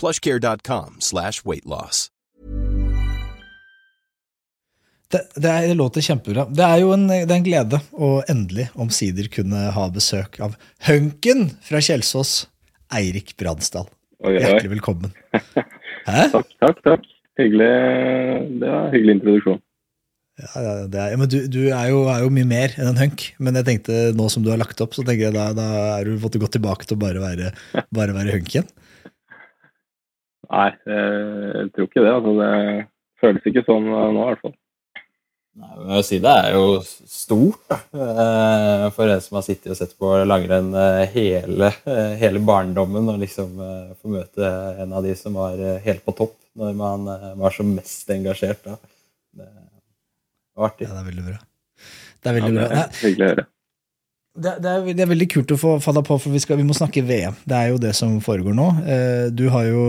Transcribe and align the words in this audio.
plushcare.com 0.00 1.02
slash 1.04 1.44
weightloss. 1.44 2.08
Det, 5.08 5.22
det, 5.40 5.48
er, 5.48 5.68
det 5.70 5.76
låter 5.78 6.04
kjempebra. 6.04 6.44
Det 6.52 6.64
er 6.64 6.82
jo 6.82 6.90
en, 6.92 7.06
det 7.08 7.24
er 7.24 7.38
en 7.38 7.46
glede 7.46 7.78
å 7.96 8.08
endelig 8.28 8.66
omsider 8.76 9.30
kunne 9.32 9.70
ha 9.72 9.86
besøk 9.92 10.36
av 10.44 10.58
hunken 10.84 11.46
fra 11.64 11.80
Kjelsås, 11.80 12.42
Eirik 12.92 13.32
Bransdal. 13.40 13.88
Hjertelig 14.20 14.74
velkommen. 14.74 15.14
Hæ? 16.08 16.26
Takk, 16.34 16.52
takk. 16.60 16.82
takk. 16.84 17.08
Hyggelig. 17.38 17.70
Det 18.60 18.68
var 18.68 18.84
en 18.84 18.92
hyggelig 18.92 19.16
introduksjon. 19.16 19.62
Ja, 20.38 20.74
er, 20.86 21.16
men 21.18 21.30
du, 21.30 21.38
du 21.50 21.60
er, 21.66 21.88
jo, 21.90 22.04
er 22.10 22.22
jo 22.22 22.30
mye 22.34 22.46
mer 22.46 22.74
enn 22.76 22.92
en 22.92 23.00
hunk. 23.00 23.24
Men 23.42 23.58
jeg 23.58 23.66
tenkte 23.66 23.96
nå 24.18 24.28
som 24.30 24.44
du 24.44 24.52
har 24.52 24.60
lagt 24.60 24.82
opp, 24.84 24.92
så 24.94 25.06
tenker 25.06 25.28
jeg 25.28 25.36
da, 25.38 25.48
da 25.56 25.68
er 25.96 26.10
du 26.10 26.20
fått 26.22 26.36
gått 26.42 26.54
tilbake 26.58 26.86
til 26.86 26.98
å 26.98 27.02
bare 27.02 27.22
være, 27.22 27.54
bare 27.94 28.14
være 28.16 28.36
hunk 28.36 28.52
igjen. 28.52 28.68
Nei, 30.48 30.70
jeg 30.88 31.68
tror 31.74 31.88
ikke 31.88 32.04
det. 32.04 32.14
Altså, 32.14 32.32
det 32.38 32.54
føles 33.20 33.48
ikke 33.50 33.66
sånn 33.66 33.88
nå, 33.90 34.00
i 34.08 34.24
hvert 34.30 34.42
fall. 34.46 34.54
Nei, 35.58 35.72
men 35.74 35.88
jeg 35.90 35.96
vil 35.98 36.04
si 36.06 36.18
Det 36.22 36.32
er 36.38 36.52
jo 36.54 36.66
stort 36.86 37.62
da, 37.66 37.78
eh, 37.98 38.84
for 38.94 39.10
en 39.10 39.22
som 39.24 39.38
har 39.40 39.44
sittet 39.46 39.72
og 39.74 39.78
sett 39.80 39.96
på 39.98 40.12
langrenn 40.28 40.68
eh, 40.78 41.00
hele, 41.16 41.72
eh, 41.90 42.12
hele 42.20 42.42
barndommen, 42.46 43.08
og 43.10 43.18
liksom 43.18 43.56
få 43.98 44.12
møte 44.14 44.52
en 44.84 44.94
av 44.94 45.02
de 45.06 45.16
som 45.18 45.34
var 45.34 45.58
helt 45.84 46.04
på 46.06 46.14
topp 46.20 46.36
når 46.58 46.78
man 46.78 47.10
var 47.38 47.54
som 47.54 47.74
mest 47.74 48.08
engasjert. 48.14 48.62
da. 48.64 48.78
Det 49.38 49.48
var 50.58 50.70
artig. 50.70 50.86
Ja, 50.88 50.94
det 50.94 51.02
er 51.02 51.10
veldig 51.10 51.26
bra. 51.26 51.38
Det 52.18 52.30
er 52.30 52.38
veldig 52.38 52.54
Ja, 52.54 52.58
bra. 52.60 52.68
det 52.68 52.78
er 52.86 53.02
hyggelig 53.02 53.26
å 53.26 53.32
høre. 53.34 53.46
Det, 54.38 54.54
det, 54.62 54.70
er, 54.70 54.88
det 54.94 55.02
er 55.04 55.10
veldig 55.10 55.28
kult 55.32 55.52
å 55.54 55.58
få, 55.58 55.72
få 55.82 55.92
deg 55.96 56.06
på, 56.06 56.16
for 56.22 56.34
vi, 56.34 56.40
skal, 56.42 56.58
vi 56.60 56.66
må 56.66 56.76
snakke 56.76 57.02
VM. 57.06 57.36
Det 57.48 57.56
er 57.58 57.72
jo 57.72 57.80
det 57.82 57.92
som 57.98 58.16
foregår 58.24 58.54
nå. 58.56 58.68
Eh, 58.86 59.26
du, 59.34 59.48
har 59.52 59.66
jo, 59.66 59.84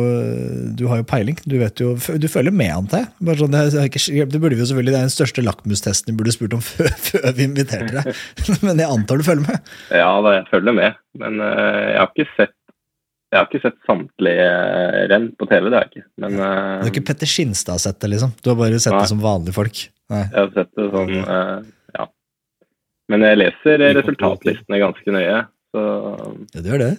du 0.79 0.85
har 0.89 1.01
jo 1.01 1.07
peiling. 1.09 1.37
Du 1.45 1.57
vet 1.61 1.83
jo, 1.83 1.93
du 1.95 2.27
følger 2.31 2.55
med, 2.55 2.73
antar 2.73 3.03
jeg? 3.05 3.11
Bare 3.29 3.41
sånn, 3.43 3.55
det, 3.55 3.65
er 3.77 3.89
ikke, 3.91 4.27
det 4.33 4.41
burde 4.41 4.57
vi 4.57 4.63
jo 4.65 4.69
selvfølgelig, 4.71 4.95
det 4.95 5.01
er 5.01 5.09
den 5.09 5.15
største 5.15 5.45
lakmustesten 5.45 6.13
vi 6.13 6.19
burde 6.21 6.35
spurt 6.35 6.57
om 6.57 6.63
før, 6.71 6.89
før 7.09 7.27
vi 7.37 7.49
inviterte 7.49 8.01
deg. 8.01 8.23
Men 8.67 8.81
jeg 8.81 8.89
antar 8.99 9.21
du 9.21 9.27
følger 9.27 9.45
med? 9.45 9.75
Ja, 9.93 10.13
jeg 10.33 10.47
følger 10.51 10.79
med. 10.81 11.03
Men 11.19 11.43
eh, 11.45 11.83
jeg 11.93 11.99
har 12.01 12.15
ikke 12.15 12.31
sett 12.37 12.55
jeg 13.29 13.37
har 13.37 13.45
ikke 13.45 13.61
sett 13.61 13.75
samtlige 13.85 14.45
eh, 14.45 15.03
renn 15.11 15.27
på 15.37 15.45
TV, 15.49 15.67
det 15.69 15.77
har 15.77 15.83
jeg 15.85 15.91
ikke. 15.91 16.07
Men 16.23 16.33
Du 16.33 16.41
eh, 16.41 16.53
har 16.81 16.87
ikke 16.89 17.03
Petter 17.11 17.29
Skinstad 17.29 17.81
sett 17.83 17.99
det, 18.01 18.09
liksom? 18.15 18.31
Du 18.41 18.49
har 18.49 18.57
bare 18.57 18.79
sett 18.81 18.95
Nei. 18.95 19.03
det 19.03 19.11
som 19.11 19.21
vanlige 19.21 19.53
folk? 19.53 19.81
Nei. 20.09 20.23
jeg 20.23 20.39
har 20.39 20.49
sett 20.55 20.71
det 20.79 20.87
sånn 20.95 21.13
eh, 21.19 21.27
Ja. 21.29 21.59
Men 23.09 23.25
jeg 23.25 23.39
leser 23.41 23.85
resultatlistene 23.97 24.81
ganske 24.81 25.15
nøye. 25.15 25.39
Så 25.73 25.85
Ja, 26.53 26.61
du 26.61 26.69
gjør 26.69 26.83
det. 26.85 26.93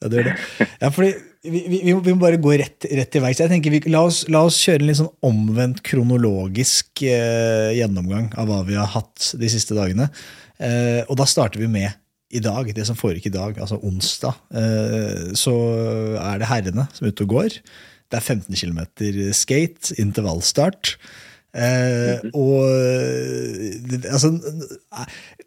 Ja, 0.00 0.08
det 0.08 0.22
det. 0.30 0.34
Ja, 0.80 0.88
fordi 0.88 1.10
vi, 1.44 1.60
vi, 1.68 1.80
vi, 1.84 1.92
må, 1.92 2.00
vi 2.04 2.14
må 2.14 2.22
bare 2.22 2.40
gå 2.40 2.54
rett, 2.56 2.86
rett 2.88 3.10
til 3.12 3.22
verks. 3.24 3.42
Jeg 3.42 3.52
tenker 3.52 3.74
vi, 3.74 3.82
la, 3.92 4.02
oss, 4.08 4.22
la 4.32 4.42
oss 4.48 4.58
kjøre 4.62 4.80
en 4.80 4.88
litt 4.88 5.00
sånn 5.00 5.10
omvendt 5.26 5.82
kronologisk 5.84 7.02
eh, 7.04 7.72
gjennomgang 7.76 8.30
av 8.40 8.48
hva 8.48 8.62
vi 8.68 8.78
har 8.80 8.88
hatt 8.94 9.32
de 9.40 9.50
siste 9.52 9.76
dagene. 9.76 10.08
Eh, 10.60 11.02
og 11.04 11.18
da 11.20 11.28
starter 11.28 11.60
vi 11.60 11.68
med 11.68 11.92
i 12.30 12.40
dag, 12.40 12.68
det 12.72 12.86
som 12.86 12.96
foregikk 12.96 13.28
i 13.28 13.34
dag, 13.34 13.60
altså 13.60 13.80
onsdag. 13.84 14.36
Eh, 14.56 15.30
så 15.36 15.54
er 16.22 16.40
det 16.40 16.48
herrene 16.48 16.86
som 16.94 17.04
er 17.04 17.12
ute 17.12 17.26
og 17.26 17.34
går. 17.34 17.58
Det 18.10 18.18
er 18.18 18.24
15 18.24 18.56
km 18.56 18.80
skate, 19.36 19.96
intervallstart. 20.00 20.96
Eh, 21.50 22.20
og 22.30 22.62
altså 24.06 24.30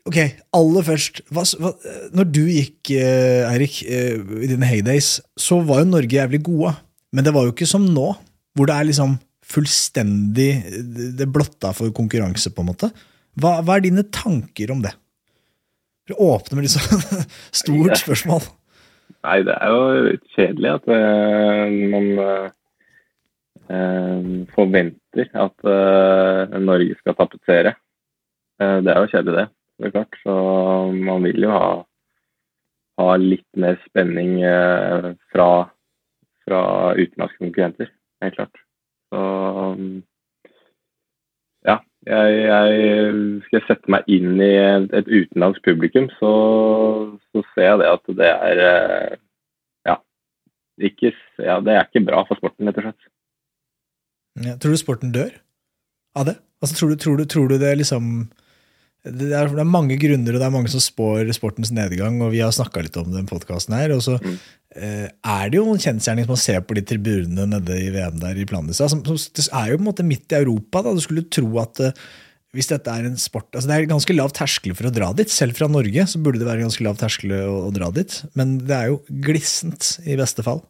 Ok, 0.03 0.17
aller 0.51 0.83
først. 0.83 1.21
Hva, 1.31 1.45
hva, 1.63 1.69
når 2.11 2.25
du 2.27 2.41
gikk, 2.49 2.91
eh, 2.91 3.45
Eirik, 3.47 3.77
eh, 3.87 4.17
i 4.43 4.49
dine 4.51 4.67
heydays, 4.67 5.21
så 5.39 5.61
var 5.63 5.79
jo 5.79 5.91
Norge 5.93 6.17
jævlig 6.17 6.41
gode. 6.43 6.73
Men 7.15 7.23
det 7.23 7.31
var 7.33 7.47
jo 7.47 7.53
ikke 7.53 7.69
som 7.69 7.85
nå, 7.87 8.09
hvor 8.53 8.67
det 8.67 8.75
er 8.75 8.89
liksom 8.89 9.15
fullstendig 9.53 10.49
Det 11.17 11.27
blotta 11.29 11.71
for 11.75 11.93
konkurranse, 11.95 12.51
på 12.51 12.63
en 12.63 12.69
måte. 12.71 12.89
Hva, 13.39 13.61
hva 13.63 13.77
er 13.77 13.85
dine 13.87 14.03
tanker 14.11 14.71
om 14.73 14.83
det? 14.83 14.91
For 16.09 16.19
åpner 16.19 16.59
med 16.59 16.67
litt 16.67 16.75
sånn 16.75 17.27
stort 17.63 17.95
spørsmål. 18.01 18.43
Nei, 19.23 19.39
det 19.47 19.55
er 19.55 19.71
jo 19.71 20.17
kjedelig 20.35 20.71
at 20.73 20.89
eh, 20.91 21.75
man 21.93 22.09
eh, 22.11 22.25
eh, 22.27 22.49
forventer 23.67 25.29
at 25.33 25.67
eh, 25.69 26.59
Norge 26.59 26.97
skal 26.99 27.15
tapetsere. 27.17 27.75
Eh, 28.61 28.77
det 28.83 28.93
er 28.93 29.01
jo 29.01 29.11
kjedelig, 29.11 29.35
det. 29.37 29.47
Det 29.79 29.87
er 29.87 29.95
klart. 29.95 30.17
Så 30.23 30.33
man 30.93 31.23
vil 31.23 31.45
jo 31.45 31.51
ha, 31.53 31.67
ha 33.01 33.09
litt 33.21 33.47
mer 33.59 33.79
spenning 33.87 34.41
eh, 34.45 35.11
fra, 35.33 35.49
fra 36.45 36.63
utenlandske 36.99 37.41
konkurrenter, 37.45 37.93
helt 38.23 38.37
klart. 38.37 38.63
Så 39.13 39.23
ja, 41.63 41.77
jeg, 42.09 42.39
jeg 42.43 43.43
skal 43.45 43.59
jeg 43.59 43.67
sette 43.69 43.93
meg 43.93 44.07
inn 44.11 44.41
i 44.41 44.53
et, 44.59 45.07
utenlandsk 45.07 45.63
publikum, 45.65 46.09
så, 46.19 46.33
så 47.31 47.43
ser 47.53 47.69
jeg 47.69 47.81
det 47.83 47.91
at 47.93 48.15
det 48.19 48.31
er 48.33 48.63
eh, 48.67 49.17
ja, 49.87 49.97
ikke, 50.89 51.13
ja, 51.39 51.59
det 51.63 51.77
er 51.77 51.87
ikke 51.87 52.05
bra 52.09 52.25
for 52.27 52.41
sporten, 52.41 52.67
rett 52.67 52.81
og 52.81 52.89
slett. 52.89 53.12
Ja, 54.41 54.55
tror 54.57 54.73
du 54.73 54.79
sporten 54.81 55.11
dør 55.13 55.29
av 56.17 56.25
det? 56.31 56.37
Altså, 56.63 56.77
tror, 56.79 56.93
du, 56.93 56.97
tror, 57.01 57.19
du, 57.19 57.25
tror 57.29 57.51
du 57.51 57.57
det 57.61 57.75
liksom 57.77 58.29
det 59.03 59.33
er, 59.35 59.49
det 59.51 59.59
er 59.59 59.67
mange 59.67 59.97
grunner, 59.99 60.31
og 60.31 60.39
det 60.39 60.45
er 60.47 60.53
mange 60.53 60.69
som 60.71 60.79
spår 60.79 61.27
sportens 61.35 61.73
nedgang, 61.75 62.21
og 62.23 62.29
vi 62.31 62.39
har 62.39 62.53
snakka 62.55 62.85
litt 62.85 62.95
om 63.01 63.09
den 63.11 63.25
podkasten 63.27 63.75
her. 63.75 63.91
Og 63.91 63.99
så 64.05 64.13
Mm. 64.23 64.37
eh, 64.79 65.09
er 65.11 65.49
det 65.51 65.57
jo 65.59 65.65
en 65.73 65.81
kjensgjerning 65.83 66.23
som 66.23 66.31
man 66.31 66.39
ser 66.39 66.61
på 66.63 66.73
de 66.77 66.81
tribunene 66.87 67.43
nede 67.51 67.75
i 67.83 67.89
VM 67.91 68.15
der 68.21 68.39
i 68.39 68.45
Planica. 68.47 68.87
Som, 68.87 69.03
som, 69.03 69.17
det 69.35 69.43
er 69.51 69.73
jo 69.73 69.77
på 69.77 69.83
en 69.83 69.89
måte 69.89 70.05
midt 70.07 70.31
i 70.31 70.39
Europa. 70.39 70.81
da, 70.81 70.93
Du 70.95 71.01
skulle 71.03 71.27
tro 71.29 71.49
at 71.59 71.81
eh, 71.83 71.91
hvis 72.55 72.69
dette 72.71 72.87
er 72.87 73.03
en 73.09 73.17
sport 73.17 73.49
altså 73.51 73.67
Det 73.67 73.75
er 73.75 73.89
ganske 73.91 74.15
lav 74.15 74.31
terskel 74.31 74.73
for 74.77 74.87
å 74.87 74.93
dra 74.93 75.11
dit. 75.11 75.27
Selv 75.27 75.57
fra 75.57 75.67
Norge 75.67 76.07
så 76.07 76.21
burde 76.23 76.39
det 76.39 76.47
være 76.47 76.63
ganske 76.63 76.85
lav 76.87 76.95
terskel 76.95 77.33
å, 77.33 77.67
å 77.67 77.73
dra 77.75 77.91
dit. 77.91 78.23
Men 78.39 78.57
det 78.63 78.77
er 78.77 78.87
jo 78.93 79.01
glissent, 79.25 79.97
i 80.07 80.15
beste 80.15 80.45
fall. 80.47 80.63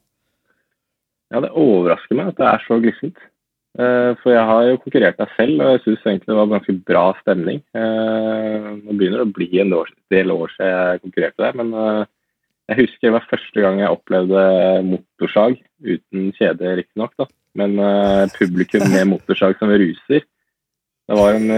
Ja, 1.29 1.39
det 1.43 1.53
overrasker 1.53 2.17
meg 2.17 2.33
at 2.33 2.41
det 2.41 2.49
er 2.49 2.65
så 2.65 2.79
glissent. 2.81 3.21
Eh, 3.73 4.11
For 4.21 4.35
jeg 4.35 4.45
har 4.45 4.65
jo 4.67 4.81
konkurrert 4.83 5.21
meg 5.21 5.31
selv, 5.33 5.61
og 5.61 5.71
jeg 5.71 5.83
syns 5.83 6.03
egentlig 6.05 6.29
det 6.29 6.39
var 6.39 6.49
ganske 6.51 6.75
bra 6.89 7.05
stemning. 7.21 7.61
Eh, 7.73 8.67
Nå 8.83 8.97
begynner 8.97 9.23
det 9.23 9.25
å 9.25 9.37
bli 9.37 9.47
en 9.63 9.71
del 10.13 10.33
år 10.35 10.53
siden 10.53 10.73
jeg 10.73 11.01
konkurrerte 11.05 11.41
der, 11.41 11.55
men 11.57 11.71
eh, 11.73 12.03
jeg 12.69 12.79
husker 12.83 13.07
det 13.07 13.15
var 13.15 13.31
første 13.31 13.63
gang 13.63 13.81
jeg 13.81 13.95
opplevde 13.95 14.43
motorsag 14.87 15.57
uten 15.83 16.29
kjede, 16.37 16.75
riktignok. 16.79 17.25
Men 17.59 17.75
publikum 18.33 18.85
med 18.89 19.09
motorsag 19.11 19.59
som 19.59 19.69
ruser. 19.69 20.23
Det 21.03 21.17
var 21.19 21.35
en 21.35 21.51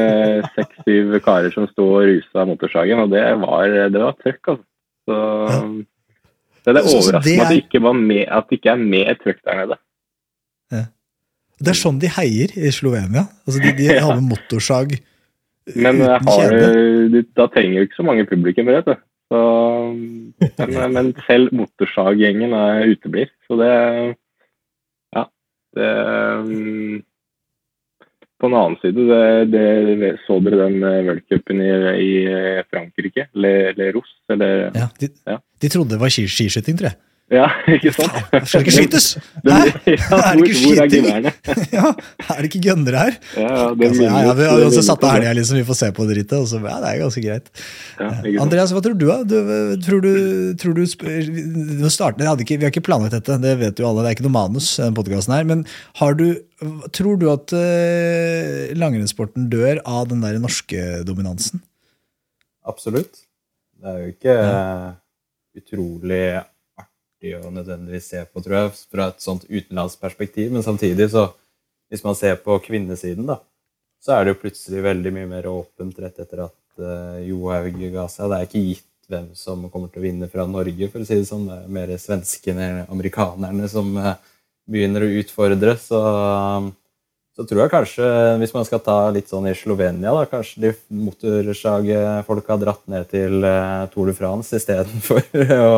seks-syv 0.58 1.14
karer 1.24 1.54
som 1.54 1.70
sto 1.70 1.86
og 2.00 2.08
rusa 2.10 2.44
motorsagen, 2.50 3.04
og 3.06 3.14
det 3.14 3.22
var, 3.44 3.76
det 3.94 4.02
var 4.02 4.18
trøkk, 4.18 4.56
altså. 4.56 4.66
Så 5.06 5.20
det, 6.66 6.74
det 6.74 6.84
overrasker 6.90 7.30
meg 7.30 7.46
at 7.46 7.54
det 7.54 7.62
ikke, 7.62 7.84
var 7.86 7.96
med, 8.00 8.24
at 8.26 8.50
det 8.50 8.58
ikke 8.58 8.74
er 8.74 8.82
mer 8.82 9.14
trøkk 9.22 9.44
der 9.46 9.62
nede. 9.62 9.78
Det 11.60 11.72
er 11.72 11.80
sånn 11.80 12.00
de 12.02 12.12
heier 12.18 12.52
i 12.60 12.72
Slovenia. 12.76 13.28
Altså 13.46 13.62
De, 13.64 13.72
de 13.78 13.88
har 13.94 14.16
med 14.18 14.28
motorsag 14.28 14.98
Men 15.80 16.02
eh, 16.04 16.20
har 16.28 16.56
da 17.40 17.48
trenger 17.54 17.80
du 17.80 17.88
ikke 17.88 18.02
så 18.02 18.08
mange 18.08 18.28
publikum, 18.30 18.68
vet 18.70 18.90
du. 18.90 18.96
Så, 19.32 19.40
men, 20.60 20.94
men 20.94 21.12
selv 21.26 21.56
motorsaggjengen 21.56 22.54
uteblir. 22.92 23.32
Så 23.48 23.58
det 23.62 23.74
Ja. 25.16 25.26
Det, 25.76 25.90
um, 26.44 27.04
på 28.36 28.50
en 28.50 28.56
annen 28.60 28.78
side, 28.82 29.06
det, 29.50 29.58
det, 30.02 30.12
så 30.26 30.38
dere 30.44 30.68
den 30.68 30.84
eh, 30.84 31.02
worldcupen 31.08 31.62
i, 31.64 31.72
i 32.04 32.12
Frankrike? 32.68 33.30
Le, 33.34 33.54
Ros? 33.96 34.12
Eller, 34.30 34.68
ja, 34.76 34.90
de, 35.00 35.10
ja. 35.26 35.40
de 35.62 35.72
trodde 35.72 35.96
det 35.96 36.02
var 36.02 36.12
skiskyting, 36.12 36.78
tror 36.78 36.92
jeg. 36.92 37.00
Ja, 37.34 37.48
ikke 37.66 37.90
sant? 37.90 38.14
Skal 38.46 38.62
det 38.62 38.68
ikke 38.68 38.74
skytes? 38.76 39.06
Hæ? 39.42 39.62
Ja, 39.96 40.18
er 40.20 40.36
det 40.38 40.44
ikke 40.46 40.58
skyting? 40.60 41.08
hvor 41.08 41.16
er 41.16 41.64
ja, 41.80 41.90
er 42.36 42.38
det 42.38 42.50
ikke 42.52 42.62
gønnere 42.68 43.00
her? 43.02 43.18
Ja, 43.34 43.48
ja, 43.48 43.64
det 43.74 43.88
altså, 43.88 44.04
ja, 44.04 44.20
ja, 44.28 44.36
vi 44.38 44.46
har 44.46 44.66
også 44.68 44.84
satt 44.86 45.06
av 45.08 45.16
helga, 45.16 45.32
liksom, 45.40 45.58
vi 45.58 45.66
får 45.66 45.80
se 45.80 45.90
på 45.98 46.06
drittet. 46.06 46.36
Og 46.38 46.46
så, 46.52 46.62
ja, 46.62 46.76
det 46.84 46.92
er 46.92 47.02
ganske 47.02 47.26
greit. 47.26 47.50
Ja, 47.98 48.12
Andreas, 48.46 48.76
hva 48.76 48.84
tror 48.86 49.00
du? 49.02 49.08
Du, 49.26 49.36
tror 49.88 50.06
du, 50.06 50.14
tror 50.62 50.78
du 50.78 50.84
du 50.86 51.90
starter, 51.90 52.30
ikke, 52.46 52.60
Vi 52.60 52.68
har 52.68 52.74
ikke 52.74 52.86
planlagt 52.86 53.18
dette, 53.18 53.42
det 53.42 53.58
vet 53.64 53.82
jo 53.82 53.90
alle, 53.90 54.06
det 54.06 54.14
er 54.14 54.20
ikke 54.20 54.30
noe 54.30 54.38
manus. 54.38 54.76
den 54.78 54.94
podcasten 54.94 55.34
her, 55.34 55.50
Men 55.50 55.66
har 55.98 56.14
du, 56.22 56.28
tror 56.94 57.18
du 57.18 57.32
at 57.34 57.58
uh, 57.58 58.70
langrennssporten 58.78 59.50
dør 59.50 59.82
av 59.82 60.12
den 60.14 60.22
der 60.22 60.38
norske 60.38 61.02
dominansen? 61.10 61.66
Absolutt. 62.70 63.26
Det 63.82 63.90
er 63.90 64.04
jo 64.04 64.14
ikke 64.14 64.42
uh, 64.46 64.92
utrolig 65.58 66.26
artig 67.26 67.48
å 67.48 67.52
nødvendigvis 67.54 68.10
se 68.12 68.24
på, 68.26 68.42
tror 68.44 68.58
jeg, 68.58 68.72
fra 68.92 69.10
et 69.10 69.24
sånt 69.24 69.46
utenlandsperspektiv. 69.50 70.52
Men 70.52 70.64
samtidig, 70.64 71.10
så 71.12 71.32
hvis 71.90 72.04
man 72.04 72.16
ser 72.16 72.36
på 72.36 72.58
kvinnesiden, 72.60 73.26
da, 73.28 73.40
så 74.02 74.16
er 74.16 74.26
det 74.26 74.36
jo 74.36 74.42
plutselig 74.44 74.84
veldig 74.84 75.14
mye 75.14 75.30
mer 75.30 75.48
åpent 75.50 75.98
rett 76.00 76.20
etter 76.20 76.46
at 76.46 76.58
uh, 76.80 77.18
Johaug 77.26 77.80
ga 77.94 78.08
seg. 78.08 78.30
Det 78.30 78.38
er 78.38 78.48
ikke 78.48 78.66
gitt 78.70 78.92
hvem 79.10 79.28
som 79.38 79.68
kommer 79.70 79.90
til 79.90 80.02
å 80.02 80.06
vinne 80.06 80.30
fra 80.30 80.48
Norge, 80.50 80.90
for 80.90 81.02
å 81.02 81.06
si 81.08 81.18
det 81.18 81.28
sånn. 81.30 81.50
Det 81.50 81.60
er 81.64 81.76
mer 81.78 81.94
svenskene 81.98 82.70
eller 82.70 82.94
amerikanerne 82.94 83.70
som 83.70 83.94
uh, 83.98 84.16
begynner 84.70 85.06
å 85.06 85.14
utfordre. 85.22 85.76
Så, 85.82 86.02
så 87.36 87.46
tror 87.46 87.66
jeg 87.66 87.74
kanskje, 87.74 88.08
hvis 88.42 88.56
man 88.56 88.66
skal 88.70 88.82
ta 88.86 88.98
litt 89.14 89.30
sånn 89.30 89.50
i 89.50 89.58
Slovenia, 89.58 90.14
da, 90.14 90.26
kanskje 90.30 90.68
de 90.68 90.74
motorsagfolka 91.06 92.56
har 92.56 92.66
dratt 92.66 92.86
ned 92.92 93.10
til 93.14 93.46
uh, 93.46 93.86
Tour 93.94 94.10
de 94.10 94.18
France 94.18 94.58
istedenfor 94.58 95.26
å 95.66 95.78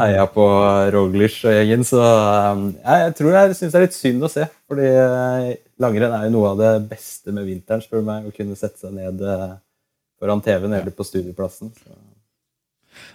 heia 0.00 0.26
på 0.30 0.44
Roglish 0.94 1.46
og 1.48 1.54
gjengen. 1.54 1.86
Så 1.86 2.00
um, 2.00 2.68
jeg 2.78 3.16
tror 3.18 3.36
jeg 3.36 3.56
syns 3.58 3.72
det 3.72 3.80
er 3.80 3.86
litt 3.86 3.96
synd 3.96 4.26
å 4.26 4.30
se. 4.32 4.46
Fordi 4.70 4.86
eh, 4.86 5.48
langrenn 5.82 6.14
er 6.16 6.28
jo 6.28 6.36
noe 6.36 6.52
av 6.52 6.60
det 6.60 6.70
beste 6.92 7.34
med 7.34 7.48
vinteren, 7.48 7.82
spør 7.84 8.04
du 8.04 8.08
meg. 8.10 8.28
Å 8.28 8.36
kunne 8.36 8.58
sette 8.58 8.84
seg 8.84 8.94
ned 8.96 9.24
eh, 9.24 9.50
foran 10.20 10.42
TV-en 10.44 10.78
eller 10.78 10.94
på 10.94 11.06
studieplassen. 11.06 11.72
Så. 11.74 11.98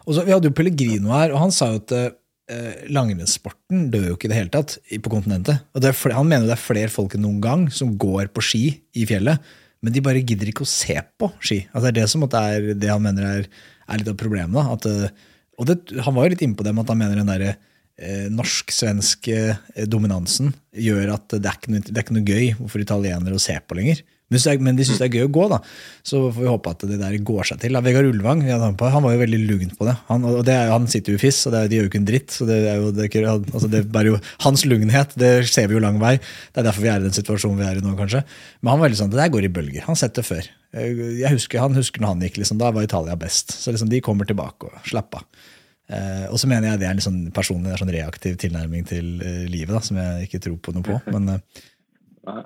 Og 0.06 0.16
så, 0.16 0.24
Vi 0.26 0.34
hadde 0.34 0.50
jo 0.50 0.56
Pellegrino 0.56 1.14
her, 1.16 1.34
og 1.34 1.44
han 1.46 1.54
sa 1.54 1.72
jo 1.74 1.82
at 1.82 1.94
eh, 1.96 2.88
langrennssporten 2.94 3.90
dør 3.94 4.10
jo 4.12 4.18
ikke 4.18 4.30
i 4.30 4.34
det 4.34 4.40
hele 4.40 4.54
tatt 4.54 4.78
på 4.80 5.14
kontinentet. 5.14 5.66
Flere, 5.76 6.18
Han 6.20 6.32
mener 6.32 6.50
det 6.50 6.58
er 6.58 6.66
flere 6.66 6.94
folk 6.94 7.16
enn 7.18 7.26
noen 7.26 7.44
gang 7.44 7.70
som 7.74 7.96
går 8.00 8.32
på 8.34 8.44
ski 8.46 8.66
i 8.96 9.06
fjellet, 9.10 9.54
men 9.84 9.94
de 9.94 10.02
bare 10.02 10.24
gidder 10.24 10.50
ikke 10.50 10.66
å 10.66 10.70
se 10.70 10.98
på 11.20 11.30
ski. 11.40 11.64
Altså 11.72 11.86
Det 11.88 11.94
er 11.94 12.00
det 12.02 12.12
som 12.12 12.26
er 12.26 12.70
det 12.74 12.92
han 12.92 13.04
mener 13.04 13.30
er, 13.30 13.50
er 13.86 14.02
litt 14.02 14.12
av 14.12 14.18
problemet. 14.20 14.56
da, 14.58 14.78
at 14.78 14.90
eh, 14.90 15.32
og 15.60 15.70
det, 15.70 15.78
Han 16.06 16.16
var 16.16 16.26
jo 16.26 16.34
litt 16.34 16.44
inne 16.46 16.58
på 16.58 16.66
det 16.66 16.74
med 16.76 16.86
at 16.86 16.94
han 16.94 17.00
mener 17.00 17.22
den 17.22 17.32
der, 17.32 17.56
eh, 17.98 18.28
norsk-svenske 18.34 19.38
eh, 19.56 19.88
dominansen 19.88 20.54
gjør 20.72 21.16
at 21.16 21.38
det 21.38 21.52
er, 21.52 21.60
noe, 21.72 21.84
det 21.86 21.96
er, 21.96 22.04
ikke 22.04 22.18
noe, 22.18 22.28
gøy 22.28 22.68
for 22.68 22.84
italienere 22.84 23.38
å 23.38 23.42
se 23.42 23.56
på 23.60 23.78
lenger. 23.80 24.04
Men, 24.34 24.42
men 24.66 24.78
de 24.78 24.86
syns 24.88 24.98
det 25.02 25.06
er 25.06 25.20
gøy 25.20 25.28
å 25.28 25.34
gå, 25.36 25.44
da. 25.52 25.60
Så 26.06 26.20
får 26.34 26.42
vi 26.42 26.50
håpe 26.50 26.72
at 26.74 26.86
det 26.90 26.98
der 26.98 27.18
går 27.28 27.46
seg 27.52 27.60
til. 27.62 27.76
Da. 27.78 27.82
Vegard 27.86 28.10
Ulvang 28.10 28.42
han 28.48 28.78
var 28.80 29.14
jo 29.14 29.22
veldig 29.22 29.42
lugn 29.46 29.76
på 29.78 29.86
det. 29.86 29.94
Han, 30.10 30.26
og 30.32 30.42
det 30.48 30.56
er, 30.56 30.72
han 30.74 30.88
sitter 30.90 31.14
jo 31.14 31.20
i 31.20 31.22
fiss, 31.22 31.44
og 31.46 31.54
det 31.54 31.62
er, 31.62 31.70
de 31.70 31.80
gjør 31.80 31.88
jo 31.88 31.92
ikke 31.92 32.02
en 32.02 32.10
dritt. 32.10 32.34
så 32.34 32.50
det 32.50 32.58
er 32.64 32.82
jo, 32.82 32.92
det 32.96 33.10
altså 33.22 33.70
det 33.70 33.84
jo 34.10 34.20
Hans 34.46 34.66
lugnhet 34.66 35.14
det 35.20 35.32
ser 35.52 35.70
vi 35.70 35.78
jo 35.78 35.84
lang 35.84 36.00
vei. 36.02 36.16
Det 36.18 36.64
er 36.64 36.70
derfor 36.70 36.86
vi 36.86 36.92
er 36.94 37.04
i 37.04 37.08
den 37.08 37.16
situasjonen 37.16 37.62
vi 37.62 37.68
er 37.70 37.82
i 37.82 37.86
nå, 37.86 37.94
kanskje. 38.00 38.24
Men 38.62 38.74
han 38.74 38.82
var 38.82 38.90
veldig 38.90 39.02
sånn, 39.04 39.14
det 39.14 39.22
der 39.22 39.34
går 39.36 39.50
i 39.50 39.54
bølger. 39.60 39.86
Han 39.90 40.00
setter 40.00 40.26
før. 40.26 40.50
Jeg 40.76 41.32
husker, 41.32 41.62
Han 41.62 41.78
husker 41.78 42.04
når 42.04 42.16
han 42.16 42.26
gikk, 42.26 42.42
liksom, 42.42 42.60
da 42.60 42.74
var 42.74 42.84
Italia 42.84 43.16
best. 43.20 43.54
Så 43.62 43.72
liksom, 43.76 43.92
de 43.94 44.02
kommer 44.04 44.28
tilbake 44.28 44.72
og 44.72 44.90
slapper 44.90 45.22
av. 45.22 45.52
Eh, 45.86 46.26
og 46.34 46.40
så 46.42 46.50
mener 46.50 46.72
jeg 46.72 46.82
det 46.82 46.88
er 46.90 46.96
en 46.96 47.04
sånn 47.06 47.20
personlig 47.34 47.70
en 47.70 47.84
sånn 47.84 47.94
reaktiv 47.94 48.40
tilnærming 48.42 48.88
til 48.90 49.20
eh, 49.22 49.44
livet 49.46 49.76
da, 49.76 49.82
som 49.86 50.00
jeg 50.02 50.26
ikke 50.26 50.42
tror 50.48 50.58
på 50.66 50.74
noe 50.74 50.86
på. 50.86 50.98
Men, 51.14 51.36
eh. 51.38 52.46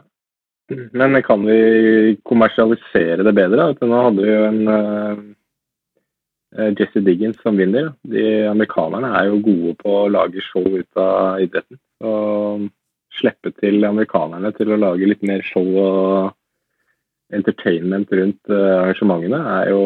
Men 0.69 1.23
kan 1.23 1.45
vi 1.45 2.17
kommersialisere 2.23 3.25
det 3.25 3.35
bedre? 3.37 3.69
Nå 3.81 4.01
hadde 4.05 4.25
vi 4.25 4.31
jo 4.31 4.47
en 4.47 4.61
uh, 4.69 6.73
Jesse 6.77 7.03
Diggins 7.05 7.37
som 7.43 7.59
vinner. 7.59 7.91
De 8.01 8.25
Amerikanerne 8.49 9.11
er 9.19 9.29
jo 9.29 9.43
gode 9.45 9.75
på 9.83 9.95
å 10.03 10.09
lage 10.11 10.43
show 10.45 10.65
ut 10.65 11.01
av 11.01 11.43
idretten. 11.43 11.79
Og 12.05 12.67
slippe 13.19 13.51
til 13.57 13.83
amerikanerne 13.83 14.51
til 14.55 14.71
å 14.71 14.79
lage 14.79 15.09
litt 15.09 15.23
mer 15.25 15.41
show 15.43 15.65
og 15.65 16.35
entertainment 17.33 18.11
rundt 18.13 18.53
uh, 18.53 18.83
arrangementene 18.83 19.39
er 19.59 19.73
jo 19.73 19.85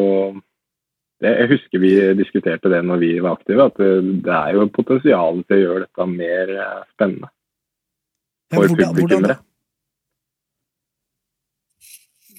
jeg 1.24 1.46
husker 1.48 1.80
vi 1.80 1.90
diskuterte 2.18 2.68
det 2.68 2.82
når 2.84 2.98
vi 3.00 3.10
var 3.22 3.38
aktive, 3.38 3.70
at 3.70 3.78
det 3.78 4.32
er 4.34 4.58
jo 4.58 4.66
potensial 4.74 5.38
til 5.46 5.56
å 5.56 5.60
gjøre 5.62 5.84
dette 5.86 6.06
mer 6.10 6.50
eh, 6.52 6.80
spennende 6.92 7.30
for 8.52 8.68
publikummere. 8.68 9.38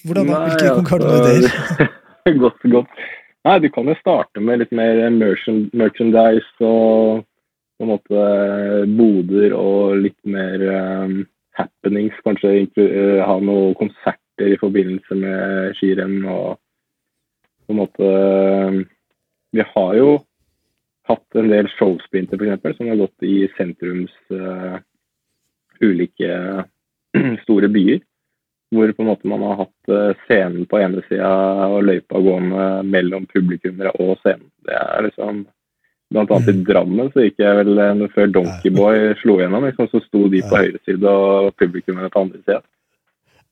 Hvordan 0.05 0.27
da? 0.29 0.41
Hvilke 0.45 0.65
Nei, 0.65 0.73
noen 0.75 0.89
ideer? 1.21 1.93
godt, 2.43 2.65
godt. 2.71 3.05
Nei, 3.45 3.59
Du 3.61 3.69
kan 3.69 3.89
jo 3.89 3.95
starte 3.99 4.41
med 4.41 4.61
litt 4.61 4.73
mer 4.73 5.01
merchandise 5.13 6.65
og 6.65 7.25
på 7.75 7.83
en 7.83 7.91
måte 7.91 8.25
boder 8.95 9.55
og 9.57 9.97
litt 10.05 10.19
mer 10.29 10.61
um, 10.63 11.17
happenings. 11.59 12.15
Kanskje 12.25 12.53
uh, 12.79 13.21
ha 13.27 13.35
noen 13.43 13.75
konserter 13.77 14.53
i 14.53 14.59
forbindelse 14.61 15.17
med 15.19 15.75
skirenn. 15.79 16.21
og 16.25 16.55
på 17.65 17.73
en 17.73 17.81
måte 17.81 18.09
Vi 19.55 19.63
har 19.73 19.93
jo 19.97 20.09
hatt 21.09 21.37
en 21.37 21.51
del 21.51 21.69
showsprinter 21.77 22.41
f.eks. 22.41 22.77
som 22.77 22.89
har 22.89 23.01
gått 23.03 23.25
i 23.25 23.45
sentrums 23.57 24.13
uh, 24.33 24.77
ulike 25.81 26.31
store 27.45 27.69
byer. 27.69 28.01
Hvor 28.75 28.91
på 28.93 29.03
en 29.03 29.09
måte 29.09 29.29
man 29.31 29.43
har 29.47 29.61
hatt 29.63 29.91
uh, 29.91 30.23
scenen 30.25 30.67
på 30.69 30.79
ene 30.83 31.03
sida 31.07 31.31
og 31.69 31.85
løypa 31.87 32.21
gående 32.21 32.69
mellom 32.87 33.27
publikummere 33.31 33.93
og 34.03 34.17
scenen. 34.23 34.49
Det 34.65 34.79
er 34.79 35.07
liksom 35.09 35.45
Blant 36.13 36.29
annet 36.29 36.51
i 36.51 36.53
mm. 36.53 36.65
Drammen 36.67 37.07
så 37.09 37.23
gikk 37.23 37.39
jeg 37.41 37.57
vel 37.57 38.03
før 38.13 38.27
Donkeyboy 38.29 38.99
slo 39.23 39.39
gjennom, 39.39 39.63
liksom, 39.65 39.87
så 39.89 40.01
sto 40.03 40.27
de 40.29 40.43
på 40.45 40.59
høyre 40.61 40.77
side 40.85 41.09
og 41.09 41.47
publikummere 41.57 42.11
på 42.13 42.21
andre 42.21 42.41
sida. 42.43 42.59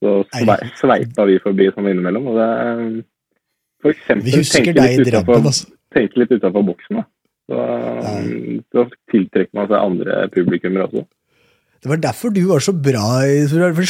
Så 0.03 0.13
sveipa 0.77 1.25
vi 1.25 1.39
forbi 1.41 1.71
sånn 1.73 1.89
innimellom. 1.89 2.29
og 2.29 2.37
det 2.37 2.49
for 3.83 3.91
eksempel, 3.91 4.29
Vi 4.29 4.37
husker 4.37 4.69
deg 4.77 4.93
i 4.95 5.09
Drammen, 5.09 5.49
altså. 5.49 5.73
Tenke 5.93 6.21
litt 6.21 6.31
utenfor 6.31 6.63
boksen, 6.69 7.01
da. 7.01 7.07
Så, 7.51 7.63
så 8.71 8.85
tiltrekker 9.11 9.57
man 9.57 9.67
seg 9.67 9.81
andre 9.81 10.21
publikummere 10.31 10.87
også. 10.87 11.03
Det 11.83 11.89
var 11.91 11.99
derfor 11.99 12.31
du 12.31 12.39
var 12.47 12.63
så 12.63 12.71
bra 12.71 13.07
i 13.27 13.41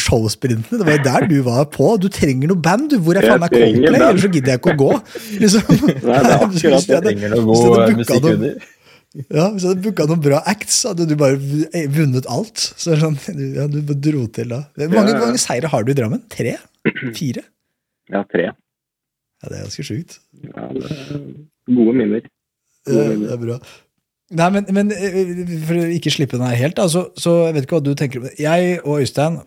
showsprintene. 0.02 0.80
Det 0.82 0.86
var 0.88 1.02
der 1.06 1.28
du 1.30 1.36
var 1.46 1.68
på. 1.70 1.92
Du 2.02 2.08
trenger 2.10 2.50
noe 2.50 2.58
band. 2.58 2.88
Du. 2.90 2.96
Hvor 3.06 3.20
er 3.20 3.28
faen 3.28 3.44
meg 3.44 3.54
Coldplay? 3.54 3.92
Ellers 3.94 4.24
så 4.24 4.32
gidder 4.34 4.56
jeg 4.56 4.62
ikke 4.64 4.74
å 4.74 4.80
gå. 4.80 4.88
Liksom. 5.44 5.76
Nei, 5.78 6.22
det 6.26 6.32
er 6.34 6.46
akkurat 6.48 6.88
det. 6.90 7.02
Trenger 7.06 7.36
noe 7.36 7.44
god 7.52 8.00
musikk 8.00 8.30
under. 8.32 8.56
Ja, 9.14 9.44
Hvis 9.54 9.62
jeg 9.62 9.70
hadde 9.70 9.84
booka 9.86 10.08
noen 10.10 10.22
bra 10.26 10.40
acts, 10.50 10.80
hadde 10.90 11.06
du 11.06 11.14
bare 11.22 11.38
vunnet 11.94 12.26
alt. 12.34 12.64
Så 12.82 12.98
sånn, 12.98 13.14
ja, 13.54 13.68
Du 13.70 13.94
dro 13.94 14.26
til 14.34 14.50
da. 14.56 14.64
Hvor 14.74 14.90
mange, 14.96 15.14
ja, 15.14 15.20
mange 15.22 15.42
seire 15.44 15.70
har 15.70 15.86
du 15.86 15.94
i 15.94 15.98
Drammen? 16.02 16.24
Tre? 16.34 16.56
Fire? 17.14 17.46
Ja, 18.10 18.24
tre. 18.34 18.50
Ja, 18.50 19.52
Det 19.52 19.60
er 19.60 19.66
ganske 19.68 19.86
sjukt. 19.86 20.18
Ja, 20.50 20.66
gode 20.74 21.94
minner. 21.94 22.26
Gode 22.90 23.06
minner. 23.14 23.28
det 23.30 23.38
er 23.38 23.42
bra. 23.46 23.60
Nei, 24.32 24.48
men, 24.56 24.70
men, 24.72 24.92
eh, 24.96 25.44
for 25.68 25.82
å 25.82 25.90
ikke 25.94 26.14
slippe 26.14 26.40
den 26.40 26.48
her 26.48 26.60
helt, 26.62 26.78
da, 26.80 26.88
så, 26.90 27.10
så 27.20 27.44
jeg 27.48 27.58
vet 27.58 27.68
ikke 27.68 27.80
hva 27.80 27.86
du 27.86 27.92
tenker. 27.98 28.30
Jeg 28.40 28.80
og 28.86 29.04
Øystein 29.04 29.42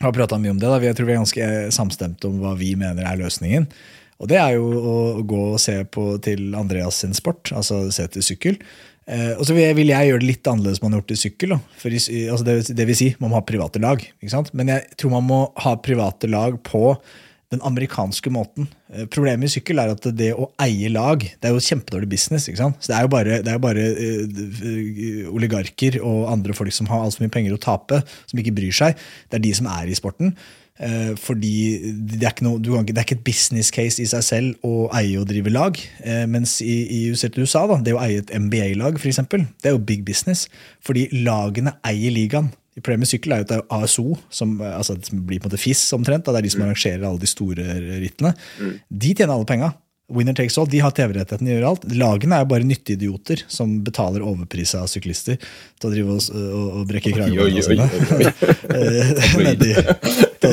har 0.00 0.16
prata 0.16 0.38
mye 0.40 0.54
om 0.54 0.58
det. 0.60 0.70
da, 0.70 0.80
Jeg 0.82 0.96
tror 0.96 1.08
vi 1.08 1.14
er 1.14 1.22
ganske 1.22 1.52
samstemte 1.76 2.30
om 2.30 2.40
hva 2.42 2.56
vi 2.58 2.74
mener 2.78 3.06
er 3.06 3.20
løsningen. 3.20 3.68
Og 4.16 4.30
det 4.30 4.38
er 4.40 4.56
jo 4.56 4.66
å 4.72 4.96
gå 5.28 5.40
og 5.52 5.60
se 5.60 5.76
på 5.92 6.14
til 6.24 6.54
Andreas 6.56 7.02
sin 7.02 7.12
sport, 7.16 7.52
altså 7.52 7.84
se 7.92 8.06
til 8.14 8.24
sykkel. 8.24 8.56
Eh, 9.06 9.36
og 9.36 9.44
så 9.46 9.54
vil 9.54 9.66
jeg, 9.66 9.76
vil 9.78 9.92
jeg, 9.92 10.08
gjøre 10.08 10.22
det 10.24 10.30
litt 10.32 10.48
annerledes 10.50 10.80
man 10.82 10.96
har 10.96 11.02
gjort 11.02 11.14
i 11.14 11.20
sykkel. 11.20 11.54
For, 11.78 11.92
altså 11.92 12.46
det, 12.48 12.56
det, 12.72 12.88
vil 12.88 12.98
si, 12.98 13.10
man 13.22 13.30
må 13.30 13.38
ha 13.38 13.46
private 13.46 13.82
lag. 13.82 14.02
Men 14.56 14.72
jeg 14.72 14.98
tror 14.98 15.14
man 15.18 15.28
må 15.28 15.40
ha 15.62 15.76
private 15.84 16.30
lag 16.32 16.58
på 16.66 16.96
den 17.54 17.62
amerikanske 17.62 18.30
måten. 18.34 18.66
Eh, 18.92 19.06
problemet 19.06 19.46
i 19.46 19.54
sykkel 19.56 19.78
er 19.78 19.92
at 19.94 20.08
det 20.18 20.32
å 20.34 20.48
eie 20.62 20.90
lag 20.90 21.22
det 21.22 21.46
er 21.46 21.54
jo 21.54 21.62
kjempedårlig 21.62 22.10
business. 22.10 22.48
ikke 22.48 22.62
sant? 22.64 22.78
Så 22.80 22.92
Det 22.92 22.98
er 22.98 23.06
jo 23.06 23.12
bare, 23.12 23.38
er 23.38 23.62
bare 23.62 23.86
uh, 23.94 25.34
oligarker 25.34 26.00
og 26.02 26.30
andre 26.32 26.54
folk 26.54 26.74
som 26.74 26.90
har 26.90 27.04
altfor 27.04 27.24
mye 27.24 27.34
penger 27.34 27.54
å 27.54 27.62
tape, 27.62 28.02
som 28.26 28.42
ikke 28.42 28.54
bryr 28.56 28.74
seg. 28.74 28.98
Det 29.30 29.38
er 29.38 29.46
de 29.46 29.54
som 29.54 29.70
er 29.70 29.86
i 29.86 29.98
sporten. 29.98 30.34
Uh, 30.76 31.14
fordi 31.16 31.94
det 32.18 32.26
er, 32.26 32.34
noe, 32.44 32.60
kan, 32.60 32.84
det 32.84 32.98
er, 32.98 33.06
ikke 33.06 33.16
et 33.16 33.24
business 33.24 33.70
case 33.72 34.02
i 34.02 34.10
seg 34.10 34.26
selv 34.26 34.66
å 34.66 34.90
eie 34.98 35.14
og 35.20 35.30
drive 35.30 35.54
lag. 35.54 35.78
Uh, 36.02 36.26
mens 36.28 36.58
i, 36.60 36.82
i 36.98 37.00
USA, 37.14 37.64
da, 37.70 37.78
det 37.78 37.94
å 37.94 38.02
eie 38.02 38.20
et 38.24 38.34
MBA-lag, 38.34 38.98
f.eks., 38.98 39.22
det 39.30 39.70
er 39.70 39.76
jo 39.78 39.86
big 39.86 40.04
business. 40.08 40.48
Fordi 40.84 41.06
lagene 41.14 41.78
eier 41.86 42.10
ligaen. 42.10 42.50
I 42.76 42.82
Premier 42.84 43.08
Sykkel 43.08 43.32
er 43.32 43.42
jo 43.42 43.48
det 43.54 43.62
ASO, 43.72 44.04
som, 44.28 44.58
altså, 44.60 44.98
som 45.06 45.24
blir 45.24 45.40
på 45.40 45.48
en 45.48 45.52
måte 45.54 45.62
FIS 45.62 45.86
omtrent. 45.96 46.26
Da. 46.26 46.34
Det 46.34 46.42
er 46.42 46.48
de 46.48 46.52
som 46.52 46.66
arrangerer 46.66 47.08
alle 47.08 47.22
de 47.22 47.30
store 47.30 47.64
rittene. 48.02 48.34
De 48.90 49.12
tjener 49.14 49.32
alle 49.32 49.48
penga. 49.48 49.72
Winner 50.12 50.34
takes 50.34 50.58
all, 50.58 50.68
De 50.70 50.78
har 50.78 50.92
TV-rettigheten, 50.94 51.48
de 51.48 51.56
gjør 51.56 51.64
alt. 51.72 51.86
Lagene 51.98 52.36
er 52.36 52.44
jo 52.44 52.50
bare 52.52 52.66
nytteidioter 52.68 53.42
som 53.50 53.72
betaler 53.82 54.22
overpris 54.22 54.76
av 54.78 54.86
syklister 54.90 55.40
til 55.40 55.88
å 55.88 55.90
drive 55.90 56.14
og, 56.14 56.28
og, 56.36 56.68
og 56.78 56.84
brekke 56.92 57.14
kragebåndene 57.16 57.64
sine. 57.66 57.88
oi. 58.20 58.30
Eh, 58.76 59.34
nedi, 59.42 59.72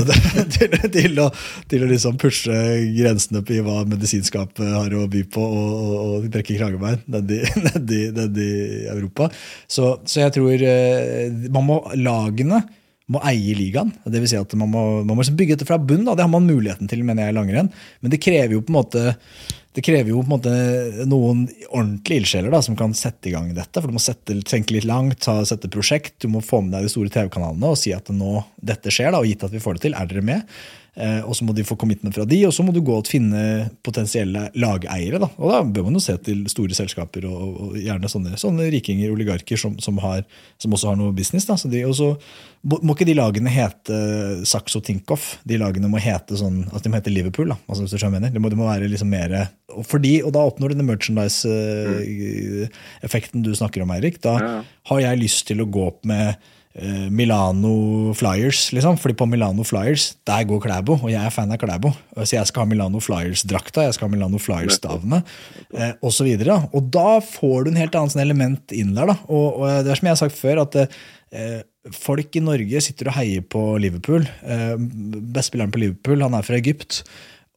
til, 0.56 0.78
til, 0.94 1.18
å, 1.24 1.30
til 1.70 1.86
å 1.86 1.90
liksom 1.90 2.20
pushe 2.22 2.60
grensene 2.98 3.44
på 3.46 3.60
hva 3.66 3.82
medisinskapet 3.90 4.70
har 4.74 4.96
å 4.98 5.08
by 5.12 5.24
på, 5.34 5.44
og, 5.44 5.74
og, 5.74 5.98
og 6.04 6.30
brekke 6.34 6.58
kragebein 6.60 7.02
nedi, 7.14 7.42
nedi, 7.70 8.06
nedi 8.16 8.52
Europa. 8.94 9.30
Så, 9.68 9.96
så 10.10 10.26
jeg 10.26 10.38
tror 10.38 10.68
eh, 10.70 11.28
man 11.54 11.70
må 11.70 11.82
lagene 12.00 12.64
må 13.12 13.20
eie 13.28 13.56
ligaen. 13.58 13.92
Det 14.08 14.22
vil 14.22 14.30
si 14.32 14.38
at 14.40 14.54
Man 14.56 14.72
må, 14.72 14.84
man 15.04 15.18
må 15.18 15.22
liksom 15.22 15.36
bygge 15.40 15.58
dette 15.58 15.68
fra 15.68 15.80
bunn. 15.82 16.06
Det 16.08 16.24
har 16.24 16.32
man 16.32 16.48
muligheten 16.48 16.88
til, 16.90 17.04
mener 17.04 17.28
jeg, 17.28 17.36
i 17.36 17.38
langrenn. 17.38 17.70
Men 18.02 18.14
det 18.14 18.22
krever 18.24 18.56
jo 18.56 18.64
på 18.64 18.72
en 18.72 18.80
måte 18.80 19.04
det 19.74 19.82
krever 19.82 20.12
jo 20.12 20.22
på 20.22 20.27
en 20.27 20.34
måte 20.36 21.06
noen 21.10 21.48
ordentlige 21.72 22.22
ildsjeler 22.22 22.53
som 22.62 22.77
kan 22.77 22.94
sette 22.98 23.30
i 23.30 23.34
gang 23.34 23.50
dette. 23.58 23.82
for 23.82 23.89
Du 23.89 23.98
må 23.98 24.03
sette, 24.03 24.36
tenke 24.46 24.75
litt 24.75 24.86
langt, 24.86 25.24
ta, 25.25 25.39
sette 25.50 25.72
prosjekt, 25.74 26.20
du 26.22 26.30
må 26.30 26.44
få 26.46 26.62
med 26.62 26.75
deg 26.75 26.86
de 26.86 26.94
store 26.94 27.10
TV-kanalene 27.13 27.74
og 27.74 27.80
si 27.82 27.94
at 27.96 28.12
nå 28.13 28.44
dette 28.62 28.94
skjer, 28.94 29.12
da, 29.13 29.24
og 29.24 29.30
gitt 29.30 29.46
at 29.48 29.53
vi 29.53 29.62
får 29.63 29.80
det 29.80 29.88
til, 29.88 29.98
er 29.98 30.10
dere 30.12 30.25
med? 30.25 30.46
Eh, 30.94 31.26
og 31.26 31.34
så 31.34 31.42
må 31.46 31.56
de 31.58 31.64
få 31.66 31.74
commitment 31.80 32.14
fra 32.14 32.26
de, 32.30 32.38
og 32.46 32.54
så 32.54 32.62
må 32.66 32.72
du 32.74 32.82
gå 32.86 32.94
og 33.00 33.08
finne 33.10 33.70
potensielle 33.86 34.42
lageiere. 34.54 35.18
Da. 35.24 35.30
Og 35.40 35.50
da 35.50 35.62
bør 35.66 35.84
man 35.88 35.98
jo 35.98 36.06
se 36.06 36.14
til 36.22 36.44
store 36.52 36.74
selskaper 36.78 37.26
og, 37.30 37.38
og 37.50 37.78
gjerne 37.82 38.12
sånne, 38.12 38.32
sånne 38.38 38.70
rikinger, 38.76 39.14
oligarker, 39.14 39.58
som, 39.60 39.74
som, 39.82 39.96
har, 40.04 40.22
som 40.62 40.76
også 40.78 40.90
har 40.92 40.98
noe 41.00 41.16
business. 41.18 41.48
Da. 41.50 41.56
Så 41.58 41.68
de, 41.74 41.80
og 41.90 41.96
så 41.98 42.10
må 42.64 42.94
ikke 42.94 43.10
de 43.10 43.18
lagene 43.18 43.52
hete 43.52 43.96
Saxo 44.48 44.80
Tinkoff. 44.86 45.26
De 45.50 45.56
lagene 45.60 45.92
må 45.92 45.98
hete 46.04 46.34
sånn, 46.40 46.58
altså 46.70 46.84
de 46.86 46.92
må 46.94 47.00
hete 47.02 47.16
Liverpool. 47.16 47.50
Da. 47.52 47.58
Altså, 47.66 47.82
hvis 47.84 47.94
du 47.94 47.98
skjønner 47.98 48.18
mener. 48.20 48.30
Det 48.34 48.42
må, 48.44 48.48
det 48.54 48.60
må 48.60 48.70
være 48.70 48.92
liksom 48.92 49.10
mer 49.14 49.30
og, 49.74 49.84
fordi, 49.90 50.14
og 50.22 50.32
da 50.36 50.42
oppnår 50.46 50.68
du 50.70 50.76
den 50.78 50.92
merchandise-effekten 50.92 53.40
du 53.46 53.52
snakker 53.58 53.80
om, 53.84 53.94
Eirik. 53.96 54.18
Da 54.24 54.34
har 54.90 55.00
jeg 55.02 55.22
lyst 55.24 55.42
til 55.50 55.58
å 55.64 55.72
gå 55.74 55.82
opp 55.90 56.02
med 56.10 56.26
eh, 56.30 56.36
Milano 57.13 58.13
Flyers, 58.18 58.72
liksom. 58.74 58.96
Fordi 58.98 59.13
på 59.13 59.27
Milano 59.30 59.62
Flyers, 59.63 60.15
der 60.25 60.46
går 60.50 60.62
Klæbo, 60.63 60.96
og 60.96 61.12
jeg 61.12 61.22
er 61.22 61.34
fan 61.34 61.51
av 61.53 61.60
Klæbo. 61.62 61.92
Så 62.18 62.34
jeg 62.34 62.50
skal 62.50 62.65
ha 62.65 62.70
Milano 62.72 63.01
Flyers-drakta, 63.03 63.84
jeg 63.86 63.98
skal 63.98 64.10
ha 64.10 64.13
Milano 64.15 64.39
Flyers-stavene, 64.42 65.20
eh, 65.77 65.92
osv. 66.01 66.32
Og, 66.48 66.74
og 66.74 66.88
da 66.96 67.20
får 67.22 67.68
du 67.68 67.74
en 67.74 67.77
helt 67.77 68.00
annen 68.00 68.15
sånn 68.15 68.25
element 68.25 68.74
inn 68.74 68.96
der. 68.98 69.12
da. 69.13 69.20
Og, 69.27 69.62
og 69.62 69.86
det 69.86 69.94
er 69.94 70.01
som 70.01 70.10
jeg 70.10 70.18
har 70.18 70.24
sagt 70.24 70.39
før, 70.39 70.63
at 70.65 70.80
eh, 70.82 71.62
folk 71.94 72.36
i 72.39 72.44
Norge 72.44 72.82
sitter 72.86 73.12
og 73.12 73.18
heier 73.20 73.46
på 73.46 73.62
Liverpool. 73.82 74.25
Eh, 74.42 74.74
Bestspilleren 75.36 75.74
på 75.74 75.84
Liverpool, 75.84 76.25
han 76.25 76.38
er 76.38 76.48
fra 76.48 76.58
Egypt. 76.58 77.03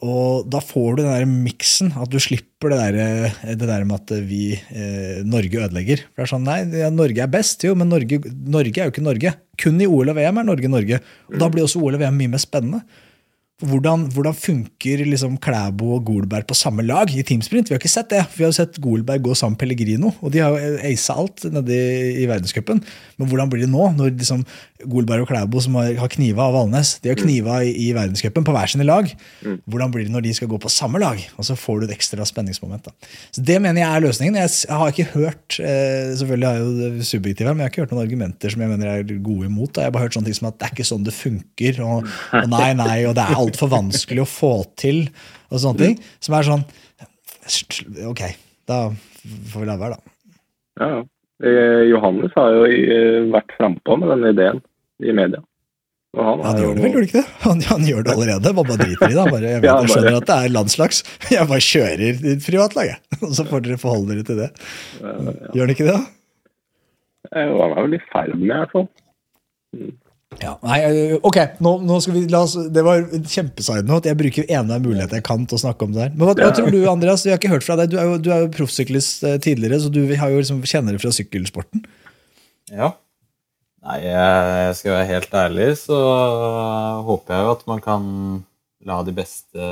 Og 0.04 0.44
da 0.52 0.60
får 0.60 0.98
du 0.98 1.02
den 1.02 1.14
der 1.14 1.24
miksen, 1.30 1.94
at 1.96 2.10
du 2.12 2.18
slipper 2.20 2.74
det 2.74 2.80
der, 2.82 3.38
det 3.56 3.68
der 3.70 3.86
med 3.88 3.96
at 4.02 4.12
vi, 4.28 4.52
eh, 4.52 5.22
Norge 5.24 5.62
ødelegger. 5.62 6.02
For 6.10 6.20
det 6.20 6.26
er 6.26 6.32
sånn, 6.34 6.44
nei, 6.44 6.58
ja, 6.82 6.90
Norge 6.92 7.24
er 7.24 7.32
best, 7.32 7.64
jo, 7.64 7.72
men 7.78 7.88
Norge, 7.88 8.20
Norge 8.28 8.76
er 8.76 8.90
jo 8.90 8.92
ikke 8.92 9.06
Norge. 9.06 9.32
Kun 9.56 9.80
i 9.80 9.88
OL 9.88 10.12
og 10.12 10.18
VM 10.18 10.42
er 10.42 10.48
Norge 10.50 10.68
Norge. 10.68 11.00
Og 11.32 11.40
da 11.40 11.48
blir 11.48 11.64
også 11.64 11.80
OL 11.80 11.96
og 11.96 12.04
VM 12.04 12.20
mye 12.20 12.34
mer 12.34 12.42
spennende. 12.44 12.84
Hvordan, 13.64 14.02
hvordan 14.12 14.34
funker 14.36 15.00
liksom 15.08 15.38
Klæbo 15.40 15.94
og 15.94 16.02
Golberg 16.04 16.44
på 16.44 16.58
samme 16.58 16.84
lag 16.84 17.08
i 17.08 17.22
teamsprint? 17.24 17.70
Vi 17.70 17.72
har 17.72 17.80
ikke 17.80 17.88
sett 17.88 18.10
det. 18.12 18.20
Vi 18.34 18.44
har 18.44 18.50
jo 18.52 18.58
sett 18.58 18.76
Golberg 18.84 19.24
gå 19.24 19.32
sammen 19.32 19.56
med 19.56 19.62
Pellegrino, 19.62 20.10
og 20.20 20.34
de 20.34 20.42
har 20.44 20.52
jo 20.52 20.74
aisa 20.84 21.16
alt 21.16 21.46
nede 21.48 21.72
i, 21.72 22.10
i 22.20 22.28
verdenscupen. 22.28 22.84
Men 23.16 23.30
hvordan 23.30 23.50
blir 23.52 23.64
det 23.64 23.70
nå, 23.72 23.88
når 23.96 24.12
liksom 24.14 24.44
Golberg 24.92 25.24
og 25.24 25.30
Klæbo, 25.30 25.60
som 25.64 25.78
har, 25.80 25.94
har 25.98 26.10
kniva 26.12 26.46
av 26.46 26.56
Valnes, 26.56 26.96
de 27.00 27.10
har 27.12 27.18
kniva 27.18 27.58
i, 27.64 27.72
i 27.86 27.90
verdenscupen 27.96 28.44
på 28.44 28.54
hver 28.54 28.68
sine 28.68 28.86
lag? 28.86 29.08
Hvordan 29.64 29.94
blir 29.94 30.04
det 30.06 30.12
når 30.12 30.26
de 30.26 30.34
skal 30.36 30.50
gå 30.52 30.58
på 30.60 30.72
samme 30.72 31.00
lag? 31.00 31.20
Og 31.40 31.48
så 31.48 31.56
får 31.58 31.80
du 31.80 31.86
et 31.88 31.94
ekstra 31.96 32.26
spenningsmoment. 32.28 32.90
da. 32.90 33.10
Så 33.32 33.44
Det 33.46 33.56
mener 33.62 33.80
jeg 33.82 33.88
er 33.88 34.04
løsningen. 34.04 34.36
Jeg, 34.36 34.52
har 34.68 34.92
ikke 34.92 35.08
hørt 35.14 35.58
eh, 35.60 36.12
selvfølgelig 36.20 36.48
har 36.50 36.60
jeg 36.60 36.66
jo 37.00 37.08
subjektive 37.10 37.56
men 37.56 37.64
jeg 37.64 37.70
har 37.70 37.72
ikke 37.72 37.84
hørt 37.86 37.94
noen 37.94 38.04
argumenter 38.04 38.52
som 38.52 38.64
jeg 38.64 38.72
mener 38.72 38.92
er 38.92 39.16
gode 39.24 39.48
imot. 39.48 39.72
Da. 39.72 39.86
Jeg 39.86 39.90
har 39.90 39.96
bare 39.96 40.08
hørt 40.08 40.16
sånne 40.18 40.30
ting 40.30 40.38
som 40.38 40.50
at 40.50 40.60
det 40.60 40.68
er 40.68 40.76
ikke 40.76 40.88
sånn 40.90 41.06
det 41.06 41.16
funker, 41.16 41.82
og, 41.86 42.14
og 42.36 42.48
nei, 42.52 42.70
nei, 42.78 42.98
og 43.08 43.16
det 43.16 43.24
er 43.24 43.40
altfor 43.40 43.72
vanskelig 43.72 44.24
å 44.24 44.28
få 44.30 44.52
til, 44.78 45.06
og 45.48 45.62
sånne 45.62 45.82
ting. 45.82 46.00
Som 46.20 46.36
er 46.38 46.50
sånn 46.50 46.66
Ok, 48.10 48.22
da 48.66 48.88
får 48.90 49.62
vi 49.62 49.68
la 49.68 49.76
være, 49.78 49.96
da. 49.96 50.16
Ja, 50.82 50.88
ja. 50.96 51.04
Eh, 51.44 51.82
Johannes 51.90 52.32
har 52.36 52.54
jo 52.54 52.64
eh, 52.70 53.26
vært 53.32 53.52
frampå 53.58 53.98
med 54.00 54.08
denne 54.14 54.32
ideen 54.32 54.62
i 55.04 55.12
media. 55.12 55.42
Han 56.16 56.40
Han 56.40 56.56
gjør 56.56 56.78
det 56.78 56.80
vel, 56.80 56.92
gjør 56.94 57.02
det 57.02 57.08
ikke 57.10 57.18
det? 57.20 57.32
Han, 57.42 57.58
han 57.68 57.82
gjør 57.84 58.04
det 58.06 58.12
allerede, 58.14 58.52
man 58.56 58.68
bare 58.70 58.80
driter 58.80 59.10
i 59.10 59.12
det. 59.12 59.20
han 59.20 59.34
Bare, 59.34 59.50
jeg, 59.50 59.60
vet, 59.60 59.68
jeg 59.84 59.92
skjønner 59.92 60.16
at 60.16 60.28
det 60.30 60.36
er 60.36 60.54
landslags. 60.54 61.02
Jeg 61.34 61.50
bare 61.50 61.66
kjører 61.66 62.04
i 62.06 62.36
privatlag, 62.46 62.92
jeg. 62.94 63.00
Og 63.26 63.34
så 63.36 63.44
får 63.50 63.66
dere 63.66 63.80
forholde 63.82 64.14
dere 64.14 64.24
til 64.30 64.40
det. 64.40 64.48
Gjør 65.02 65.66
han 65.66 65.74
ikke 65.74 65.88
det? 65.90 65.98
da? 65.98 67.42
Jo, 67.42 67.60
han 67.60 67.74
er 67.74 67.84
vel 67.88 67.98
i 67.98 68.02
ferd 68.08 68.32
med, 68.38 68.46
i 68.46 68.52
hvert 68.54 68.72
fall. 68.72 68.88
Ja, 70.42 70.52
nei, 70.60 70.78
øh, 70.84 71.14
ok, 71.24 71.38
nå, 71.64 71.72
nå 71.86 71.96
skal 72.04 72.16
vi 72.16 72.24
oss 72.36 72.56
Det 72.72 72.82
var 72.84 73.04
kjempeside 73.30 73.86
note. 73.88 74.10
Jeg 74.10 74.18
bruker 74.20 74.50
enhver 74.52 74.82
mulighet 74.84 75.14
jeg 75.16 75.24
kan 75.26 75.46
til 75.48 75.58
å 75.58 75.62
snakke 75.62 75.86
om 75.86 75.94
det 75.94 76.02
her. 76.04 76.12
Men 76.14 76.28
hva, 76.28 76.34
hva 76.38 76.50
tror 76.56 76.68
du, 76.74 76.80
Andreas? 76.90 77.24
Vi 77.24 77.32
har 77.32 77.40
ikke 77.40 77.54
hørt 77.54 77.66
fra 77.66 77.78
deg. 77.80 77.92
Du 77.92 77.96
er 78.00 78.10
jo, 78.10 78.18
du 78.20 78.30
er 78.34 78.44
jo 78.44 78.52
proffsyklist 78.56 79.24
eh, 79.24 79.38
tidligere, 79.42 79.80
så 79.82 79.92
du 79.92 80.02
har 80.18 80.32
jo 80.32 80.42
liksom 80.42 80.60
kjenner 80.68 80.96
det 80.96 81.02
fra 81.04 81.14
sykkelsporten. 81.14 81.86
Ja. 82.74 82.92
Nei, 83.86 84.00
jeg 84.02 84.76
skal 84.80 84.96
være 84.96 85.10
helt 85.12 85.34
ærlig, 85.38 85.66
så 85.78 85.96
håper 87.06 87.36
jeg 87.36 87.46
jo 87.46 87.50
at 87.54 87.66
man 87.70 87.82
kan 87.84 88.06
la 88.86 88.96
de 89.06 89.14
beste 89.14 89.68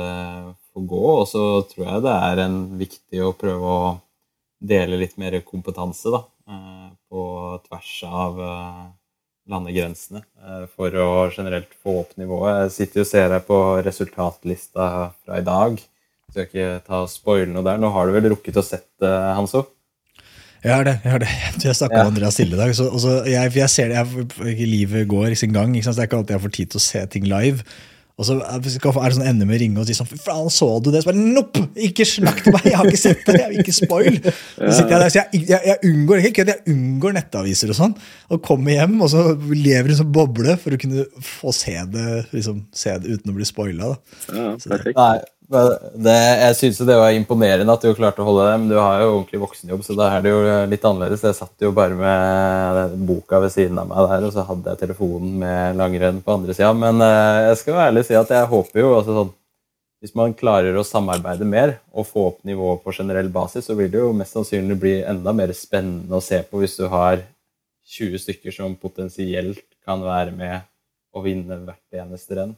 få 0.71 0.85
gå. 0.87 1.05
Og 1.19 1.25
så 1.29 1.45
tror 1.69 1.89
jeg 1.89 2.05
det 2.07 2.17
er 2.31 2.43
en 2.45 2.59
viktig 2.79 3.23
å 3.25 3.33
prøve 3.37 3.77
å 3.79 3.95
dele 4.65 4.99
litt 5.01 5.17
mer 5.21 5.35
kompetanse 5.45 6.11
da, 6.13 6.23
eh, 6.49 6.87
på 7.11 7.25
tvers 7.67 7.91
av 8.07 8.39
eh, 8.41 8.85
landegrensene 9.51 10.23
eh, 10.23 10.63
for 10.75 10.95
å 10.97 11.09
generelt 11.35 11.71
få 11.83 11.99
opp 12.03 12.15
nivået. 12.17 12.65
Jeg 12.65 12.75
sitter 12.79 13.03
og 13.03 13.09
ser 13.11 13.29
her 13.35 13.43
på 13.45 13.59
resultatlista 13.85 14.89
fra 15.25 15.39
i 15.41 15.45
dag. 15.45 15.77
Skal 16.31 16.47
ikke 16.47 16.69
ta 16.87 17.03
spoile 17.09 17.51
noe 17.53 17.63
der. 17.65 17.79
Nå 17.81 17.91
har 17.93 18.07
du 18.09 18.15
vel 18.17 18.29
rukket 18.33 18.57
å 18.59 18.63
sett 18.65 18.87
det, 19.01 19.13
Hanso? 19.37 19.67
Jeg 20.65 20.73
har 20.73 20.85
det. 20.87 20.95
Jeg 21.03 21.11
har 21.13 21.21
det. 21.21 21.29
Jeg 21.61 21.77
snakka 21.77 21.93
Ja. 21.99 22.03
med 22.03 22.13
Andreas 22.15 22.35
Silje 22.39 22.55
i 22.57 22.57
dag. 22.57 22.71
Så, 22.73 22.87
jeg, 23.29 23.51
jeg 23.53 23.69
ser 23.69 23.91
det, 23.93 23.99
jeg, 24.01 24.67
Livet 24.67 25.07
går 25.07 25.35
sin 25.37 25.53
gang. 25.53 25.71
Det 25.75 25.85
er 25.93 26.07
ikke 26.09 26.17
alltid 26.17 26.35
jeg 26.39 26.41
får 26.47 26.55
tid 26.57 26.71
til 26.73 26.81
å 26.81 26.85
se 26.87 27.03
ting 27.13 27.27
live. 27.29 27.61
Og 28.15 28.23
så 28.23 28.37
er 28.39 28.61
det 28.63 28.71
sånn 28.79 29.25
ende 29.27 29.43
med 29.43 29.57
å 29.57 29.59
ringe 29.59 29.81
og 29.81 29.89
si 29.89 29.95
sånn 29.97 30.07
Fy 30.07 30.15
faen, 30.23 30.47
så 30.53 30.69
du 30.79 30.87
det? 30.93 31.01
Så 31.03 31.09
bare, 31.09 31.23
Nopp! 31.35 31.59
Ikke 31.87 32.05
snakk 32.07 32.39
til 32.45 32.55
meg! 32.55 32.69
Jeg 32.69 32.79
har 32.79 32.87
ikke 32.87 33.01
sett 33.01 33.25
det! 33.27 33.35
Jeg 33.41 33.51
vil 33.51 33.63
ikke 33.65 33.75
spoil! 33.75 34.19
Så 34.23 34.71
sitter 34.77 34.93
jeg 34.93 35.01
der, 35.01 35.09
så 35.11 35.19
jeg, 35.19 35.41
jeg, 35.51 35.59
jeg 35.71 35.91
unngår 35.91 36.21
ikke 36.21 36.37
kødd, 36.39 36.53
jeg 36.53 36.75
unngår 36.75 37.17
nettaviser 37.17 37.73
og 37.73 37.79
sånn. 37.81 37.97
Og 38.31 38.41
kommer 38.45 38.77
hjem, 38.77 38.95
og 39.03 39.11
så 39.11 39.25
lever 39.51 39.91
hun 39.91 39.99
sånn 39.99 40.15
boble 40.15 40.55
for 40.61 40.75
å 40.75 40.79
kunne 40.79 41.07
få 41.27 41.51
se 41.55 41.75
det, 41.91 42.09
liksom, 42.31 42.63
se 42.75 42.95
det 43.03 43.17
uten 43.17 43.33
å 43.33 43.35
bli 43.35 43.49
spoila. 43.51 43.91
Ja, 44.31 44.53
perfekt. 44.63 44.95
Nei, 44.95 45.17
det, 45.45 46.13
jeg 46.41 46.55
syns 46.57 46.79
det 46.87 46.95
var 46.97 47.13
imponerende 47.13 47.73
at 47.73 47.83
du 47.85 47.91
klarte 47.93 48.23
å 48.23 48.25
holde 48.25 48.47
det, 48.47 48.55
men 48.61 48.71
du 48.71 48.77
har 48.79 49.03
jo 49.03 49.11
ordentlig 49.11 49.41
voksenjobb, 49.43 49.83
så 49.85 49.95
da 49.97 50.07
er 50.15 50.23
det 50.25 50.31
jo 50.33 50.39
litt 50.71 50.87
annerledes. 50.89 51.25
Jeg 51.27 51.37
satt 51.37 51.65
jo 51.65 51.73
bare 51.75 51.97
med 51.99 52.95
boka 53.05 53.39
ved 53.43 53.53
siden 53.53 53.77
av 53.81 53.91
meg 53.91 54.09
der, 54.09 54.25
og 54.25 54.33
så 54.33 54.45
hadde 54.47 54.73
jeg 54.73 54.81
telefonen 54.81 55.35
med 55.43 55.77
langrenn 55.77 56.23
på 56.25 56.37
andre 56.39 56.55
sida. 56.57 56.71
Men 56.77 57.03
eh, 57.05 57.51
jeg 57.51 57.61
skal 57.61 57.77
være 57.77 57.93
ærlig 57.93 58.05
si 58.07 58.17
at 58.17 58.33
jeg 58.33 58.51
håper 58.55 58.81
jo 58.81 58.93
altså 58.97 59.19
sånn 59.19 59.33
Hvis 60.03 60.13
man 60.17 60.35
klarer 60.37 60.75
å 60.77 60.83
samarbeide 60.85 61.45
mer 61.49 61.77
og 61.93 62.05
få 62.05 62.25
opp 62.31 62.41
nivået 62.45 62.83
på 62.83 62.93
generell 62.93 63.29
basis, 63.33 63.65
så 63.65 63.77
vil 63.77 63.89
det 63.89 64.01
jo 64.01 64.11
mest 64.13 64.35
sannsynlig 64.35 64.75
bli 64.81 64.97
enda 65.07 65.33
mer 65.33 65.53
spennende 65.57 66.17
å 66.17 66.21
se 66.21 66.41
på 66.45 66.61
hvis 66.61 66.75
du 66.77 66.85
har 66.91 67.23
20 67.95 68.21
stykker 68.21 68.53
som 68.53 68.75
potensielt 68.81 69.63
kan 69.85 70.01
være 70.01 70.33
med 70.35 70.65
og 71.15 71.25
vinne 71.25 71.57
hvert 71.63 72.01
eneste 72.01 72.37
renn. 72.37 72.53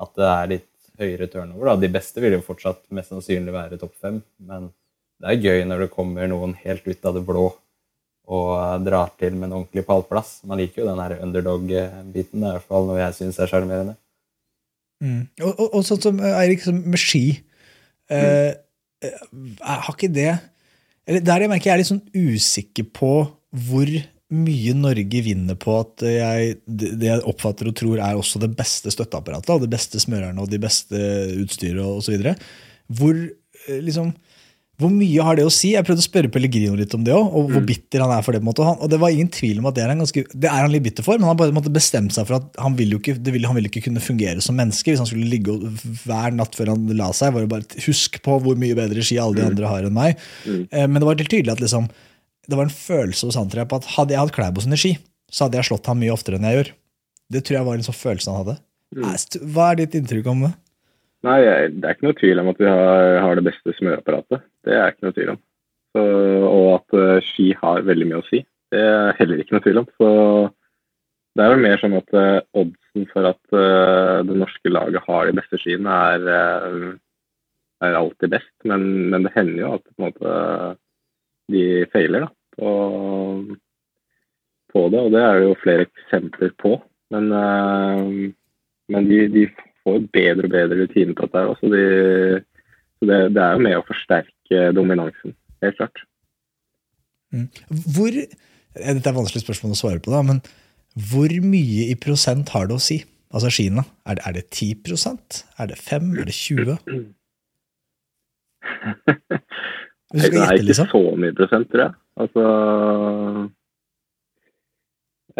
At 0.00 0.14
det 0.16 0.26
er 0.30 0.50
litt 0.54 0.69
høyere 1.00 1.28
turnover. 1.32 1.72
Da. 1.72 1.78
De 1.82 1.90
beste 1.92 2.22
vil 2.22 2.36
jo 2.36 2.44
fortsatt 2.44 2.84
mest 2.96 3.12
sannsynlig 3.12 3.54
være 3.54 3.80
topp 3.80 3.96
fem, 4.00 4.20
men 4.46 4.70
det 5.20 5.32
er 5.32 5.48
gøy 5.48 5.66
når 5.68 5.84
det 5.84 5.94
kommer 5.94 6.30
noen 6.30 6.54
helt 6.62 6.86
ut 6.86 7.08
av 7.08 7.16
det 7.16 7.24
blå 7.26 7.48
og 8.30 8.50
eh, 8.54 8.76
drar 8.86 9.10
til 9.20 9.34
med 9.34 9.48
en 9.48 9.58
ordentlig 9.60 9.84
pallplass. 9.88 10.38
Man 10.48 10.60
liker 10.60 10.84
jo 10.84 10.90
den 10.90 11.02
her 11.02 11.16
underdog-biten. 11.18 12.40
Det 12.40 12.46
er 12.46 12.54
i 12.54 12.60
hvert 12.60 12.70
fall 12.70 12.86
noe 12.88 13.00
jeg 13.00 13.16
syns 13.18 13.40
er 13.40 13.50
sjarmerende. 13.50 13.96
Mm. 15.00 15.24
Og, 15.40 15.50
og, 15.50 15.66
og 15.78 15.84
sånn 15.88 16.02
som 16.04 16.20
eh, 16.20 16.38
Eirik, 16.42 16.66
med 16.68 17.00
ski 17.00 17.24
eh, 18.12 18.50
eh, 19.00 19.20
Har 19.64 19.94
ikke 19.94 20.10
det 20.12 20.34
eller 21.08 21.22
Der 21.24 21.40
jeg 21.40 21.48
merker 21.48 21.70
jeg 21.70 21.72
er 21.72 21.80
litt 21.80 21.88
sånn 21.88 22.02
usikker 22.12 22.84
på 22.92 23.14
hvor 23.64 23.92
mye 24.30 24.74
Norge 24.78 25.22
vinner 25.26 25.58
på 25.58 25.74
at 25.80 26.04
jeg, 26.06 26.56
det 26.66 27.08
jeg 27.08 27.26
oppfatter 27.26 27.70
og 27.70 27.76
tror 27.78 27.98
er 27.98 28.18
også 28.18 28.42
det 28.42 28.52
beste 28.58 28.92
støtteapparatet, 28.94 29.52
og 29.54 29.64
det 29.64 29.72
beste 29.72 30.00
smørerne 30.02 30.42
og 30.42 30.50
de 30.52 30.60
beste 30.62 30.98
utstyret 31.42 31.82
osv. 31.82 32.28
Hvor, 32.94 33.16
eh, 33.16 33.80
liksom, 33.82 34.12
hvor 34.80 34.92
mye 34.94 35.24
har 35.26 35.36
det 35.36 35.44
å 35.44 35.52
si? 35.52 35.72
Jeg 35.74 35.84
prøvde 35.84 36.00
å 36.00 36.06
spørre 36.06 36.30
Pellegrino 36.32 36.76
litt 36.78 36.94
om 36.96 37.02
det 37.04 37.12
òg, 37.12 37.26
og 37.36 37.50
hvor 37.52 37.64
bitter 37.66 38.04
han 38.04 38.14
er 38.14 38.22
for 38.24 38.32
det. 38.32 38.40
på 38.40 38.46
en 38.46 38.50
måte. 38.52 38.64
Han, 38.64 38.78
og 38.80 38.92
det 38.92 39.00
var 39.02 39.12
ingen 39.12 39.28
tvil 39.34 39.58
om 39.60 39.66
at 39.68 39.76
det 39.76 39.82
er, 39.84 39.92
han 39.92 40.00
ganske, 40.00 40.22
det 40.30 40.48
er 40.48 40.62
han 40.62 40.72
litt 40.72 40.86
bitter 40.86 41.04
for, 41.04 41.20
men 41.20 41.28
han 41.28 41.40
bare 41.40 41.56
måtte 41.56 41.72
bestemt 41.74 42.14
seg 42.16 42.28
for 42.30 42.38
at 42.38 42.60
han 42.62 42.78
ville 42.78 42.96
ikke, 42.96 43.18
det 43.18 43.34
ville, 43.34 43.50
han 43.50 43.58
ville 43.58 43.68
ikke 43.68 43.84
kunne 43.88 44.02
fungere 44.04 44.40
som 44.44 44.56
menneske 44.56 44.94
hvis 44.94 45.02
han 45.02 45.10
skulle 45.10 45.28
ligge 45.28 45.52
og, 45.52 45.66
hver 46.04 46.32
natt 46.38 46.56
før 46.56 46.72
han 46.72 46.86
la 46.96 47.10
seg. 47.16 47.34
var 47.34 47.44
det 47.44 47.52
bare 47.52 47.82
Husk 47.90 48.22
på 48.24 48.38
hvor 48.40 48.56
mye 48.60 48.78
bedre 48.78 49.04
ski 49.04 49.18
alle 49.20 49.40
de 49.40 49.48
andre 49.50 49.74
har 49.74 49.90
enn 49.90 49.96
meg. 49.98 50.22
Eh, 50.46 50.86
men 50.86 51.00
det 51.00 51.08
var 51.08 51.18
helt 51.18 51.34
tydelig 51.34 51.58
at 51.58 51.64
liksom, 51.66 51.90
det 52.48 52.56
var 52.56 52.66
en 52.66 52.72
følelse 52.74 53.28
hos 53.28 53.38
Antria 53.40 53.66
på 53.68 53.80
at 53.80 53.88
hadde 53.96 54.14
jeg 54.14 54.22
hatt 54.22 54.34
Klæbo 54.34 54.64
sine 54.64 54.78
ski, 54.80 54.94
så 55.30 55.46
hadde 55.46 55.60
jeg 55.60 55.70
slått 55.70 55.90
ham 55.90 56.00
mye 56.00 56.14
oftere 56.14 56.38
enn 56.38 56.48
jeg 56.48 56.58
gjør. 56.58 56.72
Det 57.30 57.44
tror 57.46 57.58
jeg 57.58 57.68
var 57.68 57.78
en 57.78 57.86
sånn 57.86 58.00
følelse 58.00 58.32
han 58.32 58.42
hadde. 58.42 58.56
Mm. 58.96 59.50
Hva 59.54 59.68
er 59.70 59.78
ditt 59.78 59.94
inntrykk 59.98 60.30
om 60.32 60.46
det? 60.48 60.54
Nei, 61.26 61.38
det 61.44 61.84
er 61.84 61.94
ikke 61.94 62.08
noe 62.08 62.18
tvil 62.18 62.40
om 62.40 62.48
at 62.50 62.62
vi 62.62 62.68
har, 62.70 63.18
har 63.22 63.36
det 63.36 63.44
beste 63.50 63.74
smøreapparatet. 63.76 64.42
Det 64.64 64.76
er 64.76 64.94
ikke 64.94 65.06
noe 65.06 65.16
tvil 65.16 65.32
om. 65.34 65.40
Så, 65.90 66.04
og 66.46 66.68
at 66.78 66.96
uh, 66.96 67.18
ski 67.26 67.50
har 67.60 67.84
veldig 67.86 68.08
mye 68.08 68.22
å 68.22 68.26
si. 68.30 68.40
Det 68.72 68.80
er 68.80 69.16
heller 69.18 69.42
ikke 69.42 69.56
noe 69.56 69.64
tvil 69.66 69.82
om. 69.82 69.88
Så 70.00 70.10
det 71.36 71.44
er 71.44 71.52
vel 71.52 71.64
mer 71.66 71.82
sånn 71.82 71.98
at 71.98 72.16
uh, 72.16 72.40
oddsen 72.62 73.06
for 73.12 73.28
at 73.30 73.42
uh, 73.52 74.22
det 74.26 74.38
norske 74.40 74.72
laget 74.72 75.06
har 75.06 75.28
de 75.28 75.36
beste 75.36 75.60
skiene, 75.60 75.98
er, 76.16 76.96
er 77.84 78.00
alltid 78.00 78.32
best. 78.38 78.54
Men, 78.70 78.86
men 79.12 79.28
det 79.28 79.34
hender 79.36 79.60
jo 79.66 79.74
at 79.76 79.84
på 79.90 79.98
en 79.98 80.08
måte, 80.08 80.34
de 81.52 81.64
feiler 81.92 82.26
da, 82.26 82.30
på, 82.56 82.70
på 84.72 84.84
det, 84.92 85.00
og 85.00 85.10
det 85.14 85.24
er 85.24 85.38
det 85.38 85.48
jo 85.48 85.58
flere 85.62 85.88
eksempler 85.88 86.54
på. 86.60 86.76
Men, 87.10 87.32
uh, 87.34 88.30
men 88.94 89.10
de, 89.10 89.24
de 89.34 89.46
får 89.84 90.04
bedre 90.14 90.46
og 90.46 90.54
bedre 90.54 90.82
rutiner 90.82 91.16
på 91.18 91.26
dette. 91.26 91.46
også. 91.54 91.72
De, 91.74 91.84
så 92.98 93.10
det, 93.10 93.20
det 93.36 93.42
er 93.42 93.56
jo 93.56 93.64
med 93.66 93.78
å 93.78 93.86
forsterke 93.88 94.64
dominansen, 94.76 95.34
helt 95.64 95.78
klart. 95.78 96.02
Hvor, 97.30 98.10
eh, 98.10 98.26
dette 98.74 99.06
er 99.06 99.12
et 99.12 99.16
vanskelig 99.16 99.44
spørsmål 99.44 99.76
å 99.76 99.78
svare 99.78 100.02
på, 100.02 100.12
da, 100.12 100.20
men 100.26 100.42
hvor 101.10 101.32
mye 101.46 101.86
i 101.88 101.96
prosent 101.98 102.50
har 102.54 102.66
det 102.68 102.76
å 102.76 102.82
si? 102.82 102.98
Altså 103.30 103.50
Kina, 103.54 103.84
Er 104.06 104.14
det, 104.18 104.22
er 104.26 104.32
det 104.32 104.50
10% 104.50 105.44
Er 105.62 105.66
det 105.70 105.78
5 105.78 106.18
Er 106.18 106.24
det 106.26 106.34
20 106.34 106.78
Hvis 110.10 110.22
du 110.22 110.26
skal 110.26 110.36
det 110.36 110.46
er 110.46 110.58
ikke 110.58 110.68
liksom. 110.70 110.90
så 110.90 111.02
mye 111.22 111.36
prosent, 111.38 111.70
tror 111.70 111.84
jeg. 111.84 111.94
Altså 112.20 112.44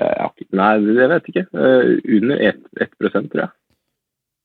ja, 0.01 0.29
har 0.29 0.47
Nei, 0.57 0.71
jeg 0.97 1.11
vet 1.11 1.29
ikke. 1.33 1.47
Eh, 1.51 1.91
Under 2.17 2.45
1, 2.51 2.63
1 2.87 3.29
tror 3.33 3.43
jeg. 3.43 3.53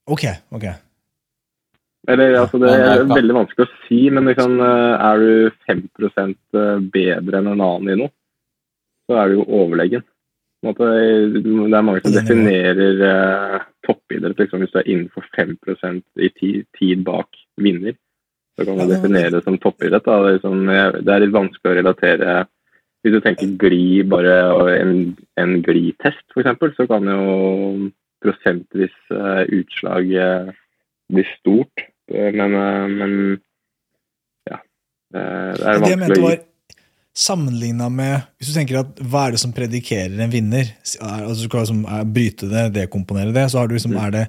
Ok, 0.05 0.25
ok. 0.51 0.65
Eller, 2.07 2.35
altså, 2.37 2.59
det 2.61 2.71
er 2.73 3.05
veldig 3.09 3.35
vanskelig 3.39 3.65
å 3.65 3.77
si, 3.87 4.01
men 4.13 4.29
liksom, 4.29 4.59
eh, 4.61 5.05
er 5.07 5.21
du 5.21 5.51
5 5.65 6.35
bedre 6.93 7.39
enn 7.39 7.49
en 7.53 7.63
annen 7.65 7.93
i 7.93 7.97
noe, 8.03 8.13
så 9.05 9.17
er 9.21 9.31
du 9.31 9.39
jo 9.39 9.47
overlegen. 9.61 10.05
Det 10.65 10.85
er 10.85 11.85
mange 11.85 12.01
som 12.01 12.13
definerer 12.13 13.01
eh, 13.09 13.65
toppidrett 13.85 14.39
liksom, 14.41 14.63
hvis 14.63 14.73
du 14.73 14.79
er 14.81 14.89
innenfor 14.89 15.25
5 15.35 16.01
i 16.17 16.29
tid, 16.37 16.65
tid 16.77 17.03
bak 17.05 17.29
vinner. 17.61 17.97
Så 18.55 18.65
kan 18.65 18.77
man 18.79 18.87
definere 18.89 19.31
det 19.35 19.43
som 19.43 19.57
toppidrett. 19.59 20.05
Da. 20.05 20.19
Det, 20.23 20.29
er 20.29 20.37
liksom, 20.37 20.61
det 21.05 21.11
er 21.15 21.23
litt 21.25 21.33
vanskelig 21.35 21.71
å 21.73 21.77
relatere 21.81 22.35
Hvis 23.03 23.13
du 23.13 23.19
tenker 23.21 23.69
gli, 23.69 24.01
bare 24.09 24.35
en, 24.79 24.93
en 25.37 25.51
glitest 25.61 26.23
f.eks., 26.33 26.77
så 26.77 26.87
kan 26.89 27.03
jo 27.11 27.89
prosentvis 28.23 28.95
eh, 29.13 29.43
utslag 29.59 30.07
eh, 30.17 30.47
bli 31.13 31.25
stort. 31.35 31.83
Eh, 32.09 32.31
Men, 32.33 32.55
men 32.97 33.13
ja. 34.49 34.57
Det 35.13 35.21
er 35.21 35.83
vanskelig 35.83 36.23
å 36.23 36.31
gi. 36.33 36.39
Sammenligna 37.15 37.85
med 37.93 38.25
Hvis 38.39 38.49
du 38.49 38.55
tenker 38.57 38.81
at 38.81 38.97
hva 39.07 39.27
er 39.29 39.35
det 39.35 39.39
som 39.39 39.53
predikerer 39.55 40.17
en 40.25 40.33
vinner? 40.33 40.73
Er- 40.99 41.27
Altså, 41.27 41.45
du 41.45 41.47
skal 41.47 41.61
liksom 41.63 41.85
bryte 42.11 42.49
det, 42.51 42.65
dekomponere 42.75 43.31
det. 43.35 43.45
Så 43.53 43.59
har 43.61 43.67
du 43.69 43.75
liksom, 43.77 43.93
Mm. 43.95 44.01
er 44.07 44.11
det 44.17 44.25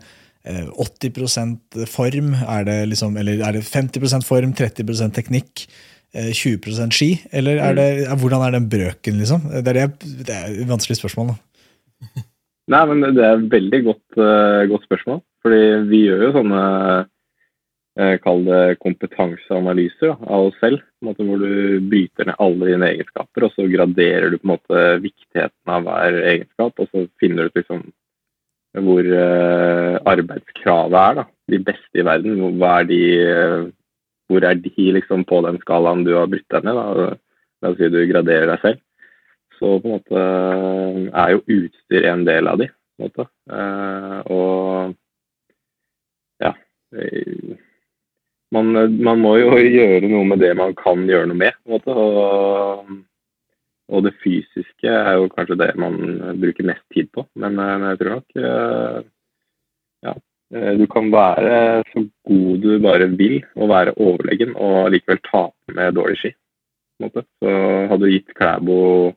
80% 0.46 1.86
form? 1.90 2.32
Er 2.46 2.64
det 2.68 2.78
liksom, 2.92 3.16
eller 3.18 3.42
er 3.42 3.58
det 3.58 3.66
50% 3.66 4.26
form, 4.26 4.52
30 4.54 5.10
teknikk? 5.16 5.66
eh, 6.16 6.32
20% 6.32 6.92
ski? 6.92 7.10
Eller 7.32 7.58
er 7.58 7.72
Mm. 7.72 7.76
det, 7.76 8.08
er, 8.08 8.16
hvordan 8.16 8.46
er 8.46 8.50
den 8.50 8.68
brøken, 8.70 9.18
liksom? 9.18 9.40
Det 9.64 9.68
er, 9.68 9.86
det, 9.86 10.26
det 10.26 10.34
er 10.34 10.62
et 10.62 10.68
vanskelig 10.68 10.96
spørsmål. 10.96 11.34
Da. 11.34 11.36
Nei, 12.72 12.84
men 12.90 13.14
det 13.14 13.24
er 13.24 13.36
et 13.36 13.50
veldig 13.50 13.82
godt, 13.84 14.08
eh, 14.18 14.68
godt 14.70 14.86
spørsmål. 14.88 15.20
Fordi 15.42 15.60
vi 15.90 16.06
gjør 16.08 16.24
jo 16.26 16.32
sånne 16.34 16.62
eh, 17.98 18.16
Kall 18.24 18.42
det 18.44 18.78
kompetanseanalyser 18.82 20.10
da, 20.10 20.16
av 20.26 20.48
oss 20.48 20.58
selv. 20.60 20.82
Måte 21.04 21.24
hvor 21.24 21.38
du 21.38 21.78
bryter 21.88 22.26
ned 22.26 22.40
alle 22.42 22.72
dine 22.72 22.90
egenskaper, 22.92 23.46
og 23.46 23.54
så 23.54 23.68
graderer 23.70 24.30
du 24.30 24.38
på 24.38 24.48
en 24.48 24.54
måte 24.56 24.82
viktigheten 25.04 25.72
av 25.72 25.86
hver 25.86 26.18
egenskap. 26.34 26.82
Og 26.82 26.90
så 26.90 27.06
finner 27.20 27.46
du 27.46 27.54
ut 27.54 27.62
liksom 27.62 27.86
hvor 28.84 29.10
eh, 29.20 29.98
arbeidskravet 30.12 30.98
er. 31.00 31.20
da, 31.20 31.24
De 31.52 31.60
beste 31.64 32.00
i 32.00 32.04
verden. 32.04 32.40
Hvor, 32.42 32.66
er 32.68 32.88
de, 32.88 33.00
eh, 33.22 33.68
hvor 34.28 34.44
er 34.44 34.58
de 34.60 34.90
liksom 34.98 35.24
på 35.28 35.40
den 35.46 35.60
skalaen 35.62 36.04
du 36.04 36.14
har 36.16 36.28
brutt 36.30 36.48
deg 36.52 36.66
ned? 36.66 36.82
da, 37.00 37.14
La 37.64 37.72
oss 37.72 37.78
si 37.80 37.88
du 37.88 38.02
graderer 38.04 38.50
deg 38.52 38.60
selv 38.60 38.82
så 39.58 39.78
på 39.80 39.88
en 39.88 39.94
måte 39.96 40.22
er 41.16 41.30
jo 41.32 41.44
utstyr 41.56 42.08
en 42.10 42.24
del 42.28 42.48
av 42.50 42.60
de. 42.60 42.68
På 42.68 43.04
en 43.04 43.08
måte. 43.08 43.26
Eh, 43.52 44.18
og 44.32 44.94
ja 46.44 46.52
man, 48.52 48.72
man 49.02 49.20
må 49.20 49.36
jo 49.40 49.56
gjøre 49.78 50.10
noe 50.10 50.24
med 50.32 50.42
det 50.44 50.52
man 50.58 50.74
kan 50.78 51.06
gjøre 51.08 51.30
noe 51.30 51.40
med. 51.44 51.58
På 51.64 51.70
en 51.70 51.76
måte. 51.78 51.96
Og, 51.96 52.96
og 53.88 54.02
det 54.02 54.14
fysiske 54.22 54.90
er 54.90 55.12
jo 55.14 55.28
kanskje 55.30 55.58
det 55.60 55.68
man 55.78 55.98
bruker 56.40 56.66
mest 56.66 56.82
tid 56.94 57.10
på. 57.14 57.26
Men, 57.38 57.58
eh, 57.62 57.84
jeg 57.90 58.00
tror 58.00 58.14
nok 58.16 58.40
eh, 58.42 58.98
ja, 60.06 60.14
eh, 60.54 60.72
du 60.80 60.86
kan 60.90 61.12
være 61.12 61.84
så 61.92 62.02
god 62.26 62.58
du 62.64 62.72
bare 62.82 63.08
vil 63.14 63.38
og 63.54 63.70
være 63.70 63.94
overlegen 63.96 64.56
og 64.56 64.90
likevel 64.90 65.22
tape 65.30 65.76
med 65.78 65.94
dårlig 65.94 66.18
ski. 66.18 66.34
Så 66.96 67.22
hadde 67.90 68.00
du 68.02 68.10
gitt 68.10 68.34
Klæbo 68.34 69.12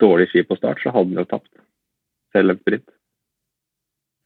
dårlig 0.00 0.28
ski 0.28 0.42
på 0.44 0.56
start, 0.58 0.82
så 0.82 0.92
hadde 0.92 1.14
han 1.14 1.22
jo 1.22 1.30
tapt. 1.30 1.50
Selv 2.34 2.50
en 2.50 2.60
sprint. 2.60 2.88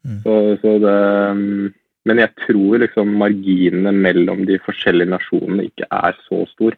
Mm. 0.04 0.18
Så, 0.24 0.32
så 0.62 0.72
det 0.82 0.96
um, 1.30 1.74
Men 2.06 2.18
jeg 2.22 2.30
tror 2.46 2.78
liksom 2.80 3.08
marginene 3.20 3.92
mellom 3.92 4.46
de 4.48 4.56
forskjellige 4.64 5.10
nasjonene 5.12 5.66
ikke 5.68 5.86
er 5.92 6.16
så 6.24 6.44
stor. 6.48 6.76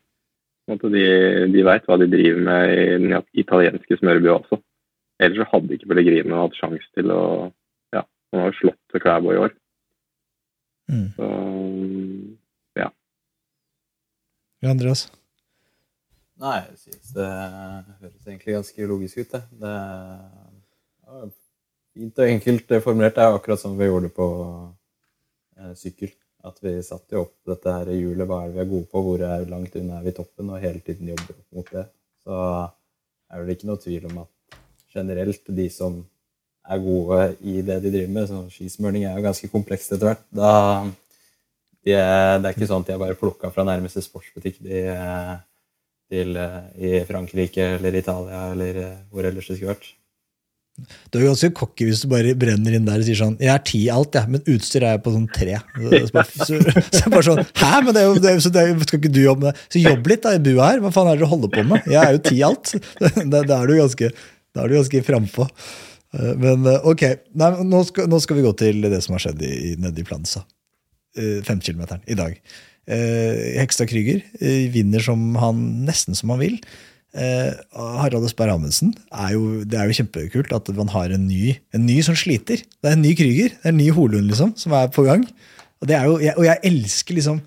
På 0.68 0.88
De, 0.92 1.04
de 1.50 1.62
veit 1.66 1.86
hva 1.88 1.96
de 1.98 2.06
driver 2.10 2.42
med 2.46 2.72
i 2.74 2.82
den 3.02 3.14
italienske 3.42 3.96
smørbua 3.98 4.36
også. 4.38 4.60
Ellers 5.20 5.42
så 5.42 5.48
hadde 5.52 5.74
ikke 5.74 5.88
Pellegrino 5.90 6.42
hatt 6.44 6.58
sjanse 6.58 6.86
til 6.96 7.12
å 7.12 7.22
Ja, 7.92 8.04
han 8.32 8.42
har 8.42 8.52
jo 8.52 8.58
slått 8.60 9.00
Klæbo 9.02 9.32
i 9.34 9.40
år. 9.40 9.56
Mm. 10.90 11.08
Så 11.16 11.30
ja. 12.78 12.88
Ja, 14.62 14.70
Andreas? 14.70 15.08
Nei, 16.40 16.56
jeg 16.70 16.78
synes 16.86 17.12
det 17.18 17.28
høres 17.28 18.26
egentlig 18.26 18.54
ganske 18.56 18.86
logisk 18.88 19.18
ut, 19.20 19.34
det. 19.34 19.42
Det 19.60 19.74
er 19.74 21.28
fint 21.92 22.22
og 22.22 22.32
enkelt 22.32 22.72
formulert. 22.86 23.18
Det 23.18 23.26
er 23.26 23.36
akkurat 23.36 23.60
som 23.60 23.76
vi 23.76 23.90
gjorde 23.90 24.08
det 24.08 24.14
på 24.16 24.28
eh, 25.58 25.74
sykkel. 25.76 26.14
At 26.46 26.60
vi 26.64 26.72
satte 26.84 27.16
jo 27.16 27.26
opp 27.26 27.34
dette 27.48 27.74
her 27.74 27.90
hjulet. 27.92 28.26
Hva 28.28 28.42
er 28.44 28.52
det 28.52 28.56
vi 28.56 28.62
er 28.64 28.70
gode 28.70 28.88
på? 28.92 29.02
Hvor 29.04 29.24
er 29.26 29.48
langt 29.50 29.76
unna 29.76 29.98
er 29.98 30.06
vi 30.06 30.14
toppen? 30.16 30.52
Og 30.52 30.62
hele 30.62 30.80
tiden 30.84 31.10
jobber 31.12 31.34
opp 31.36 31.58
mot 31.58 31.74
det. 31.74 31.84
Så 32.24 32.38
er 33.30 33.44
det 33.44 33.58
ikke 33.58 33.70
noe 33.70 33.82
tvil 33.82 34.08
om 34.10 34.22
at 34.24 34.58
generelt 34.94 35.52
de 35.60 35.68
som 35.72 36.00
er 36.70 36.82
gode 36.82 37.20
i 37.40 37.60
det 37.66 37.78
de 37.82 37.92
driver 37.92 38.10
med, 38.14 38.26
så 38.28 38.40
skismøring 38.52 39.04
er 39.04 39.16
jo 39.16 39.24
ganske 39.24 39.48
komplekst 39.52 39.94
etter 39.94 40.10
hvert. 40.10 40.26
Da 40.34 40.50
de 41.86 41.94
er, 41.96 42.40
det 42.40 42.50
er 42.50 42.56
ikke 42.56 42.68
sånn 42.68 42.84
at 42.84 42.90
de 42.90 42.96
er 42.96 43.00
bare 43.00 43.18
plukka 43.18 43.50
fra 43.54 43.64
nærmeste 43.66 44.02
sportsbutikk. 44.04 44.60
De, 44.64 44.82
eh, 44.92 45.38
til 46.10 46.36
eh, 46.36 46.60
i 46.76 46.90
Frankrike 47.08 47.76
eller 47.78 47.96
Italia 47.96 48.50
eller 48.52 48.82
eh, 48.82 49.00
hvor 49.10 49.26
ellers 49.26 49.48
det 49.48 49.56
skulle 49.56 49.74
vært. 49.74 49.88
Du 51.10 51.18
er 51.18 51.26
ganske 51.28 51.50
cocky 51.56 51.88
hvis 51.88 52.04
du 52.04 52.08
bare 52.12 52.34
brenner 52.38 52.76
inn 52.76 52.86
der 52.88 53.02
og 53.02 53.06
sier 53.06 53.18
sånn 53.18 53.36
Jeg 53.42 53.52
er 53.52 53.62
ti 53.66 53.82
i 53.84 53.90
alt, 53.92 54.16
jeg, 54.16 54.30
men 54.32 54.44
utstyr 54.54 54.86
er 54.86 54.96
jeg 54.96 55.02
på 55.04 55.14
sånn 55.14 55.28
tre. 55.34 55.58
Så, 55.76 56.24
så, 56.30 56.60
så, 56.86 57.04
bare 57.12 57.26
sånn 57.26 57.42
Hæ, 57.60 57.72
men 57.86 57.96
det 57.96 58.02
er 58.02 58.08
jo, 58.08 58.16
det 58.22 58.32
er, 58.32 58.42
så 58.44 58.52
det 58.54 58.64
er, 58.64 58.82
skal 58.86 59.00
ikke 59.02 59.12
du 59.14 59.22
jobbe 59.22 59.50
med? 59.50 59.62
Så 59.72 59.82
jobb 59.82 60.10
litt 60.10 60.24
da 60.26 60.34
i 60.36 60.42
bua 60.44 60.72
her. 60.72 60.82
Hva 60.84 60.92
faen 60.94 61.12
er 61.12 61.20
det 61.20 61.26
du 61.26 61.32
holder 61.32 61.52
på 61.54 61.66
med? 61.70 61.86
Jeg 61.90 62.00
er 62.02 62.16
jo 62.16 62.24
ti 62.30 62.36
i 62.40 62.46
alt. 62.46 62.74
Da, 63.30 63.44
er 63.44 63.68
du 63.68 63.76
ganske, 63.76 64.10
da 64.54 64.64
er 64.64 64.74
ganske 64.74 65.02
frampå. 65.06 65.46
Eh, 66.16 66.32
Men 66.40 66.66
eh, 66.66 66.88
ok, 66.88 67.04
Nei, 67.40 67.52
nå, 67.66 67.84
skal, 67.88 68.08
nå 68.10 68.20
skal 68.22 68.40
vi 68.40 68.46
gå 68.46 68.54
til 68.58 68.82
det 68.90 69.02
som 69.04 69.16
har 69.16 69.26
skjedd 69.26 69.44
i, 69.46 69.76
nede 69.80 70.02
i 70.02 70.06
Plansa. 70.06 70.44
Eh, 71.18 71.38
Femkilometeren 71.46 72.04
i 72.10 72.18
dag. 72.18 72.40
Hekstad 72.90 73.86
Krüger 73.86 74.24
vinner 74.74 75.02
som 75.04 75.20
han, 75.38 75.58
nesten 75.86 76.16
som 76.18 76.32
han 76.32 76.40
vil. 76.40 76.56
Eh, 77.10 77.54
Harald 77.74 78.28
Østberg 78.28 78.52
Amundsen 78.54 78.92
er 79.10 79.32
jo, 79.34 79.64
Det 79.66 79.74
er 79.74 79.88
jo 79.90 79.96
kjempekult 79.98 80.52
at 80.54 80.68
man 80.76 80.92
har 80.92 81.10
en 81.10 81.24
ny, 81.26 81.56
en 81.74 81.82
ny 81.82 81.98
som 82.06 82.14
sliter. 82.14 82.62
Det 82.62 82.86
er 82.86 82.94
en 82.94 83.02
ny 83.02 83.16
Krüger, 83.18 83.50
det 83.50 83.66
er 83.66 83.74
en 83.74 83.80
ny 83.80 83.90
Holund 83.90 84.30
liksom, 84.30 84.54
som 84.56 84.76
er 84.78 84.92
på 84.94 85.02
gang. 85.08 85.26
Og, 85.80 85.90
jo, 85.90 86.20
jeg, 86.22 86.36
og 86.36 86.44
jeg 86.44 86.60
elsker 86.68 87.16
liksom 87.16 87.40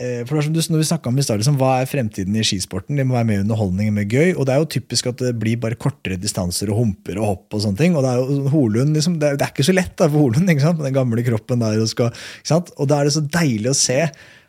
eh, 0.00 0.24
for 0.24 0.34
det 0.34 0.40
er 0.40 0.46
som 0.48 0.56
du, 0.56 0.60
når 0.72 0.82
vi 0.82 1.08
om 1.10 1.18
i 1.18 1.24
stad, 1.26 1.38
liksom, 1.38 1.58
Hva 1.60 1.70
er 1.78 1.90
fremtiden 1.90 2.34
i 2.34 2.42
skisporten? 2.46 2.98
Det 2.98 3.06
må 3.06 3.14
være 3.14 3.28
med 3.28 3.44
underholdning 3.44 3.92
og 3.94 4.10
gøy. 4.10 4.32
Og 4.34 4.46
det 4.48 4.54
er 4.54 4.62
jo 4.62 4.70
typisk 4.74 5.10
at 5.12 5.22
det 5.22 5.34
blir 5.38 5.60
bare 5.62 5.78
kortere 5.78 6.18
distanser 6.18 6.72
og 6.72 6.80
humper 6.80 7.20
og 7.20 7.28
hopp. 7.30 7.46
Og 7.54 7.62
sånne 7.62 7.78
ting, 7.78 7.94
og 7.94 8.02
det 8.02 8.10
er 8.10 8.22
jo 8.22 8.54
Holund, 8.56 8.96
liksom, 8.96 9.20
det, 9.22 9.28
er, 9.28 9.38
det 9.38 9.46
er 9.46 9.54
ikke 9.54 9.70
så 9.70 9.76
lett 9.76 9.94
da, 9.94 10.08
for 10.08 10.24
Holund 10.24 10.50
ikke 10.50 10.66
sant? 10.66 10.80
med 10.80 10.90
den 10.90 10.98
gamle 10.98 11.26
kroppen 11.30 11.62
der. 11.62 11.78
Og, 11.84 11.92
skal, 11.92 12.10
og 12.74 12.90
da 12.90 12.98
er 12.98 13.06
det 13.06 13.14
så 13.20 13.22
deilig 13.22 13.70
å 13.70 13.78
se 13.86 14.00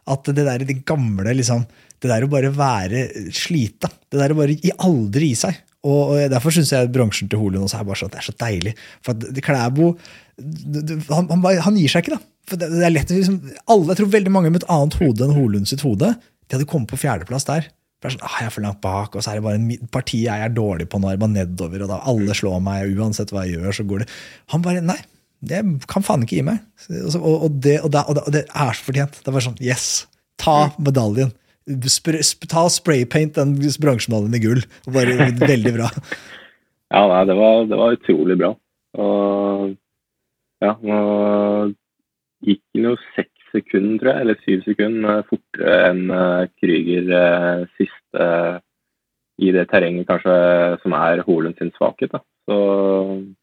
at 0.07 0.31
det 0.31 0.47
der 0.47 0.63
de 0.63 0.79
gamle 0.87 1.35
liksom, 1.35 1.67
Det 1.97 2.11
der 2.11 2.25
å 2.25 2.29
bare 2.31 2.51
være 2.53 3.07
slita, 3.33 3.89
det 4.11 4.19
der 4.21 4.33
å 4.33 4.37
bare 4.37 4.57
aldri 4.85 5.31
gi 5.31 5.41
seg. 5.45 5.63
Og, 5.87 6.17
Derfor 6.31 6.53
syns 6.53 6.73
jeg 6.73 6.91
bransjen 6.93 7.29
til 7.31 7.39
Holund 7.41 7.67
også 7.67 7.79
er 7.79 7.87
bare 7.87 8.01
sånn, 8.01 8.11
det 8.13 8.21
er 8.21 8.27
så 8.27 8.35
deilig. 8.37 8.73
For 9.05 9.41
Klæbo 9.45 9.91
han, 10.37 11.29
han, 11.31 11.45
han, 11.65 11.79
gir 11.79 11.89
seg 11.89 12.03
ikke, 12.03 12.17
da. 12.17 12.33
For 12.47 12.61
det, 12.61 12.69
det 12.75 12.85
er 12.85 12.93
lett, 12.93 13.11
liksom, 13.11 13.39
alle, 13.65 13.89
Jeg 13.91 13.99
tror 14.01 14.11
veldig 14.13 14.33
mange 14.33 14.51
med 14.53 14.61
et 14.61 14.69
annet 14.71 14.97
hode 15.01 15.25
enn 15.25 15.35
Holund 15.35 15.69
sitt 15.69 15.83
hode 15.85 16.13
de 16.47 16.55
hadde 16.55 16.67
kommet 16.69 16.91
på 16.91 16.99
fjerdeplass 17.01 17.47
der. 17.47 17.65
For 17.99 18.13
sånn, 18.13 18.23
ah, 18.23 18.37
jeg 18.39 18.47
er 18.47 18.53
for 18.53 18.63
langt 18.63 18.79
bak, 18.83 19.15
og 19.17 19.23
så 19.23 19.33
er 19.33 19.39
det 19.39 19.45
bare 19.47 19.59
en 19.59 19.89
parti 19.91 20.21
jeg 20.23 20.43
er 20.45 20.53
dårlig 20.53 20.85
på 20.87 20.99
nå, 21.01 21.09
er 21.11 21.19
bare 21.19 21.33
nedover, 21.33 21.83
og 21.83 21.89
da 21.91 21.97
alle 22.07 22.35
slår 22.37 22.61
meg, 22.63 22.93
uansett 22.93 23.33
hva 23.33 23.43
jeg 23.43 23.57
gjør, 23.57 23.73
så 23.73 23.85
går 23.89 24.03
det 24.03 24.07
Han 24.53 24.63
bare 24.63 24.83
Nei, 24.85 24.99
det 25.49 25.63
kan 25.89 26.05
faen 26.05 26.23
ikke 26.23 26.37
gi 26.37 26.45
meg. 26.45 26.61
Og, 26.87 27.17
og, 27.17 27.49
det, 27.65 27.79
og, 27.81 27.91
det, 27.93 28.05
og 28.05 28.31
det, 28.33 28.45
er 28.47 28.77
så 28.77 28.87
fortjent. 28.87 29.19
Det 29.19 29.27
er 29.27 29.35
bare 29.35 29.47
sånn 29.49 29.59
Yes! 29.63 29.89
Ta 30.37 30.69
medaljen. 30.77 31.33
Ta 31.67 32.67
spraypaint 32.71 33.35
den 33.35 33.55
bransjemedaljen 33.83 34.37
i 34.37 34.43
gull. 34.43 34.61
Bare 34.87 35.31
Veldig 35.43 35.77
bra. 35.79 35.91
Ja, 36.87 37.01
nei, 37.03 37.23
det 37.27 37.35
var, 37.35 37.65
det 37.67 37.75
var 37.75 37.95
utrolig 37.97 38.37
bra. 38.39 38.53
Og 38.95 39.73
ja, 40.63 40.69
nå 40.79 40.99
gikk 42.47 42.61
den 42.71 42.87
jo 42.87 42.93
seks 43.11 43.49
sekunder, 43.51 43.97
tror 43.99 44.11
jeg, 44.11 44.23
eller 44.23 44.39
syv 44.45 44.63
sekunder 44.63 45.25
fortere 45.27 45.75
enn 45.89 46.13
uh, 46.13 46.47
Krüger 46.61 47.11
uh, 47.11 47.65
siste 47.75 48.23
uh, 48.23 48.59
i 49.37 49.51
det 49.53 49.67
terrenget 49.69 50.07
kanskje 50.09 50.33
som 50.81 50.95
er 50.97 51.21
Holund 51.27 51.59
sin 51.59 51.69
svakhet. 51.75 52.15
Da. 52.15 52.23
Så 52.49 52.57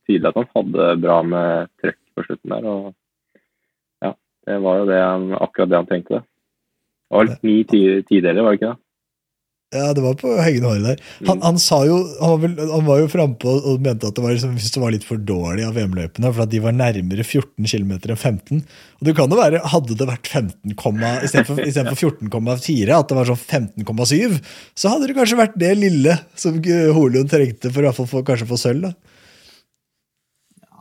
tydelig 0.08 0.30
at 0.32 0.40
han 0.40 0.50
hadde 0.56 0.88
bra 1.04 1.18
med 1.22 1.70
trøkk 1.82 2.00
på 2.16 2.24
slutten 2.26 2.54
der. 2.56 2.66
og 2.66 2.88
ja, 4.02 4.14
Det 4.48 4.56
var 4.64 4.80
jo 4.80 4.88
det 4.90 5.00
han, 5.02 5.28
akkurat 5.38 5.70
det 5.70 5.80
han 5.82 5.90
tenkte. 5.90 6.22
Litt 7.14 7.46
ni 7.46 7.60
tideler, 7.68 8.42
var 8.42 8.54
det 8.54 8.60
ikke 8.60 8.72
det? 8.72 8.80
Ja, 9.74 9.88
det 9.90 10.04
var 10.04 10.14
på 10.14 10.30
hengende 10.38 10.70
håret 10.70 10.84
der. 10.86 11.00
Han, 11.26 11.40
han, 11.42 11.56
sa 11.58 11.80
jo, 11.88 11.96
han, 12.20 12.30
var, 12.30 12.40
vel, 12.44 12.52
han 12.70 12.84
var 12.86 13.00
jo 13.00 13.08
frampå 13.10 13.54
og 13.72 13.80
mente 13.82 14.06
at 14.06 14.14
det 14.14 14.22
var, 14.22 14.34
liksom, 14.36 14.52
det 14.54 14.82
var 14.82 14.92
litt 14.94 15.06
for 15.06 15.18
dårlig 15.18 15.64
av 15.66 15.74
VM-løpene, 15.74 16.30
for 16.30 16.44
at 16.44 16.52
de 16.52 16.60
var 16.62 16.76
nærmere 16.78 17.24
14 17.24 17.66
km 17.66 17.96
enn 17.96 18.14
15. 18.14 18.60
Og 19.00 19.08
det 19.08 19.16
kan 19.18 19.32
jo 19.32 19.40
være, 19.40 19.62
Hadde 19.72 19.96
det 19.98 20.06
vært 20.06 20.30
15, 20.30 20.76
istedenfor 21.26 21.98
14,4, 21.98 22.94
at 22.94 23.10
det 23.10 23.18
var 23.18 23.30
sånn 23.32 23.42
15,7, 23.82 24.38
så 24.78 24.92
hadde 24.92 25.10
det 25.10 25.16
kanskje 25.18 25.40
vært 25.42 25.58
det 25.58 25.72
lille 25.80 26.14
som 26.38 26.60
Holund 26.94 27.32
trengte 27.32 27.72
for 27.74 27.90
å 27.90 27.94
få, 27.98 28.22
kanskje 28.26 28.50
få 28.52 28.60
sølv. 28.60 28.86
da. 28.86 28.94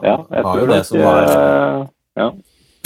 Ja, 0.03 0.17
jeg 0.35 0.43
tror 0.43 0.67
det, 0.67 0.75
det 0.75 0.83
som 0.89 1.01
var 1.01 1.89
Ja. 2.19 2.29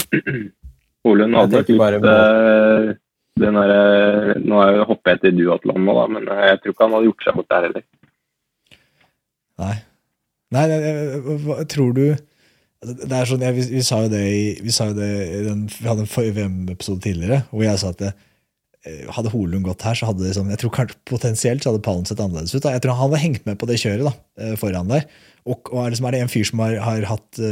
Holund 1.04 1.36
hadde 1.36 1.60
litt 1.68 2.00
uh, 2.04 2.96
den 3.40 3.58
der, 3.58 3.72
eh, 3.74 4.38
nå 4.42 4.60
er 4.62 4.76
jeg 4.76 4.88
hopper 4.88 5.14
jeg 5.14 5.22
til 5.24 5.38
duatlon 5.40 5.84
nå, 5.84 5.94
da, 5.96 6.06
men 6.14 6.30
eh, 6.30 6.44
jeg 6.52 6.62
tror 6.62 6.74
ikke 6.74 6.86
han 6.86 6.96
hadde 6.96 7.10
gjort 7.10 7.26
seg 7.26 7.38
bort 7.38 7.52
der 7.52 7.66
heller. 7.68 7.84
Nei. 9.58 9.76
Nei, 10.54 10.64
jeg, 10.72 11.68
tror 11.74 11.92
du 11.96 12.04
det 12.78 13.10
er 13.10 13.26
sånn, 13.26 13.42
jeg, 13.42 13.56
vi, 13.56 13.64
vi, 13.74 13.82
sa 13.82 14.04
jo 14.04 14.10
det 14.12 14.22
i, 14.22 14.42
vi, 14.62 14.72
det 14.94 15.08
i 15.10 15.42
den, 15.48 15.64
vi 15.66 15.88
hadde 15.90 16.04
en 16.04 16.34
VM-episode 16.36 17.02
tidligere 17.02 17.40
hvor 17.50 17.64
jeg 17.66 17.80
sa 17.82 17.90
at 17.90 17.98
det, 18.04 18.12
eh, 18.86 19.00
hadde 19.16 19.32
Holund 19.32 19.66
gått 19.66 19.82
her, 19.82 19.98
så 19.98 20.12
hadde 20.12 20.22
det 20.22 20.36
sånn, 20.36 20.52
jeg 20.54 20.62
tror 20.62 20.92
potensielt 21.10 21.64
så 21.64 21.72
hadde 21.72 21.82
pallen 21.84 22.06
sett 22.06 22.22
annerledes 22.22 22.54
ut. 22.54 22.62
Da. 22.62 22.76
Jeg 22.76 22.84
tror 22.84 22.94
Han 22.94 23.08
hadde 23.08 23.24
hengt 23.24 23.48
med 23.50 23.58
på 23.58 23.66
det 23.68 23.80
kjøret 23.82 24.06
da, 24.06 24.14
foran 24.62 24.94
der. 24.94 25.08
Og, 25.42 25.72
og 25.72 25.82
er, 25.82 25.90
liksom, 25.90 26.06
er, 26.06 26.14
det 26.14 26.22
en 26.22 26.30
fyr 26.30 26.46
som 26.46 26.62
har, 26.62 26.76
har 26.84 27.08
hatt 27.10 27.42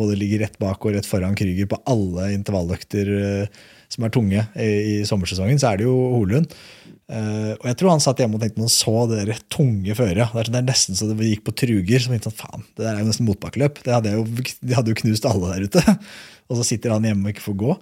både 0.00 0.16
ligger 0.16 0.46
rett 0.46 0.56
bak 0.62 0.80
og 0.80 0.96
rett 0.96 1.08
foran 1.08 1.36
Krüger 1.36 1.68
på 1.68 1.82
alle 1.92 2.30
intervalløkter 2.38 3.12
som 3.90 4.06
er 4.06 4.12
tunge 4.14 4.44
i, 4.54 4.68
i 4.68 4.94
sommersesongen, 5.08 5.58
så 5.60 5.72
er 5.72 5.80
det 5.80 5.88
jo 5.88 5.96
Holund. 6.14 6.52
Uh, 7.10 7.56
og 7.56 7.64
jeg 7.66 7.76
tror 7.80 7.90
han 7.90 8.02
satt 8.02 8.20
hjemme 8.22 8.38
og 8.38 8.42
tenkte 8.44 8.60
når 8.60 8.68
han 8.68 8.76
så 8.76 8.92
det 9.10 9.22
der 9.26 9.40
tunge 9.50 9.96
føret. 9.98 10.20
Det, 10.30 10.44
det, 10.46 10.60
er 10.60 10.68
nesten 10.68 10.98
så 10.98 11.08
det 11.10 11.30
gikk 11.32 11.42
på 11.48 11.56
truger. 11.58 12.02
som 12.02 12.14
tenkte 12.14 12.30
sånn, 12.30 12.38
faen, 12.38 12.68
Det 12.76 12.84
der 12.84 12.92
er 12.92 13.02
jo 13.02 13.08
nesten 13.08 13.26
motbakkeløp. 13.26 13.80
Det 13.86 13.96
hadde 13.96 14.12
jo, 14.14 14.26
de 14.30 14.76
hadde 14.76 14.94
jo 14.94 15.00
knust 15.02 15.26
alle 15.26 15.50
der 15.56 15.66
ute. 15.66 15.96
og 16.48 16.60
så 16.60 16.68
sitter 16.68 16.94
han 16.94 17.08
hjemme 17.08 17.26
og 17.26 17.34
ikke 17.34 17.48
får 17.48 17.58
gå. 17.64 17.74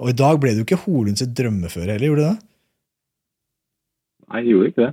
Og 0.00 0.12
i 0.12 0.16
dag 0.16 0.40
ble 0.40 0.54
det 0.54 0.62
jo 0.62 0.68
ikke 0.68 0.80
Holund 0.86 1.20
sitt 1.20 1.36
drømmeføre 1.36 1.92
heller, 1.92 2.08
gjorde 2.08 2.24
det 2.24 2.30
det? 2.30 2.48
Nei, 4.30 4.40
jeg 4.40 4.54
gjorde 4.54 4.72
ikke 4.72 4.86
det. 4.86 4.92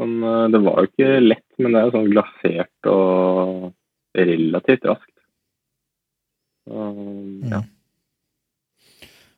Men, 0.00 0.14
eh, 0.26 0.44
det 0.54 0.60
var 0.64 0.80
jo 0.80 0.90
ikke 0.90 1.10
lett, 1.22 1.46
men 1.60 1.74
det 1.74 1.80
er 1.80 1.86
jo 1.86 1.94
sånn 1.94 2.10
glasert 2.10 2.88
og 2.90 3.68
relativt 4.16 4.88
raskt. 4.88 5.12
Så, 6.64 6.88
ja. 7.52 7.60
Mm. 7.60 7.70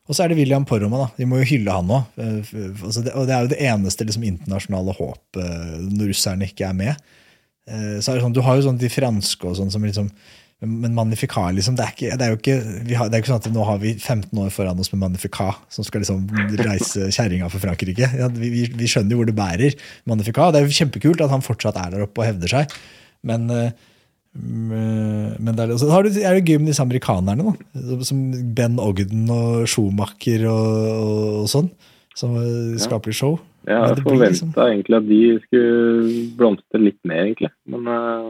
Og 0.07 0.15
så 0.15 0.23
er 0.23 0.31
det 0.31 0.39
William 0.39 0.65
Poromaa. 0.67 1.05
da. 1.05 1.19
Vi 1.19 1.27
må 1.27 1.41
jo 1.41 1.49
hylle 1.51 1.75
han 1.75 1.91
òg. 1.91 2.17
Eh, 2.23 2.55
altså 2.87 3.03
og 3.11 3.27
det 3.27 3.35
er 3.35 3.45
jo 3.45 3.53
det 3.53 3.61
eneste 3.69 4.07
liksom, 4.07 4.25
internasjonale 4.27 4.95
håpet 4.97 5.43
eh, 5.43 5.77
når 5.91 6.11
russerne 6.13 6.47
ikke 6.47 6.67
er 6.69 6.75
med. 6.77 7.07
Eh, 7.67 7.95
så 7.99 8.11
er 8.11 8.17
det 8.17 8.25
sånn, 8.25 8.35
Du 8.35 8.43
har 8.45 8.57
jo 8.57 8.67
sånn 8.69 8.79
de 8.79 8.91
franske 8.91 9.47
og 9.47 9.57
sånn 9.59 9.73
som 9.73 9.83
liksom 9.83 10.07
Men 10.63 10.95
Magnificat, 10.95 11.51
liksom, 11.53 11.75
det 11.77 11.83
er, 11.85 11.91
ikke, 11.93 12.15
det 12.17 12.25
er 12.25 12.31
jo 12.31 12.37
ikke, 12.39 12.53
har, 12.97 13.09
det 13.11 13.17
er 13.17 13.21
ikke 13.21 13.29
sånn 13.29 13.43
at 13.43 13.49
nå 13.53 13.65
har 13.67 13.81
vi 13.83 13.91
15 13.93 14.39
år 14.41 14.47
foran 14.49 14.79
oss 14.81 14.89
med 14.89 15.03
Magnificat, 15.03 15.59
som 15.69 15.85
skal 15.85 16.01
liksom 16.01 16.23
reise 16.63 17.11
kjerringa 17.13 17.51
for 17.53 17.61
Frankrike. 17.61 18.09
Ja, 18.17 18.31
vi, 18.33 18.63
vi, 18.65 18.87
skjønner 18.89 19.13
jo 19.13 19.19
hvor 19.19 19.29
det 19.29 19.35
bærer. 19.37 19.75
Magnificat. 20.09 20.55
Det 20.55 20.63
er 20.63 20.65
jo 20.65 20.79
kjempekult 20.79 21.21
at 21.21 21.35
han 21.35 21.45
fortsatt 21.45 21.77
er 21.83 21.93
der 21.93 22.07
oppe 22.07 22.23
og 22.23 22.29
hevder 22.31 22.55
seg. 22.55 22.73
Men 23.29 23.45
men 24.37 25.51
det 25.57 25.65
er, 25.65 25.75
så 25.81 25.89
er 25.89 26.07
det 26.07 26.45
gøy 26.45 26.59
med 26.61 26.71
disse 26.71 26.83
amerikanerne, 26.83 27.53
da, 27.73 27.99
som 28.05 28.23
Ben 28.57 28.77
Ogden 28.81 29.29
og 29.33 29.67
Schumacher 29.69 30.45
og, 30.51 31.43
og 31.43 31.51
sånn, 31.51 31.69
som 32.17 32.35
skaper 32.81 33.13
ja. 33.13 33.19
show. 33.21 33.37
Ja, 33.67 33.81
jeg 33.89 33.99
forventa 33.99 34.29
liksom... 34.31 34.51
egentlig 34.63 34.95
at 34.95 35.07
de 35.09 35.21
skulle 35.43 36.11
blomstre 36.39 36.79
litt 36.79 36.99
mer, 37.07 37.25
egentlig. 37.25 37.49
Men 37.67 37.89
uh, 37.91 38.29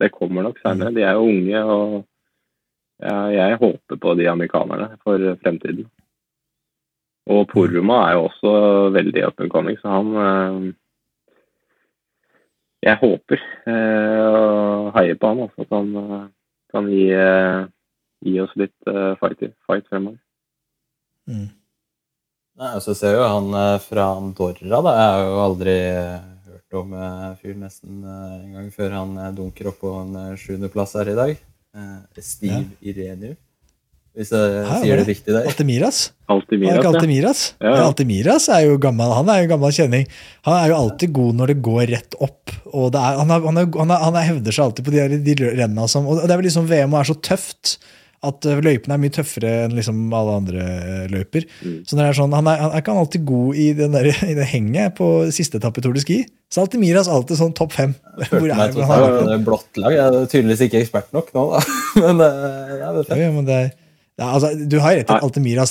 det 0.00 0.12
kommer 0.14 0.46
nok 0.46 0.60
senere. 0.62 0.94
De 0.96 1.04
er 1.04 1.18
jo 1.18 1.26
unge, 1.28 1.64
og 1.74 1.96
ja, 3.04 3.16
jeg 3.34 3.58
håper 3.60 4.00
på 4.00 4.14
de 4.16 4.28
amerikanerne 4.30 4.94
for 5.04 5.20
fremtiden. 5.44 5.88
Og 7.30 7.44
Poruma 7.50 7.98
er 8.06 8.16
jo 8.16 8.24
også 8.30 8.52
veldig 8.96 9.26
up 9.28 9.44
and 9.44 9.52
coming, 9.52 9.76
så 9.82 9.92
han 9.98 10.14
uh, 10.16 10.70
jeg 12.80 12.96
håper 13.02 13.40
eh, 13.68 14.20
og 14.24 14.90
heier 14.96 15.18
på 15.20 15.30
han. 15.30 15.44
Altså, 15.46 15.66
at 15.66 15.74
han 15.76 15.90
eh, 16.00 16.26
kan 16.72 16.88
gi, 16.88 17.06
eh, 17.12 17.62
gi 18.24 18.36
oss 18.42 18.54
litt 18.60 18.92
fight, 19.20 19.44
fight 19.68 19.88
fremover. 19.90 20.20
Mm. 21.28 21.48
Nei, 22.60 22.70
altså, 22.74 22.94
ser 22.96 23.18
jo 23.18 23.26
han 23.28 23.52
fra 23.84 24.10
Andorra. 24.16 24.80
Da. 24.80 24.96
Jeg 24.96 25.12
har 25.14 25.22
jo 25.26 25.44
aldri 25.44 25.76
hørt 26.50 26.80
om 26.80 26.96
fyren 27.40 27.62
nesten 27.64 28.02
en 28.04 28.56
gang 28.56 28.72
før 28.74 28.96
han 28.98 29.14
dunker 29.36 29.70
opp 29.70 29.80
på 29.84 29.94
en 30.02 30.18
sjuendeplass 30.40 30.96
her 31.00 31.12
i 31.12 31.16
dag. 31.18 31.38
Steve 32.20 32.66
ja. 32.66 32.92
Ireniu. 32.92 33.36
Hvis 34.18 34.32
jeg 34.34 34.64
Hæ, 34.66 34.78
sier 34.82 34.98
det 34.98 35.06
riktig 35.06 35.34
der. 35.34 35.44
Altemiras? 35.46 36.00
Altemiras, 36.30 36.80
ja. 36.80 36.88
Altemiras? 36.90 37.42
Ja. 37.60 37.74
ja. 37.76 37.84
Altimiras 37.86 38.48
er 38.50 38.64
jo 38.66 38.80
gammel, 38.82 39.12
han 39.14 39.30
er 39.30 39.44
jo 39.44 39.52
gammel 39.52 39.74
kjenning. 39.76 40.08
Han 40.48 40.56
er 40.56 40.72
jo 40.72 40.80
alltid 40.80 41.14
god 41.14 41.38
når 41.38 41.52
det 41.52 41.56
går 41.68 41.84
rett 41.92 42.18
opp. 42.18 42.56
og 42.72 42.90
er, 42.90 43.20
han, 43.22 43.30
er, 43.30 43.46
han, 43.46 43.62
er, 43.62 44.02
han, 44.02 44.20
hevder 44.26 44.56
seg 44.56 44.66
alltid 44.66 44.88
på 44.88 44.96
de, 44.96 45.22
de 45.30 45.38
rennene 45.46 45.86
som 45.90 46.10
og 46.10 46.24
Det 46.24 46.30
er 46.30 46.40
vel 46.40 46.48
liksom 46.50 46.68
VM 46.70 46.98
er 46.98 47.10
så 47.10 47.18
tøft 47.22 47.78
at 48.26 48.44
eh, 48.44 48.60
løypene 48.60 48.96
er 48.96 49.00
mye 49.00 49.12
tøffere 49.14 49.52
enn 49.64 49.76
liksom 49.78 50.00
alle 50.12 50.34
andre 50.42 50.64
løyper. 51.08 51.46
Mm. 51.64 51.76
Så 51.88 51.96
det 51.96 52.04
er 52.04 52.18
sånn, 52.18 52.34
han 52.36 52.50
er, 52.50 52.60
han 52.60 52.74
er 52.74 52.82
ikke 52.82 52.96
alltid 53.00 53.24
god 53.28 53.60
i, 53.62 53.68
der, 53.80 54.10
i, 54.30 54.34
det 54.36 54.48
henget 54.50 54.96
på 54.98 55.08
siste 55.32 55.60
etappe 55.60 55.80
i 55.80 55.86
Tour 55.86 55.96
de 55.96 56.04
Ski. 56.04 56.18
Så 56.50 56.64
Altimiras 56.64 57.08
alltid 57.08 57.38
sånn 57.38 57.54
topp 57.56 57.76
fem. 57.76 57.94
Hvor 58.26 58.48
er, 58.48 58.56
meg 58.58 58.74
til 58.74 58.82
å 58.84 59.38
blått 59.46 59.80
lag. 59.80 59.94
Jeg 59.94 60.02
er 60.02 60.32
tydeligvis 60.32 60.66
ikke 60.66 60.82
ekspert 60.82 61.14
nok 61.16 61.30
nå, 61.36 61.46
da. 61.54 61.62
men, 62.02 62.24
eh, 62.26 62.74
ja, 62.82 62.90
det 62.96 63.06
er 63.06 63.22
Ja, 63.24 63.30
men 63.36 63.48
det 63.48 63.60
er, 63.60 63.70
ja, 64.20 64.26
altså, 64.36 64.50
du 64.68 64.74
har 64.84 64.98
rett 64.98 65.08
i 65.08 65.14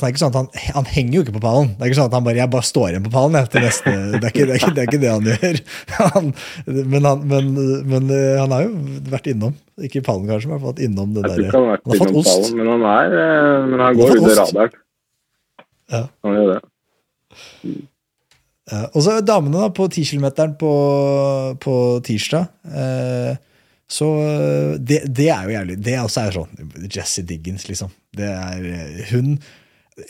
er 0.07 0.13
ikke 0.13 0.21
sånn 0.23 0.31
at 0.31 0.38
han, 0.39 0.47
han, 0.73 0.88
henger 0.89 1.19
jo 1.19 1.21
ikke 1.21 1.35
på 1.35 1.41
pallen. 1.43 1.67
Det 1.77 1.85
er 1.85 1.91
ikke 1.91 1.97
sånn 1.99 2.07
at 2.09 2.15
han 2.17 2.23
bare, 2.25 2.39
jeg 2.39 2.49
bare 2.55 2.65
står 2.65 2.88
igjen 2.89 3.03
på 3.05 3.12
pallen 3.13 3.38
jeg, 3.38 3.49
neste 3.62 3.91
det 3.93 4.23
er, 4.23 4.31
ikke, 4.31 4.47
det, 4.47 4.55
er 4.55 4.57
ikke, 4.57 4.71
det 4.73 4.81
er 4.81 4.88
ikke 4.89 5.01
det 5.03 5.12
han 5.12 5.27
gjør. 5.29 5.59
Han, 5.99 6.31
men, 6.65 7.05
han, 7.05 7.21
men, 7.29 7.49
men, 7.91 8.12
eh, 8.15 8.39
han 8.39 8.53
har 8.55 8.63
jo 8.63 8.71
vært 9.12 9.27
innom. 9.29 9.53
Ikke 9.85 10.01
pallen, 10.05 10.25
kanskje, 10.29 10.49
men 10.49 10.57
i 10.57 10.63
hvert 10.63 10.65
fall 10.65 10.85
innom 10.88 11.12
det 11.13 11.25
der. 11.27 11.43
Han 11.53 11.67
har, 11.75 11.99
fått 11.99 12.15
ost. 12.23 12.31
Pallen, 12.31 12.57
men 12.57 12.71
han, 12.71 12.85
er, 12.89 13.17
eh, 13.19 13.67
men 13.69 13.83
han 13.83 13.99
går 13.99 14.15
under 14.15 14.39
radaren. 14.39 14.79
Ja. 15.93 16.01
Han 16.25 16.39
gjør 16.39 16.49
det. 16.55 16.59
Ja, 18.69 18.81
og 18.88 19.05
så 19.05 19.19
damene 19.25 19.62
da, 19.62 19.69
på 19.77 19.85
10 19.91 20.09
km 20.09 20.27
på, 20.57 20.73
på 21.62 21.75
tirsdag. 22.05 22.49
Eh, 22.65 23.38
så 23.89 24.08
det, 24.78 25.02
det, 25.08 25.30
er 25.34 25.47
jo 25.47 25.56
jævlig. 25.56 25.80
Det 25.82 25.95
også 25.97 26.28
er 26.28 26.36
sånn 26.36 26.89
Jesse 26.93 27.23
Diggins, 27.25 27.65
liksom. 27.69 27.89
Det 28.15 28.28
er 28.30 28.67
eh, 28.69 28.99
hun 29.10 29.39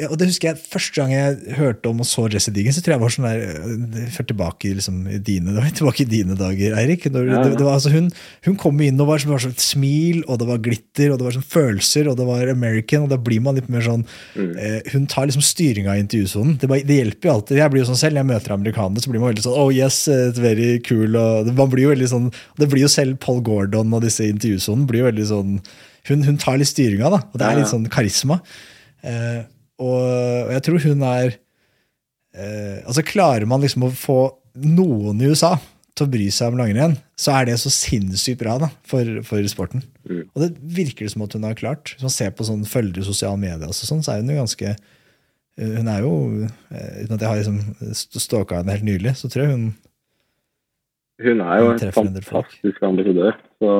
og 0.10 0.16
det 0.20 0.28
husker 0.30 0.52
jeg 0.52 0.60
Første 0.70 0.96
gang 0.98 1.12
jeg 1.14 1.56
hørte 1.58 1.90
om 1.90 2.02
og 2.04 2.08
så 2.08 2.28
Jesse 2.32 2.52
Diggins, 2.54 2.78
så 2.78 2.84
tror 2.86 2.96
jeg 2.96 3.02
var 3.04 3.14
sånn 3.14 3.28
der 3.28 4.10
Før 4.14 4.28
tilbake, 4.32 4.72
liksom, 4.78 5.02
i 5.10 5.20
dine, 5.24 5.56
tilbake 5.80 6.04
i 6.06 6.10
dine 6.10 6.38
dager, 6.40 6.76
Eirik. 6.80 7.08
Det, 7.10 7.24
det 7.24 7.66
var, 7.66 7.78
altså, 7.78 7.92
hun, 7.94 8.10
hun, 8.46 8.58
kom 8.60 8.80
inn 8.86 9.00
og 9.02 9.10
var, 9.12 9.24
var 9.30 9.44
sånn 9.44 9.58
smil, 9.60 10.22
og 10.28 10.42
det 10.42 10.50
var 10.50 10.62
glitter, 10.66 11.14
og 11.14 11.20
det 11.20 11.28
var 11.28 11.36
sånn 11.38 11.48
følelser, 11.50 12.12
og 12.12 12.20
det 12.20 12.28
var 12.30 12.54
American. 12.54 13.06
og 13.08 13.14
Da 13.14 13.20
blir 13.30 13.44
man 13.46 13.60
litt 13.60 13.70
mer 13.72 13.86
sånn 13.86 14.06
mm. 14.06 14.54
eh, 14.54 14.80
Hun 14.94 15.10
tar 15.12 15.30
liksom 15.30 15.46
styringa 15.46 15.98
i 15.98 16.06
intervjusonen. 16.06 16.58
Det, 16.62 16.72
det, 16.88 17.02
hjelper 17.02 17.32
jo 17.32 17.36
alltid. 17.36 17.62
Jeg 17.64 17.74
blir 17.74 17.84
jo 17.84 17.90
sånn 17.92 18.02
selv, 18.02 18.18
når 18.18 18.26
jeg 18.26 18.32
møter 18.34 18.56
amerikanere, 18.56 19.04
så 19.04 19.14
blir 19.14 19.24
man 19.24 19.34
veldig 19.34 19.46
sånn 19.48 19.60
Oh 19.60 19.70
yes, 19.74 20.02
it's 20.12 20.42
very 20.42 20.72
cool. 20.88 21.20
og 21.20 21.52
Man 21.54 21.72
blir 21.72 21.88
jo 21.88 21.94
veldig 21.94 22.10
sånn 22.12 22.32
Det 22.60 22.70
blir 22.72 22.86
jo 22.86 22.92
selv 22.92 23.20
Paul 23.24 23.44
Gordon 23.46 23.94
og 23.96 24.04
disse 24.06 24.28
intervjusonene 24.28 24.90
blir 24.90 25.04
jo 25.04 25.10
veldig 25.12 25.30
sånn 25.30 25.54
hun, 26.10 26.24
hun 26.26 26.38
tar 26.42 26.60
litt 26.60 26.70
styringa, 26.70 27.10
da. 27.12 27.22
Og 27.28 27.40
det 27.40 27.46
er 27.46 27.60
litt 27.60 27.72
sånn 27.72 27.88
karisma. 27.92 28.40
Eh, 29.06 29.42
og, 29.80 30.00
og, 30.04 30.54
jeg 30.54 30.64
tror 30.66 30.86
hun 30.86 31.04
er 31.08 31.34
eh, 32.36 32.80
Altså, 32.84 33.06
klarer 33.08 33.48
man 33.50 33.64
liksom 33.64 33.88
å 33.88 33.94
få 33.96 34.22
noen 34.60 35.22
i 35.24 35.30
USA 35.32 35.56
til 36.00 36.08
å 36.08 36.12
bry 36.14 36.28
seg 36.34 36.54
om 36.54 36.60
langrenn, 36.60 36.96
så 37.20 37.34
er 37.36 37.50
det 37.50 37.58
så 37.62 37.72
sinnssykt 37.74 38.40
bra 38.42 38.56
da, 38.62 38.70
for, 38.88 39.20
for 39.28 39.50
sporten. 39.52 39.84
Mm. 40.08 40.24
Og 40.32 40.44
det 40.44 40.50
virker 40.78 41.06
det 41.06 41.14
som 41.14 41.26
at 41.26 41.36
hun 41.36 41.48
har 41.48 41.58
klart. 41.60 41.94
Hvis 41.96 42.06
man 42.06 42.16
ser 42.16 42.32
på 42.36 42.48
sånn 42.48 42.64
følgere 42.70 43.04
i 43.04 43.10
sosiale 43.10 43.40
medier, 43.42 43.68
og 43.68 43.76
sånn, 43.76 44.04
så 44.06 44.16
er 44.16 44.24
hun 44.24 44.32
jo 44.34 44.40
ganske 44.40 44.72
eh, 44.72 45.76
Hun 45.76 45.92
er 45.92 46.06
jo 46.06 46.14
eh, 46.46 47.04
Uten 47.04 47.18
at 47.18 47.26
jeg 47.26 47.30
har 47.30 47.42
liksom 47.42 47.94
stalka 48.24 48.62
henne 48.62 48.78
helt 48.78 48.88
nylig, 48.88 49.16
så 49.20 49.32
tror 49.32 49.46
jeg 49.46 49.56
hun 49.56 49.68
Hun 51.20 51.44
er 51.44 51.60
jo 51.60 51.74
en 51.74 51.98
fantastisk 51.98 52.86
ambassadør. 52.88 53.36
Så 53.60 53.74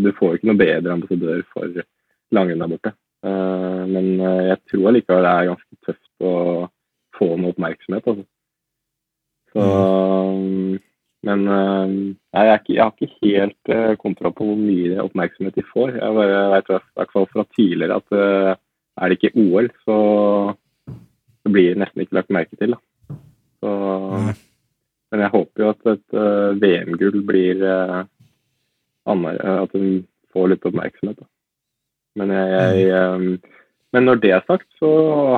du 0.00 0.08
får 0.16 0.38
ikke 0.38 0.48
noe 0.48 0.62
bedre 0.62 0.96
ambassadør 0.96 1.44
for 1.52 1.82
langrenn 2.32 2.64
der 2.64 2.72
borte. 2.72 2.94
Eh, 3.26 3.84
men 3.90 4.20
eh, 4.20 4.42
jeg 4.52 4.58
tror 4.70 4.90
allikevel 4.90 5.24
det 5.26 5.30
er 5.32 5.48
ganske 5.50 5.74
tøft 5.86 6.26
å 6.26 6.34
få 7.18 7.30
noe 7.34 7.54
oppmerksomhet. 7.54 8.10
Altså. 8.12 8.24
Så, 9.54 9.64
mm. 9.64 10.76
Men 11.26 11.40
eh, 11.50 11.86
nei, 12.36 12.44
jeg, 12.46 12.60
ikke, 12.60 12.74
jeg, 12.76 12.82
har 12.84 12.92
ikke 12.94 13.22
helt 13.24 13.64
kontroll 14.02 14.34
på 14.38 14.50
hvor 14.50 14.60
mye 14.60 15.02
oppmerksomhet 15.02 15.58
de 15.58 15.66
får. 15.72 15.96
Jeg 15.98 16.18
bare 16.20 16.42
vet 16.54 16.70
i 16.70 16.78
hvert 17.00 17.16
fall 17.16 17.30
fra 17.32 17.46
tidligere 17.56 17.98
at 17.98 18.18
er 18.98 19.10
det 19.10 19.18
ikke 19.18 19.38
OL, 19.38 19.68
så, 19.86 19.96
blir 21.48 21.72
det 21.72 21.80
nesten 21.80 22.02
ikke 22.02 22.18
lagt 22.18 22.34
merke 22.34 22.58
til. 22.60 22.74
Da. 22.74 23.16
Så, 23.62 23.70
men 25.08 25.22
jeg 25.24 25.32
håper 25.32 25.62
jo 25.62 25.70
at 25.72 25.90
et 25.94 26.16
VM-gull 26.60 27.22
blir 27.24 27.62
At 29.08 29.72
hun 29.72 29.86
får 30.34 30.50
litt 30.52 30.66
oppmerksomhet. 30.68 31.22
Da. 31.22 31.26
Men, 32.18 32.34
jeg, 32.34 32.84
jeg, 32.88 33.14
um, 33.14 33.64
men 33.96 34.08
når 34.08 34.20
det 34.22 34.34
er 34.36 34.46
sagt, 34.46 34.68
så 34.80 34.90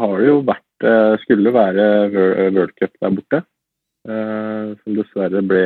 har 0.02 0.16
det 0.20 0.28
jo 0.30 0.42
vært 0.48 0.86
uh, 0.86 1.14
Skulle 1.24 1.54
være 1.54 1.86
World 2.56 2.74
Cup 2.78 2.92
der 3.02 3.16
borte. 3.16 3.42
Uh, 4.08 4.76
som 4.80 4.96
dessverre 4.96 5.42
ble 5.44 5.64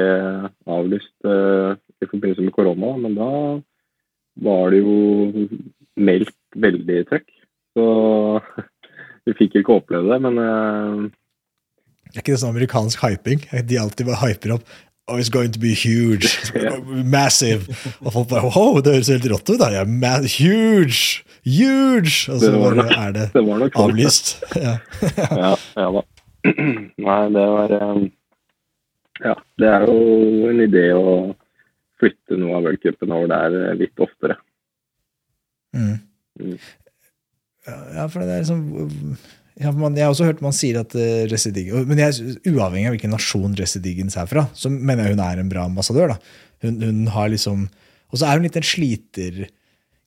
avlyst 0.66 1.14
i 1.22 2.08
forbindelse 2.10 2.42
med 2.42 2.54
korona. 2.56 2.94
Men 3.04 3.18
da 3.18 3.30
var 4.44 4.74
det 4.74 4.82
jo 4.82 4.96
meldt 6.02 6.34
veldig 6.58 7.02
trøkk. 7.10 7.28
Så 7.74 7.84
vi 9.26 9.36
fikk 9.38 9.60
ikke 9.60 9.78
oppleve 9.78 10.10
det, 10.10 10.18
men 10.26 10.40
Det 12.10 12.18
er 12.18 12.24
ikke 12.24 12.34
det 12.34 12.42
sånn 12.42 12.56
amerikansk 12.56 13.06
hyping? 13.06 13.46
De 13.70 13.78
alltid 13.80 14.10
bare 14.10 14.26
hyper 14.26 14.58
opp 14.58 14.66
Oh, 15.06 15.16
it's 15.16 15.28
going 15.28 15.52
to 15.52 15.58
be 15.58 15.74
huge. 15.74 16.40
Massive. 16.86 17.68
Og 18.00 18.12
folk 18.12 18.28
bare 18.28 18.48
Wow, 18.56 18.80
det 18.80 18.94
høres 18.94 19.08
helt 19.12 19.26
rått 19.32 19.50
ut. 19.50 19.60
da. 19.60 19.68
Ja, 19.68 19.84
huge! 20.38 21.24
Huge! 21.44 22.32
Og 22.32 22.40
så 22.40 22.52
nok, 22.52 22.90
er 22.96 23.12
det, 23.12 23.26
det 23.34 23.44
nok, 23.44 23.76
avlyst. 23.76 24.40
ja. 24.66 24.78
ja, 25.30 25.52
ja 25.76 25.90
da. 25.92 26.02
Nei, 27.06 27.20
det 27.36 27.44
var 27.56 27.74
um, 27.82 28.08
Ja, 29.24 29.34
det 29.60 29.68
er 29.68 29.84
jo 29.88 29.98
en 30.50 30.64
idé 30.64 30.86
å 30.96 31.12
flytte 32.00 32.40
noe 32.40 32.56
av 32.56 32.66
worldcupen 32.66 33.12
over 33.14 33.28
der 33.30 33.54
eh, 33.60 33.76
litt 33.84 34.00
oftere. 34.02 34.38
Mm. 35.76 36.00
Mm. 36.40 36.58
Ja, 37.68 38.08
for 38.08 38.24
det 38.24 38.34
er 38.34 38.42
liksom 38.42 39.16
ja, 39.60 39.70
man, 39.70 39.94
jeg 39.94 40.02
har 40.02 40.10
også 40.10 40.26
hørt 40.26 40.40
man 40.42 40.54
sier 40.56 40.80
at 40.80 40.94
uh, 40.98 41.26
Jesse 41.30 41.52
Diggins 41.54 41.86
Men 41.86 42.00
jeg, 42.02 42.38
uavhengig 42.50 42.88
av 42.88 42.96
hvilken 42.96 43.12
nasjon 43.14 43.52
Jesse 43.58 43.78
Diggins 43.82 44.16
er 44.18 44.26
fra, 44.30 44.48
så 44.56 44.70
mener 44.72 45.06
jeg 45.06 45.14
hun 45.14 45.22
er 45.22 45.42
en 45.42 45.50
bra 45.52 45.66
ambassadør. 45.68 46.16
Hun, 46.64 46.80
hun, 46.82 47.04
har 47.14 47.30
liksom 47.30 47.68
Og 48.10 48.18
så 48.18 48.26
er 48.26 48.40
hun 48.40 48.48
litt 48.48 48.58
en 48.58 48.66
sliter. 48.66 49.44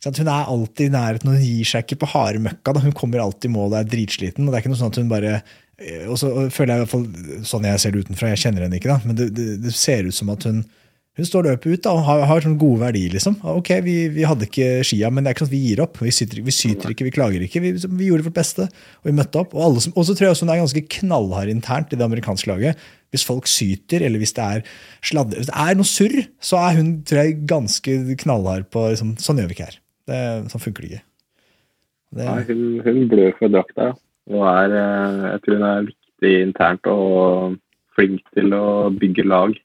Hun 0.04 0.28
er 0.28 0.52
alltid 0.52 0.90
i 0.90 0.94
nærheten, 0.94 1.32
hun 1.32 1.46
gir 1.46 1.68
seg 1.68 1.86
ikke 1.86 2.02
på 2.04 2.12
harde 2.12 2.44
møkka. 2.44 2.76
Da. 2.76 2.84
Hun 2.84 2.96
kommer 2.96 3.24
alltid 3.24 3.50
i 3.50 3.54
mål 3.56 3.72
og 3.72 3.80
er 3.80 3.88
dritsliten. 3.88 4.46
og 4.46 4.52
det 4.52 4.60
er 4.60 4.66
ikke 4.66 4.74
noe 4.74 4.82
sånn 4.82 4.92
at 4.94 5.00
hun 5.00 5.12
bare 5.12 5.32
eh, 5.38 6.04
og 6.08 6.20
så 6.20 6.34
føler 6.54 6.74
jeg 6.74 6.82
i 6.82 6.84
hvert 6.84 6.94
fall 6.96 7.48
sånn 7.48 7.70
jeg 7.72 7.84
ser 7.84 7.96
det 7.96 8.04
utenfra, 8.04 8.34
jeg 8.34 8.44
kjenner 8.44 8.68
henne 8.68 8.80
ikke, 8.80 8.92
da, 8.92 9.00
men 9.08 9.18
det, 9.20 9.32
det, 9.38 9.48
det 9.64 9.74
ser 9.76 10.08
ut 10.08 10.16
som 10.16 10.32
at 10.34 10.48
hun 10.48 10.64
hun 11.18 11.26
står 11.26 11.48
løpet 11.48 11.72
ut 11.74 11.82
da, 11.82 11.92
og 11.98 12.04
har, 12.06 12.20
har 12.30 12.44
sånn 12.46 12.60
gode 12.62 12.78
verdier. 12.84 13.10
liksom. 13.16 13.40
Ok, 13.50 13.72
vi, 13.82 13.96
vi, 14.14 14.26
hadde 14.30 14.46
ikke 14.46 14.84
skia, 14.86 15.10
men 15.10 15.26
det 15.26 15.32
er 15.32 15.36
ikke 15.36 15.46
sånn 15.48 15.50
at 15.50 15.56
vi 15.56 15.62
gir 15.64 15.82
opp. 15.82 15.98
Vi, 16.06 16.14
syter, 16.14 16.44
vi 16.46 16.54
syter 16.54 16.94
ikke, 16.94 17.08
vi 17.08 17.14
klager 17.16 17.42
ikke. 17.42 17.62
Vi, 17.64 17.72
vi, 17.88 18.10
gjorde 18.12 18.28
vårt 18.28 18.38
beste, 18.38 18.68
og 19.02 19.10
vi 19.10 19.16
møtte 19.18 19.42
opp. 19.42 19.56
Og 19.58 19.80
så 19.82 20.14
tror 20.14 20.28
jeg 20.28 20.36
også 20.36 20.46
hun 20.46 20.54
er 20.54 20.62
ganske 20.62 20.86
knallhard 21.00 21.50
internt 21.50 21.96
i 21.96 21.98
det 21.98 22.06
amerikanske 22.06 22.52
laget. 22.52 22.86
Hvis 23.10 23.26
folk 23.26 23.50
syter, 23.50 24.06
eller 24.06 24.22
hvis 24.22 24.36
det 24.38 24.46
er 24.46 24.64
sladder, 25.10 25.42
hvis 25.42 25.50
det 25.50 25.58
er 25.66 25.82
noe 25.82 25.90
surr, 25.90 26.18
så 26.38 26.62
er 26.62 26.78
hun 26.78 26.96
tror 27.08 27.24
jeg, 27.24 27.38
ganske 27.50 28.00
knallhard 28.22 28.70
på 28.70 28.88
liksom, 28.92 29.18
Sånn 29.24 29.42
gjør 29.42 29.50
vi 29.50 29.58
ikke 29.58 29.72
her. 29.72 29.82
Det, 30.08 30.24
sånn 30.54 30.68
funker 30.70 30.86
det 30.86 30.92
ikke. 30.92 31.06
Det... 32.14 32.26
Nei, 32.28 32.42
hun, 32.52 32.66
hun 32.86 33.06
blør 33.10 33.34
for 33.42 33.58
drakta. 33.58 33.94
Og 34.30 34.44
er, 34.54 34.74
eh, 34.86 35.24
jeg 35.32 35.46
tror 35.48 35.58
hun 35.58 35.70
er 35.74 35.88
viktig 35.90 36.40
internt 36.46 36.92
og 36.92 37.58
flink 37.98 38.22
til 38.38 38.54
å 38.54 38.68
bygge 38.94 39.26
lag 39.26 39.58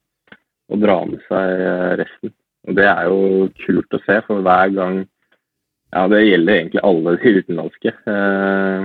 og 0.73 0.81
dra 0.83 0.99
med 1.09 1.21
seg 1.29 1.63
eh, 1.67 1.93
resten. 2.03 2.35
Og 2.69 2.77
Det 2.79 2.87
er 2.87 3.09
jo 3.11 3.49
kult 3.65 3.97
å 3.97 4.01
se, 4.07 4.21
for 4.29 4.45
hver 4.45 4.75
gang 4.77 5.03
Ja, 5.93 6.07
det 6.09 6.23
gjelder 6.25 6.55
egentlig 6.57 6.83
alle 6.89 7.17
de 7.21 7.33
utenlandske. 7.39 7.93
Eh, 8.13 8.85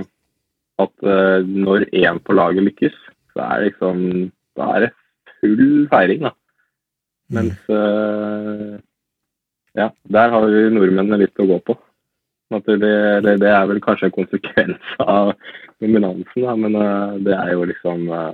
at 0.84 1.06
eh, 1.14 1.46
når 1.66 1.86
én 1.96 2.18
på 2.20 2.36
laget 2.36 2.66
lykkes, 2.66 2.98
så 3.32 3.46
er 3.46 3.54
det 3.62 3.70
liksom 3.70 4.02
Da 4.58 4.72
er 4.74 4.86
det 4.86 4.90
full 5.38 5.86
feiring, 5.92 6.26
da. 6.26 6.34
Mens 7.32 7.72
eh, 7.72 8.76
Ja, 9.78 9.92
der 10.10 10.34
har 10.34 10.48
vi 10.48 10.66
nordmennene 10.74 11.22
litt 11.22 11.40
å 11.40 11.46
gå 11.48 11.60
på. 11.64 11.78
Det, 12.48 12.78
det, 12.80 13.34
det, 13.42 13.48
er 13.52 13.66
vel 13.68 13.78
kanskje 13.84 14.08
en 14.08 14.14
konsekvens 14.14 14.92
av 15.04 15.34
dominansen, 15.82 16.46
da, 16.46 16.54
men 16.56 16.76
uh, 16.80 17.18
det 17.20 17.34
er 17.36 17.50
jo 17.52 17.66
liksom 17.68 18.06
uh, 18.08 18.32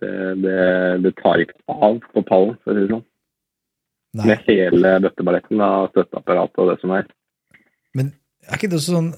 det, 0.00 0.14
det, 0.42 0.60
det, 1.04 1.12
tar 1.20 1.42
ikke 1.42 1.58
av 1.70 2.00
på 2.12 2.22
pallen, 2.28 2.54
for 2.62 2.72
å 2.72 2.76
si 2.76 2.84
det 2.84 2.92
sånn. 2.92 3.04
Nei. 4.14 4.28
Med 4.30 4.46
hele 4.46 4.94
bøtteballetten 5.02 5.62
av 5.64 5.88
støtteapparatet 5.90 6.62
og 6.62 6.70
det 6.70 6.78
som 6.82 6.94
er. 6.94 7.08
Men 7.98 8.12
er 8.46 8.58
ikke 8.58 8.70
det 8.70 8.78
også 8.78 8.94
sånn, 8.94 9.12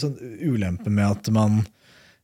sånn 0.00 0.16
ulempe 0.40 0.92
med 0.92 1.18
at 1.18 1.32
man 1.34 1.62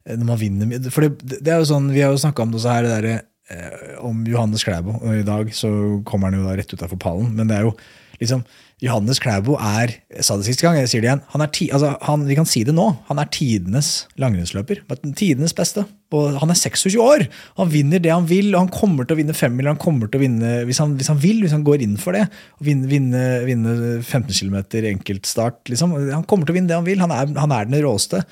når 0.08 0.24
man 0.24 0.38
vinner 0.40 0.90
For 0.94 1.04
det, 1.04 1.40
det 1.44 1.52
er 1.52 1.58
jo 1.60 1.68
sånn, 1.68 1.90
Vi 1.92 2.00
har 2.00 2.14
jo 2.14 2.20
snakka 2.22 2.44
om 2.44 2.52
det 2.52 2.60
også 2.60 2.72
her, 2.72 2.86
det 2.86 2.94
der, 2.94 3.24
eh, 3.52 3.90
om 4.04 4.22
Johannes 4.28 4.64
Klæbo. 4.64 4.94
Og 5.02 5.18
i 5.18 5.26
dag 5.26 5.50
så 5.56 5.70
kommer 6.08 6.30
han 6.30 6.38
jo 6.40 6.46
da 6.46 6.56
rett 6.56 6.72
utafor 6.72 7.00
pallen. 7.02 7.34
Men 7.36 7.50
det 7.50 7.58
er 7.58 7.66
jo 7.66 7.74
liksom 8.22 8.44
Johannes 8.78 9.18
Klæbo 9.18 9.56
er 9.58 9.90
jeg 10.06 10.24
sa 10.26 10.36
det 10.38 10.46
siste 10.46 10.62
gang, 10.62 10.76
jeg 10.78 10.90
sier 10.90 11.02
det 11.02 11.08
igjen, 11.08 11.22
han 11.32 11.42
er 11.42 11.50
ti, 11.54 11.66
altså 11.74 11.92
han, 12.06 12.24
vi 12.28 12.36
kan 12.38 12.46
si 12.46 12.62
det 12.66 12.74
nå, 12.76 12.84
han 13.08 13.18
er 13.18 13.30
tidenes 13.34 13.90
langrennsløper. 14.20 14.84
Tidenes 15.18 15.54
beste. 15.56 15.82
Og 16.14 16.38
han 16.40 16.52
er 16.52 16.58
26 16.58 16.96
år! 17.02 17.24
Han 17.58 17.72
vinner 17.72 18.02
det 18.02 18.12
han 18.14 18.28
vil, 18.30 18.52
og 18.52 18.62
han 18.64 18.70
kommer 18.72 19.06
til 19.06 19.16
å 19.16 19.20
vinne 19.20 19.36
femmil. 19.36 19.68
Hvis 19.68 20.80
han, 20.82 20.94
hvis 20.98 21.10
han, 21.10 21.20
vil, 21.22 21.42
hvis 21.42 21.54
han 21.56 21.66
går 21.66 21.84
inn 21.84 21.98
for 22.00 22.16
det, 22.16 22.24
og 22.58 22.68
vinne, 22.68 22.88
vinne, 22.90 23.24
vinne 23.48 23.74
15 24.00 24.30
km 24.30 24.60
enkeltstart. 24.94 25.64
Liksom. 25.68 25.96
Han 26.14 26.26
kommer 26.30 26.48
til 26.48 26.54
å 26.54 26.58
vinne 26.60 26.70
det 26.70 26.78
han 26.78 26.86
vil. 26.86 27.02
Han 27.02 27.14
er, 27.14 27.34
han 27.38 27.54
er 27.54 27.68
den 27.68 27.82
råeste. 27.84 28.22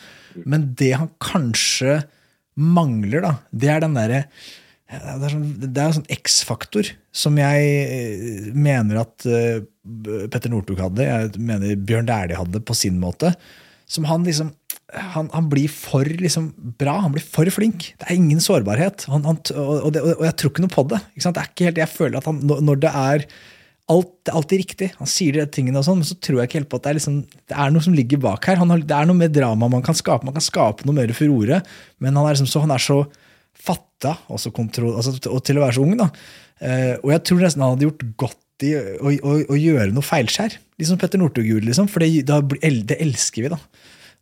Men 0.47 0.71
det 0.79 0.95
han 0.97 1.11
kanskje 1.23 2.01
mangler, 2.57 3.27
da, 3.27 3.35
det 3.53 3.75
er 3.75 3.85
den 3.85 3.99
derre 3.99 4.25
det 4.87 5.27
er, 5.27 5.33
sånn, 5.33 5.47
en 5.67 5.95
sånn 5.97 6.13
X-faktor 6.15 6.93
som 7.11 7.35
jeg 7.41 7.71
eh, 7.91 8.51
mener 8.55 9.01
at 9.01 9.25
uh, 9.27 9.59
Petter 10.33 10.53
Northug 10.53 10.81
hadde, 10.83 11.07
jeg 11.07 11.43
mener 11.43 11.79
Bjørn 11.89 12.09
Dæhlie 12.09 12.39
hadde 12.39 12.63
på 12.67 12.77
sin 12.77 13.01
måte. 13.03 13.35
Som 13.87 14.09
han 14.11 14.25
liksom 14.27 14.53
han, 14.95 15.29
han, 15.33 15.49
blir 15.51 15.67
for 15.73 16.07
liksom, 16.07 16.53
bra, 16.79 17.01
han 17.03 17.15
blir 17.15 17.25
for 17.25 17.49
flink. 17.51 17.91
Det 17.99 18.07
er 18.07 18.15
ingen 18.17 18.41
sårbarhet. 18.43 19.09
Han, 19.11 19.27
han, 19.27 19.41
og, 19.59 19.91
det, 19.95 20.03
og, 20.03 20.23
jeg 20.29 20.37
tror 20.39 20.53
ikke 20.53 20.65
noe 20.65 20.73
på 20.73 20.87
det. 20.93 21.01
det 21.17 21.33
er 21.33 21.51
ikke 21.51 21.69
helt, 21.69 21.83
jeg 21.83 21.93
føler 21.93 22.21
at 22.21 22.29
han, 22.31 22.39
når 22.47 22.81
det 22.85 22.93
er 22.93 23.27
alt, 23.93 24.31
alt 24.35 24.55
er 24.55 24.63
riktig, 24.63 24.89
han 24.99 25.11
sier 25.11 25.37
de 25.37 25.45
tingene, 25.51 25.79
og 25.79 25.87
sånn, 25.87 26.01
men 26.01 26.09
så 26.09 26.17
tror 26.19 26.41
jeg 26.41 26.51
ikke 26.51 26.61
helt 26.61 26.71
på 26.71 26.81
at 26.81 26.87
det 26.87 26.91
er, 26.91 26.99
liksom, 26.99 27.19
det 27.51 27.59
er 27.65 27.75
noe 27.75 27.87
som 27.87 27.95
ligger 27.99 28.23
bak 28.23 28.49
her. 28.51 28.59
Har, 28.63 28.83
det 28.83 28.97
er 28.97 29.11
noe 29.11 29.19
mer 29.19 29.31
drama 29.35 29.71
man 29.75 29.85
kan 29.87 29.99
skape. 29.99 30.27
Man 30.27 30.37
kan 30.39 30.47
skape 30.47 30.87
noe 30.87 30.97
mer 30.97 31.13
furore, 31.17 31.61
men 32.03 32.19
han 32.19 32.25
er, 32.25 32.35
liksom 32.35 32.51
så, 32.51 32.65
han 32.65 32.75
er 32.75 32.83
så 32.83 33.03
fatta 33.67 34.17
altså 34.31 34.53
kontroll, 34.55 34.97
altså, 34.99 35.17
og 35.33 35.41
til 35.47 35.59
å 35.59 35.67
være 35.67 35.79
så 35.79 35.87
ung. 35.87 35.95
da. 35.99 36.11
Eh, 36.63 36.95
og 37.03 37.13
jeg 37.15 37.23
tror 37.29 37.43
nesten 37.43 37.65
han 37.65 37.75
hadde 37.75 37.89
gjort 37.89 38.05
godt 38.25 38.43
i 38.65 38.73
å, 38.77 39.11
å, 39.13 39.35
å 39.53 39.59
gjøre 39.59 39.93
noe 39.93 40.05
feilskjær. 40.05 40.57
Liksom 40.81 41.01
Petter 41.01 41.21
Northug 41.21 41.49
liksom, 41.65 41.89
for 41.93 42.05
det, 42.05 42.23
det, 42.89 42.99
elsker 43.03 43.47
vi. 43.47 43.53
da. 43.53 43.59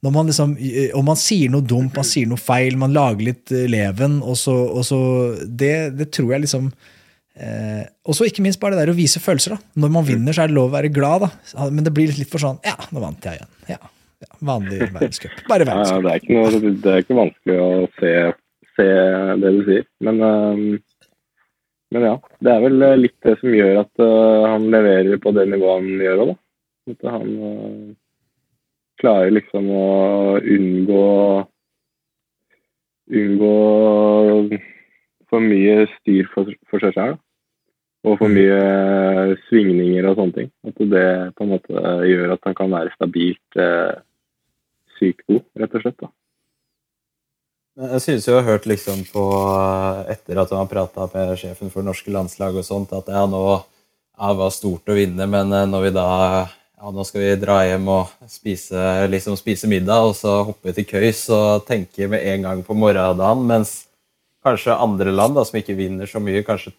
når 0.07 0.14
man 0.14 0.31
liksom, 0.31 0.57
Om 0.99 1.09
man 1.11 1.20
sier 1.20 1.53
noe 1.53 1.66
dumt, 1.66 1.94
man 1.97 2.07
sier 2.09 2.31
noe 2.31 2.40
feil, 2.40 2.79
man 2.81 2.94
lager 2.94 3.31
litt 3.31 3.55
eh, 3.55 3.66
leven, 3.70 4.20
og 4.23 4.38
så, 4.38 4.55
og 4.55 4.85
så 4.87 5.01
det, 5.47 5.97
det, 5.99 6.11
tror 6.14 6.35
jeg 6.35 6.47
liksom 6.47 6.70
eh, 6.70 7.83
Og 8.07 8.18
så 8.18 8.29
ikke 8.29 8.44
minst 8.47 8.62
bare 8.62 8.79
det 8.79 8.85
der 8.85 8.94
å 8.94 8.99
vise 8.99 9.23
følelser. 9.23 9.57
da. 9.57 9.83
Når 9.85 9.97
man 9.99 10.07
vinner, 10.09 10.37
så 10.37 10.44
er 10.44 10.53
det 10.53 10.59
lov 10.59 10.70
å 10.73 10.77
være 10.77 10.94
glad, 10.94 11.27
da. 11.27 11.68
Men 11.70 11.87
det 11.87 11.94
blir 11.97 12.14
litt 12.14 12.31
for 12.33 12.42
sånn 12.42 12.62
Ja, 12.66 12.79
nå 12.90 13.03
vant 13.03 13.27
jeg 13.27 13.40
igjen. 13.40 13.53
Ja, 13.75 13.83
ja 14.25 14.33
Vanlig 14.44 14.81
verdenscup. 14.87 15.44
Bare 15.51 15.66
verdenscup. 15.68 16.01
Ja, 16.01 16.09
det, 16.09 16.16
er 16.16 16.35
noe, 16.38 16.75
det 16.83 16.92
er 16.92 17.05
ikke 17.05 17.18
vanskelig 17.18 17.61
å 17.61 17.70
se, 17.99 18.12
se 18.79 18.90
det 19.42 19.55
du 19.59 19.62
sier. 19.66 19.87
Men, 20.07 20.23
uh, 20.23 20.93
men 21.94 22.07
ja. 22.09 22.14
Det 22.42 22.52
er 22.52 22.62
vel 22.64 22.87
litt 23.00 23.16
det 23.24 23.37
som 23.40 23.54
gjør 23.54 23.85
at 23.85 24.02
uh, 24.02 24.46
han 24.50 24.68
leverer 24.72 25.20
på 25.22 25.33
det 25.37 25.46
nivået 25.50 25.83
han 25.83 26.07
gjør 26.07 26.22
òg, 26.24 26.33
da. 26.33 26.38
At 26.94 27.11
han 27.14 27.35
uh, 27.40 27.92
klarer 29.00 29.35
liksom 29.35 29.68
å 29.72 29.85
unngå 30.42 31.04
unngå 33.11 33.54
for 35.28 35.44
mye 35.44 35.85
styr 35.98 36.28
for, 36.33 36.50
for 36.70 36.83
seg 36.85 36.96
selv. 36.96 37.20
Og 38.04 38.18
for 38.20 38.28
mm. 38.28 38.37
mye 38.37 39.37
svingninger 39.48 40.09
og 40.09 40.18
sånne 40.18 40.37
ting. 40.38 40.50
At 40.68 40.83
det 40.92 41.07
på 41.37 41.46
en 41.46 41.54
måte 41.54 41.85
gjør 42.09 42.35
at 42.37 42.44
han 42.48 42.57
kan 42.59 42.72
være 42.74 42.92
stabilt 42.96 43.61
eh, 43.61 43.94
sykt 44.98 45.24
god, 45.30 45.40
rett 45.61 45.78
og 45.78 45.85
slett. 45.85 45.96
da. 46.02 46.11
Jeg 47.74 48.02
synes 48.04 48.26
jo 48.28 48.37
jeg 48.37 48.44
har 48.44 48.52
hørt 48.52 48.66
liksom 48.70 49.00
på, 49.10 49.22
etter 50.06 50.38
at 50.38 50.50
han 50.54 50.60
har 50.60 50.68
prata 50.70 51.08
med 51.10 51.32
sjefen 51.40 51.72
for 51.72 51.82
det 51.82 51.88
norske 51.88 52.12
landslaget 52.14 52.60
og 52.60 52.66
sånt, 52.68 52.92
at 52.94 53.08
ja, 53.10 53.24
nå 53.26 53.40
ja, 53.50 54.28
var 54.38 54.52
stort 54.54 54.92
å 54.92 54.94
vinne, 54.94 55.26
men 55.26 55.50
eh, 55.50 55.66
når 55.66 55.88
vi 55.88 55.90
da 55.96 56.04
ja, 56.44 56.92
nå 56.94 57.02
skal 57.08 57.24
vi 57.24 57.32
dra 57.42 57.56
hjem 57.66 57.90
og 57.90 58.12
spise, 58.30 58.78
liksom 59.10 59.34
spise 59.40 59.66
middag, 59.66 60.06
og 60.06 60.14
så 60.14 60.37
hoppe 60.52 60.70
til 60.76 60.87
køys 60.87 61.24
og 61.34 61.66
tenke 61.66 62.06
med 62.12 62.22
en 62.22 62.46
gang 62.46 62.62
på 62.62 62.78
morgendagen, 62.78 63.42
mens 63.50 63.74
kanskje 64.46 64.78
andre 64.78 65.10
land 65.10 65.34
da, 65.34 65.42
som 65.42 65.58
ikke 65.58 65.74
vinner 65.74 66.06
så 66.06 66.22
mye, 66.22 66.46
kanskje 66.46 66.76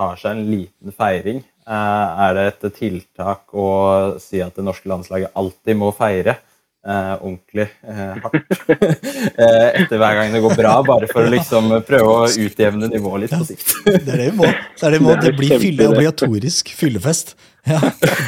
tar 0.00 0.16
seg 0.16 0.32
en 0.32 0.48
liten 0.48 0.96
feiring. 0.96 1.44
Eh, 1.68 2.24
er 2.24 2.38
det 2.38 2.48
et 2.54 2.68
tiltak 2.80 3.52
å 3.52 3.68
si 4.16 4.40
at 4.40 4.56
det 4.56 4.64
norske 4.64 4.88
landslaget 4.88 5.36
alltid 5.36 5.76
må 5.84 5.92
feire? 5.92 6.38
Eh, 6.86 7.14
ordentlig 7.16 7.66
eh, 7.82 8.14
hardt 8.22 8.54
eh, 8.68 9.68
etter 9.82 10.00
hver 10.00 10.16
gang 10.18 10.32
det 10.34 10.42
går 10.44 10.56
bra, 10.58 10.74
bare 10.86 11.10
for 11.10 11.26
å 11.26 11.32
liksom 11.32 11.70
prøve 11.88 12.14
å 12.14 12.30
utjevne 12.30 12.90
nivået 12.92 13.26
litt 13.26 13.36
på 13.36 13.44
sikt. 13.48 13.74
det 13.86 14.00
er 14.00 14.22
det 14.22 14.30
vi 14.30 14.38
må. 14.40 14.48
Det, 14.48 14.90
det, 14.94 15.02
må. 15.04 15.14
det 15.22 15.34
blir 15.38 15.54
fylle, 15.62 15.90
obligatorisk 15.92 16.72
fyllefest. 16.78 17.36
Ja. 17.68 17.80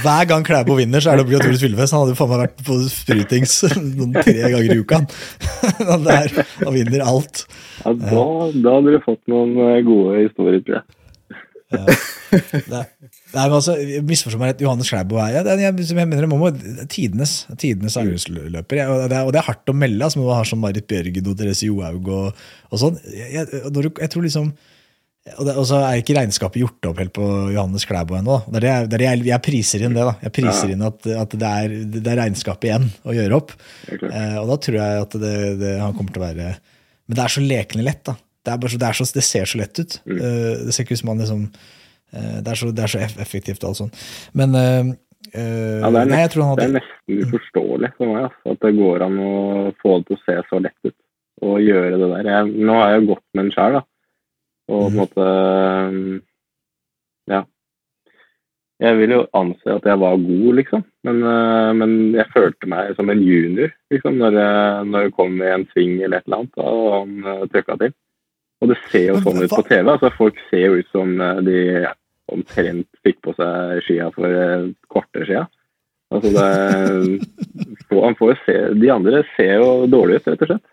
Hver 0.02 0.26
gang 0.28 0.44
Klæbo 0.44 0.74
vinner, 0.76 1.00
så 1.00 1.12
er 1.12 1.20
det 1.20 1.24
obligatorisk 1.24 1.64
fyllefest. 1.64 1.94
Han 1.96 2.04
hadde 2.04 2.16
faen 2.18 2.32
meg 2.32 2.42
vært 2.42 2.64
på 2.66 2.78
sprutings 2.92 3.56
noen 3.78 4.16
tre 4.18 4.38
ganger 4.42 4.74
i 4.74 4.80
uka. 4.82 5.02
Han, 5.90 6.04
der, 6.04 6.34
han 6.60 6.74
vinner 6.74 7.02
alt. 7.08 7.46
Ja, 7.80 7.94
da, 7.96 8.24
da 8.52 8.74
hadde 8.76 8.92
du 8.92 8.98
fått 9.04 9.22
noen 9.32 9.54
gode 9.86 10.26
historier, 10.26 10.60
tror 10.66 10.80
jeg. 10.80 10.96
Ja. 11.70 12.82
Nei, 13.30 13.44
men 13.44 13.56
altså, 13.60 13.76
Misforstå 14.06 14.40
meg 14.40 14.52
rett, 14.52 14.64
Johannes 14.64 14.90
Klæbo 14.90 15.20
er 15.22 15.36
jeg, 15.36 15.60
jeg, 15.62 15.74
jeg, 15.86 15.96
mener 15.98 16.26
det 16.26 16.30
må 16.30 16.50
tidenes, 16.90 17.34
tidenes 17.60 17.98
angrepsløper. 18.00 18.82
Og, 18.90 19.04
det 19.10 19.16
er, 19.16 19.28
og 19.28 19.30
det 19.34 19.40
er 19.42 19.46
hardt 19.46 19.70
å 19.70 19.76
melde, 19.76 20.02
altså, 20.06 20.22
man 20.22 20.40
har 20.40 20.50
sånn 20.50 20.62
Marit 20.62 20.88
Bjørgen 20.90 21.30
og 21.30 21.38
Therese 21.38 21.68
Johaug 21.68 22.10
og, 22.10 22.42
og 22.70 22.82
sånn. 22.82 22.98
Jeg, 23.14 23.46
jeg, 23.46 24.10
tror 24.10 24.26
liksom 24.26 24.50
og, 25.36 25.44
det, 25.44 25.52
og, 25.52 25.66
så 25.68 25.78
er 25.84 26.00
ikke 26.00 26.16
regnskapet 26.16 26.62
gjort 26.62 26.86
opp 26.90 27.00
helt 27.02 27.12
på 27.14 27.26
Johannes 27.52 27.84
Klæbo 27.86 28.16
ennå. 28.18 28.38
Det 28.50 28.62
er 28.64 28.88
det, 28.90 29.00
jeg, 29.04 29.22
jeg, 29.28 29.42
priser 29.44 29.84
inn 29.84 29.94
det. 29.94 30.06
da. 30.08 30.14
Jeg 30.24 30.34
priser 30.40 30.72
inn 30.74 30.84
at, 30.86 31.06
at 31.12 31.36
det, 31.36 31.50
er, 31.50 31.74
det, 31.84 32.02
er, 32.06 32.20
regnskapet 32.22 32.70
igjen 32.70 32.88
å 33.04 33.14
gjøre 33.14 33.36
opp. 33.36 33.52
Eh, 33.90 34.38
og 34.40 34.48
da 34.50 34.56
tror 34.64 34.78
jeg 34.80 35.04
at 35.04 35.18
det, 35.22 35.74
han 35.82 35.94
kommer 35.96 36.16
til 36.16 36.22
å 36.22 36.26
være 36.26 36.54
Men 36.56 37.18
det 37.18 37.26
er 37.26 37.34
så 37.36 37.44
lekende 37.44 37.86
lett. 37.86 38.02
da. 38.08 38.16
Det, 38.48 38.56
er 38.56 38.96
så, 38.96 39.04
så, 39.04 39.12
det 39.18 39.26
ser 39.26 39.50
så 39.52 39.60
lett 39.60 39.82
ut. 39.82 39.98
Mm. 40.08 40.16
Uh, 40.16 40.54
det 40.64 40.74
ser 40.74 40.86
ikke 40.86 40.96
ut 40.96 41.02
som 41.02 41.12
han 41.12 41.20
liksom 41.20 41.44
det, 42.10 42.50
er 42.50 42.58
så, 42.58 42.70
det, 42.74 42.84
er 42.84 42.92
så, 42.94 43.02
effektivt 43.22 43.62
og 43.62 43.70
alt 43.70 43.80
sånt. 43.84 44.00
Men 44.36 44.56
uh, 44.56 44.90
ja, 45.34 45.90
det, 45.90 46.00
er 46.00 46.10
nesten, 46.10 46.42
hadde... 46.42 46.62
det 46.62 46.66
er 46.66 46.74
nesten 46.78 47.22
uforståelig 47.26 47.92
for 47.98 48.10
meg 48.10 48.26
altså, 48.30 48.54
at 48.54 48.64
det 48.64 48.72
går 48.78 49.04
an 49.06 49.20
å 49.22 49.30
få 49.82 50.00
det 50.00 50.08
til 50.08 50.16
å 50.16 50.24
se 50.24 50.36
så 50.48 50.60
lett 50.64 50.90
ut. 50.90 50.96
Og 51.40 51.62
gjøre 51.64 51.96
det 51.96 52.08
der. 52.10 52.26
Jeg, 52.28 52.50
nå 52.66 52.74
har 52.76 52.90
jeg 52.90 53.00
jo 53.00 53.12
gått 53.14 53.24
med 53.36 53.46
en 53.46 53.54
sjøl, 53.54 53.78
da. 53.78 53.86
Og 54.70 54.82
på 54.82 54.84
en 54.86 54.92
mm. 54.92 55.00
måte 55.00 55.30
Ja. 57.30 57.40
Jeg 58.80 58.96
vil 58.96 59.12
jo 59.12 59.22
anse 59.36 59.74
at 59.76 59.86
jeg 59.88 60.00
var 60.00 60.20
god, 60.24 60.50
liksom. 60.56 60.84
Men, 61.04 61.18
men 61.76 61.90
jeg 62.16 62.32
følte 62.32 62.68
meg 62.72 62.94
som 62.96 63.12
en 63.12 63.20
junior 63.20 63.72
liksom, 63.92 64.16
når 64.20 64.38
jeg, 64.40 64.86
når 64.88 65.04
jeg 65.04 65.16
kom 65.18 65.36
i 65.40 65.50
en 65.52 65.66
sving 65.72 65.98
eller 66.00 66.20
et 66.20 66.28
eller 66.28 66.42
annet, 66.42 66.62
og 66.64 66.94
han 66.94 67.50
trykka 67.52 67.76
til. 67.82 67.92
Og 68.60 68.68
det 68.70 68.76
ser 68.90 69.06
jo 69.08 69.20
sånn 69.24 69.40
ut 69.40 69.52
på 69.52 69.64
TV. 69.68 69.86
altså 69.88 70.10
Folk 70.16 70.40
ser 70.50 70.66
jo 70.66 70.80
ut 70.80 70.90
som 70.92 71.14
eh, 71.16 71.40
de 71.46 71.60
omtrent 72.30 72.88
fikk 73.04 73.20
på 73.24 73.34
seg 73.38 73.80
skia 73.86 74.10
for 74.14 74.28
et 74.28 74.76
kvarter 74.92 75.26
siden. 75.26 75.48
Altså 76.10 76.32
det, 76.34 77.94
han 78.06 78.18
får 78.18 78.36
se, 78.44 78.58
De 78.82 78.92
andre 78.92 79.22
ser 79.36 79.56
jo 79.62 79.88
dårlig 79.90 80.20
ut, 80.20 80.28
rett 80.32 80.44
og 80.46 80.52
slett. 80.52 80.68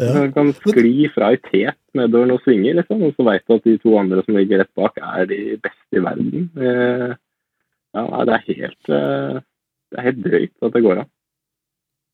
Ja. 0.00 0.12
Han 0.16 0.32
kan 0.32 0.52
skli 0.56 1.10
fra 1.12 1.34
i 1.34 1.40
tet 1.44 1.76
nedover 1.96 2.30
noen 2.30 2.40
svinger, 2.44 2.78
liksom, 2.78 3.02
og 3.04 3.16
så 3.16 3.26
veit 3.26 3.44
du 3.44 3.56
at 3.56 3.66
de 3.68 3.74
to 3.82 3.96
andre 4.00 4.22
som 4.24 4.38
ligger 4.38 4.62
rett 4.62 4.72
bak, 4.78 4.96
er 4.96 5.28
de 5.28 5.40
beste 5.60 5.98
i 5.98 6.04
verden. 6.04 6.46
Eh, 6.56 7.10
ja, 7.98 8.22
det 8.24 8.36
er 8.36 8.46
helt, 8.46 8.92
eh, 8.96 9.40
det 9.90 9.98
er 10.00 10.06
helt 10.08 10.22
drøyt 10.24 10.68
at 10.68 10.76
det 10.76 10.84
går 10.86 11.02
an. 11.02 11.10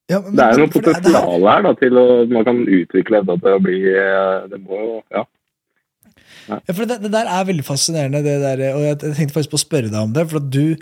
Ja, 0.06 0.20
men, 0.22 0.36
det 0.38 0.44
er 0.44 0.54
jo 0.54 0.66
noe 0.66 0.70
potensial 0.70 1.48
her 1.50 1.64
da, 1.66 1.72
til 1.80 1.98
å 1.98 2.04
man 2.30 2.44
kan 2.46 2.60
utvikle 2.62 3.24
det 3.26 3.40
til 3.42 3.56
å 3.56 3.62
bli 3.62 3.78
eh, 3.90 4.44
Det 4.52 4.60
må 4.62 4.78
jo 4.78 4.92
Ja. 5.10 5.24
ja. 6.46 6.58
for 6.70 6.84
det, 6.86 7.00
det, 7.02 7.10
der 7.10 7.26
er 7.26 7.48
veldig 7.48 7.64
fascinerende, 7.66 8.22
det 8.22 8.36
der, 8.44 8.62
og 8.76 8.84
jeg 8.86 9.00
tenkte 9.02 9.34
faktisk 9.34 9.56
på 9.56 9.58
å 9.58 9.64
spørre 9.64 9.90
deg 9.90 9.98
om 9.98 10.14
det. 10.14 10.28
for 10.30 10.38
at 10.38 10.46
du, 10.54 10.76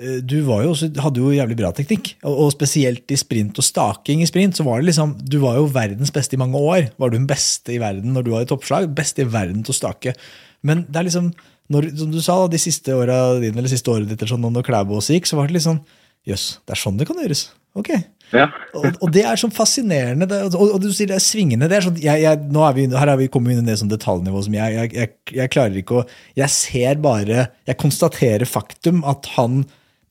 eh, 0.00 0.18
du 0.24 0.38
jo 0.38 0.56
også, 0.56 0.88
hadde 1.04 1.20
jo 1.20 1.34
jævlig 1.36 1.58
bra 1.60 1.74
teknikk, 1.76 2.14
og, 2.22 2.32
og, 2.32 2.48
spesielt 2.56 3.12
i 3.12 3.20
sprint 3.20 3.60
og 3.60 3.68
staking 3.68 4.24
i 4.24 4.30
sprint. 4.30 4.56
så 4.56 4.64
var 4.64 4.80
det 4.80 4.88
liksom, 4.88 5.18
Du 5.20 5.36
var 5.44 5.60
jo 5.60 5.68
verdens 5.68 6.14
beste 6.14 6.38
i 6.38 6.40
mange 6.40 6.56
år. 6.56 6.88
Var 6.96 7.12
du 7.12 7.18
den 7.18 7.28
beste 7.28 7.76
i 7.76 7.80
verden 7.82 8.16
når 8.16 8.24
du 8.24 8.32
var 8.32 8.46
i 8.46 8.48
toppslag? 8.48 8.88
Beste 8.96 9.26
i 9.26 9.28
verden 9.28 9.60
til 9.66 9.76
å 9.76 9.80
stake. 9.82 10.16
Men 10.64 10.86
det 10.88 10.96
er 10.96 11.10
liksom, 11.10 11.28
når, 11.68 11.92
som 12.00 12.08
du 12.08 12.22
sa, 12.24 12.40
da, 12.40 12.54
de 12.56 12.64
siste 12.64 12.96
åra 12.96 13.36
dine, 13.36 13.58
eller 13.58 13.68
siste 13.68 13.92
året 13.92 14.08
ditt, 14.08 14.16
eller 14.22 14.32
sånn, 14.32 14.48
når 14.48 14.64
Klæbås 14.64 15.12
gikk, 15.12 15.28
så 15.28 15.36
var 15.36 15.52
det 15.52 15.60
liksom 15.60 15.82
Jøss, 16.22 16.32
Jøss, 16.32 16.50
det 16.64 16.76
er 16.76 16.78
sånn 16.78 16.98
det 17.00 17.08
kan 17.08 17.18
gjøres. 17.18 17.50
Ok, 17.78 17.88
ja. 18.32 18.46
og, 18.78 18.86
og, 18.94 19.10
det 19.14 19.24
er 19.28 19.40
sånn 19.40 19.52
fascinerende. 19.54 20.28
Det, 20.28 20.40
og, 20.50 20.64
og, 20.64 20.78
du 20.82 20.88
sier 20.94 21.10
det 21.10 21.18
er 21.18 21.24
svingende. 21.24 21.68
Det 21.70 21.78
er 21.78 21.86
sånn, 21.86 22.00
jeg, 22.02 22.24
jeg, 22.24 22.40
nå 22.54 22.64
er 22.66 22.78
vi, 22.78 22.88
her 22.92 23.12
har 23.12 23.20
vi 23.20 23.28
kommet 23.32 23.54
inn 23.54 23.62
i 23.64 23.70
det 23.70 23.78
sånn 23.80 23.92
detaljnivå 23.92 24.42
som 24.46 24.56
jeg, 24.56 24.88
jeg, 24.96 25.12
jeg, 25.36 25.52
klarer 25.52 25.78
ikke 25.78 26.00
å 26.00 26.06
Jeg 26.38 26.52
ser 26.54 27.00
bare 27.02 27.46
Jeg 27.68 27.78
konstaterer 27.80 28.48
faktum 28.48 29.04
at 29.08 29.30
han 29.36 29.62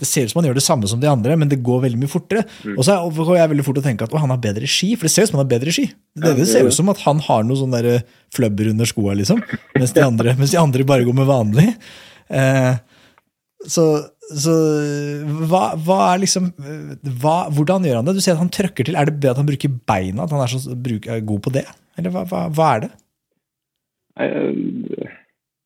det 0.01 0.07
ser 0.09 0.25
ut 0.25 0.31
som 0.31 0.39
han 0.39 0.47
gjør 0.49 0.57
det 0.57 0.63
samme 0.65 0.87
som 0.89 0.97
de 0.97 1.05
andre, 1.05 1.35
men 1.37 1.49
det 1.49 1.59
går 1.61 1.83
veldig 1.83 1.99
mye 2.01 2.09
fortere. 2.09 2.41
Mm. 2.65 2.73
Og 2.73 2.85
så 2.87 2.95
går 3.13 3.35
jeg 3.37 3.51
veldig 3.51 3.65
fort 3.67 3.77
å 3.77 3.83
tenke 3.85 4.07
at 4.07 4.15
han 4.17 4.31
har 4.33 4.39
bedre 4.41 4.65
ski, 4.65 4.95
for 4.95 5.05
det 5.05 5.11
ser 5.13 5.27
ut 5.27 5.29
som 5.29 5.37
han 5.37 5.43
har 5.43 5.51
bedre 5.51 5.73
ski. 5.75 5.83
Det, 6.17 6.31
det 6.39 6.47
ser 6.49 6.65
ut 6.65 6.73
som 6.73 6.89
at 6.89 7.03
han 7.03 7.21
har 7.21 7.45
noe 7.45 7.59
sånn 7.59 7.75
fløbber 8.33 8.71
under 8.71 8.89
skoa, 8.89 9.13
liksom, 9.19 9.43
mens 9.77 9.93
de, 9.93 10.01
andre, 10.01 10.33
mens 10.39 10.55
de 10.55 10.57
andre 10.57 10.87
bare 10.89 11.05
går 11.05 11.19
med 11.19 11.29
vanlig. 11.29 11.67
Eh, 12.33 12.71
så, 13.69 13.85
så 14.33 14.53
hva, 15.49 15.63
hva, 15.77 15.97
er 16.13 16.23
liksom 16.23 16.49
hva, 17.21 17.35
Hvordan 17.53 17.85
gjør 17.85 17.99
han 17.99 18.07
det? 18.07 18.15
Du 18.17 18.23
sier 18.23 18.33
at 18.33 18.41
han 18.41 18.53
trøkker 18.53 18.87
til. 18.87 18.97
Er 18.97 19.11
det 19.11 19.29
at 19.29 19.41
han 19.41 19.49
bruker 19.49 19.75
beina? 19.89 20.25
At 20.25 20.33
han 20.33 20.41
er 20.41 20.53
så 20.53 20.75
bruk, 20.75 21.05
er 21.05 21.25
god 21.25 21.43
på 21.45 21.53
det? 21.53 21.67
Eller 21.99 22.13
hva, 22.15 22.25
hva, 22.25 22.69
er 22.71 22.85
det? 22.85 22.91
Jeg, 24.21 24.55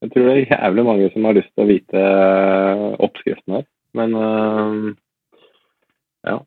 jeg, 0.02 0.12
tror 0.12 0.28
det 0.28 0.34
er 0.36 0.42
jævlig 0.52 0.86
mange 0.90 1.12
som 1.14 1.30
har 1.30 1.38
lyst 1.38 1.52
til 1.54 1.66
å 1.66 1.70
vite 1.70 2.02
eh, 2.02 2.88
oppskriften 3.08 3.58
her. 3.60 3.68
Men 3.96 4.18
uh, 4.20 4.92
ja. 6.28 6.42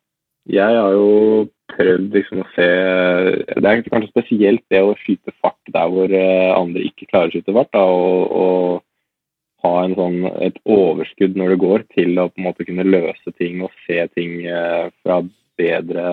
Jeg 0.48 0.76
har 0.80 0.94
jo 0.96 1.48
prøvd 1.68 2.14
liksom 2.16 2.40
å 2.40 2.46
se 2.54 2.66
Det 3.60 3.68
er 3.68 3.82
kanskje 3.84 4.12
spesielt 4.14 4.62
det 4.72 4.80
å 4.80 4.94
skyte 5.02 5.34
fart 5.42 5.72
der 5.74 5.90
hvor 5.92 6.12
eh, 6.12 6.52
andre 6.56 6.86
ikke 6.88 7.08
klarer 7.10 7.28
å 7.28 7.34
skyte 7.34 7.56
fart. 7.56 7.72
Da, 7.76 7.84
og, 7.84 8.36
og 8.42 8.84
ha 9.68 9.84
en 9.84 9.96
sånn, 9.98 10.22
et 10.44 10.56
overskudd 10.68 11.36
når 11.38 11.54
det 11.54 11.60
går, 11.64 11.84
til 11.94 12.18
å 12.18 12.28
på 12.30 12.40
en 12.40 12.48
måte 12.48 12.66
kunne 12.68 12.86
løse 12.86 13.34
ting 13.36 13.62
og 13.64 13.74
se 13.86 14.00
ting 14.16 14.40
eh, 14.46 14.88
fra 15.02 15.20
bedre 15.58 16.06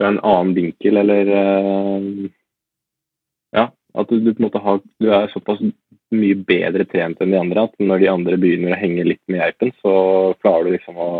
Fra 0.00 0.08
en 0.08 0.20
annen 0.24 0.54
vinkel, 0.56 1.00
eller 1.02 1.32
eh, 1.40 2.08
Ja, 3.56 3.66
at 3.70 4.10
du, 4.10 4.20
du, 4.20 4.32
på 4.32 4.42
en 4.42 4.48
måte 4.48 4.62
har, 4.64 4.80
du 5.02 5.10
er 5.12 5.32
såpass 5.32 5.62
mye 6.10 6.36
bedre 6.46 6.86
trent 6.90 7.20
enn 7.22 7.34
de 7.34 7.38
andre 7.38 7.66
at 7.68 7.74
når 7.82 8.02
de 8.02 8.08
andre 8.10 8.38
begynner 8.42 8.74
å 8.74 8.80
henge 8.80 9.06
litt 9.06 9.22
med 9.30 9.42
geipen, 9.42 9.74
så 9.82 9.92
klarer 10.42 10.66
du 10.66 10.76
liksom 10.76 10.98
å 10.98 11.10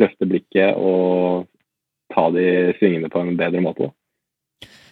løfte 0.00 0.28
blikket 0.28 0.78
og 0.78 1.48
ta 2.14 2.26
de 2.34 2.44
svingene 2.78 3.10
på 3.10 3.22
en 3.22 3.36
bedre 3.38 3.62
måte. 3.62 3.90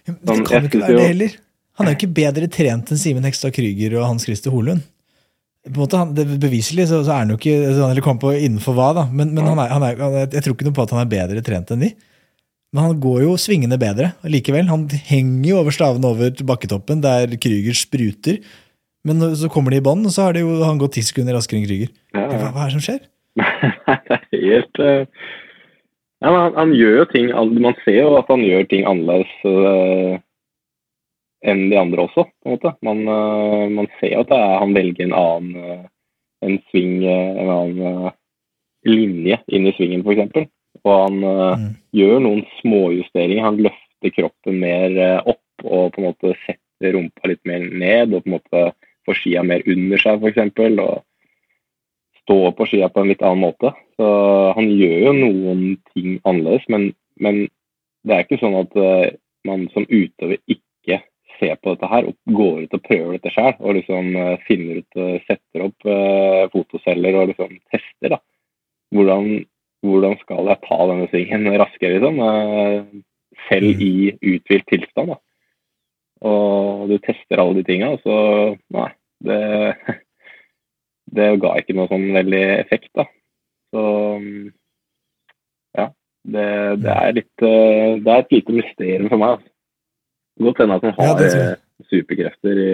Ja, 0.06 0.14
det 0.14 0.40
kan 0.48 0.64
jo 0.64 0.70
ikke 0.70 0.82
være 0.82 0.98
det 0.98 1.10
heller. 1.12 1.36
Han 1.78 1.86
er 1.86 1.94
jo 1.94 2.00
ikke 2.00 2.16
bedre 2.16 2.48
trent 2.50 2.90
enn 2.90 2.98
Simen 2.98 3.26
Hekstad 3.28 3.54
Krüger 3.54 3.98
og 4.00 4.08
Hans 4.08 4.26
Christer 4.26 4.50
Holund. 4.54 4.82
På 5.66 5.74
en 5.74 5.82
måte, 5.82 5.98
han, 6.00 6.12
det, 6.14 6.24
beviselig 6.40 6.86
så, 6.88 7.00
så, 7.02 7.12
er 7.12 7.24
han 7.24 7.32
jo 7.32 7.38
ikke 7.38 7.56
altså, 7.56 7.88
Eller 7.90 8.04
kom 8.04 8.20
på 8.22 8.30
innenfor 8.36 8.76
hva, 8.76 8.92
da. 8.96 9.08
Men, 9.10 9.32
men 9.34 9.48
han 9.50 9.58
er, 9.64 9.72
han 9.74 9.84
er, 9.84 10.28
jeg 10.30 10.44
tror 10.44 10.54
ikke 10.54 10.68
noe 10.68 10.76
på 10.76 10.86
at 10.86 10.94
han 10.94 11.02
er 11.02 11.10
bedre 11.10 11.42
trent 11.44 11.74
enn 11.74 11.82
de. 11.82 11.90
Men 12.74 12.84
han 12.84 13.00
går 13.00 13.22
jo 13.24 13.34
svingende 13.40 13.78
bedre 13.80 14.12
likevel. 14.28 14.68
Han 14.68 14.86
henger 15.08 15.50
jo 15.50 15.60
over 15.62 15.74
stavene 15.74 16.10
over 16.10 16.42
bakketoppen, 16.50 17.02
der 17.04 17.32
Krüger 17.40 17.76
spruter. 17.76 18.42
Men 19.08 19.24
så 19.40 19.48
kommer 19.52 19.72
de 19.72 19.80
i 19.80 19.84
bånn, 19.84 20.04
og 20.04 20.12
så 20.12 20.26
har 20.26 20.36
det 20.36 20.44
jo, 20.44 20.58
han 20.66 20.80
gått 20.80 20.98
ti 20.98 21.04
sekunder 21.06 21.36
raskere 21.38 21.62
enn 21.62 21.68
Krüger. 21.68 21.92
Ja, 22.12 22.26
Hva, 22.26 22.40
ja. 22.42 22.50
hva 22.52 22.64
er 22.64 22.72
det 22.72 22.76
som 22.76 22.84
skjer? 22.84 23.04
det 23.38 24.16
er 24.16 24.24
helt 24.34 24.80
uh... 24.82 25.02
ja, 26.24 26.32
han, 26.32 26.56
han 26.56 26.72
gjør 26.74 26.96
jo 26.96 27.04
ting 27.12 27.28
Man 27.62 27.76
ser 27.84 28.00
jo 28.00 28.16
at 28.18 28.30
han 28.32 28.42
gjør 28.42 28.64
ting 28.66 28.88
annerledes 28.88 29.34
eh, 29.46 30.16
enn 31.46 31.68
de 31.70 31.78
andre 31.78 32.06
også, 32.08 32.24
på 32.26 32.48
en 32.48 32.56
måte. 32.56 32.74
Man, 32.82 33.02
eh, 33.06 33.66
man 33.70 33.88
ser 33.98 34.14
jo 34.14 34.22
at 34.24 34.30
det 34.32 34.38
er, 34.38 34.54
han 34.62 34.74
velger 34.74 35.06
en 35.06 35.18
annen 35.18 35.56
eh, 35.64 35.84
en 36.46 36.56
sving, 36.70 37.02
eh, 37.02 37.42
en 37.42 37.50
annen 37.50 38.12
linje 38.86 39.40
inn 39.50 39.66
i 39.66 39.74
svingen, 39.76 40.04
f.eks. 40.06 40.48
Og 40.84 40.92
han 40.94 41.18
Mm. 41.18 41.70
gjør 41.92 42.20
noen 42.22 42.44
småjusteringer. 42.60 43.42
Han 43.42 43.58
løfter 43.58 44.12
kroppen 44.14 44.60
mer 44.60 45.22
opp 45.26 45.64
og 45.64 45.92
på 45.92 45.98
en 45.98 46.06
måte 46.06 46.34
setter 46.46 46.94
rumpa 46.94 47.26
litt 47.28 47.44
mer 47.44 47.58
ned. 47.58 48.14
Og 48.14 48.22
på 48.22 48.30
en 48.30 48.36
måte 48.36 48.62
får 49.04 49.18
skia 49.18 49.42
mer 49.42 49.62
under 49.66 49.98
seg, 49.98 50.22
f.eks. 50.22 50.78
Og 50.78 51.02
står 52.22 52.52
på 52.54 52.68
skia 52.70 52.88
på 52.88 53.02
en 53.02 53.10
litt 53.10 53.22
annen 53.22 53.42
måte. 53.42 53.74
Så 53.98 54.06
han 54.54 54.70
gjør 54.70 54.98
jo 55.08 55.12
noen 55.18 55.64
ting 55.92 56.20
annerledes, 56.22 56.68
men, 56.68 56.94
men 57.18 57.48
det 58.06 58.14
er 58.14 58.24
ikke 58.24 58.38
sånn 58.38 58.60
at 58.62 58.78
man 59.44 59.66
som 59.74 59.88
utøver 59.90 60.38
ikke 60.46 61.02
ser 61.40 61.54
på 61.62 61.74
dette 61.74 61.90
her 61.90 62.08
og 62.10 62.34
går 62.38 62.64
ut 62.64 62.74
og 62.76 62.82
prøver 62.86 63.14
dette 63.16 63.32
sjøl. 63.34 63.54
Og 63.60 63.78
liksom 63.78 64.10
eh, 64.16 64.34
finner 64.48 64.80
ut 64.82 64.98
og 65.04 65.28
setter 65.28 65.64
opp 65.68 65.88
eh, 65.88 66.42
fotoceller 66.54 67.20
og 67.20 67.30
liksom 67.32 67.54
tester. 67.72 68.14
da. 68.16 68.20
Hvordan, 68.94 69.30
hvordan 69.84 70.18
skal 70.22 70.50
jeg 70.52 70.62
ta 70.66 70.78
denne 70.90 71.08
svingen 71.12 71.48
raskere, 71.62 71.98
liksom? 71.98 72.20
eh, 72.26 73.04
Selv 73.48 73.80
i 73.84 74.12
uthvilt 74.18 74.66
tilstand. 74.68 75.14
da. 75.14 75.18
Og 76.28 76.88
du 76.90 76.96
tester 76.98 77.38
alle 77.38 77.60
de 77.60 77.66
tinga, 77.68 77.92
og 77.94 78.00
så 78.02 78.16
Nei. 78.74 78.88
Det, 79.24 79.38
det 81.16 81.28
ga 81.42 81.54
ikke 81.58 81.74
noe 81.74 81.90
sånn 81.90 82.08
veldig 82.14 82.42
effekt, 82.58 82.90
da. 82.98 83.06
Så 83.74 83.84
mm, 84.22 84.48
ja. 85.78 85.88
Det, 86.28 86.48
det 86.82 86.92
er 86.94 87.14
litt 87.16 87.44
eh, 87.46 87.96
Det 88.02 88.12
er 88.12 88.22
et 88.24 88.34
lite 88.36 88.56
mysterium 88.56 89.08
for 89.12 89.22
meg. 89.22 89.38
Altså. 89.38 89.52
Godt 90.38 90.62
hende 90.62 90.78
at 90.78 90.86
han 90.86 90.94
har 90.98 91.22
jeg. 91.24 91.42
eh, 91.42 91.84
superkrefter 91.90 92.62
i, 92.62 92.70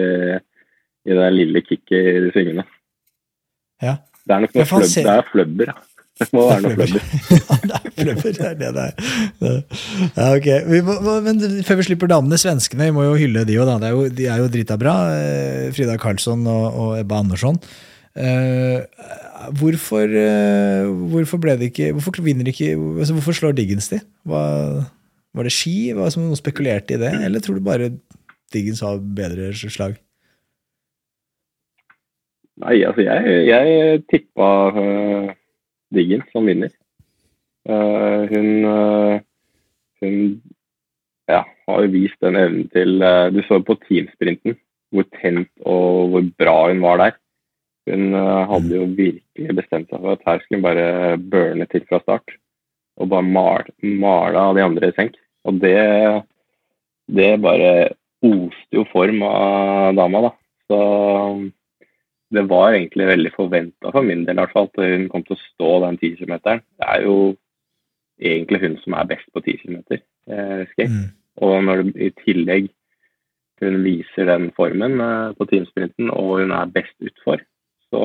i 1.09 1.17
det 1.17 1.31
lille 1.33 1.61
kicket 1.65 1.97
i 1.97 2.21
de 2.25 2.31
svingene. 2.35 2.65
Ja. 3.83 3.97
Det 4.25 4.33
er 4.33 4.39
nok 4.45 4.55
noe 4.57 4.65
fløb, 4.69 4.87
det 4.95 5.11
er 5.11 5.27
fløbber, 5.31 5.71
ja. 5.73 5.77
Det 6.15 6.29
må 6.31 6.45
være 6.47 6.61
noe 6.63 6.75
fløbber. 6.77 7.07
ja, 7.35 7.55
det 7.67 7.75
er 7.75 7.89
fløbber, 7.99 8.29
det 8.37 8.45
er 8.47 8.53
det 8.59 8.69
det 8.75 8.83
er. 8.85 8.93
Ja, 10.15 10.27
ok. 10.31 10.47
Vi 10.71 10.79
må, 10.87 11.15
men 11.25 11.41
før 11.67 11.81
vi 11.81 11.87
slipper 11.89 12.07
damene, 12.07 12.39
svenskene, 12.39 12.87
vi 12.87 12.95
må 12.95 13.03
jo 13.09 13.17
hylle 13.19 13.43
de 13.49 13.57
òg, 13.59 13.67
da. 13.67 13.75
Det 13.83 13.89
er 13.89 13.97
jo, 13.97 14.05
de 14.21 14.29
er 14.31 14.39
jo 14.39 14.47
drita 14.53 14.77
bra. 14.79 14.93
eh, 15.17 15.65
Frida 15.75 15.97
Karlsson 15.99 16.47
og, 16.47 16.65
og 16.85 16.93
Ebba 17.01 17.19
Andersson. 17.25 17.59
Uh, 18.15 18.79
hvorfor, 19.59 20.07
uh, 20.07 20.87
hvorfor 21.11 21.41
ble 21.43 21.57
det 21.59 21.67
ikke 21.73 21.89
Hvorfor 21.97 22.15
vinner 22.23 22.47
de 22.47 22.53
ikke 22.53 22.69
altså, 22.79 23.11
Hvorfor 23.11 23.35
slår 23.35 23.57
Diggins 23.57 23.89
de? 23.91 23.99
Hva, 24.23 24.39
var 25.35 25.47
det 25.47 25.53
ski? 25.53 25.91
Var 25.93 26.07
det 26.07 26.23
noen 26.23 26.39
spekulerte 26.39 26.95
i 26.95 27.01
det? 27.01 27.11
Eller 27.27 27.43
tror 27.43 27.59
du 27.59 27.65
bare 27.65 27.91
Diggins 28.53 28.81
har 28.85 29.01
bedre 29.17 29.51
slag? 29.53 29.97
Nei, 32.63 32.79
altså 32.87 33.03
jeg, 33.03 33.39
jeg 33.49 34.03
tippa 34.07 34.49
uh, 34.71 35.31
Diggen 35.91 36.23
som 36.31 36.47
vinner. 36.47 36.71
Uh, 37.67 38.23
hun 38.31 38.47
uh, 38.63 39.17
hun 40.01 40.41
ja, 41.31 41.41
har 41.67 41.83
jo 41.83 41.91
vist 41.93 42.21
den 42.21 42.37
evnen 42.37 42.69
til 42.73 43.01
eh, 43.01 43.27
Du 43.33 43.41
så 43.47 43.59
på 43.63 43.77
teamsprinten 43.87 44.57
hvor 44.93 45.07
tent 45.19 45.49
og 45.65 46.11
hvor 46.13 46.27
bra 46.39 46.57
hun 46.69 46.83
var 46.83 47.01
der. 47.01 47.15
Hun 47.89 48.13
eh, 48.15 48.41
hadde 48.51 48.77
jo 48.77 48.85
virkelig 48.97 49.55
bestemt 49.57 49.89
seg 49.89 50.01
for 50.03 50.13
at 50.13 50.25
her 50.27 50.43
skulle 50.43 50.61
hun 50.61 50.67
bare 50.67 51.17
burne 51.33 51.67
til 51.71 51.83
fra 51.89 51.99
start. 52.03 52.37
Og 53.01 53.09
bare 53.11 53.27
mal, 53.27 53.67
male 53.81 54.39
av 54.39 54.55
de 54.55 54.63
andre 54.63 54.91
i 54.91 54.95
senk. 54.95 55.17
Og 55.45 55.59
det, 55.61 55.77
det 57.11 57.29
bare 57.43 57.71
oste 58.25 58.79
jo 58.79 58.85
form 58.91 59.21
av 59.27 59.95
dama, 59.97 60.23
da. 60.27 60.31
Så 60.65 60.79
det 62.35 62.45
var 62.49 62.73
egentlig 62.73 63.07
veldig 63.07 63.31
forventa 63.35 63.91
for 63.93 64.05
min 64.05 64.25
del 64.25 64.37
i 64.37 64.41
hvert 64.41 64.55
fall, 64.55 64.69
at 64.71 64.81
hun 64.81 65.09
kom 65.11 65.25
til 65.25 65.37
å 65.37 65.43
stå 65.43 65.73
den 65.85 65.99
10 66.01 66.15
km. 66.21 66.39
Det 66.45 66.87
er 66.87 67.05
jo 67.05 67.17
egentlig 68.21 68.61
hun 68.63 68.79
som 68.81 68.97
er 68.97 69.11
best 69.11 69.29
på 69.33 69.43
10 69.43 69.61
km 69.61 69.77
eh, 69.93 70.65
skate. 70.71 70.89
Mm. 70.89 71.13
Og 71.45 71.55
når 71.67 71.83
det 71.83 72.09
i 72.09 72.11
tillegg 72.23 72.71
hun 73.61 73.79
viser 73.85 74.27
den 74.27 74.49
formen 74.57 74.99
eh, 74.99 75.31
på 75.37 75.47
teamsprinten, 75.51 76.11
og 76.11 76.41
hun 76.41 76.51
er 76.55 76.73
best 76.73 76.95
utfor, 76.99 77.43
så, 77.93 78.03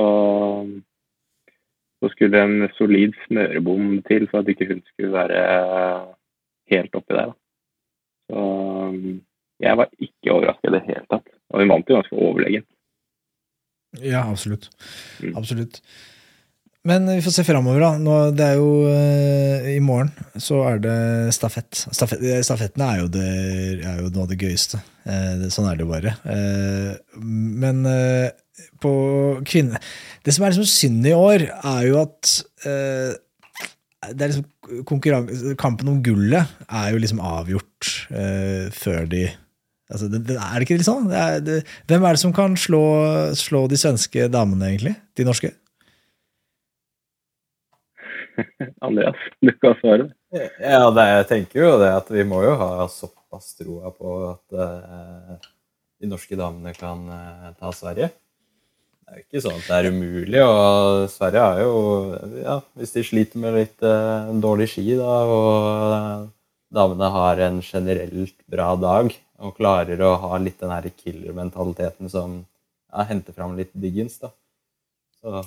så 1.98 2.12
skulle 2.12 2.44
en 2.44 2.68
solid 2.76 3.16
smørebom 3.26 4.00
til 4.06 4.28
for 4.30 4.42
at 4.42 4.52
ikke 4.52 4.68
hun 4.74 4.82
skulle 4.92 5.14
være 5.16 5.42
helt 6.70 6.96
oppi 6.98 7.16
der. 7.16 7.32
Da. 7.32 7.36
Så 8.30 8.44
jeg 9.60 9.80
var 9.80 9.90
ikke 9.98 10.36
overrasket 10.36 10.70
i 10.70 10.76
det 10.76 10.84
hele 10.86 11.04
tatt. 11.10 11.34
Og 11.50 11.62
vi 11.62 11.68
vant 11.70 11.90
jo 11.90 11.98
ganske 11.98 12.22
overlegent. 12.28 12.68
Ja, 13.98 14.22
absolutt. 14.22 14.70
Mm. 15.18 15.34
Absolutt. 15.36 15.80
Men 16.86 17.04
vi 17.10 17.20
får 17.20 17.34
se 17.34 17.44
framover, 17.44 17.82
da. 17.82 17.90
Nå, 18.00 18.14
det 18.32 18.44
er 18.46 18.54
jo 18.56 18.68
uh, 18.88 19.66
I 19.68 19.80
morgen 19.84 20.12
så 20.40 20.62
er 20.70 20.78
det 20.80 21.00
stafett. 21.36 21.82
Stafett 21.92 22.22
stafettene 22.46 22.86
er 22.86 23.02
jo, 23.02 23.10
det, 23.12 23.26
er 23.84 23.98
jo 24.00 24.12
noe 24.14 24.24
av 24.24 24.30
det 24.30 24.38
gøyeste. 24.40 24.80
Uh, 25.04 25.42
det, 25.42 25.50
sånn 25.52 25.68
er 25.68 25.76
det 25.76 25.88
bare. 25.90 26.14
Uh, 26.24 26.94
men 27.20 27.84
eh, 27.88 28.30
på 28.80 28.92
kvinne... 29.48 29.80
Det 30.24 30.34
som 30.36 30.44
er 30.44 30.54
liksom 30.54 30.68
synd 30.68 31.06
i 31.08 31.16
år, 31.16 31.46
er 31.48 31.84
jo 31.88 32.00
at 32.02 32.30
eh, 32.68 33.12
det 34.08 34.24
er 34.24 34.32
liksom 34.32 35.56
Kampen 35.60 35.90
om 35.92 36.00
gullet 36.04 36.48
er 36.68 36.92
jo 36.94 37.00
liksom 37.02 37.20
avgjort 37.24 37.88
uh, 38.14 38.68
før 38.72 39.08
de 39.10 39.24
altså 39.90 40.08
det, 40.08 40.22
det, 40.28 40.36
Er 40.40 40.54
det 40.54 40.66
ikke 40.66 40.78
litt 40.80 40.88
sånn? 40.88 41.08
Det 41.10 41.20
er, 41.20 41.42
det, 41.44 41.56
hvem 41.90 42.06
er 42.06 42.16
det 42.16 42.22
som 42.22 42.34
kan 42.36 42.56
slå, 42.60 42.82
slå 43.36 43.66
de 43.68 43.80
svenske 43.80 44.28
damene, 44.32 44.70
egentlig? 44.70 44.94
De 45.18 45.26
norske? 45.26 45.52
Andreas, 48.86 49.20
du 49.42 49.52
kan 49.60 49.76
svare. 49.82 50.08
Ja, 50.32 50.86
det, 50.94 51.06
jeg 51.10 51.28
tenker 51.34 51.64
jo 51.64 51.72
det 51.82 51.90
at 51.98 52.10
vi 52.14 52.24
må 52.28 52.40
jo 52.46 52.54
ha 52.60 52.86
såpass 52.92 53.52
troa 53.58 53.92
på 53.92 54.16
at 54.30 54.56
uh, 54.56 55.36
de 56.00 56.08
norske 56.08 56.38
damene 56.38 56.72
kan 56.78 57.04
uh, 57.10 57.50
ta 57.58 57.72
Sverige. 57.76 58.12
Det 59.10 59.16
er 59.18 59.22
ikke 59.24 59.40
sånn 59.42 59.56
at 59.58 59.66
det 59.66 59.76
er 59.80 59.88
umulig, 59.90 60.40
og 60.46 61.08
Sverige 61.10 61.46
er 61.50 61.62
jo 61.64 61.78
ja, 62.44 62.52
Hvis 62.78 62.92
de 62.94 63.02
sliter 63.08 63.42
med 63.42 63.56
litt 63.58 63.82
eh, 63.82 64.28
dårlig 64.44 64.68
ski, 64.70 64.84
da, 65.00 65.16
og 65.26 66.28
damene 66.70 67.08
har 67.10 67.42
en 67.48 67.58
generelt 67.66 68.36
bra 68.50 68.68
dag 68.78 69.10
og 69.40 69.56
klarer 69.56 69.98
å 70.06 70.12
ha 70.22 70.38
litt 70.38 70.60
den 70.62 70.70
her 70.70 70.86
killer-mentaliteten 70.94 72.10
som 72.12 72.36
ja, 72.92 73.06
henter 73.08 73.34
fram 73.34 73.56
litt 73.58 73.72
Diggins, 73.74 74.18
da. 74.22 74.30
Så 75.18 75.42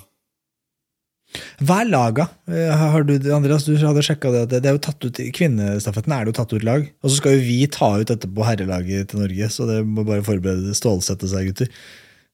Hva 1.64 1.80
er 1.80 1.88
laga? 1.88 2.28
Eh, 2.50 2.68
Har 2.76 3.06
du, 3.08 3.14
Andreas, 3.32 3.64
du 3.64 3.72
hadde 3.80 4.02
sjekka 4.04 4.30
det- 4.34 4.60
Det 4.60 4.66
er 4.68 4.76
jo 4.76 4.82
tatt 4.90 5.04
ut, 5.08 5.20
kvinnestafetten 5.32 6.12
er 6.12 6.24
det 6.26 6.34
jo 6.34 6.38
tatt 6.42 6.52
ut 6.52 6.66
lag. 6.68 6.84
Og 7.02 7.08
så 7.10 7.16
skal 7.16 7.38
jo 7.38 7.46
vi 7.48 7.66
ta 7.66 7.94
ut 7.96 8.06
dette 8.12 8.28
på 8.28 8.44
herrelaget 8.44 9.08
til 9.08 9.20
Norge, 9.24 9.48
så 9.48 9.66
det 9.66 9.80
må 9.86 10.04
bare 10.04 10.22
forberede 10.26 10.74
stålsette 10.76 11.30
seg, 11.32 11.48
gutter. 11.48 11.68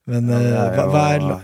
Men 0.06 0.28
Ja, 0.28 0.38
det 0.38 0.52
eh, 0.52 0.60
er 0.64 0.76
hva, 0.76 0.86
hva 0.90 1.06
er 1.14 1.20
jo- 1.20 1.40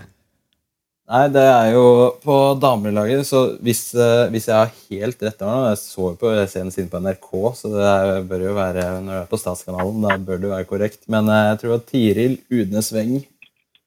Nei, 1.07 1.29
det 1.31 1.43
er 1.47 1.69
jo 1.71 1.83
på 2.19 2.37
damelaget, 2.59 3.21
så 3.29 3.41
hvis, 3.63 3.95
eh, 3.95 4.25
hvis 4.33 4.49
jeg 4.49 4.57
har 4.57 4.73
helt 4.91 5.21
rett 5.23 5.39
nå 5.39 5.69
Jeg 5.69 5.79
så 5.79 6.09
jo 6.11 6.17
på 6.19 6.33
senest 6.51 6.79
inne 6.83 6.91
på 6.91 6.99
NRK, 6.99 7.29
så 7.55 7.71
det 7.71 7.85
er, 7.87 8.23
bør 8.27 8.43
jo 8.43 8.55
være 8.57 8.87
når 9.05 9.13
det 9.13 9.21
er 9.23 9.29
på 9.31 9.39
Statskanalen, 9.39 10.01
da 10.03 10.17
bør 10.19 10.41
det 10.41 10.49
jo 10.49 10.55
være 10.57 10.67
korrekt. 10.67 11.05
Men 11.09 11.29
eh, 11.29 11.45
jeg 11.53 11.61
tror 11.61 11.75
at 11.77 11.87
Tiril 11.87 12.35
Udnes 12.51 12.91
Weng, 12.93 13.21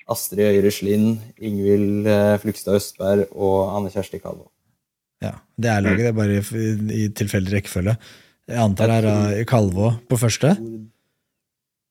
Astrid 0.10 0.40
Øyre 0.48 0.72
Slind, 0.72 1.20
Ingvild 1.42 2.08
Flugstad 2.42 2.80
Østberg 2.80 3.28
og 3.36 3.76
Anne 3.76 3.92
Kjersti 3.92 4.22
Kalvå. 4.24 4.48
Ja, 5.22 5.34
det 5.60 5.70
er 5.70 5.82
laget, 5.84 6.00
det 6.00 6.08
er 6.08 6.16
bare 6.16 6.40
i, 6.96 7.10
tilfeldig 7.20 7.52
rekkefølge. 7.58 7.98
Jeg 8.48 8.58
antar 8.64 8.88
det 9.04 9.12
er 9.12 9.44
Kalvå 9.46 9.92
på 10.10 10.18
første? 10.18 10.56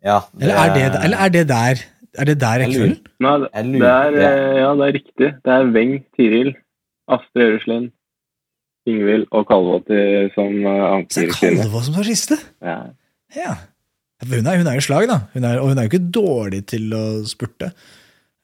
Ja, 0.03 0.23
Eller 0.41 0.55
er 0.57 0.75
det, 0.75 1.05
eller 1.05 1.19
er 1.19 1.29
det 1.37 1.45
der? 1.53 1.85
Er 2.17 2.29
det 2.29 2.39
der 2.41 2.63
rekkefølgen? 2.63 3.01
Nei, 3.25 3.35
det, 3.43 3.65
det 3.75 3.91
er, 3.91 4.17
eh, 4.17 4.59
ja, 4.63 4.71
det 4.79 4.87
er 4.87 4.95
riktig. 4.97 5.31
Det 5.45 5.55
er 5.55 5.73
Weng, 5.75 5.95
Tiril, 6.17 6.55
Astrid 7.09 7.45
Øreslind, 7.45 7.91
Ingvild 8.89 9.27
og 9.37 9.45
Kalvåti 9.51 9.99
som 10.33 10.55
uh, 10.65 11.03
Så 11.13 11.27
det 11.27 11.35
er. 11.35 11.59
Kalvå 11.61 11.83
som 11.85 11.99
tar 11.99 12.09
siste? 12.09 12.39
Ja. 12.65 12.79
Ja. 13.37 13.59
Hun 14.25 14.49
er, 14.49 14.59
hun 14.59 14.71
er 14.71 14.81
i 14.81 14.83
slag, 14.83 15.07
da. 15.11 15.21
Hun 15.35 15.45
er, 15.45 15.61
og 15.61 15.71
hun 15.71 15.79
er 15.79 15.87
jo 15.87 15.93
ikke 15.93 16.11
dårlig 16.15 16.65
til 16.73 16.89
å 16.97 17.05
spurte. 17.29 17.71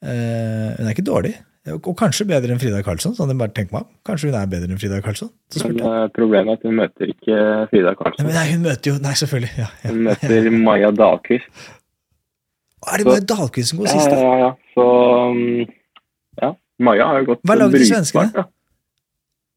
Uh, 0.04 0.76
hun 0.76 0.84
er 0.84 0.92
ikke 0.92 1.08
dårlig. 1.08 1.34
Og 1.72 1.94
kanskje 1.96 2.26
bedre 2.28 2.52
enn 2.52 2.60
Frida 2.60 2.82
Karlsson. 2.84 3.14
sånn 3.16 3.30
jeg 3.32 3.40
bare 3.40 3.54
tenker 3.56 3.72
meg 3.72 3.86
om. 3.86 3.92
Kanskje 4.04 4.28
hun 4.28 4.34
er 4.36 4.50
bedre 4.52 4.68
enn 4.68 4.80
Frida 4.80 4.98
Karlsson. 5.04 5.30
Men 5.62 5.78
eh, 5.80 6.02
problemet 6.12 6.52
er 6.52 6.58
at 6.58 6.66
hun 6.68 6.76
møter 6.76 7.12
ikke 7.14 7.38
Frida 7.70 7.94
Nei, 7.94 7.96
Karlsson. 8.02 8.28
men 8.28 8.36
nei, 8.36 8.44
hun 8.50 8.66
møter 8.66 8.90
jo 8.90 8.96
Nei, 9.00 9.14
selvfølgelig. 9.20 9.52
Ja, 9.62 9.68
ja. 9.80 9.92
Hun 9.94 10.02
møter 10.10 10.50
Maja 10.66 10.92
Dahlqvist. 10.92 11.64
Er 12.92 13.00
det 13.00 13.06
bare 13.08 13.24
Dahlqvist 13.32 13.72
som 13.72 13.80
går 13.80 13.92
sist? 13.92 14.10
da? 14.10 14.18
ja, 14.20 14.34
ja. 14.40 14.50
Så 14.74 14.86
um, 15.30 15.60
ja. 16.42 16.50
Maja 16.78 17.06
har 17.10 17.22
jo 17.22 17.30
gått 17.32 17.46
Hva 17.46 17.56
laget 17.58 17.84
til 17.84 17.90
svenskene? 17.92 18.44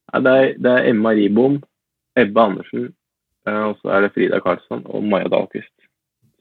Ja, 0.07 0.21
det, 0.23 0.35
er, 0.41 0.53
det 0.63 0.71
er 0.71 0.89
Emma 0.91 1.11
Ribom, 1.17 1.57
Ebbe 2.17 2.41
Andersen, 2.41 2.85
eh, 3.47 3.63
og 3.67 3.75
så 3.81 3.91
er 3.95 4.05
det 4.05 4.13
Frida 4.15 4.39
Karlsson 4.43 4.85
og 4.85 5.03
Maja 5.03 5.27
Dahlqvist. 5.33 5.73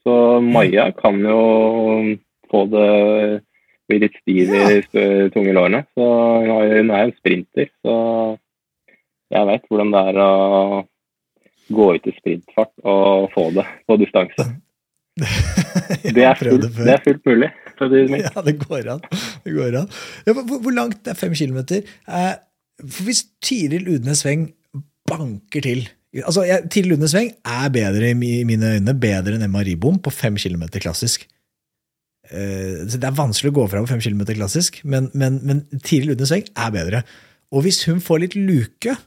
Så 0.07 0.39
Maja 0.39 0.87
kan 0.95 1.19
jo 1.19 1.41
få 2.47 2.63
det 2.71 2.91
bli 3.87 3.99
litt 4.03 4.15
stiv 4.21 4.53
i 4.55 4.61
ja. 4.63 5.27
tunge 5.33 5.55
lårene. 5.55 5.83
Så 5.95 6.05
hun 6.43 6.91
er 6.91 7.01
en 7.01 7.15
sprinter, 7.17 7.67
så 7.83 7.95
jeg 9.35 9.49
veit 9.49 9.67
hvordan 9.67 9.91
det 9.91 10.03
er 10.11 10.21
å 10.23 10.31
gå 11.75 11.89
ut 11.97 12.07
i 12.07 12.15
sprintfart 12.15 12.71
og 12.87 13.27
få 13.33 13.49
det 13.57 13.65
på 13.87 13.99
distanse. 13.99 14.47
Det 16.15 16.23
er 16.23 16.35
fullt, 16.39 16.67
det 16.77 16.93
er 16.93 17.01
fullt 17.03 17.25
mulig. 17.25 17.49
Ja, 18.25 18.41
det 18.45 18.53
går 18.63 18.89
an. 18.93 19.01
Det 19.45 19.53
går 19.55 19.75
an. 19.81 19.87
Ja, 20.27 20.33
hvor, 20.33 20.59
hvor 20.65 20.73
langt 20.75 21.07
er 21.07 21.17
fem 21.17 21.33
kilometer? 21.37 21.81
Eh, 22.09 22.33
hvis 23.05 23.23
Tiril 23.43 23.87
Udnes 23.95 24.21
Sveng 24.23 24.47
banker 25.09 25.61
til 25.65 25.87
altså 26.17 26.43
jeg, 26.47 26.67
Tiril 26.73 26.93
Udnes 26.97 27.11
Sveng 27.13 27.31
er 27.45 27.69
bedre 27.73 28.11
i 28.11 28.17
mine 28.47 28.71
øyne 28.77 28.93
bedre 28.99 29.35
enn 29.37 29.45
Emma 29.45 29.61
Ribom 29.65 29.99
på 30.03 30.13
fem 30.13 30.37
kilometer 30.41 30.81
klassisk. 30.83 31.25
Eh, 32.31 32.85
Det 32.85 33.03
er 33.03 33.17
vanskelig 33.17 33.53
å 33.53 33.57
gå 33.61 33.67
fra 33.71 33.81
på 33.85 33.91
fem 33.93 34.01
kilometer 34.03 34.37
klassisk, 34.37 34.81
men, 34.85 35.09
men, 35.13 35.39
men 35.45 35.61
Tiril 35.83 36.15
Udnes 36.15 36.33
Sveng 36.33 36.47
er 36.55 36.73
bedre. 36.75 37.03
Og 37.53 37.63
hvis 37.65 37.83
hun 37.87 38.01
får 38.03 38.23
litt 38.25 38.35
luke, 38.35 38.97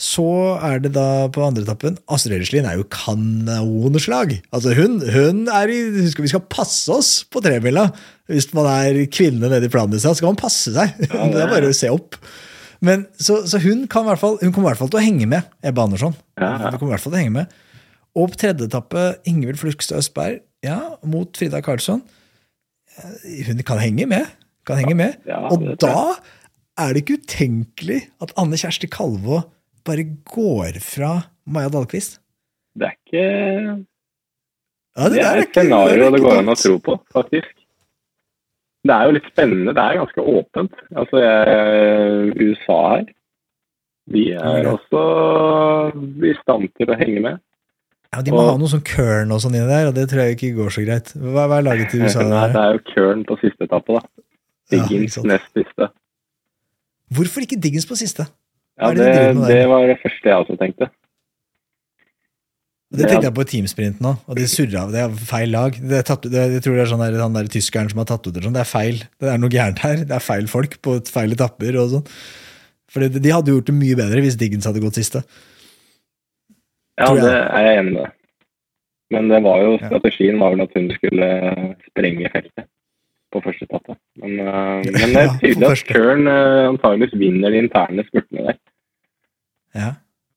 så 0.00 0.26
er 0.64 0.80
det 0.82 0.94
da 0.96 1.28
på 1.30 1.42
andre 1.44 1.62
etappen 1.62 1.98
Astrid 2.10 2.34
Helleslien 2.34 2.66
er 2.66 2.78
jo 2.80 2.86
kanonslag. 2.90 4.38
Altså 4.54 4.72
hun, 4.74 4.96
hun 5.04 5.44
er 5.52 5.70
i 5.70 5.82
husk, 6.00 6.22
Vi 6.24 6.30
skal 6.32 6.42
passe 6.50 6.90
oss 6.90 7.10
på 7.30 7.42
tremila. 7.44 7.90
Hvis 8.30 8.48
man 8.56 8.66
er 8.70 9.04
kvinne 9.12 9.50
nede 9.52 9.68
i 9.68 9.72
planen 9.72 10.00
så 10.02 10.14
skal 10.16 10.32
man 10.32 10.40
passe 10.40 10.72
seg. 10.74 10.96
Det 11.34 11.44
er 11.44 11.52
bare 11.52 11.70
å 11.70 11.76
se 11.76 11.92
opp. 11.92 12.16
Men, 12.82 13.04
så, 13.14 13.44
så 13.46 13.60
hun, 13.62 13.84
kan 13.86 14.02
i 14.02 14.10
hvert 14.10 14.22
fall, 14.22 14.40
hun 14.40 14.50
kommer 14.50 14.70
i 14.70 14.72
hvert 14.72 14.80
fall 14.80 14.90
til 14.90 14.98
å 14.98 15.04
henge 15.04 15.28
med, 15.30 15.46
Ebbe 15.62 15.84
Andersson. 15.84 16.16
Ja, 16.40 16.56
ja. 16.56 16.72
Hun 16.72 16.80
kommer 16.80 16.90
i 16.90 16.96
hvert 16.96 17.04
fall 17.04 17.14
til 17.14 17.20
å 17.20 17.22
henge 17.22 17.36
med. 17.36 17.60
Og 18.18 18.32
på 18.32 18.40
tredje 18.42 18.66
etappe 18.66 19.04
Ingvild 19.28 19.60
Flugstad 19.60 20.02
Østberg 20.02 20.40
ja, 20.66 20.80
mot 21.06 21.30
Frida 21.38 21.62
Karlsson. 21.62 22.02
Hun 23.46 23.62
kan 23.66 23.80
henge 23.80 24.08
med. 24.10 24.26
Kan 24.66 24.82
henge 24.82 24.96
med. 24.98 25.22
Ja, 25.30 25.44
Og 25.52 25.62
da 25.82 26.18
er 26.80 26.92
det 26.92 27.04
ikke 27.04 27.20
utenkelig 27.22 28.02
at 28.22 28.34
Anne 28.40 28.58
Kjersti 28.58 28.90
Kalvå 28.90 29.44
bare 29.84 30.04
går 30.34 30.78
fra 30.82 31.12
Maja 31.46 31.68
Dahlqvist. 31.72 32.18
Det 32.78 32.88
er 32.88 32.94
ikke 32.98 33.24
Ja, 34.96 35.08
Det 35.08 35.12
det, 35.16 35.24
er 35.24 35.40
et 35.40 35.54
scenario 35.56 36.06
er 36.06 36.10
det 36.12 36.20
går 36.20 36.38
an 36.42 36.52
å 36.52 36.56
tro 36.60 36.74
på, 36.84 36.98
faktisk. 37.14 37.52
Det 38.84 38.92
er 38.92 39.04
jo 39.08 39.14
litt 39.16 39.28
spennende. 39.30 39.72
Det 39.72 39.82
er 39.82 39.98
ganske 40.02 40.24
åpent. 40.34 40.74
Altså, 41.00 41.20
jeg, 41.22 42.34
USA 42.42 42.76
her, 42.96 43.04
de 44.12 44.24
er 44.34 44.62
Ja. 44.66 44.74
også 44.76 45.02
i 46.28 46.34
stand 46.42 46.68
til 46.76 46.86
å 46.92 46.98
henge 46.98 47.22
med. 47.22 47.40
Ja, 48.12 48.20
De 48.20 48.30
må 48.30 48.42
Og- 48.42 48.50
ha 48.50 48.56
noe 48.58 48.68
sånn 48.68 48.84
kørn 48.84 49.32
og 49.32 49.40
sånn 49.40 49.54
inni 49.56 49.66
der, 49.68 49.86
og 49.88 49.94
det 49.94 50.08
tror 50.10 50.20
jeg 50.26 50.36
ikke 50.36 50.56
går 50.56 50.68
så 50.70 50.84
greit. 50.84 51.14
Hva, 51.16 51.46
hva 51.48 51.58
er 51.58 51.62
laget 51.62 51.90
til 51.90 52.02
USA? 52.02 52.20
Nei, 52.28 52.48
det 52.52 52.60
er 52.60 52.72
jo 52.76 52.82
Kern 52.92 53.24
på 53.24 53.38
siste 53.40 53.64
etappe, 53.64 53.96
da. 53.96 54.02
Diggins 54.70 55.16
ja, 55.16 55.22
nest 55.22 55.48
siste. 55.56 55.88
Hvorfor 57.12 57.40
ikke 57.46 57.60
Diggins 57.60 57.86
på 57.86 57.96
siste? 57.96 58.26
Ja, 58.82 58.90
det, 58.98 59.06
det 59.06 59.46
det 59.48 59.62
var 59.70 59.86
det 59.86 60.00
første 60.02 60.28
jeg 60.28 60.42
også 60.42 60.58
tenkte. 60.58 60.90
Det 62.92 63.06
tenkte 63.08 63.28
jeg 63.30 63.34
på 63.38 63.44
i 63.46 63.48
teamsprinten 63.48 64.06
òg, 64.10 64.24
og 64.28 64.36
de 64.36 64.44
surra 64.50 64.82
av. 64.82 64.90
Det 64.92 65.00
er 65.00 65.12
feil 65.30 65.52
lag. 65.54 65.76
Det 65.80 65.96
er 65.96 66.04
tatt, 66.04 66.26
det, 66.28 66.42
jeg 66.58 66.64
tror 66.64 66.74
det 66.76 66.82
er 66.82 66.90
sånn 66.90 67.00
der, 67.00 67.14
han 67.22 67.38
der 67.38 67.48
tyskeren 67.52 67.88
som 67.88 68.02
har 68.02 68.08
tatt 68.10 68.26
ut 68.26 68.34
det 68.36 68.42
sånn. 68.44 68.56
Det 68.56 68.60
er 68.60 68.68
feil. 68.68 68.98
Det 69.22 69.30
er 69.32 69.40
noe 69.40 69.52
gærent 69.52 69.80
her. 69.80 70.02
Det 70.04 70.16
er 70.18 70.24
feil 70.24 70.50
folk 70.50 70.76
på 70.84 70.98
feil 71.08 71.32
etapper 71.32 71.78
og 71.80 71.94
sånn. 71.94 72.10
For 72.92 73.08
de 73.08 73.32
hadde 73.32 73.54
gjort 73.54 73.70
det 73.70 73.76
mye 73.78 73.96
bedre 73.96 74.20
hvis 74.20 74.36
Diggins 74.40 74.68
hadde 74.68 74.82
gått 74.84 74.98
siste. 75.00 75.22
Ja, 77.00 77.08
det 77.16 77.30
er 77.32 77.68
jeg 77.70 77.80
enig 77.80 77.94
med. 77.96 78.18
Men 79.12 79.32
det 79.32 79.40
var 79.44 79.64
jo, 79.64 79.72
strategien 79.80 80.40
var 80.40 80.52
vel 80.52 80.64
at 80.64 80.76
hun 80.76 80.92
skulle 80.92 81.30
sprenge 81.88 82.28
feltet 82.32 82.68
på 83.32 83.40
første 83.44 83.68
etappe. 83.68 83.96
Men, 84.20 84.36
eh, 84.40 84.90
men 84.92 85.16
det 85.16 85.22
er 85.22 85.32
tydelig 85.42 85.70
at. 85.70 85.82
Kern 85.88 86.28
uh, 86.28 86.68
antageligvis 86.74 87.16
vinner 87.20 87.52
de 87.52 87.64
interne 87.64 88.04
spurtene 88.08 88.46
der. 88.50 88.60
Ja. 89.78 89.90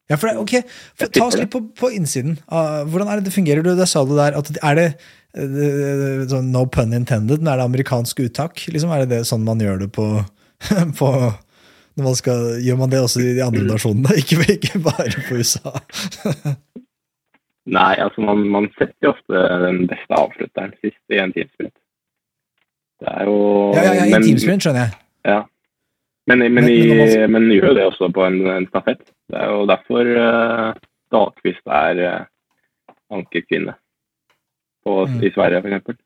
Ja, 0.10 0.16
for 0.22 0.30
det, 0.30 0.38
ok, 0.38 0.52
for, 0.94 1.10
Ta 1.10 1.26
oss 1.26 1.36
litt 1.40 1.50
på, 1.50 1.64
på 1.74 1.90
innsiden. 1.96 2.36
Ah, 2.54 2.84
hvordan 2.86 3.10
er 3.10 3.18
det 3.22 3.26
det 3.32 3.34
fungerer? 3.34 3.64
Du, 3.66 3.72
det 3.76 3.88
sa 3.90 4.04
du 4.06 4.14
der, 4.16 4.36
at 4.38 4.52
Er 4.62 4.76
det 4.78 4.86
eh, 5.34 6.28
sånn 6.30 6.52
no 6.54 6.66
pun 6.70 6.94
intended, 6.94 7.42
men 7.42 7.50
er 7.54 7.58
det 7.58 7.66
amerikansk 7.66 8.22
uttak? 8.28 8.62
Liksom, 8.70 8.92
er 8.94 9.02
det, 9.06 9.10
det 9.16 9.24
sånn 9.26 9.42
man 9.48 9.64
gjør 9.64 9.82
det 9.82 9.90
på, 9.98 10.06
på 11.00 11.10
man 11.98 12.16
skal, 12.20 12.60
Gjør 12.62 12.78
man 12.84 12.92
det 12.94 13.00
også 13.02 13.24
i 13.24 13.34
de 13.40 13.42
andre 13.48 13.66
nasjonene, 13.66 14.14
ikke, 14.22 14.46
ikke 14.60 14.84
bare 14.86 15.10
på 15.26 15.40
USA? 15.42 15.74
Nei, 17.66 17.96
altså 17.98 18.22
man, 18.22 18.44
man 18.54 18.68
setter 18.78 18.94
jo 19.08 19.16
ofte 19.16 19.42
den 19.66 19.88
beste 19.90 20.14
avslutteren 20.20 20.76
sist 20.86 21.02
i 21.10 21.18
en 21.18 21.32
teamsprint. 21.34 21.74
Det 23.02 23.10
er 23.10 23.26
jo 23.26 23.38
Ja, 23.74 23.82
ja, 23.88 23.94
ja, 23.98 24.06
I 24.06 24.14
men- 24.14 24.28
teamsprint, 24.28 24.62
skjønner 24.68 24.86
jeg. 24.86 25.00
Ja. 25.34 25.40
Men, 26.30 26.40
men, 26.46 26.54
Men- 26.62 26.70
i, 26.70 26.78
men 26.94 27.02
man- 27.02 27.32
men 27.40 27.50
gjør 27.56 27.72
jo 27.72 27.78
det 27.80 27.88
også 27.90 28.12
på 28.14 28.22
en, 28.28 28.38
en 28.54 28.68
stafett. 28.70 29.02
Det 29.30 29.40
er 29.42 29.50
jo 29.52 29.66
derfor 29.70 30.06
uh, 30.06 30.76
Dahlqvist 31.12 31.66
er 31.66 32.02
uh, 32.06 32.26
ankerkvinne 33.12 33.74
på, 34.86 35.06
Mm. 35.06 35.22
i 35.26 35.32
Sverige, 35.34 35.62
f.eks. 35.62 36.05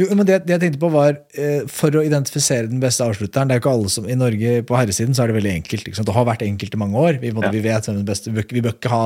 Jo, 0.00 0.06
men 0.16 0.24
det, 0.24 0.38
det 0.48 0.54
jeg 0.54 0.60
tenkte 0.62 0.78
på 0.80 0.88
var, 0.88 1.18
eh, 1.36 1.66
For 1.68 1.92
å 1.92 2.00
identifisere 2.00 2.64
den 2.70 2.80
beste 2.80 3.04
avslutteren 3.04 3.50
det 3.50 3.54
er 3.54 3.58
jo 3.58 3.62
ikke 3.66 3.72
alle 3.76 3.90
som, 3.92 4.06
I 4.08 4.14
Norge 4.16 4.52
på 4.64 4.76
herresiden 4.78 5.12
så 5.12 5.26
er 5.26 5.28
det 5.28 5.36
veldig 5.36 5.50
enkelt. 5.58 5.90
Sant? 5.92 6.06
Det 6.08 6.14
har 6.16 6.24
vært 6.24 6.44
enkelt 6.46 6.72
i 6.72 6.80
mange 6.80 6.96
år. 6.96 7.18
Vi, 7.20 7.28
måtte, 7.36 7.50
Ja. 7.50 7.56
vi 7.58 7.60
vet 7.66 7.84
hvem 7.90 7.98
den 8.00 8.06
beste 8.08 8.32
Vi 8.32 8.62
bør 8.64 8.72
ikke- 8.72 8.88
ha 8.88 9.02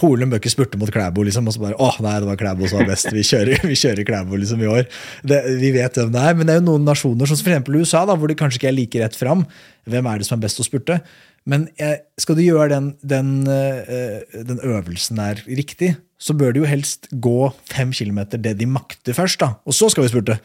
Holum 0.00 0.30
bør 0.32 0.40
ikke 0.40 0.54
spurte 0.54 0.78
mot 0.80 0.88
Klæbo, 0.90 1.22
liksom, 1.28 1.46
og 1.46 1.52
så 1.52 1.60
bare 1.60 1.76
åh, 1.78 2.00
nei, 2.00 2.14
det 2.20 2.28
var 2.30 2.40
Klæbo 2.40 2.66
som 2.70 2.78
var 2.80 2.86
best. 2.94 3.12
Vi 3.12 3.20
kjører, 3.20 3.60
vi 3.68 3.76
kjører 3.76 4.06
Klæbo 4.08 4.40
liksom 4.40 4.62
i 4.64 4.70
år. 4.72 4.88
Det, 5.28 5.42
vi 5.60 5.72
vet 5.76 5.92
hvem 6.00 6.10
det 6.16 6.24
er. 6.24 6.34
Men 6.40 6.46
det 6.46 6.54
er 6.56 6.60
jo 6.62 6.66
noen 6.72 6.88
nasjoner, 6.88 7.28
som 7.28 7.36
for 7.36 7.52
eksempel 7.52 7.76
USA, 7.82 8.06
da, 8.08 8.16
hvor 8.16 8.28
det 8.32 8.38
kanskje 8.40 8.62
ikke 8.62 8.72
er 8.72 8.78
like 8.80 9.04
rett 9.04 9.14
fram. 9.16 9.44
Hvem 9.88 10.08
er 10.08 10.18
det 10.18 10.26
som 10.26 10.38
er 10.40 10.46
best 10.48 10.60
å 10.60 10.64
spurte? 10.64 11.02
Men 11.48 11.68
jeg, 11.78 12.00
skal 12.20 12.34
du 12.36 12.42
gjøre 12.48 12.68
den, 12.72 12.88
den, 13.04 13.28
eh, 13.48 14.24
den 14.44 14.58
øvelsen 14.64 15.16
der 15.20 15.44
riktig, 15.48 15.96
så 16.18 16.34
bør 16.34 16.54
de 16.54 16.62
jo 16.64 16.68
helst 16.68 17.06
gå 17.22 17.50
fem 17.70 17.92
kilometer 17.94 18.40
det 18.42 18.56
de 18.58 18.66
makter 18.70 19.16
først, 19.16 19.40
da. 19.42 19.54
Og 19.68 19.76
så 19.76 19.90
skal 19.92 20.06
vi 20.06 20.12
spurte. 20.12 20.38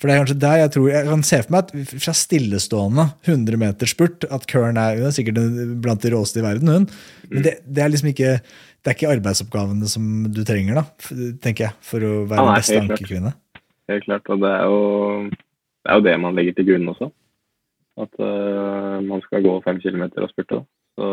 For 0.00 0.08
det 0.08 0.14
er 0.14 0.22
kanskje 0.22 0.40
der 0.40 0.58
jeg 0.62 0.70
tror 0.72 0.86
Jeg 0.88 1.06
kan 1.10 1.22
se 1.28 1.38
for 1.44 1.52
meg 1.52 1.66
at 1.68 1.90
fra 2.06 2.12
stillestående 2.16 3.04
100 3.28 3.60
meter 3.60 3.90
spurt 3.90 4.24
at 4.32 4.46
Kern 4.48 4.80
er, 4.80 4.96
hun 4.96 5.10
er 5.10 5.12
sikkert 5.12 5.40
blant 5.84 6.00
de 6.00 6.12
råeste 6.14 6.40
i 6.40 6.44
verden, 6.46 6.72
hun. 6.72 6.86
Men 7.28 7.44
det, 7.44 7.58
det 7.68 7.84
er 7.84 7.92
liksom 7.92 8.08
ikke 8.14 8.38
det 8.80 8.88
er 8.88 8.96
ikke 8.96 9.10
arbeidsoppgavene 9.12 9.88
som 9.92 10.04
du 10.32 10.40
trenger, 10.48 10.78
da, 10.80 10.84
tenker 11.44 11.66
jeg, 11.66 11.76
for 11.84 12.00
å 12.00 12.12
være 12.30 12.44
Ja, 12.46 12.52
beste 12.56 12.78
ankekvinne. 12.80 13.34
Helt 13.92 14.06
klart. 14.06 14.30
Og 14.32 14.40
det 14.40 14.52
er, 14.56 14.62
jo, 14.70 14.78
det 15.84 15.90
er 15.92 15.98
jo 15.98 16.04
det 16.06 16.14
man 16.22 16.38
legger 16.38 16.56
til 16.56 16.68
grunn 16.70 16.88
også. 16.94 17.10
At 18.00 18.22
uh, 18.24 18.96
man 19.04 19.20
skal 19.26 19.44
gå 19.44 19.52
fem 19.66 19.82
kilometer 19.82 20.24
og 20.24 20.32
spurte. 20.32 20.62
da. 20.62 20.64
Så, 20.96 21.10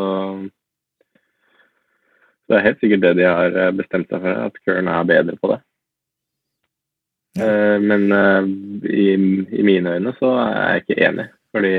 så 2.47 2.53
det 2.53 2.59
er 2.61 2.67
helt 2.69 2.79
sikkert 2.79 3.01
det 3.03 3.17
de 3.19 3.25
har 3.27 3.55
eh, 3.59 3.73
bestemt 3.75 4.07
seg 4.07 4.21
for, 4.23 4.37
at 4.47 4.59
Kern 4.63 4.87
er 4.87 5.07
bedre 5.09 5.35
på 5.41 5.49
det. 5.51 5.57
Ja. 7.35 7.47
Eh, 7.47 7.79
men 7.83 8.05
eh, 8.15 8.47
i, 8.87 9.07
i 9.59 9.65
mine 9.67 9.97
øyne 9.97 10.13
så 10.15 10.29
er 10.45 10.69
jeg 10.71 10.83
ikke 10.85 11.01
enig. 11.09 11.25
Fordi 11.51 11.73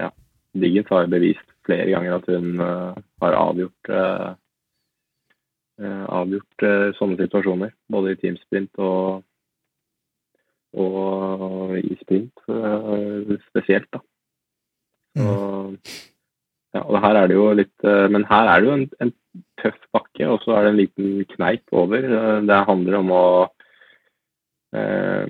ja, 0.00 0.10
Diggins 0.60 0.92
har 0.92 1.08
bevist 1.08 1.48
flere 1.64 1.88
ganger 1.88 2.18
at 2.18 2.28
hun 2.28 2.60
har 2.60 3.36
avgjort 3.36 3.90
avgjort 6.20 6.64
sånne 6.96 7.18
situasjoner. 7.20 7.72
Både 7.92 8.14
i 8.14 8.18
teamsprint 8.20 8.80
og, 8.80 9.20
og 10.72 11.76
i 11.78 11.94
sprint 12.00 12.42
spesielt. 13.52 13.88
da. 13.92 14.00
Mm. 15.20 15.28
Og, 15.28 15.76
ja, 16.74 16.80
og 16.86 17.00
her 17.02 17.16
er 17.18 17.26
det 17.30 17.34
jo 17.34 17.48
litt 17.58 17.84
eh, 17.84 18.06
Men 18.08 18.24
her 18.28 18.46
er 18.48 18.60
det 18.60 18.68
jo 18.68 18.74
en, 18.76 18.84
en 19.02 19.12
tøff 19.60 19.78
bakke, 19.92 20.26
og 20.30 20.40
så 20.44 20.54
er 20.56 20.62
det 20.64 20.70
en 20.70 20.80
liten 20.80 21.24
kneip 21.34 21.64
over. 21.72 22.04
Eh, 22.04 22.40
Det 22.46 22.60
handler 22.68 22.98
om 23.00 23.10
å 23.10 23.24
eh, 24.74 25.26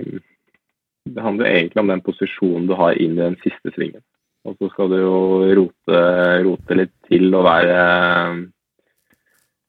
Det 1.11 1.23
handler 1.25 1.47
egentlig 1.51 1.81
om 1.83 1.89
den 1.91 2.03
posisjonen 2.05 2.69
du 2.69 2.75
har 2.79 2.93
inn 3.01 3.17
i 3.19 3.23
den 3.25 3.37
siste 3.45 3.73
svingen. 3.75 4.03
Og 4.45 4.57
så 4.61 4.71
skal 4.73 4.89
du 4.93 4.97
jo 5.01 5.17
rote, 5.59 5.99
rote 6.47 6.77
litt 6.79 6.93
til 7.09 7.35
og 7.35 7.45
være 7.45 7.81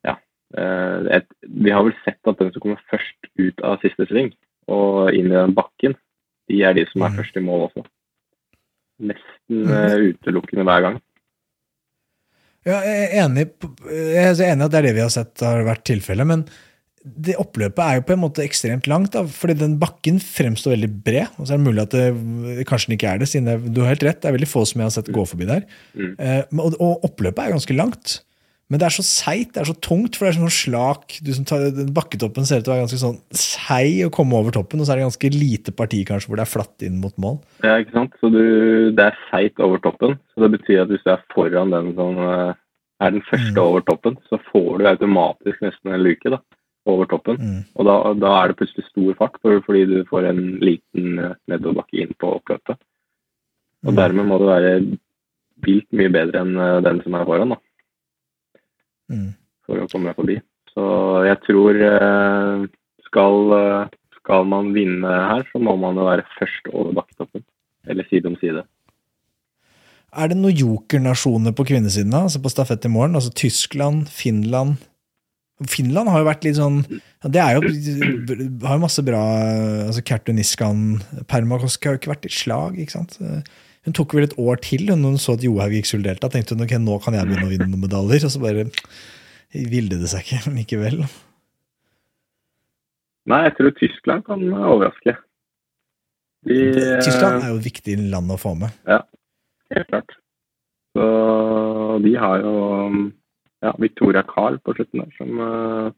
Ja. 0.08 0.16
eh, 0.58 1.18
Et, 1.18 1.28
vi 1.48 1.70
har 1.72 1.84
vel 1.84 1.96
sett 2.06 2.20
at 2.28 2.38
den 2.40 2.52
som 2.54 2.62
kommer 2.62 2.80
først 2.92 3.32
ut 3.40 3.62
av 3.64 3.80
siste 3.82 4.06
sving 4.08 4.34
og 4.68 5.12
inn 5.14 5.28
i 5.32 5.36
den 5.36 5.56
bakken, 5.56 5.96
de 6.48 6.62
er 6.64 6.74
de 6.74 6.86
som 6.92 7.02
er 7.02 7.10
Mm. 7.10 7.18
først 7.18 7.36
i 7.38 7.40
mål 7.44 7.70
også. 7.70 7.84
nesten 9.02 9.66
eh, 9.72 10.14
utelukkende 10.14 10.64
hver 10.64 10.82
gang. 10.82 11.02
Ja, 12.68 12.82
jeg 12.86 13.06
er 13.08 13.16
enig, 13.24 13.48
enig 13.90 14.66
at 14.68 14.74
det 14.74 14.82
er 14.82 14.86
det 14.86 14.98
vi 14.98 15.02
har 15.02 15.14
sett 15.14 15.42
har 15.42 15.64
vært 15.66 15.86
tilfellet, 15.90 16.30
men 16.30 16.46
det 17.02 17.34
oppløpet 17.42 17.82
er 17.82 17.98
jo 17.98 18.04
på 18.06 18.14
en 18.14 18.22
måte 18.22 18.44
ekstremt 18.46 18.86
langt, 18.90 19.16
da, 19.16 19.24
fordi 19.26 19.56
den 19.58 19.80
bakken 19.82 20.20
fremstår 20.22 20.76
veldig 20.76 20.90
bred. 21.02 21.32
og 21.40 21.48
så 21.48 21.56
er 21.56 21.62
det 21.62 21.66
mulig 21.66 21.86
at 21.88 21.96
det 21.96 22.66
kanskje 22.70 22.92
den 22.92 22.98
ikke 23.00 23.10
er 23.10 23.22
det, 23.22 23.30
siden 23.32 23.50
det, 23.50 23.72
du 23.74 23.82
har 23.82 23.96
helt 23.96 24.06
rett, 24.06 24.20
det 24.22 24.30
er 24.30 24.36
veldig 24.38 24.50
få 24.52 24.66
som 24.70 24.84
jeg 24.84 24.90
har 24.92 24.94
sett 24.94 25.10
gå 25.16 25.24
forbi 25.26 25.48
der. 25.50 25.66
Mm. 25.98 26.12
Eh, 26.22 26.44
og, 26.62 26.78
og 26.78 27.08
oppløpet 27.10 27.42
er 27.42 27.56
ganske 27.56 27.78
langt, 27.78 28.20
men 28.72 28.80
det 28.80 28.86
er 28.88 28.94
så 28.96 29.04
seigt, 29.04 29.50
det 29.54 29.62
er 29.66 29.68
så 29.68 29.76
tungt, 29.84 30.16
for 30.16 30.24
det 30.26 30.32
er 30.32 30.38
sånn 30.40 30.54
slak 30.56 31.18
du 31.28 31.34
som 31.36 31.44
tar, 31.50 31.66
den 31.76 31.90
Bakketoppen 31.92 32.46
ser 32.48 32.62
ut 32.62 32.64
til 32.64 32.72
å 32.72 32.76
være 32.78 32.86
ganske 32.86 33.00
sånn 33.02 33.18
seig 33.36 33.98
å 34.08 34.12
komme 34.16 34.38
over 34.40 34.56
toppen, 34.56 34.80
og 34.80 34.88
så 34.88 34.94
er 34.96 35.02
det 35.02 35.08
ganske 35.10 35.32
lite 35.36 35.74
parti 35.76 36.00
kanskje 36.08 36.32
hvor 36.32 36.40
det 36.40 36.46
er 36.48 36.54
flatt 36.54 36.86
inn 36.88 37.02
mot 37.04 37.12
mål. 37.20 37.42
Ja, 37.68 37.76
ikke 37.84 37.98
sant? 37.98 38.16
Så 38.24 38.32
du, 38.32 38.40
det 38.96 39.10
er 39.10 39.20
seigt 39.28 39.60
over 39.60 39.82
toppen. 39.84 40.16
Så 40.32 40.46
det 40.46 40.54
betyr 40.56 40.86
at 40.86 40.94
hvis 40.94 41.04
du 41.04 41.12
er 41.12 41.26
foran 41.36 41.74
den 41.76 41.92
som 42.00 42.16
eh, 42.24 42.54
er 43.04 43.12
den 43.18 43.28
første 43.28 43.58
Mm. 43.60 43.66
over 43.68 43.82
toppen, 43.92 44.16
så 44.32 44.40
får 44.52 44.80
du 44.80 44.88
automatisk 44.88 45.62
nesten 45.68 45.92
en 45.92 46.04
luke 46.06 46.32
da, 46.32 46.40
over 46.88 47.06
toppen. 47.12 47.38
Mm. 47.42 47.60
Og 47.76 47.86
da, 47.92 47.96
da 48.24 48.32
er 48.40 48.48
det 48.54 48.58
plutselig 48.62 48.88
stor 48.88 49.18
fart, 49.20 49.36
for, 49.42 49.60
fordi 49.68 49.84
du 49.90 49.98
får 50.10 50.30
en 50.32 50.42
liten 50.64 51.20
eh, 51.20 51.36
nedoverbakke 51.52 52.06
inn 52.06 52.16
på 52.22 52.38
oppløpet. 52.40 52.80
Og 53.84 53.92
Mm. 53.92 53.98
dermed 53.98 54.30
må 54.30 54.38
det 54.40 54.48
være 54.54 54.74
vilt 55.66 55.88
mye 55.98 56.12
bedre 56.14 56.42
enn 56.46 56.56
eh, 56.56 56.80
den 56.86 57.02
som 57.04 57.16
er 57.20 57.26
foran, 57.28 57.52
da, 57.56 57.58
Mm. 59.12 59.32
for 59.68 59.82
å 59.82 59.88
komme 59.92 60.10
deg 60.10 60.20
forbi. 60.20 60.38
Så 60.72 60.84
jeg 61.28 61.40
tror 61.46 61.80
eh, 61.88 62.68
skal, 63.08 63.56
eh, 63.58 63.96
skal 64.22 64.46
man 64.48 64.72
vinne 64.76 65.16
her, 65.32 65.44
så 65.52 65.62
må 65.64 65.76
man 65.80 66.00
jo 66.00 66.08
være 66.08 66.28
først 66.38 66.72
over 66.74 66.96
bakketoppen. 67.02 67.44
Eller 67.90 68.08
side 68.10 68.30
om 68.30 68.38
side. 68.40 68.64
Er 70.12 70.28
det 70.28 70.38
noen 70.38 70.58
jokernasjoner 70.60 71.54
på 71.56 71.66
kvinnesiden 71.70 72.12
da, 72.12 72.26
altså 72.28 72.42
på 72.44 72.52
stafett 72.52 72.88
i 72.88 72.92
morgen? 72.92 73.16
Altså 73.16 73.32
Tyskland, 73.36 74.10
Finland 74.12 74.80
Finland 75.70 76.10
har 76.10 76.22
jo 76.22 76.26
vært 76.26 76.46
litt 76.48 76.58
sånn 76.58 76.80
Det 77.22 77.42
er 77.42 77.58
jo, 77.58 77.70
har 78.66 78.78
jo 78.78 78.82
masse 78.82 79.04
bra 79.06 79.22
altså 79.88 80.04
Kertu 80.08 80.34
Niskan 80.34 81.02
Permakoski 81.30 81.90
har 81.90 81.96
jo 81.96 82.02
ikke 82.02 82.14
vært 82.16 82.28
i 82.28 82.34
slag. 82.34 82.80
ikke 82.82 82.96
sant? 82.96 83.20
Hun 83.86 83.96
tok 83.98 84.14
vel 84.14 84.28
et 84.28 84.38
år 84.38 84.62
til 84.62 84.86
når 84.90 85.16
hun 85.16 85.22
så 85.22 85.34
at 85.38 85.44
Johaug 85.46 85.74
gikk 85.74 85.90
sølvdelta. 85.90 86.30
tenkte 86.30 86.56
hun 86.56 86.66
ok, 86.68 86.76
nå 86.78 87.00
kan 87.02 87.18
jeg 87.18 87.30
begynne 87.30 87.48
å 87.48 87.52
vinne 87.52 87.70
noen 87.72 87.86
medaljer. 87.88 88.28
Og 88.28 88.34
så 88.34 88.42
bare 88.44 88.68
ville 89.52 89.98
det 90.02 90.12
seg 90.12 90.26
ikke 90.26 90.54
likevel. 90.60 91.02
Nei, 93.32 93.44
jeg 93.48 93.56
tror 93.58 93.74
Tyskland 93.78 94.26
kan 94.26 94.46
overraske. 94.50 95.16
De, 96.46 96.58
Tyskland 97.06 97.44
er 97.44 97.52
jo 97.52 97.60
et 97.60 97.68
viktig 97.68 97.98
land 98.10 98.34
å 98.34 98.38
få 98.42 98.56
med. 98.58 98.74
Ja, 98.90 99.04
Helt 99.72 99.88
klart. 99.88 100.16
Så 100.92 101.04
de 102.04 102.14
har 102.20 102.42
jo 102.44 102.54
ja, 103.64 103.72
Victoria 103.80 104.24
Carl 104.28 104.58
på 104.60 104.74
slutten 104.76 105.04
der, 105.04 105.12
som 105.16 105.40
eh, 105.46 105.92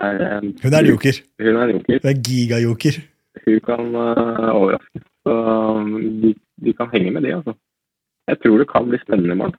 er 0.00 0.22
en, 0.38 0.52
Hun 0.62 0.72
er 0.72 0.78
en 0.78 0.90
joker. 0.92 1.20
Hun 1.42 1.56
er 1.56 1.62
en 1.64 1.74
joker. 1.76 2.00
Hun 2.02 2.10
er 2.12 2.22
gigajoker. 2.28 3.00
Hun 3.44 3.58
kan 3.66 3.98
eh, 4.04 4.48
overraske. 4.54 5.02
Så 5.26 5.34
um, 5.34 5.90
de, 6.22 6.32
de 6.64 6.74
kan 6.76 6.90
henge 6.92 7.12
med 7.14 7.22
de, 7.26 7.32
altså. 7.38 7.54
Jeg 8.28 8.40
tror 8.42 8.58
det 8.60 8.68
kan 8.70 8.88
bli 8.90 8.98
spennende 9.00 9.32
i 9.34 9.38
morgen, 9.40 9.56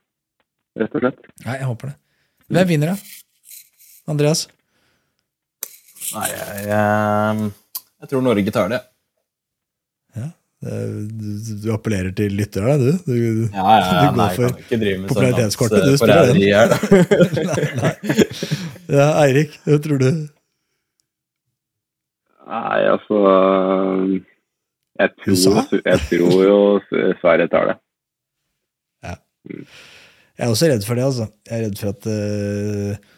rett 0.78 0.94
og 0.94 1.02
slett. 1.04 1.20
Nei, 1.46 1.56
jeg 1.58 1.68
håper 1.70 1.90
det. 1.92 1.96
Hvem 2.50 2.68
vinner, 2.70 2.92
da? 2.94 2.96
Andreas? 4.10 4.44
Nei, 6.10 6.26
jeg, 6.30 6.62
jeg, 6.70 7.50
jeg 8.02 8.10
tror 8.10 8.24
Norge 8.26 8.54
tar 8.54 8.70
det. 8.72 8.80
Ja. 10.18 10.28
Du, 10.60 11.28
du 11.62 11.68
appellerer 11.72 12.12
til 12.18 12.34
lyttere, 12.36 12.74
du? 12.80 12.90
du 13.06 13.14
Ja, 13.54 13.62
ja, 13.64 13.76
ja, 13.80 14.00
Du 14.02 14.08
går 14.10 14.18
nei, 14.18 14.26
jeg 14.26 14.36
for 14.36 14.48
kan 14.50 14.64
ikke 14.64 14.80
drive 14.82 14.98
med 15.00 15.12
popularitetskortet, 15.12 15.78
du 15.86 15.92
sånn 15.94 16.02
spiller 16.02 16.26
den. 16.28 16.42
her, 16.42 16.68
nei, 17.48 17.60
nei. 17.80 17.94
Ja, 19.00 19.06
Eirik, 19.22 19.54
hva 19.64 19.78
tror 19.84 20.02
du? 20.02 20.10
Nei, 22.50 22.80
altså 22.90 23.20
Jeg 25.00 25.14
tror, 25.24 25.78
jeg 25.86 26.00
tror 26.10 26.42
jo 26.44 26.58
Sverige 27.22 27.48
tar 27.52 27.70
det. 27.70 27.76
Jeg 30.40 30.46
er 30.48 30.52
også 30.54 30.68
redd 30.70 30.84
for 30.86 30.96
det, 30.96 31.04
altså. 31.04 31.26
Jeg 31.48 31.56
er 31.58 31.64
redd 31.66 31.80
for 31.80 31.90
at 31.92 32.06
uh... 32.08 33.08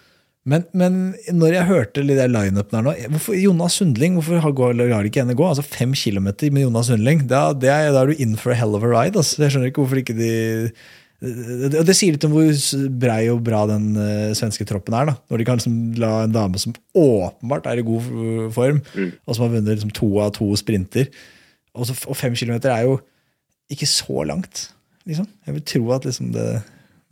men, 0.50 0.64
men 0.74 0.96
når 1.38 1.54
jeg 1.54 1.68
hørte 1.68 2.02
litt 2.06 2.18
lineupen 2.32 2.78
her 2.78 2.86
nå 2.86 2.94
hvorfor 3.14 3.36
Jonas 3.38 3.76
Sundling, 3.78 4.16
hvorfor 4.18 4.40
har- 4.42 4.54
de 4.56 5.10
ikke 5.10 5.22
henne 5.22 5.36
gå? 5.38 5.46
Altså 5.46 5.62
Fem 5.66 5.92
kilometer 5.94 6.50
med 6.54 6.64
Jonas 6.66 6.90
Sundling, 6.90 7.26
da, 7.30 7.52
det 7.54 7.70
er, 7.70 7.92
da 7.94 8.02
er 8.02 8.10
du 8.10 8.22
in 8.22 8.34
for 8.36 8.50
a 8.54 8.58
hell 8.58 8.74
of 8.78 8.82
a 8.82 8.90
ride. 8.90 9.14
Altså. 9.18 9.38
Jeg 9.44 9.54
skjønner 9.54 9.70
ikke 9.70 9.84
hvorfor 9.84 10.02
ikke 10.02 10.18
de 10.18 10.32
det, 11.22 11.84
det 11.86 11.94
sier 11.94 12.16
litt 12.16 12.24
om 12.26 12.32
hvor 12.34 12.48
brei 12.98 13.28
og 13.30 13.44
bra 13.46 13.60
den 13.70 13.92
uh, 13.94 14.32
svenske 14.34 14.66
troppen 14.66 14.96
er. 14.98 15.12
da, 15.12 15.14
Når 15.30 15.38
de 15.38 15.44
kan 15.46 15.60
liksom 15.60 15.76
la 16.02 16.24
en 16.24 16.34
dame 16.34 16.58
som 16.58 16.74
åpenbart 16.98 17.68
er 17.70 17.78
i 17.78 17.84
god 17.86 18.08
form, 18.56 18.80
Mm. 18.96 19.12
og 19.22 19.36
som 19.38 19.44
har 19.46 19.52
vunnet 19.54 19.76
liksom 19.76 19.94
to 19.94 20.08
av 20.24 20.32
to 20.34 20.48
sprinter 20.58 21.06
Og, 21.78 21.88
så, 21.88 21.96
og 22.08 22.16
fem 22.18 22.34
kilometer 22.36 22.72
er 22.74 22.86
jo 22.86 22.98
ikke 23.72 23.88
så 23.88 24.24
langt, 24.28 24.68
liksom. 25.08 25.28
Jeg 25.46 25.54
vil 25.56 25.64
tro 25.72 25.82
at 25.96 26.04
liksom 26.08 26.32
det 26.34 26.48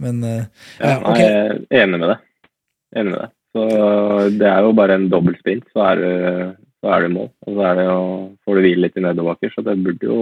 Men 0.01 0.25
uh, 0.25 0.43
Ja, 0.81 0.97
nei, 0.97 1.11
ok. 1.11 1.19
jeg 1.21 1.77
er 1.77 1.85
enig 1.85 2.01
med 2.01 2.09
det. 2.09 2.19
Enig 2.97 3.13
med 3.13 3.21
det. 3.21 3.31
Så 3.51 3.65
det 4.41 4.47
er 4.49 4.65
jo 4.65 4.75
bare 4.79 4.97
en 4.97 5.09
dobbel 5.13 5.35
sprint, 5.41 5.67
så 5.75 5.83
er 5.91 6.01
det, 6.01 6.15
så 6.81 6.93
er 6.95 7.05
det 7.05 7.11
mål. 7.13 7.29
Og 7.45 7.57
så 7.57 7.67
er 7.69 7.81
det 7.81 7.87
jo, 7.89 8.05
får 8.45 8.57
du 8.57 8.63
hvile 8.65 8.85
litt 8.87 8.97
i 8.97 9.05
nedoverbakker, 9.05 9.53
så 9.53 9.65
det 9.67 9.77
burde 9.85 10.07
jo 10.07 10.21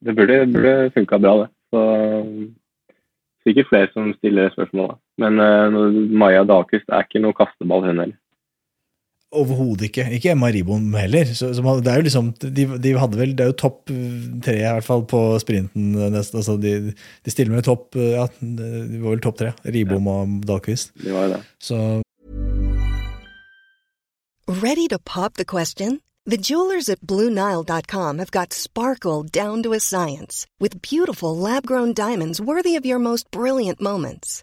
Det 0.00 0.14
burde, 0.16 0.36
burde 0.48 0.90
funka 0.94 1.18
bra, 1.20 1.32
det. 1.42 1.48
Så 1.70 1.80
sikkert 3.44 3.68
flere 3.68 3.88
som 3.92 4.12
stiller 4.16 4.52
spørsmål, 4.54 4.92
da. 4.92 4.96
Men 5.20 5.40
uh, 5.40 5.98
Maja 6.22 6.44
Dahlqvist 6.48 6.88
er 6.88 7.04
ikke 7.04 7.20
noe 7.20 7.36
kasteball, 7.36 7.84
hun 7.84 8.00
heller. 8.00 8.16
Overhodet 9.30 9.86
ikke. 9.86 10.08
Ikke 10.16 10.32
Emma 10.32 10.48
Ribom 10.50 10.88
heller. 10.98 11.28
Så, 11.38 11.52
så 11.54 11.62
man, 11.62 11.78
det 11.84 11.92
er 11.92 12.00
jo 12.00 12.06
liksom, 12.08 12.32
de, 12.42 12.66
de 12.82 12.94
hadde 12.98 13.20
vel, 13.20 13.36
det 13.38 13.44
er 13.44 13.52
jo 13.52 13.58
topp 13.62 13.92
tre 14.42 14.56
i 14.58 14.66
hvert 14.66 14.86
fall 14.86 15.04
på 15.10 15.22
sprinten. 15.42 15.92
Nesten, 16.10 16.42
altså 16.42 16.56
de, 16.58 16.92
de 16.98 17.30
stiller 17.34 17.54
med 17.54 17.66
topp 17.68 17.94
ja, 17.94 18.26
de 18.40 18.98
var 18.98 19.14
vel 19.14 19.22
topp 19.22 19.38
tre. 19.38 19.54
Ribom 19.64 20.10
og 20.10 20.40
Dahlqvist. 20.50 20.96
Det 20.98 21.14
var 21.14 21.30
det. 21.36 21.42
Så 21.62 22.02
Ready 24.50 24.88
to 24.88 24.98
pop 24.98 25.34
the 25.34 25.44
question? 25.44 26.00
The 26.26 26.36
jewelers 26.36 26.88
at 26.88 27.00
BlueNile.com 27.00 28.18
have 28.18 28.30
got 28.32 28.52
sparkle 28.52 29.22
down 29.22 29.62
to 29.62 29.72
a 29.72 29.80
science 29.80 30.46
with 30.58 30.82
beautiful 30.82 31.36
lab 31.36 31.66
grown 31.66 31.92
diamonds 31.92 32.40
worthy 32.40 32.74
of 32.74 32.84
your 32.84 32.98
most 32.98 33.30
brilliant 33.30 33.80
moments. 33.80 34.42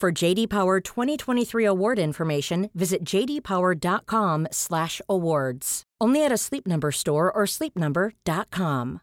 For 0.00 0.10
JD 0.10 0.48
Power 0.48 0.80
2023 0.80 1.66
award 1.66 1.98
information, 1.98 2.70
visit 2.72 3.04
jdpower.com/awards. 3.04 5.82
Only 6.00 6.24
at 6.24 6.32
a 6.32 6.38
Sleep 6.38 6.66
Number 6.66 6.90
store 6.90 7.30
or 7.30 7.44
sleepnumber.com. 7.44 9.00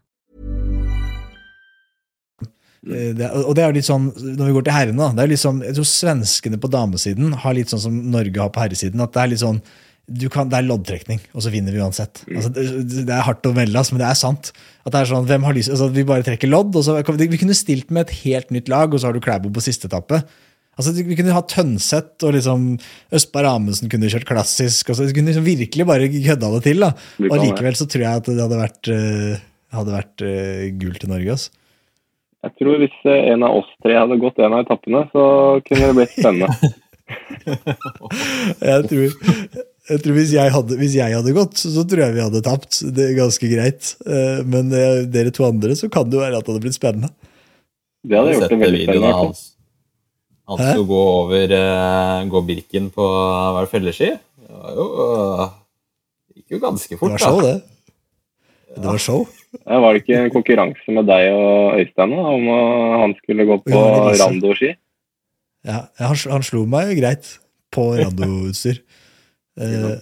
eh, 2.88 3.12
det, 3.14 3.30
og 3.30 3.54
det 3.54 3.62
er 3.62 3.68
jo 3.70 3.76
litt 3.76 3.86
sånn, 3.86 4.10
når 4.16 4.46
vi 4.48 4.54
går 4.56 4.64
til 4.66 4.74
herrene, 4.74 4.98
da, 4.98 5.12
det 5.14 5.22
er 5.22 5.28
litt 5.36 5.42
sånn, 5.42 5.62
jeg 5.66 5.74
tror 5.78 5.86
svenskene 5.90 6.58
på 6.58 6.70
damesiden 6.72 7.32
har 7.44 7.54
litt 7.54 7.70
sånn 7.70 7.84
som 7.86 7.94
Norge 8.10 8.40
har 8.42 8.50
på 8.54 8.62
herresiden, 8.64 9.00
at 9.04 9.12
det 9.14 9.20
er 9.22 9.30
litt 9.34 9.44
sånn, 9.44 9.60
du 10.08 10.26
kan, 10.32 10.48
det 10.50 10.56
er 10.58 10.64
loddtrekning, 10.66 11.20
og 11.34 11.40
så 11.44 11.50
vinner 11.52 11.72
vi 11.74 11.82
uansett. 11.84 12.14
Altså, 12.26 12.48
det, 12.54 12.64
det 13.04 13.12
er 13.12 13.26
hardt 13.26 13.44
å 13.46 13.52
melde, 13.54 13.76
altså, 13.78 13.92
men 13.94 14.02
det 14.02 14.08
er 14.08 14.16
sant. 14.18 14.44
At 14.86 14.92
det 14.94 15.00
er 15.02 15.10
sånn, 15.10 15.26
hvem 15.28 15.44
har 15.44 15.54
lyst, 15.58 15.70
altså, 15.74 15.86
Vi 15.92 16.04
bare 16.08 16.24
trekker 16.24 16.48
lodd. 16.48 16.72
og 16.74 16.82
så, 16.86 16.90
Vi 17.04 17.38
kunne 17.38 17.54
stilt 17.58 17.90
med 17.92 18.00
et 18.06 18.14
helt 18.24 18.48
nytt 18.54 18.68
lag, 18.72 18.88
og 18.88 18.98
så 18.98 19.04
har 19.10 19.14
du 19.18 19.20
Klæbo 19.20 19.48
på 19.52 19.60
siste 19.62 19.86
etappe. 19.90 20.16
Altså, 20.78 20.94
Vi 20.94 21.18
kunne 21.18 21.34
ha 21.34 21.42
Tønseth 21.50 22.24
og 22.24 22.34
liksom 22.36 22.66
Østberg 23.18 23.50
Amundsen 23.50 23.90
kunne 23.92 24.10
kjørt 24.10 24.28
klassisk. 24.28 24.92
Altså, 24.92 25.08
vi 25.08 25.16
kunne 25.18 25.32
liksom 25.32 25.46
virkelig 25.46 25.86
bare 25.88 26.10
kødda 26.14 26.52
det 26.54 26.64
til. 26.68 26.84
da. 26.86 26.92
Og 27.28 27.38
likevel 27.42 27.78
så 27.78 27.88
tror 27.90 28.06
jeg 28.06 28.22
at 28.22 28.30
det 28.30 28.40
hadde 28.44 28.60
vært, 28.62 28.92
eh, 28.94 29.46
hadde 29.74 29.96
vært 29.96 30.26
uh, 30.26 30.66
gull 30.80 30.98
til 31.02 31.10
Norge. 31.12 31.36
altså. 31.36 31.50
Jeg 32.46 32.54
tror 32.60 32.76
hvis 32.78 32.98
eh, 33.10 33.32
en 33.32 33.42
av 33.42 33.56
oss 33.58 33.70
tre 33.82 33.96
hadde 33.98 34.20
gått 34.22 34.38
en 34.38 34.54
av 34.54 34.62
etappene, 34.62 35.02
så 35.10 35.24
kunne 35.66 35.88
det 35.88 35.96
blitt 35.98 36.14
spennende. 36.14 36.70
Jeg 38.68 38.84
tror, 38.90 39.12
jeg 39.88 40.00
tror 40.04 40.16
hvis, 40.18 40.32
jeg 40.36 40.52
hadde, 40.52 40.76
hvis 40.76 40.96
jeg 40.98 41.14
hadde 41.16 41.32
gått, 41.36 41.54
så, 41.60 41.70
så 41.72 41.84
tror 41.88 42.02
jeg 42.04 42.16
vi 42.18 42.24
hadde 42.26 42.42
tapt. 42.44 42.80
Det 42.94 43.06
er 43.06 43.14
ganske 43.16 43.48
greit. 43.48 43.92
Eh, 44.04 44.40
Men 44.44 44.72
eh, 44.76 45.04
dere 45.08 45.32
to 45.34 45.46
andre, 45.48 45.76
så 45.78 45.88
kan 45.92 46.08
det 46.08 46.18
jo 46.18 46.24
være 46.24 46.36
at 46.36 46.44
det 46.44 46.52
hadde 46.52 46.64
blitt 46.66 46.76
spennende. 46.76 47.08
Det 48.04 48.18
hadde 48.18 48.34
gjort 48.36 48.52
det 48.52 48.60
veldig 48.60 48.82
spennende. 48.84 49.22
Han 50.48 50.60
skulle 50.62 50.88
gå 50.88 51.00
over 51.22 51.56
eh, 51.58 52.28
gå 52.32 52.42
Birken 52.48 52.90
på 52.94 53.06
var 53.06 53.64
det 53.66 53.72
felleski. 53.72 54.12
Det 54.16 54.60
var 54.62 54.78
jo 54.78 54.86
øh, 55.04 55.42
det 56.28 56.40
gikk 56.40 56.56
jo 56.56 56.60
ganske 56.62 56.94
Det 56.94 57.00
fort, 57.00 57.16
var 57.16 57.24
show, 57.24 57.40
da. 57.42 57.52
det. 57.52 57.78
Det 58.78 58.86
var 58.86 59.02
show. 59.02 59.26
Ja, 59.64 59.80
var 59.80 59.92
det 59.92 60.02
ikke 60.02 60.20
en 60.22 60.32
konkurranse 60.32 60.94
med 60.94 61.08
deg 61.08 61.32
og 61.32 61.80
Øystein 61.80 62.14
da, 62.14 62.24
om 62.36 62.48
uh, 62.52 63.00
han 63.02 63.14
skulle 63.20 63.46
gå 63.48 63.56
på 63.64 63.72
det 63.72 64.20
randoski? 64.20 64.72
Ja, 65.68 65.78
han, 66.00 66.18
han 66.32 66.44
slo 66.46 66.64
meg 66.70 66.92
jo 66.92 66.98
greit 67.00 67.30
på 67.74 67.90
randoutstyr. 68.00 68.82
Eh, 69.58 69.96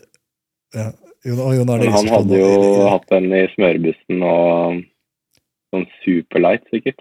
ja. 0.77 0.91
Jon, 1.25 1.39
og 1.41 1.55
Jon 1.57 1.71
Arne 1.73 1.87
han 1.95 2.09
hadde 2.13 2.41
jo 2.43 2.49
hatt 2.93 3.07
den 3.09 3.31
i 3.33 3.47
smørbussen 3.55 4.19
og 4.21 4.83
sånn 5.73 5.87
superlight, 6.03 6.67
sikkert. 6.69 7.01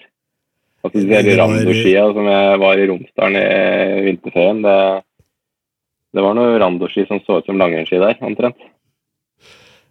Altså 0.86 1.01
de 1.01 1.09
der 1.09 1.41
randoskia 1.41 2.05
som 2.13 2.29
jeg 2.29 2.61
var 2.61 2.79
i 2.79 2.88
Romsdalen 2.91 3.41
i 3.41 4.05
vinterferien, 4.09 4.61
det, 4.65 4.77
det 6.15 6.23
var 6.23 6.38
noe 6.38 6.55
randoski 6.61 7.07
som 7.09 7.19
så 7.25 7.41
ut 7.41 7.49
som 7.49 7.59
langrennsski 7.59 7.99
der, 8.01 8.17
omtrent. 8.25 8.71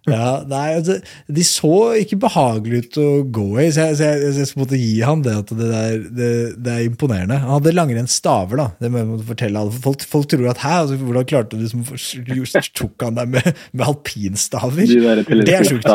Ja, 0.05 0.43
nei, 0.45 0.75
altså, 0.77 0.99
De 1.33 1.41
så 1.47 1.69
ikke 1.97 2.19
behagelige 2.21 2.85
ut 2.85 2.97
å 3.01 3.05
gå 3.33 3.45
i, 3.63 3.71
så 3.73 3.87
jeg, 3.87 3.95
så 3.97 4.09
jeg, 4.11 4.33
jeg 4.37 4.49
skal 4.51 4.61
måtte 4.61 4.77
gi 4.77 4.91
ham 5.01 5.23
det 5.25 5.33
at 5.39 5.49
det, 5.49 5.69
der, 5.71 6.03
det, 6.19 6.27
det 6.61 6.73
er 6.75 6.83
imponerende. 6.85 7.39
Han 7.41 7.55
hadde 7.55 7.73
langrennsstaver, 7.73 8.59
da. 8.61 8.67
Det 8.81 8.91
må 8.93 9.01
jeg 9.01 9.25
fortelle 9.31 9.63
alle. 9.63 9.73
Folk, 9.85 10.05
folk 10.11 10.29
tror 10.29 10.45
at 10.51 10.61
hæ, 10.61 10.75
altså, 10.83 10.99
hvordan 11.01 11.25
klarte 11.31 11.57
du 11.57 11.65
som 11.71 11.81
tok 12.77 13.07
han 13.07 13.17
der 13.17 13.31
med, 13.33 13.49
med 13.73 13.85
alpinstaver? 13.87 14.85
De 14.85 15.41
Det 15.41 15.57
er 15.57 15.65
sjukt. 15.71 15.89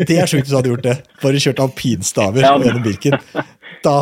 Det 0.00 0.16
er 0.16 0.32
sjukt 0.32 0.46
hvis 0.46 0.54
du 0.54 0.56
hadde 0.56 0.72
gjort 0.72 0.88
det. 0.88 0.96
Bare 1.20 1.44
kjørt 1.44 1.62
alpinstaver 1.66 2.46
Ja. 2.46 2.56
gjennom 2.64 2.84
Birken. 2.86 3.18
Da, 3.86 3.96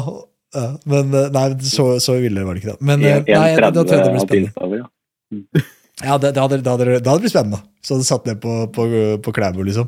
men 0.89 1.15
eh, 1.15 1.31
nei, 1.35 1.47
så, 1.67 1.87
så 2.03 2.17
ille 2.23 2.45
var 2.47 2.57
det 2.57 2.63
ikke 2.63 2.75
da. 2.75 2.81
Men 2.89 3.05
eh, 3.05 3.23
nei, 3.27 3.47
da 3.61 3.71
tror 3.75 3.97
jeg 3.97 4.05
det 4.05 4.11
1,30 4.11 4.13
blir 4.15 4.27
spennende. 4.27 4.83
ja. 4.83 4.91
Ja, 6.03 6.17
det, 6.19 6.33
det, 6.35 6.43
hadde, 6.43 6.57
det, 6.59 6.71
hadde, 6.71 6.87
det 6.99 7.07
hadde 7.07 7.23
blitt 7.23 7.33
spennende. 7.33 7.61
Så 7.85 7.95
hadde 7.95 8.07
satt 8.09 8.25
ned 8.27 8.41
på, 8.43 8.53
på, 8.75 8.87
på 9.23 9.35
Klæbo, 9.35 9.63
liksom. 9.67 9.87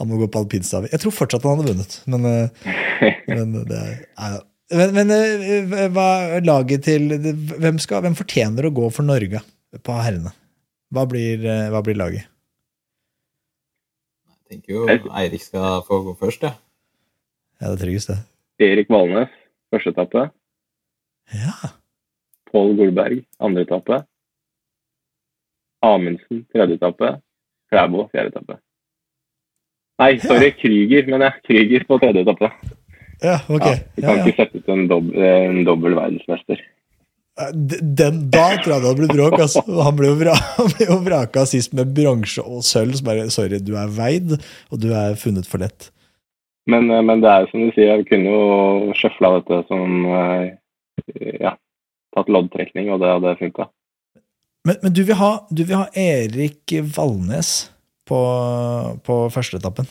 Han 0.00 0.08
må 0.08 0.18
gå 0.20 0.28
på 0.32 0.40
alpinstav. 0.40 0.86
Jeg 0.88 1.00
tror 1.02 1.12
fortsatt 1.14 1.44
han 1.44 1.58
hadde 1.60 1.74
vunnet, 1.74 1.96
men, 2.08 2.24
eh, 2.30 3.18
men 3.36 3.58
det 3.68 3.80
er. 3.80 4.38
Men, 4.76 4.96
men 4.96 5.92
hva 5.94 6.08
laget 6.42 6.82
til 6.88 7.12
hvem, 7.14 7.76
skal, 7.78 8.00
hvem 8.02 8.16
fortjener 8.18 8.66
å 8.66 8.72
gå 8.74 8.88
for 8.90 9.06
Norge 9.06 9.42
på 9.86 9.98
herrene? 10.00 10.32
Hva 10.90 11.04
blir, 11.10 11.44
hva 11.70 11.82
blir 11.86 11.98
laget? 12.00 12.26
Jeg 14.26 14.56
tenker 14.56 14.74
jo 14.74 15.12
Eirik 15.20 15.44
skal 15.44 15.84
få 15.86 16.00
gå 16.08 16.16
først, 16.18 16.48
ja. 16.48 16.56
Ja, 17.60 17.68
det 17.70 17.76
er 17.76 17.84
tryggest, 17.84 18.10
det. 18.10 18.18
Erik 18.62 18.88
Valnes, 18.92 19.32
første 19.72 19.92
etappe. 19.92 20.28
Ja. 21.34 21.72
Pål 22.52 22.76
Golberg, 22.78 23.24
andre 23.42 23.66
etappe. 23.66 23.98
Amundsen, 25.84 26.44
tredje 26.54 26.78
etappe. 26.78 27.16
Klæbo, 27.72 28.06
fjerde 28.12 28.32
etappe. 28.32 28.60
Nei, 30.00 30.12
sorry, 30.22 30.52
Krüger, 30.60 31.06
men 31.10 31.24
jeg. 31.24 31.42
Krüger 31.48 31.84
på 31.88 31.98
tredje 32.00 32.22
etappe. 32.24 32.50
ja, 33.24 33.38
ok. 33.48 33.66
Ja, 33.66 33.76
vi 33.96 34.04
kan 34.06 34.18
ja. 34.18 34.24
ikke 34.24 34.36
sette 34.40 34.60
ut 34.62 34.72
en, 34.72 34.86
dob 34.90 35.12
en 35.16 35.62
dobbel 35.68 35.96
verdensmester. 35.98 36.62
Den, 37.52 38.22
da 38.32 38.46
tror 38.62 38.72
jeg 38.72 38.80
det 38.80 38.88
hadde 38.88 39.00
blitt 39.02 39.12
bråk. 39.16 39.36
Altså. 39.44 39.62
Han 39.84 39.96
ble 39.98 40.08
jo 40.08 40.16
vra- 40.22 41.00
vraka 41.10 41.44
sist 41.48 41.74
med 41.76 41.92
bronse 41.96 42.44
og 42.44 42.64
sølv. 42.64 42.96
Så 42.96 43.04
bare 43.04 43.28
sorry, 43.32 43.60
du 43.60 43.74
er 43.76 43.92
veid, 43.92 44.38
og 44.70 44.80
du 44.80 44.88
er 44.96 45.18
funnet 45.20 45.48
for 45.48 45.60
lett. 45.60 45.90
Men, 46.66 46.90
eh, 46.90 47.02
men 47.02 47.22
det 47.22 47.30
er 47.30 47.44
jo 47.44 47.52
som 47.52 47.62
du 47.62 47.74
sier, 47.76 48.00
vi 48.02 48.08
kunne 48.10 48.32
jo 48.32 48.96
sjøfla 48.98 49.36
dette 49.38 49.62
som 49.70 50.06
eh, 50.10 50.54
Ja, 51.38 51.52
tatt 52.16 52.30
loddtrekning, 52.32 52.88
og 52.90 53.02
det 53.02 53.10
hadde 53.12 53.36
funka. 53.38 53.68
Men, 54.66 54.78
men 54.82 54.94
du, 54.96 55.02
vil 55.06 55.18
ha, 55.20 55.32
du 55.52 55.62
vil 55.62 55.78
ha 55.78 55.86
Erik 55.94 56.72
Valnes 56.96 57.50
på, 58.08 58.20
på 59.06 59.18
førsteetappen? 59.34 59.86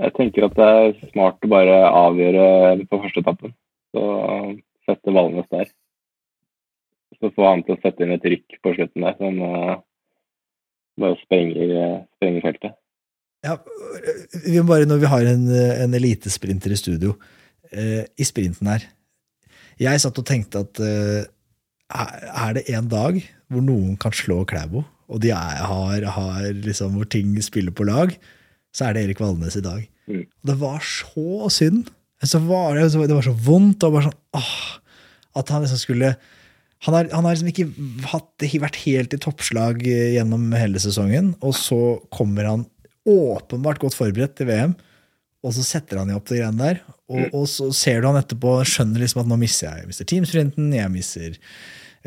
Jeg 0.00 0.14
tenker 0.16 0.46
at 0.46 0.54
det 0.58 0.68
er 0.68 1.10
smart 1.10 1.44
å 1.44 1.50
bare 1.50 1.80
avgjøre 1.90 2.46
på 2.88 3.00
første 3.02 3.24
etappen. 3.24 3.52
Så 3.94 4.04
sette 4.86 5.14
Valnes 5.14 5.50
der. 5.52 5.68
Så 7.18 7.30
få 7.34 7.50
han 7.50 7.66
til 7.66 7.76
å 7.76 7.82
sette 7.82 8.06
inn 8.06 8.14
et 8.14 8.26
rykk 8.26 8.56
på 8.62 8.72
slutten 8.78 9.04
der 9.04 9.18
som 9.18 9.42
eh, 9.50 9.76
bare 11.02 11.20
sprenger, 11.26 11.76
sprenger 12.16 12.48
feltet. 12.48 12.78
Ja, 13.44 13.58
vi 14.46 14.56
må 14.58 14.66
bare 14.70 14.88
når 14.88 15.02
vi 15.02 15.10
har 15.12 15.28
en, 15.28 15.46
en 15.52 15.96
elitesprinter 15.96 16.72
i 16.72 16.80
studio, 16.80 17.14
eh, 17.70 18.04
i 18.16 18.24
sprinten 18.24 18.70
her 18.70 18.86
Jeg 19.80 20.00
satt 20.00 20.20
og 20.20 20.26
tenkte 20.28 20.64
at 20.64 20.80
eh, 20.80 21.26
er 21.94 22.56
det 22.56 22.64
en 22.72 22.88
dag 22.88 23.18
hvor 23.52 23.64
noen 23.64 23.98
kan 24.00 24.14
slå 24.16 24.40
Klæbo, 24.48 24.84
og 25.12 25.20
de 25.22 25.30
er, 25.34 25.60
har, 25.68 26.06
har 26.16 26.46
liksom 26.64 26.96
hvor 26.96 27.08
ting 27.10 27.36
spiller 27.44 27.74
på 27.76 27.86
lag, 27.86 28.14
så 28.74 28.88
er 28.88 28.96
det 28.96 29.04
Erik 29.04 29.20
Valnes 29.22 29.58
i 29.58 29.62
dag. 29.62 29.82
Mm. 30.08 30.24
Det 30.24 30.56
var 30.58 30.80
så 30.82 31.50
synd. 31.52 31.90
Så 32.24 32.40
var 32.48 32.78
det, 32.78 32.88
det 32.94 33.12
var 33.12 33.26
så 33.26 33.34
vondt. 33.36 33.84
og 33.84 33.94
bare 33.94 34.08
sånn, 34.08 34.16
åh, 34.38 34.56
At 35.36 35.52
han 35.52 35.62
liksom 35.62 35.82
skulle 35.82 36.14
han 36.84 36.92
har, 36.96 37.08
han 37.12 37.24
har 37.24 37.36
liksom 37.36 37.48
ikke 37.48 38.08
hatt, 38.10 38.44
vært 38.60 38.78
helt 38.82 39.14
i 39.16 39.20
toppslag 39.20 39.84
eh, 39.88 40.16
gjennom 40.18 40.50
hele 40.52 40.80
sesongen, 40.82 41.32
og 41.40 41.54
så 41.56 41.78
kommer 42.12 42.48
han 42.48 42.66
åpenbart 43.06 43.78
godt 43.82 43.96
forberedt 43.98 44.36
til 44.38 44.48
VM, 44.48 44.74
og 45.44 45.52
så 45.52 45.64
setter 45.66 45.98
han 46.00 46.08
jo 46.08 46.16
opp 46.16 46.28
de 46.30 46.38
greiene 46.40 46.56
der. 46.62 46.78
Og, 47.08 47.18
Mm. 47.20 47.30
og 47.34 47.46
så 47.52 47.66
ser 47.76 48.00
du 48.00 48.06
han 48.08 48.16
etterpå 48.22 48.54
skjønner 48.64 49.02
liksom 49.02 49.20
at 49.20 49.28
nå 49.28 49.36
misser 49.38 49.68
jeg. 49.68 49.78
Jeg 49.82 49.86
mister 49.90 50.04
teamsprinten, 50.08 50.70
jeg 50.72 50.90
misser 50.90 51.36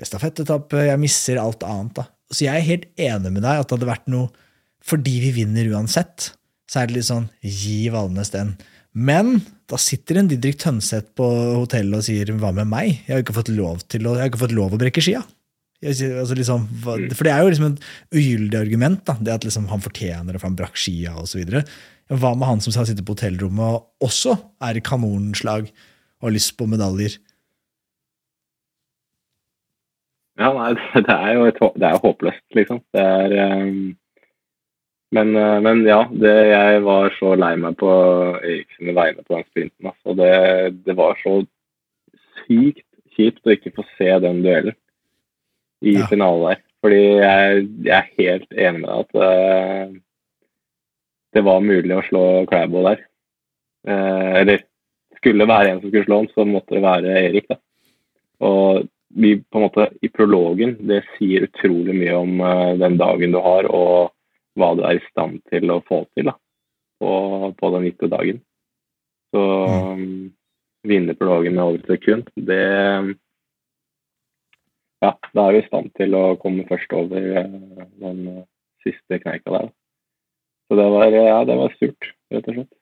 stafettetappe, 0.04 0.88
jeg 0.88 1.00
misser 1.02 1.40
alt 1.42 1.64
annet. 1.66 1.94
da. 2.00 2.08
Så 2.34 2.46
jeg 2.48 2.56
er 2.58 2.66
helt 2.68 2.88
enig 2.98 3.32
med 3.32 3.44
deg 3.46 3.60
at 3.62 3.68
det 3.70 3.78
hadde 3.80 3.92
vært 3.94 4.08
noe 4.12 4.30
Fordi 4.88 5.20
vi 5.20 5.32
vinner 5.44 5.68
uansett, 5.74 6.30
så 6.70 6.80
er 6.80 6.88
det 6.88 6.96
litt 6.96 7.08
sånn 7.10 7.26
gi 7.44 7.90
Valnes 7.92 8.30
den. 8.32 8.54
Men 8.96 9.42
da 9.68 9.76
sitter 9.76 10.18
en 10.22 10.30
Didrik 10.30 10.58
Tønseth 10.62 11.10
på 11.18 11.26
hotellet 11.60 11.98
og 12.00 12.06
sier 12.06 12.26
hva 12.40 12.54
med 12.56 12.70
meg? 12.72 13.02
Jeg 13.06 13.12
har 13.12 13.24
ikke 13.26 13.36
fått 13.36 13.52
lov 13.52 13.82
til 13.92 14.08
å, 14.08 14.14
jeg 14.16 14.22
har 14.24 14.30
ikke 14.32 14.40
fått 14.46 14.56
lov 14.56 14.72
å 14.72 14.80
brekke 14.80 15.04
skia. 15.04 15.26
Altså 15.86 16.34
liksom, 16.34 16.64
for 16.82 17.28
det 17.28 17.30
er 17.30 17.44
jo 17.44 17.52
liksom 17.52 17.68
et 17.68 17.84
ugyldig 18.16 18.58
argument, 18.58 19.04
da, 19.06 19.14
det 19.22 19.36
at 19.36 19.44
liksom 19.46 19.68
han 19.70 19.84
fortjener 19.84 20.34
det, 20.34 20.40
for 20.42 20.50
han 20.50 20.58
brakk 20.58 20.80
skia 20.80 21.14
osv. 21.22 21.44
Hva 22.10 22.32
med 22.34 22.50
han 22.50 22.64
som 22.64 22.74
sitter 22.74 23.06
på 23.06 23.14
hotellrommet 23.14 23.76
og 23.76 24.08
også 24.08 24.34
er 24.64 24.80
i 24.80 24.82
kanonslag 24.82 25.70
og 25.70 26.30
har 26.30 26.34
lyst 26.34 26.56
på 26.58 26.66
medaljer? 26.70 27.20
Ja, 30.38 30.50
nei, 30.54 30.74
det 31.08 31.14
er 31.14 31.38
jo 31.38 31.46
et, 31.52 31.62
det 31.78 31.92
er 31.92 32.02
håpløst, 32.02 32.46
liksom. 32.58 32.82
Det 32.94 33.06
er 33.06 33.38
um, 33.62 33.94
men, 35.16 35.36
eh, 35.40 35.60
men 35.64 35.86
ja, 35.88 36.02
det, 36.12 36.34
jeg 36.50 36.82
var 36.84 37.14
så 37.16 37.32
lei 37.40 37.54
meg 37.62 37.78
på 37.80 37.92
Eriksen 38.42 38.92
vegne 38.98 39.24
på 39.24 39.38
den 39.38 39.46
sprinten. 39.48 39.88
Altså. 39.88 40.16
Det, 40.20 40.34
det 40.84 40.98
var 40.98 41.16
så 41.22 41.38
sykt 42.42 42.84
kjipt 43.16 43.48
å 43.48 43.54
ikke 43.56 43.72
få 43.78 43.86
se 43.96 44.10
den 44.26 44.44
duellen 44.44 44.76
i 45.86 45.98
Ja. 45.98 46.08
finalen 46.10 46.50
der. 46.50 46.64
Fordi 46.82 47.02
jeg, 47.02 47.68
jeg 47.86 47.98
er 47.98 48.18
helt 48.18 48.52
enig 48.54 48.82
med 48.82 48.90
deg 48.90 49.00
at 49.00 49.14
uh, 49.22 49.96
det 51.34 51.44
var 51.46 51.66
mulig 51.66 51.96
å 51.98 52.06
slå 52.06 52.24
Klæbo 52.50 52.84
der. 52.86 53.02
Uh, 53.88 54.34
eller 54.42 54.62
skulle 55.18 55.44
det 55.44 55.50
være 55.50 55.72
en 55.72 55.82
som 55.82 55.90
skulle 55.90 56.06
slå 56.06 56.22
han, 56.22 56.30
så 56.34 56.46
måtte 56.46 56.78
det 56.78 56.84
være 56.86 57.18
Erik. 57.24 57.48
da. 57.50 57.58
Og 58.46 58.88
vi 59.18 59.38
på 59.42 59.58
en 59.58 59.66
måte 59.66 59.88
i 60.06 60.10
prologen, 60.14 60.76
det 60.88 61.04
sier 61.16 61.48
utrolig 61.48 61.96
mye 61.98 62.18
om 62.18 62.42
uh, 62.42 62.74
den 62.78 62.98
dagen 63.00 63.34
du 63.34 63.40
har, 63.42 63.70
og 63.72 64.14
hva 64.58 64.74
du 64.78 64.84
er 64.86 64.98
i 64.98 65.06
stand 65.12 65.42
til 65.52 65.70
å 65.74 65.82
få 65.86 66.04
til 66.18 66.30
da, 66.32 66.36
på, 67.02 67.12
på 67.58 67.72
den 67.76 67.88
gitte 67.90 68.10
dagen. 68.12 68.42
Så 69.34 69.42
um, 69.42 70.30
vinne 70.88 71.16
prologen 71.18 71.58
med 71.58 71.64
over 71.64 71.82
et 71.82 71.92
sekund, 71.98 72.30
det 72.36 72.64
Ja, 75.06 75.14
da 75.34 75.46
er 75.46 75.54
du 75.54 75.60
i 75.62 75.68
stand 75.68 75.92
til 76.00 76.16
å 76.18 76.24
komme 76.42 76.66
først 76.70 76.94
over 76.98 77.28
eh, 77.42 77.52
den 78.02 78.24
eh, 78.32 78.46
siste 78.86 79.20
kneika 79.22 79.54
der. 79.54 79.72
Så 80.68 80.78
det 80.80 80.88
var, 80.92 81.14
ja, 81.14 81.40
det 81.48 81.56
var 81.60 81.76
surt, 81.78 82.12
rett 82.34 82.50
og 82.50 82.58
slett. 82.58 82.74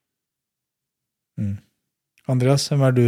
Andreas, 2.32 2.70
hvem 2.72 2.86
er 2.88 2.96
du? 2.96 3.06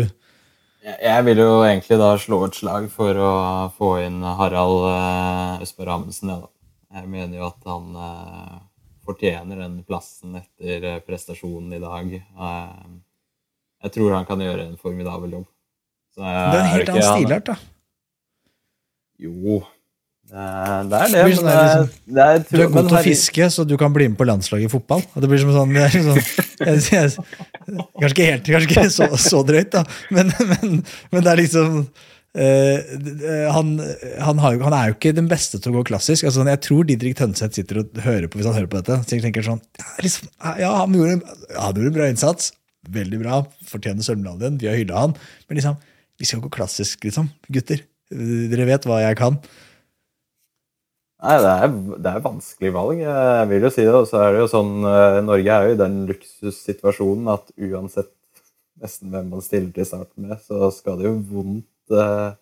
Jeg 0.88 1.24
vil 1.26 1.39
jo 1.41 1.53
egentlig 1.66 1.97
da 1.99 2.12
slå 2.22 2.43
et 2.45 2.58
slag 2.60 2.86
for 2.93 3.18
å 3.20 3.32
få 3.76 3.95
inn 4.05 4.22
Harald 4.22 4.86
eh, 4.91 5.64
Østberg 5.66 5.95
Amundsen. 5.95 6.32
Ja. 6.36 6.51
Jeg 6.97 7.10
mener 7.12 7.41
jo 7.41 7.47
at 7.49 7.66
han 7.68 7.97
eh, 7.97 8.60
fortjener 9.08 9.64
den 9.64 9.82
plassen 9.88 10.38
etter 10.39 10.86
eh, 10.91 11.01
prestasjonen 11.03 11.74
i 11.76 11.82
dag. 11.82 12.14
Eh, 12.20 12.86
jeg 13.88 13.95
tror 13.97 14.16
han 14.16 14.30
kan 14.30 14.43
gjøre 14.43 14.70
en 14.70 14.78
formidabel 14.80 15.39
jobb. 15.39 15.49
Så, 16.14 16.22
eh, 16.22 16.38
Det 16.38 16.60
er 16.60 16.62
en 16.62 16.72
helt 16.76 16.93
annen 16.93 17.10
stilart, 17.10 17.49
da. 17.49 17.58
Jo, 19.20 19.61
det 20.28 20.41
er 20.43 20.84
det. 20.91 20.97
men 20.99 21.13
det, 21.13 21.22
er, 21.22 21.36
sånn 21.38 21.45
men, 21.47 21.53
der 21.53 21.61
eh, 21.61 21.78
liksom- 21.78 22.15
det 22.18 22.24
er, 22.28 22.41
Du 22.49 22.57
er 22.61 22.68
god 22.74 22.89
til 22.89 22.97
å 22.97 23.03
fiske, 23.05 23.47
så 23.55 23.63
du 23.68 23.78
kan 23.80 23.93
bli 23.95 24.09
med 24.11 24.18
på 24.20 24.28
landslaget 24.28 24.68
i 24.68 24.74
fotball. 24.74 25.01
Det 25.15 25.30
blir 25.32 25.39
som 25.39 25.53
sånn, 25.55 25.72
det 25.74 25.86
er 25.88 25.95
sånn 25.95 26.20
jeg, 26.68 26.84
jeg, 26.91 27.15
Kanskje 27.97 28.11
ikke 28.11 28.28
helt 28.32 28.51
kanskje 28.51 28.68
ikke 28.70 28.84
så, 28.93 29.07
så 29.22 29.41
drøyt, 29.47 29.72
da, 29.74 29.86
men, 30.15 30.30
men, 30.51 30.78
men 31.11 31.24
det 31.26 31.32
er 31.32 31.41
liksom 31.41 31.80
uh, 32.38 32.78
han, 33.55 33.72
han, 34.28 34.43
har 34.43 34.59
han 34.68 34.76
er 34.78 34.91
jo 34.91 34.97
ikke 34.99 35.15
den 35.18 35.32
beste 35.32 35.59
til 35.63 35.72
å 35.74 35.80
gå 35.80 35.88
klassisk. 35.93 36.28
Altså, 36.28 36.45
jeg 36.47 36.61
tror 36.68 36.88
Didrik 36.91 37.18
Tønseth 37.20 37.55
sitter 37.57 37.82
og 37.86 37.99
hører 38.05 38.28
på 38.30 38.39
hvis 38.41 38.47
han 38.51 38.55
hører 38.59 38.70
på 38.72 38.82
dette. 38.82 38.99
Så 39.07 39.15
jeg 39.18 39.26
tenker 39.26 39.47
sånn, 39.47 39.63
ja, 39.80 39.89
liksom, 40.05 40.30
ja 40.61 40.72
han, 40.84 40.95
gjorde, 40.99 41.18
en- 41.18 41.28
ja, 41.55 41.61
han 41.70 41.76
gjorde 41.80 41.93
en 41.93 41.99
bra 42.01 42.11
innsats. 42.11 42.51
Veldig 42.88 43.20
bra. 43.24 43.41
Fortjener 43.68 44.05
sølvmedaljen. 44.05 44.59
Vi 44.61 44.70
har 44.70 44.78
hylla 44.80 45.01
han. 45.07 45.15
Men 45.49 45.59
liksom, 45.59 45.80
vi 46.20 46.28
skal 46.30 46.43
gå 46.43 46.51
klassisk, 46.53 47.03
liksom. 47.07 47.32
Gutter. 47.51 47.82
Dere 48.12 48.68
vet 48.70 48.86
hva 48.88 49.01
jeg 49.03 49.18
kan. 49.20 49.38
Nei, 51.18 51.36
det 51.41 51.49
er, 51.51 51.72
det 52.05 52.12
er 52.12 52.24
vanskelig 52.24 52.72
valg. 52.76 52.99
Jeg 53.01 53.47
vil 53.49 53.66
jo 53.66 53.72
si 53.74 53.84
det. 53.88 53.93
Og 53.97 54.05
så 54.10 54.20
er 54.22 54.36
det 54.36 54.43
jo 54.43 54.49
sånn 54.51 54.74
eh, 54.86 55.18
Norge 55.26 55.55
er 55.55 55.66
jo 55.68 55.76
i 55.76 55.80
den 55.80 55.95
luksussituasjonen 56.12 57.32
at 57.34 57.49
uansett 57.58 58.12
nesten 58.78 59.10
hvem 59.10 59.32
man 59.34 59.41
stiller 59.41 59.72
til 59.74 59.88
start 59.89 60.12
med, 60.22 60.36
så 60.45 60.68
skal 60.76 60.99
det 60.99 61.08
jo 61.08 61.16
vondt 61.32 61.95
eh, 61.97 62.36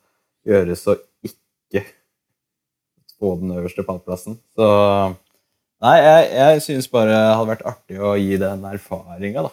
gjøres 0.51 0.83
å 0.91 0.97
ikke 1.23 1.85
få 3.15 3.37
den 3.39 3.53
øverste 3.55 3.85
pallplassen. 3.87 4.35
Så 4.57 4.67
Nei, 5.85 5.95
jeg, 6.01 6.27
jeg 6.35 6.61
syns 6.65 6.87
bare 6.91 7.11
det 7.11 7.23
hadde 7.35 7.49
vært 7.51 7.65
artig 7.69 7.97
å 8.01 8.13
gi 8.17 8.37
den 8.41 8.63
erfaringa, 8.67 9.41
da. 9.45 9.51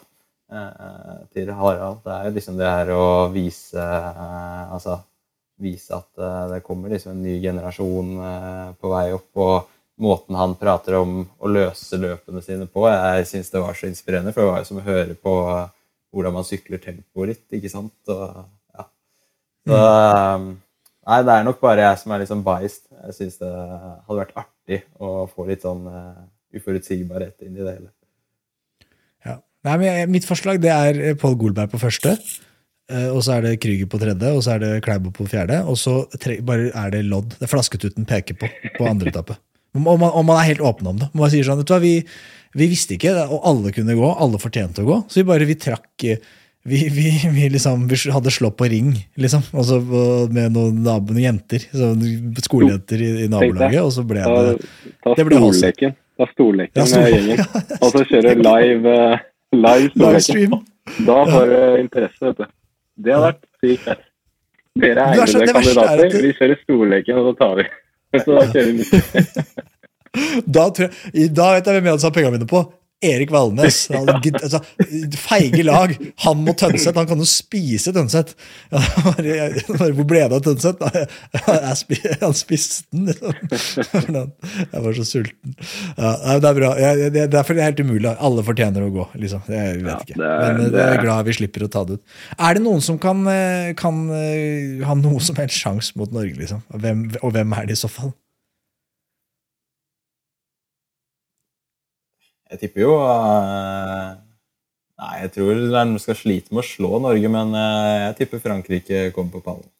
eh, 0.59 1.17
Til 1.35 1.51
Harald. 1.55 2.03
Det 2.07 2.13
er 2.15 2.27
jo 2.29 2.35
liksom 2.37 2.59
det 2.61 2.71
her 2.71 2.93
å 2.97 3.07
vise 3.35 3.79
eh, 3.87 4.75
Altså 4.75 4.99
vise 5.61 5.95
at 5.97 6.19
eh, 6.19 6.49
det 6.53 6.63
kommer 6.67 6.93
liksom 6.93 7.15
en 7.15 7.23
ny 7.25 7.37
generasjon 7.43 8.17
eh, 8.29 8.73
på 8.81 8.91
vei 8.93 9.07
opp. 9.17 9.31
Og 9.43 10.03
måten 10.03 10.39
han 10.39 10.57
prater 10.59 10.99
om 10.99 11.23
å 11.39 11.53
løse 11.53 12.01
løpene 12.01 12.43
sine 12.43 12.67
på, 12.71 12.87
jeg 12.89 13.29
syns 13.29 13.53
det 13.53 13.63
var 13.63 13.79
så 13.79 13.89
inspirerende. 13.91 14.35
For 14.35 14.43
det 14.43 14.51
var 14.51 14.63
jo 14.63 14.71
som 14.71 14.83
å 14.83 14.89
høre 14.89 15.17
på 15.19 15.37
eh, 15.53 15.71
hvordan 16.13 16.37
man 16.39 16.49
sykler 16.49 16.83
tempoet 16.83 17.33
litt, 17.33 17.47
ikke 17.59 17.73
sant. 17.73 17.97
Og, 18.13 18.45
ja. 18.77 18.89
Så 19.69 19.81
eh, 19.87 20.53
Nei, 21.03 21.17
det 21.27 21.35
er 21.35 21.43
nok 21.43 21.57
bare 21.59 21.83
jeg 21.83 21.99
som 21.99 22.13
er 22.15 22.21
litt 22.23 22.31
sånn 22.31 22.45
biased. 22.47 22.85
Jeg 23.09 23.15
syns 23.17 23.41
det 23.41 23.49
hadde 23.51 24.19
vært 24.21 24.37
artig 24.39 24.77
å 25.03 25.25
få 25.27 25.49
litt 25.49 25.65
sånn 25.67 25.89
uforutsigbarhet 26.55 27.43
inn 27.43 27.57
i 27.57 27.65
det 27.65 27.73
hele. 27.73 27.89
Ja. 29.27 29.35
Nei, 29.67 29.75
men 29.83 30.13
mitt 30.15 30.29
forslag 30.29 30.61
det 30.63 30.71
er 30.71 31.19
Pål 31.19 31.35
Golberg 31.41 31.75
på 31.75 31.83
første. 31.83 32.15
Eh, 32.91 33.09
Og 33.12 33.22
så 33.24 33.37
er 33.37 33.47
det 33.47 33.61
Krüger 33.62 33.89
på 33.91 34.01
tredje, 34.03 34.33
og 34.33 34.43
så 34.45 34.57
er 34.57 34.62
det 34.64 34.83
Klæbo 34.87 35.12
på 35.14 35.28
fjerde. 35.30 35.62
Og 35.68 35.78
så 35.78 36.03
bare 36.43 36.70
er 36.74 36.91
det 36.95 37.05
lodd. 37.07 37.37
Det 37.39 37.47
er 37.47 37.53
flasketuten 37.53 38.09
peker 38.09 38.39
på 38.39 38.51
på 38.78 38.89
andre 38.89 39.12
etappe. 39.12 39.39
Om 39.74 39.87
man, 39.89 40.11
om 40.11 40.26
man 40.26 40.37
er 40.37 40.51
helt 40.51 40.61
åpen 40.61 40.87
om 40.91 40.99
det. 41.01 41.09
Man 41.16 41.30
sier 41.33 41.47
sånn, 41.47 41.62
vet 41.62 41.70
du 41.70 41.72
hva, 41.72 41.80
vi, 41.80 41.95
vi 42.59 42.68
visste 42.68 42.99
ikke, 42.99 43.14
og 43.24 43.41
alle 43.49 43.72
kunne 43.72 43.97
gå, 43.97 44.09
alle 44.20 44.41
fortjente 44.41 44.85
å 44.85 44.89
gå. 44.89 44.99
Så 45.09 45.22
vi 45.22 45.28
bare 45.30 45.49
vi 45.49 45.57
trakk 45.57 46.05
eh, 46.05 46.20
vi, 46.64 46.89
vi, 46.93 47.09
vi, 47.33 47.49
liksom, 47.51 47.89
hadde 48.14 48.30
slått 48.30 48.57
på 48.61 48.68
ring, 48.70 48.93
liksom. 49.18 49.43
Og 49.57 49.64
så 49.66 49.80
med 49.83 50.53
noen 50.55 50.78
noen 50.85 51.18
jenter. 51.18 51.64
Så, 51.72 51.91
skolejenter 52.47 53.03
i, 53.03 53.11
i 53.24 53.28
nabolaget, 53.33 53.80
og 53.83 53.91
så 53.97 54.05
ble 54.07 54.22
Ta, 54.22 54.43
det 54.53 54.93
ta 55.03 55.16
det 55.18 55.26
ble 55.26 55.41
Holse. 55.43 55.59
stolleken. 55.59 55.97
Ta 56.20 56.28
storleken 56.30 56.78
Ja, 56.78 56.87
med 57.01 57.16
gjengen. 57.16 57.47
Og 57.83 57.95
så 57.97 58.05
kjøre 58.07 58.35
live, 58.39 58.93
eh, 58.95 59.24
live 59.57 60.20
stream. 60.22 60.59
Da 61.07 61.22
får 61.26 61.51
du 61.51 61.59
interesse, 61.80 62.20
vet 62.28 62.45
du. 62.45 62.51
Det 63.03 63.15
hadde 63.15 63.29
vært 63.29 63.45
sykt 63.63 63.85
fett. 63.87 64.09
Dere 64.83 65.05
er 65.05 65.21
egnede 65.21 65.53
det 65.53 65.85
er 65.85 66.03
du... 66.09 66.19
Vi 66.23 66.33
kjører 66.39 66.61
storleken, 66.63 67.19
og 67.21 67.29
så 67.29 67.33
tar 67.43 67.59
vi. 67.61 67.69
Så 68.23 68.37
da 68.37 68.47
kjører 68.53 68.73
vi. 68.79 68.85
Da, 70.45 70.67
tror 70.69 70.91
jeg, 70.91 71.31
da 71.33 71.45
vet 71.55 71.65
jeg 71.65 71.73
hvem 71.79 71.87
jeg 71.87 71.95
hadde 71.95 72.03
satt 72.03 72.13
pengene 72.13 72.37
mine 72.37 72.49
på. 72.51 72.61
Erik 73.03 73.31
Valnes. 73.35 73.83
Altså, 74.43 74.61
feige 75.23 75.63
lag. 75.67 75.93
Han 76.25 76.43
og 76.49 76.57
Tønseth. 76.59 76.97
Han 76.99 77.07
kan 77.11 77.21
jo 77.23 77.27
spise 77.29 77.93
Tønseth. 77.95 78.35
Hvor 78.73 80.07
ble 80.09 80.23
det 80.29 80.39
av 80.39 80.43
Tønseth? 80.45 80.83
Han 82.23 82.37
spiste 82.37 82.85
den, 82.93 83.09
liksom. 83.11 84.33
Jeg 84.73 84.85
var 84.87 84.97
så 84.99 85.07
sulten. 85.09 85.55
Ja, 85.99 86.39
det 86.43 86.51
er 86.51 86.59
bra. 86.59 86.71
Det 87.13 87.23
er 87.27 87.31
derfor 87.33 87.59
er 87.59 87.69
helt 87.71 87.83
umulig. 87.85 88.13
Alle 88.19 88.45
fortjener 88.47 88.87
å 88.87 88.93
gå, 88.95 89.07
liksom. 89.23 89.45
Jeg 89.53 89.83
vet 89.85 90.07
ikke. 90.09 90.19
Men 90.23 90.63
eh, 90.67 90.71
jeg 90.71 90.81
er- 90.87 90.97
er 90.99 91.05
glad 91.05 91.29
vi 91.29 91.37
slipper 91.39 91.67
å 91.67 91.71
ta 91.73 91.85
det 91.89 91.99
ut. 92.01 92.05
Er 92.39 92.59
det 92.59 92.65
noen 92.65 92.83
som 92.85 92.99
kan, 93.03 93.23
eh, 93.31 93.73
kan 93.79 94.03
eh, 94.17 94.83
ha 94.87 94.95
noe 94.99 95.21
som 95.25 95.39
helst 95.41 95.59
sjanse 95.63 95.97
mot 95.99 96.13
Norge, 96.15 96.37
liksom? 96.39 96.63
Hvem, 96.83 97.07
og 97.23 97.33
hvem 97.37 97.57
er 97.59 97.71
det 97.71 97.79
i 97.79 97.83
så 97.83 97.91
fall? 97.93 98.13
Jeg 102.53 102.61
tipper 102.61 102.85
jo 102.85 102.97
uh, 103.01 104.13
Nei, 105.03 105.15
jeg 105.25 105.33
tror 105.35 105.61
de 105.73 106.01
skal 106.03 106.19
slite 106.19 106.53
med 106.53 106.63
å 106.63 106.69
slå 106.69 106.99
Norge, 107.03 107.31
men 107.33 107.57
uh, 107.57 108.09
jeg 108.09 108.19
tipper 108.21 108.43
Frankrike 108.45 109.07
kommer 109.17 109.39
på 109.39 109.43
pallen. 109.47 109.71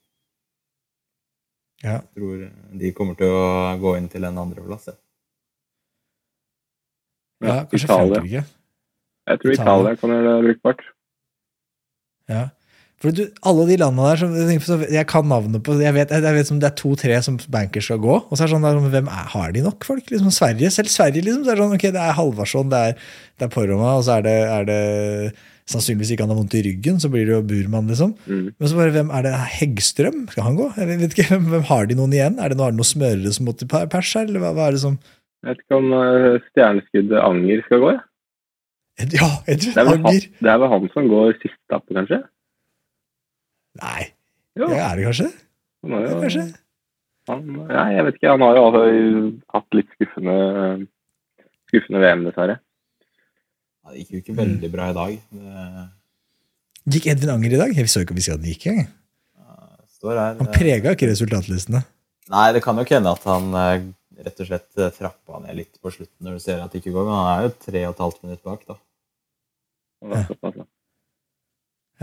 Ja. 1.83 2.01
Jeg 2.01 2.17
tror 2.17 2.41
de 2.81 2.93
kommer 2.97 3.19
til 3.19 3.31
å 3.37 3.77
gå 3.83 3.95
inn 3.99 4.09
til 4.11 4.25
en 4.27 4.41
andreplass. 4.43 4.89
Ja. 4.91 4.99
Ja, 7.43 7.55
kanskje 7.67 7.87
Italia. 7.87 8.19
Frankrike. 8.21 8.43
Jeg 9.27 9.41
tror 9.43 9.53
Italia. 9.53 9.71
Italia 9.73 10.01
kan 10.01 10.15
gjøre 10.15 10.33
det 10.33 10.43
brukbart. 10.47 10.83
Ja. 12.31 12.43
For 13.03 13.11
du, 13.11 13.25
alle 13.51 13.65
de 13.67 13.77
landene 13.83 14.11
der 14.13 14.21
som, 14.21 14.35
jeg 14.39 14.93
Jeg 14.95 15.07
kan 15.11 15.27
navnet 15.27 15.65
på 15.67 15.75
Jeg 15.83 15.95
vet, 15.97 16.13
jeg 16.15 16.35
vet 16.37 16.47
som 16.47 16.61
det 16.63 16.69
er 16.71 16.77
to-tre 16.79 17.17
som 17.27 17.39
bankers 17.51 17.91
skal 17.91 17.99
gå. 17.99 18.19
Og 18.23 18.37
så 18.37 18.45
er 18.45 18.47
det 18.47 18.55
sånn 18.55 18.67
der, 18.67 18.83
Hvem 18.95 19.09
er, 19.11 19.25
har 19.35 19.55
de 19.55 19.65
nok 19.65 19.87
folk? 19.89 20.05
Liksom 20.11 20.31
Sverige, 20.31 20.71
Selv 20.71 20.93
Sverige, 20.93 21.25
liksom. 21.27 21.43
Så 21.43 21.51
er 21.51 21.59
det 21.59 21.65
sånn, 21.65 21.79
ok, 21.79 21.89
det 21.97 22.03
er 22.03 22.19
Halvarsson, 22.19 22.71
det 22.71 22.83
er, 22.91 23.09
det 23.41 23.49
er 23.49 23.55
Poroma, 23.57 23.97
og 23.99 24.05
så 24.07 24.21
er 24.21 24.29
det, 24.29 24.37
er 24.53 24.69
det 24.71 24.83
sannsynligvis 25.71 26.13
ikke 26.15 26.27
han 26.27 26.33
har 26.33 26.39
vondt 26.41 26.55
i 26.59 26.63
ryggen, 26.67 26.99
så 27.03 27.09
blir 27.11 27.27
det 27.27 27.35
jo 27.37 27.43
Burman, 27.47 27.91
liksom. 27.91 28.15
Mm. 28.27 28.47
Men 28.51 28.71
så 28.71 28.79
bare, 28.79 28.95
hvem 28.97 29.11
er 29.15 29.27
det? 29.27 29.35
Heggstrøm? 29.57 30.23
Skal 30.33 30.47
han 30.47 30.59
gå? 30.59 30.69
Jeg 30.79 30.89
vet 30.91 31.17
ikke, 31.17 31.29
hvem, 31.31 31.51
hvem 31.53 31.67
Har 31.71 31.91
de 31.91 31.99
noen 31.99 32.17
igjen? 32.17 32.39
Er 32.39 32.53
det 32.53 32.59
noen, 32.59 32.71
er 32.71 32.75
det 32.75 32.83
noe 32.83 32.93
smørere 32.93 33.35
som 33.35 33.47
må 33.49 33.55
til 33.57 33.71
pers 33.71 34.15
her, 34.19 34.27
eller 34.27 34.43
hva, 34.43 34.55
hva 34.57 34.69
er 34.69 34.77
det 34.77 34.83
som 34.85 34.99
Jeg 34.99 35.53
vet 35.53 35.63
ikke 35.65 35.79
om 35.79 35.95
eh, 35.99 36.29
stjerneskuddet 36.51 37.23
Anger 37.23 37.65
skal 37.67 37.85
gå, 37.85 37.95
ja. 37.97 38.03
Ja, 39.17 39.29
Edvin 39.49 39.79
er, 39.81 39.89
Anger. 39.95 40.27
det 40.45 40.51
er 40.53 40.59
vel 40.61 40.71
han 40.75 40.91
som 40.93 41.07
går 41.11 41.39
siste 41.41 41.57
etappe, 41.71 41.95
kanskje? 41.97 42.19
Nei, 43.81 44.11
Jo, 44.59 44.69
ja, 44.69 44.91
er 44.91 44.99
det 45.01 45.07
kanskje? 45.09 45.31
han 45.83 45.95
har 45.97 46.03
Ja, 46.05 46.11
jo, 46.13 46.21
kanskje? 46.27 46.43
han, 47.31 47.47
nei, 47.71 47.87
jeg 47.97 48.05
vet 48.09 48.19
ikke. 48.19 48.33
Han 48.35 48.45
har 48.45 48.59
jo 48.59 48.65
altså 48.69 48.83
hatt 49.57 49.79
litt 49.79 49.95
skuffende, 49.97 50.37
skuffende 51.71 52.03
VM, 52.05 52.27
dessverre. 52.29 52.59
Det 53.93 54.03
gikk 54.03 54.13
jo 54.13 54.21
ikke 54.23 54.37
veldig 54.39 54.71
bra 54.73 54.91
i 54.93 54.97
dag. 54.99 55.17
Det 55.33 56.93
Gikk 56.97 57.07
Edvin 57.13 57.31
Anger 57.31 57.55
i 57.55 57.59
dag? 57.61 57.73
Jeg 57.79 57.91
så 57.91 58.03
ikke 58.03 58.15
om 58.15 58.19
vi 58.19 58.25
sa 58.27 58.35
at 58.35 58.47
gikk 58.47 58.67
engang. 58.71 58.91
står. 59.97 60.19
Han 60.41 60.49
prega 60.51 60.95
ikke 60.97 61.09
resultatlistene. 61.11 61.83
Nei, 62.33 62.47
det 62.55 62.63
kan 62.65 62.79
jo 62.79 62.83
ikke 62.87 62.97
hende 62.99 63.13
at 63.15 63.25
han 63.29 63.53
eh, 63.59 63.85
rett 64.27 64.41
og 64.43 64.49
slett 64.49 64.79
eh, 64.81 64.91
trappa 64.95 65.41
ned 65.43 65.59
litt 65.59 65.79
på 65.83 65.91
slutten 65.95 66.27
når 66.27 66.39
du 66.39 66.43
ser 66.43 66.63
at 66.63 66.73
det 66.73 66.81
ikke 66.83 66.95
går, 66.95 67.07
men 67.07 67.15
han 67.19 67.31
er 67.33 67.47
jo 67.47 67.53
tre 67.67 67.83
og 67.87 67.93
et 67.95 68.03
halvt 68.03 68.23
minutt 68.27 68.43
bak, 68.47 68.65
da. 68.67 68.79
Da. 70.03 70.67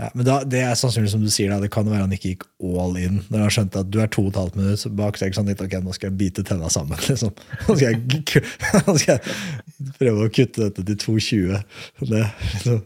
Ja, 0.00 0.06
men 0.16 0.24
da, 0.24 0.38
det 0.48 0.62
er 0.64 0.78
sannsynlig 0.78 1.10
som 1.12 1.20
du 1.20 1.28
sier 1.32 1.50
da, 1.52 1.58
det 1.60 1.68
kan 1.74 1.84
være 1.84 2.06
han 2.06 2.14
ikke 2.16 2.30
gikk 2.30 2.44
all 2.80 2.94
in 2.96 3.18
når 3.28 3.42
han 3.44 3.52
skjønte 3.52 3.82
at 3.82 3.90
du 3.92 3.98
er 4.00 4.08
to 4.08 4.22
og 4.24 4.30
et 4.30 4.38
halvt 4.40 4.56
minutt 4.56 4.94
bak. 4.96 5.18
Så 5.18 5.24
er 5.24 5.26
det 5.26 5.32
ikke 5.32 5.40
sånn 5.40 5.50
litt, 5.50 5.64
ok, 5.66 5.74
nå 5.84 5.96
skal 5.96 6.08
jeg 6.08 6.18
bite 6.22 6.44
tenna 6.48 6.70
sammen. 6.72 7.02
liksom. 7.10 7.34
Nå 7.66 7.76
skal 7.76 7.84
jeg, 7.90 8.44
nå 8.86 8.94
skal 9.02 9.12
jeg 9.12 9.92
prøve 9.98 10.24
å 10.24 10.32
kutte 10.32 10.70
dette 10.70 10.86
til 10.88 10.98
2,20. 11.04 11.60
Det, 12.14 12.24
liksom. 12.54 12.80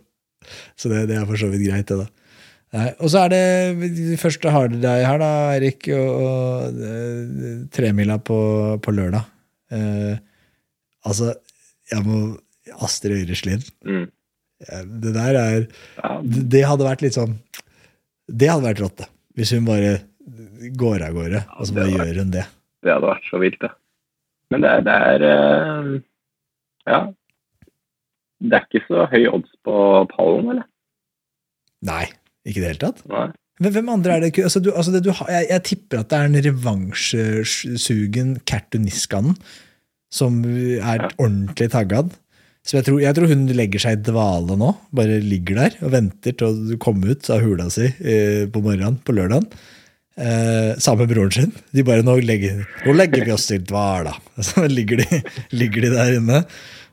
Så 0.74 0.90
det, 0.90 1.04
det 1.12 1.20
er 1.20 1.28
for 1.28 1.40
så 1.40 1.52
vidt 1.52 1.66
greit, 1.68 1.92
det, 1.92 2.02
da. 2.02 2.10
Nei, 2.74 2.88
og 2.98 3.10
så 3.12 3.22
er 3.22 3.30
det 3.30 3.90
de 3.94 4.16
første 4.18 4.50
har 4.50 4.72
deg 4.72 5.04
her, 5.06 5.20
da, 5.22 5.30
Erik, 5.54 5.86
og, 5.94 6.08
og 6.24 6.82
eh, 6.82 7.52
tremila 7.74 8.18
på, 8.18 8.38
på 8.82 8.94
lørdag. 8.96 9.30
Eh, 9.70 10.16
altså, 11.06 11.30
jeg 11.92 12.02
må 12.08 12.24
Astrid 12.82 13.20
Øyreslid. 13.20 13.70
Mm. 13.86 14.08
Det 14.84 15.12
der 15.14 15.38
er 15.38 15.66
det 16.24 16.64
hadde 16.64 16.86
vært 16.86 17.04
litt 17.04 17.16
sånn 17.16 17.36
Det 18.30 18.48
hadde 18.50 18.64
vært 18.64 18.82
rått, 18.84 19.02
da. 19.02 19.08
Hvis 19.36 19.52
hun 19.52 19.66
bare 19.68 19.98
går 20.78 21.02
av 21.04 21.16
gårde, 21.16 21.42
og 21.58 21.66
så 21.68 21.76
bare 21.76 21.92
gjør 21.92 22.20
hun 22.22 22.30
det. 22.32 22.44
det 22.86 22.92
hadde 22.94 23.10
vært 23.10 23.26
så 23.28 23.40
vilt, 23.42 23.58
det. 23.60 23.70
Men 24.52 24.64
det 24.64 24.70
er, 24.70 24.84
det 24.86 24.94
er 25.10 25.24
eh, 25.28 25.90
Ja. 26.88 27.00
Det 28.44 28.58
er 28.58 28.66
ikke 28.66 28.84
så 28.86 29.06
høy 29.08 29.24
odds 29.30 29.52
på 29.64 29.74
pallen, 30.12 30.50
eller? 30.54 30.66
Nei, 31.84 32.04
ikke 32.44 32.60
i 32.60 32.64
det 32.64 32.70
hele 32.72 32.82
tatt. 32.82 33.04
Nei. 33.08 33.28
Men 33.62 33.74
hvem 33.76 33.92
andre 33.92 34.16
er 34.16 34.24
det? 34.24 34.32
Altså, 34.42 34.60
du, 34.60 34.72
altså 34.74 34.92
det, 34.94 35.04
du, 35.06 35.12
jeg, 35.12 35.46
jeg 35.50 35.64
tipper 35.68 36.02
at 36.02 36.10
det 36.10 36.18
er 36.18 36.30
en 36.30 36.40
revansjesugen 36.48 38.34
Kertu 38.48 38.80
Niskanen 38.82 39.36
som 40.14 40.42
er 40.46 41.08
ordentlig 41.18 41.70
taggad. 41.72 42.12
Så 42.64 42.78
jeg 42.78 42.86
tror, 42.86 43.00
jeg 43.02 43.12
tror 43.16 43.28
hun 43.28 43.42
legger 43.52 43.82
seg 43.82 43.98
i 43.98 44.04
dvale 44.06 44.54
nå. 44.56 44.70
Bare 44.96 45.18
ligger 45.20 45.58
der 45.60 45.74
og 45.84 45.90
venter 45.92 46.32
til 46.32 46.46
å 46.48 46.78
komme 46.80 47.12
ut 47.12 47.28
av 47.34 47.42
hula 47.44 47.66
si 47.72 47.90
eh, 47.90 48.46
på 48.48 48.62
morgenen 48.64 48.96
på 49.04 49.12
lørdagen. 49.16 49.44
Eh, 50.16 50.72
sammen 50.80 51.04
med 51.04 51.10
broren 51.12 51.34
sin. 51.34 51.52
De 51.74 51.82
bare 51.84 52.04
nå 52.06 52.14
legger, 52.22 52.62
nå 52.86 52.94
legger 52.96 53.26
vi 53.26 53.34
oss 53.34 53.50
i 53.52 53.58
dvala. 53.60 54.14
Så 54.48 54.64
ligger 54.70 55.02
de, 55.02 55.20
ligger 55.58 55.84
de 55.88 55.92
der 55.96 56.16
inne 56.20 56.40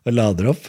og 0.04 0.16
lader 0.18 0.52
opp. 0.52 0.68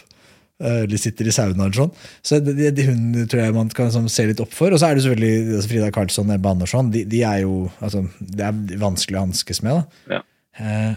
Eh, 0.63 0.83
Eller 0.85 1.01
sitter 1.01 1.27
i 1.27 1.33
saunaen 1.35 1.73
sånn. 1.75 1.91
Så 2.23 2.39
det, 2.45 2.53
det, 2.61 2.71
det- 2.77 2.87
hun 2.87 3.25
tror 3.27 3.43
jeg 3.43 3.55
man 3.59 3.71
kan 3.75 3.91
sånn, 3.91 4.07
se 4.13 4.27
litt 4.29 4.39
opp 4.43 4.53
for. 4.55 4.71
Og 4.71 4.79
så 4.79 4.87
er 4.91 4.95
det 4.95 5.03
selvfølgelig 5.07 5.57
altså 5.57 5.71
Frida 5.73 5.91
Karlsson 5.99 6.29
og 6.31 6.37
Ebbe 6.37 6.51
Andersson. 6.55 6.93
De, 6.93 7.03
de 7.11 7.23
er 7.27 7.41
jo 7.43 7.65
altså, 7.83 8.05
Det 8.21 8.45
er 8.47 8.79
vanskelig 8.85 9.19
å 9.19 9.25
hanskes 9.27 9.59
med. 9.65 9.81
da. 9.81 10.19
Ja. 10.19 10.23
Eh, 10.63 10.93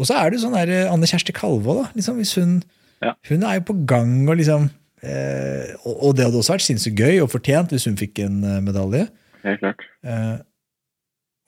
og 0.00 0.08
så 0.10 0.16
er 0.18 0.32
det 0.34 0.40
sånn 0.42 0.56
der 0.58 0.72
eh, 0.80 0.88
Anne 0.90 1.06
Kjersti 1.06 1.36
Kalvå, 1.36 1.84
da. 1.84 1.90
Liksom, 1.94 2.16
hvis 2.18 2.34
hun, 2.40 2.56
Ja. 3.04 3.12
hun 3.28 3.42
er 3.44 3.58
jo 3.58 3.64
på 3.68 3.76
gang 3.90 4.14
og 4.30 4.38
liksom 4.40 4.66
eh, 5.04 5.74
og, 5.84 5.94
og 6.08 6.16
det 6.16 6.24
hadde 6.26 6.40
også 6.40 6.54
vært 6.56 6.64
sinnssykt 6.66 6.96
gøy 6.98 7.20
og 7.24 7.30
fortjent 7.34 7.74
hvis 7.74 7.84
hun 7.90 7.98
fikk 8.00 8.22
en 8.24 8.40
eh, 8.48 8.60
medalje. 8.64 9.06
Helt 9.44 9.60
klart. 9.60 9.84
Eh, 10.06 10.36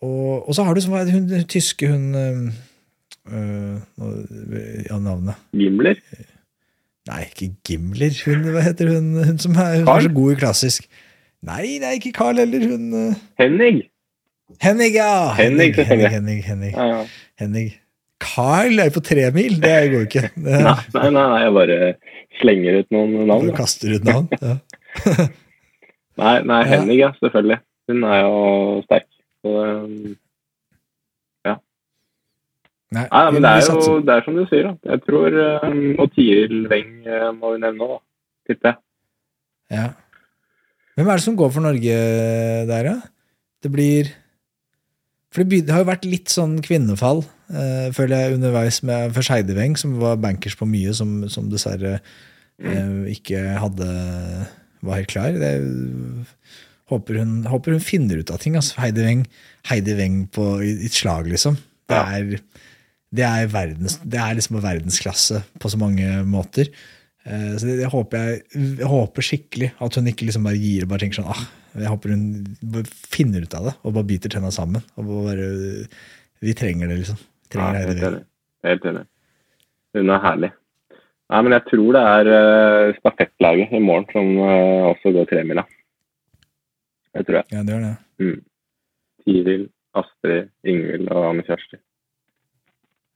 og, 0.04 0.48
og 0.48 0.54
så 0.54 0.66
har 0.66 0.76
du 0.76 0.80
det, 0.84 1.12
hun, 1.14 1.28
tyske 1.48 1.88
hun 1.88 2.14
eh, 2.20 2.50
Ja, 4.90 4.98
navnet. 5.00 5.34
Gimler? 5.56 5.96
Nei, 7.08 7.22
ikke 7.30 7.52
Gimler. 7.66 8.14
Hun, 8.26 8.44
hva 8.52 8.62
heter 8.66 8.90
hun, 8.92 9.12
hun 9.24 9.38
som 9.38 9.56
er, 9.56 9.80
hun 9.80 9.88
er 9.90 10.06
så 10.08 10.12
god 10.14 10.32
i 10.34 10.38
klassisk? 10.42 10.88
Nei, 11.46 11.78
det 11.80 11.88
er 11.88 11.98
ikke 11.98 12.12
Carl 12.16 12.38
heller. 12.42 12.66
Hun 12.70 13.16
Henning? 13.40 13.82
Henning, 14.62 14.94
ja! 14.94 15.32
Henning, 15.34 15.74
Henning, 15.74 15.86
Henning, 15.88 16.12
Henning, 16.12 16.44
Henning, 16.44 16.74
Ja, 16.76 16.86
ja. 16.86 17.00
Henning. 17.40 17.72
Carl 18.22 18.78
er 18.80 18.88
jo 18.88 18.94
på 18.96 19.02
tremil, 19.04 19.58
det 19.62 19.74
går 19.92 19.98
jo 20.00 20.04
ikke. 20.08 20.28
Det, 20.46 20.60
Nei, 20.64 20.76
nei, 20.94 21.10
nei, 21.16 21.40
jeg 21.44 21.56
bare 21.56 21.78
slenger 22.40 22.78
ut 22.80 22.94
noen 22.94 23.16
navn. 23.28 23.48
du 23.48 23.56
kaster 23.56 23.96
ut 23.96 24.06
navn. 24.06 24.28
Ja. 24.40 24.56
Nei, 26.16 26.38
nei, 26.48 26.62
Henning, 26.64 26.96
ja, 26.96 27.10
selvfølgelig. 27.20 27.58
Hun 27.90 28.04
er 28.08 28.22
jo 28.24 28.36
sterk. 28.86 29.04
Så, 29.44 29.50
ja. 31.44 31.52
Nei, 32.96 33.02
nei, 33.04 33.24
men 33.34 33.44
det 33.44 33.50
er 33.50 33.66
jo 33.68 33.98
det 34.00 34.14
er 34.14 34.24
som 34.24 34.38
du 34.38 34.46
sier, 34.48 34.70
da. 34.70 34.94
Jeg 34.94 35.02
tror 35.04 35.36
um, 35.66 35.82
Og 36.00 36.08
Tiril 36.14 36.62
Weng 36.72 36.94
uh, 37.04 37.28
må 37.36 37.52
vi 37.52 37.60
nevne 37.66 37.76
nå, 37.82 37.88
da. 37.98 38.00
Tipper 38.48 38.70
jeg. 38.72 38.80
Ja. 39.76 39.84
Hvem 40.96 41.10
er 41.12 41.20
det 41.20 41.26
som 41.26 41.36
går 41.36 41.52
for 41.52 41.66
Norge 41.66 42.00
der, 42.72 42.88
da? 42.88 42.96
Det 43.60 43.72
blir 43.76 44.08
For 45.36 45.44
det, 45.44 45.66
det 45.68 45.74
har 45.74 45.82
jo 45.82 45.90
vært 45.90 46.06
litt 46.08 46.32
sånn 46.32 46.54
kvinnefall, 46.64 47.20
eh, 47.52 47.90
føler 47.92 48.22
jeg, 48.22 48.36
underveis 48.38 48.80
med 48.88 49.12
for 49.12 49.26
Skeideveng, 49.26 49.76
som 49.76 49.98
var 50.00 50.16
bankers 50.22 50.56
på 50.56 50.64
mye, 50.70 50.94
som, 50.96 51.18
som 51.28 51.50
dessverre 51.52 51.98
eh, 51.98 52.94
ikke 53.12 53.42
hadde 53.60 53.90
var 54.86 55.02
helt 55.02 55.12
klar. 55.12 55.36
Det, 55.36 55.52
håper, 56.88 57.20
hun, 57.20 57.36
håper 57.50 57.76
hun 57.76 57.84
finner 57.84 58.22
ut 58.22 58.32
av 58.32 58.40
ting. 58.40 58.56
Altså. 58.56 58.78
Heidi 58.80 59.04
Weng, 59.04 59.26
Heidi 59.68 59.96
Weng 59.98 60.22
på, 60.32 60.48
i, 60.64 60.72
i 60.80 60.88
et 60.88 60.96
slag, 60.96 61.28
liksom. 61.28 61.58
Det 61.90 62.00
er, 62.00 62.38
det 63.14 63.26
er, 63.28 63.50
verdens, 63.52 64.00
det 64.02 64.22
er 64.22 64.38
liksom 64.38 64.60
verdensklasse 64.64 65.42
på 65.60 65.70
så 65.70 65.80
mange 65.80 66.22
måter. 66.26 66.72
Eh, 67.26 67.54
Så 67.58 67.66
det, 67.66 67.78
det 67.80 67.90
håper 67.90 68.22
jeg, 68.22 68.42
jeg 68.80 68.90
håper 68.90 69.26
skikkelig 69.28 69.70
at 69.82 69.98
hun 69.98 70.10
ikke 70.10 70.28
liksom 70.28 70.46
bare 70.46 70.60
gir 70.62 70.86
og 70.86 70.92
bare 70.92 71.02
tenker 71.02 71.18
sånn 71.18 71.32
ah, 71.32 71.42
Jeg 71.74 71.90
håper 71.90 72.14
hun 72.14 72.84
finner 73.10 73.42
ut 73.42 73.56
av 73.58 73.70
det 73.70 73.74
og 73.82 73.96
bare 73.96 74.08
biter 74.12 74.32
tenna 74.32 74.52
sammen. 74.54 74.84
Og 74.96 75.10
bare, 75.26 75.48
vi 76.44 76.54
trenger 76.56 76.92
det, 76.92 77.00
liksom. 77.02 77.18
Trenger 77.52 77.80
Ja, 77.80 77.88
helt 77.90 78.06
enig. 78.10 78.22
Helt 78.66 78.86
enig. 78.92 79.04
Hun 79.96 80.12
er 80.12 80.22
herlig. 80.22 80.52
Nei, 81.26 81.40
men 81.42 81.56
jeg 81.56 81.64
tror 81.72 81.96
det 81.96 82.02
er 82.06 82.28
uh, 82.30 82.96
stafettlaget 83.00 83.72
i 83.74 83.80
morgen 83.82 84.06
som 84.12 84.28
uh, 84.38 84.92
også 84.92 85.10
går 85.16 85.26
tremila. 85.30 85.64
Det 87.16 87.24
tror 87.26 87.40
jeg. 87.40 87.48
Ja, 87.50 87.62
det 87.66 87.74
gjør 87.74 87.82
det. 87.82 87.94
Mm. 88.22 88.36
Tiril, 89.24 89.64
Astrid, 89.98 90.52
Ingvild 90.68 91.10
og 91.10 91.24
Anne 91.32 91.42
Kjersti. 91.48 91.80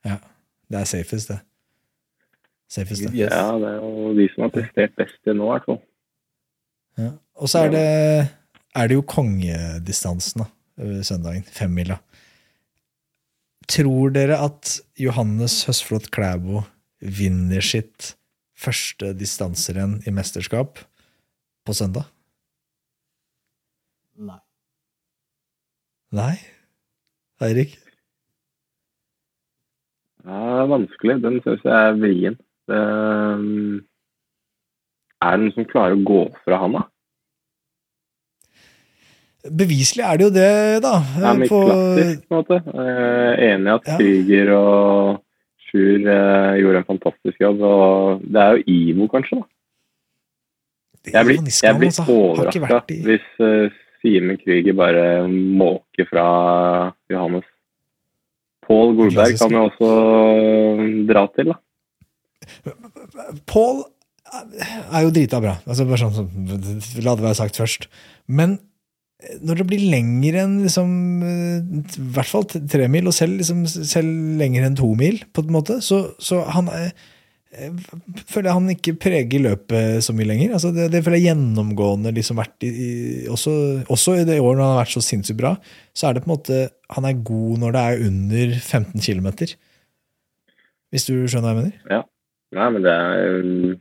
Ja. 0.08 0.16
Det 0.70 0.78
er 0.80 0.86
safest, 0.86 1.30
det. 1.30 1.38
Safest, 2.70 3.02
det. 3.08 3.14
Yes. 3.18 3.34
Ja, 3.34 3.56
det 3.58 3.70
er 3.72 3.80
jo 3.82 4.12
de 4.14 4.26
som 4.30 4.44
har 4.46 4.52
prestert 4.54 4.94
best 4.98 5.16
til 5.26 5.38
nå, 5.38 5.48
i 5.48 5.54
hvert 5.56 5.66
fall. 5.66 5.80
Ja. 7.00 7.10
Og 7.40 7.50
så 7.50 7.64
er 7.66 7.72
det, 7.74 7.88
er 8.78 8.90
det 8.90 8.98
jo 8.98 9.06
kongedistansen, 9.10 10.44
da. 10.44 10.50
Søndagen. 11.04 11.42
Femmila. 11.44 11.98
Tror 13.70 14.14
dere 14.14 14.38
at 14.42 14.78
Johannes 14.98 15.60
Høsflot 15.68 16.08
Klæbo 16.14 16.62
vinner 17.00 17.64
sitt 17.64 18.14
første 18.60 19.12
distanserenn 19.16 20.00
i 20.08 20.14
mesterskap 20.14 20.80
på 21.66 21.76
søndag? 21.76 22.08
Nei. 24.20 24.40
Nei? 26.16 26.34
Eirik? 27.44 27.76
Ja, 30.24 30.36
det 30.36 30.62
er 30.64 30.72
vanskelig. 30.74 31.18
Den 31.24 31.40
syns 31.44 31.62
jeg 31.64 31.76
er 31.76 32.00
vrien. 32.00 32.40
Det, 32.70 32.80
um, 32.80 33.80
er 35.20 35.36
det 35.36 35.42
noen 35.42 35.54
som 35.56 35.68
klarer 35.68 35.98
å 35.98 36.04
gå 36.06 36.24
fra 36.44 36.62
han, 36.62 36.78
da? 36.78 36.86
Beviselig 39.40 40.04
er 40.04 40.18
det 40.20 40.26
jo 40.26 40.32
det, 40.34 40.52
da. 40.84 40.94
Ja, 41.16 41.32
men 41.32 41.48
på, 41.48 41.60
klassisk, 41.64 42.24
på 42.28 42.36
en 42.36 42.42
måte. 42.42 42.58
Eh, 42.60 43.44
enig 43.48 43.70
i 43.70 43.74
at 43.74 43.88
Ja. 43.88 44.58
Og 44.58 45.20
Sjur 45.70 46.08
eh, 46.10 46.58
gjorde 46.60 46.82
en 46.82 46.88
fantastisk 46.88 47.40
jobb. 47.40 47.62
Og 47.64 48.24
det 48.26 48.42
er 48.42 48.58
jo 48.58 48.64
Ivo, 48.74 49.08
kanskje, 49.08 49.40
da. 49.40 49.48
Jeg 51.14 51.24
blir, 51.24 51.38
jeg 51.48 51.76
blir 51.78 51.88
altså, 51.88 52.04
overraska 52.12 52.80
i 52.92 52.98
hvis 53.06 53.28
uh, 53.40 53.72
Simen 54.02 54.36
Krüger 54.36 54.74
bare 54.76 55.04
måker 55.32 56.04
fra 56.10 56.26
Johannes. 57.08 57.46
Pål 58.66 58.92
Golberg 58.98 59.38
kan 59.40 59.56
jo 59.56 59.62
også 59.70 59.88
dra 61.08 61.24
til, 61.32 61.54
da. 61.54 61.56
Paul 63.50 63.84
er 64.30 65.04
jo 65.04 65.12
drita 65.14 65.40
bra. 65.42 65.56
Altså 65.66 65.86
bare 65.88 66.10
sånn, 66.10 66.32
La 67.02 67.16
det 67.16 67.24
være 67.24 67.38
sagt 67.38 67.58
først. 67.58 67.88
Men 68.30 68.58
når 69.44 69.60
det 69.60 69.68
blir 69.68 69.86
lenger 69.92 70.38
enn 70.44 70.58
liksom, 70.64 70.90
eh, 71.26 71.56
i 71.60 72.10
hvert 72.14 72.30
fall 72.30 72.46
tre 72.48 72.86
mil, 72.88 73.08
og 73.10 73.16
selv, 73.16 73.40
liksom, 73.40 73.64
selv 73.68 74.38
lenger 74.40 74.64
enn 74.66 74.78
to 74.78 74.88
mil, 74.96 75.18
på 75.34 75.44
en 75.44 75.56
måte, 75.56 75.80
så, 75.84 76.06
så 76.22 76.44
han 76.48 76.70
er 76.72 76.92
føler 77.50 78.46
jeg 78.46 78.54
han 78.54 78.70
ikke 78.70 78.92
preger 79.02 79.42
løpet 79.42 80.04
så 80.06 80.14
mye 80.14 80.28
lenger. 80.28 80.52
Altså 80.54 80.70
det, 80.74 80.86
det 80.92 81.00
føler 81.02 81.18
jeg 81.18 81.32
gjennomgående 81.32 82.12
liksom 82.14 82.38
vært 82.38 82.66
i, 82.66 82.70
i 82.70 82.90
også, 83.30 83.54
også 83.90 84.20
i 84.20 84.26
det 84.28 84.38
året 84.38 84.60
når 84.60 84.62
han 84.62 84.74
har 84.76 84.82
vært 84.84 84.94
så 84.94 85.02
sinnssykt 85.02 85.40
bra, 85.40 85.56
så 85.90 86.06
er 86.06 86.14
det 86.14 86.22
på 86.22 86.30
en 86.30 86.36
måte 86.36 86.60
Han 86.94 87.06
er 87.06 87.18
god 87.26 87.58
når 87.62 87.74
det 87.74 87.82
er 87.82 88.06
under 88.06 88.54
15 88.60 89.02
km. 89.02 89.28
Hvis 90.94 91.06
du 91.10 91.14
skjønner 91.26 91.50
hva 91.50 91.52
jeg 91.54 91.58
mener? 91.58 91.74
Nei, 92.56 92.68
men 92.74 92.82
det 92.82 92.92
er 92.92 93.36
um, 93.44 93.74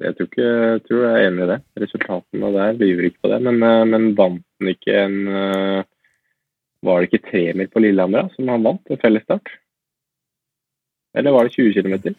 Jeg 0.00 0.16
tror 0.16 0.28
ikke 0.30 0.44
jeg 0.46 0.84
tror 0.86 1.02
jeg 1.04 1.14
er 1.14 1.26
enig 1.28 1.44
i 1.44 1.50
det. 1.52 1.58
Resultatene 1.84 2.52
der 2.54 2.78
lyver 2.80 3.08
ikke 3.10 3.24
på 3.26 3.32
det. 3.32 3.40
Men, 3.44 3.60
eh, 3.64 3.82
men 3.92 4.06
vant 4.18 4.44
han 4.60 4.70
ikke 4.72 4.94
en 5.02 5.18
eh, 5.28 5.82
Var 6.84 7.00
det 7.00 7.10
ikke 7.10 7.26
tremil 7.30 7.68
på 7.72 7.82
Lillehammer 7.84 8.24
da, 8.24 8.34
som 8.36 8.48
han 8.52 8.64
vant? 8.66 8.92
En 8.92 9.00
fellesstart? 9.02 9.52
Eller 11.14 11.34
var 11.34 11.46
det 11.46 11.54
20 11.56 11.76
km? 11.76 12.14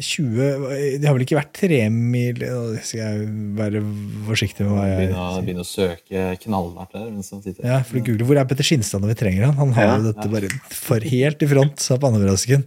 20 0.00 0.98
Det 0.98 1.06
har 1.06 1.14
vel 1.14 1.22
ikke 1.22 1.36
vært 1.38 1.52
tremil 1.54 2.40
skal 2.82 2.98
jeg 2.98 3.26
være 3.58 3.82
forsiktig 4.26 4.64
med 4.66 4.72
hva 4.74 4.86
jeg 4.88 4.96
Begynne 5.04 5.26
å, 5.26 5.42
begynne 5.44 5.62
å 5.62 5.68
søke 5.68 6.24
knallhardt 6.42 6.96
der. 6.96 7.04
Mens 7.12 7.30
han 7.34 7.44
sitter. 7.44 7.68
Ja, 7.68 7.78
for 7.86 8.00
Google, 8.00 8.26
Hvor 8.26 8.40
er 8.40 8.48
Petter 8.50 8.66
Skinstad 8.66 9.04
når 9.04 9.12
vi 9.14 9.20
trenger 9.22 9.46
han? 9.50 9.54
Han 9.60 9.76
har 9.76 9.86
Ja. 9.86 9.94
jo 10.00 10.08
dette 10.10 10.26
bare 10.32 10.50
for 10.74 11.06
helt 11.14 11.42
i 11.46 11.50
front 11.50 11.86
av 11.94 12.02
pannebrasken. 12.02 12.66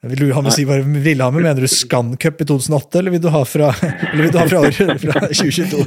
Vil 0.00 0.16
du 0.16 0.30
ha 0.32 0.40
med 0.40 0.54
si 0.54 0.64
bare 0.64 0.80
Lillehammer? 0.80 1.42
Mener 1.44 1.60
du 1.60 1.68
Scan 1.68 2.14
Cup 2.16 2.40
i 2.40 2.46
2008, 2.48 2.98
eller 3.02 3.12
vil 3.12 3.20
du 3.20 3.28
ha 3.34 3.42
fra, 3.44 3.68
eller 4.12 4.22
vil 4.24 4.32
du 4.32 4.38
ha 4.40 4.46
fra, 4.48 4.60
fra 5.02 5.26
2022? 5.28 5.82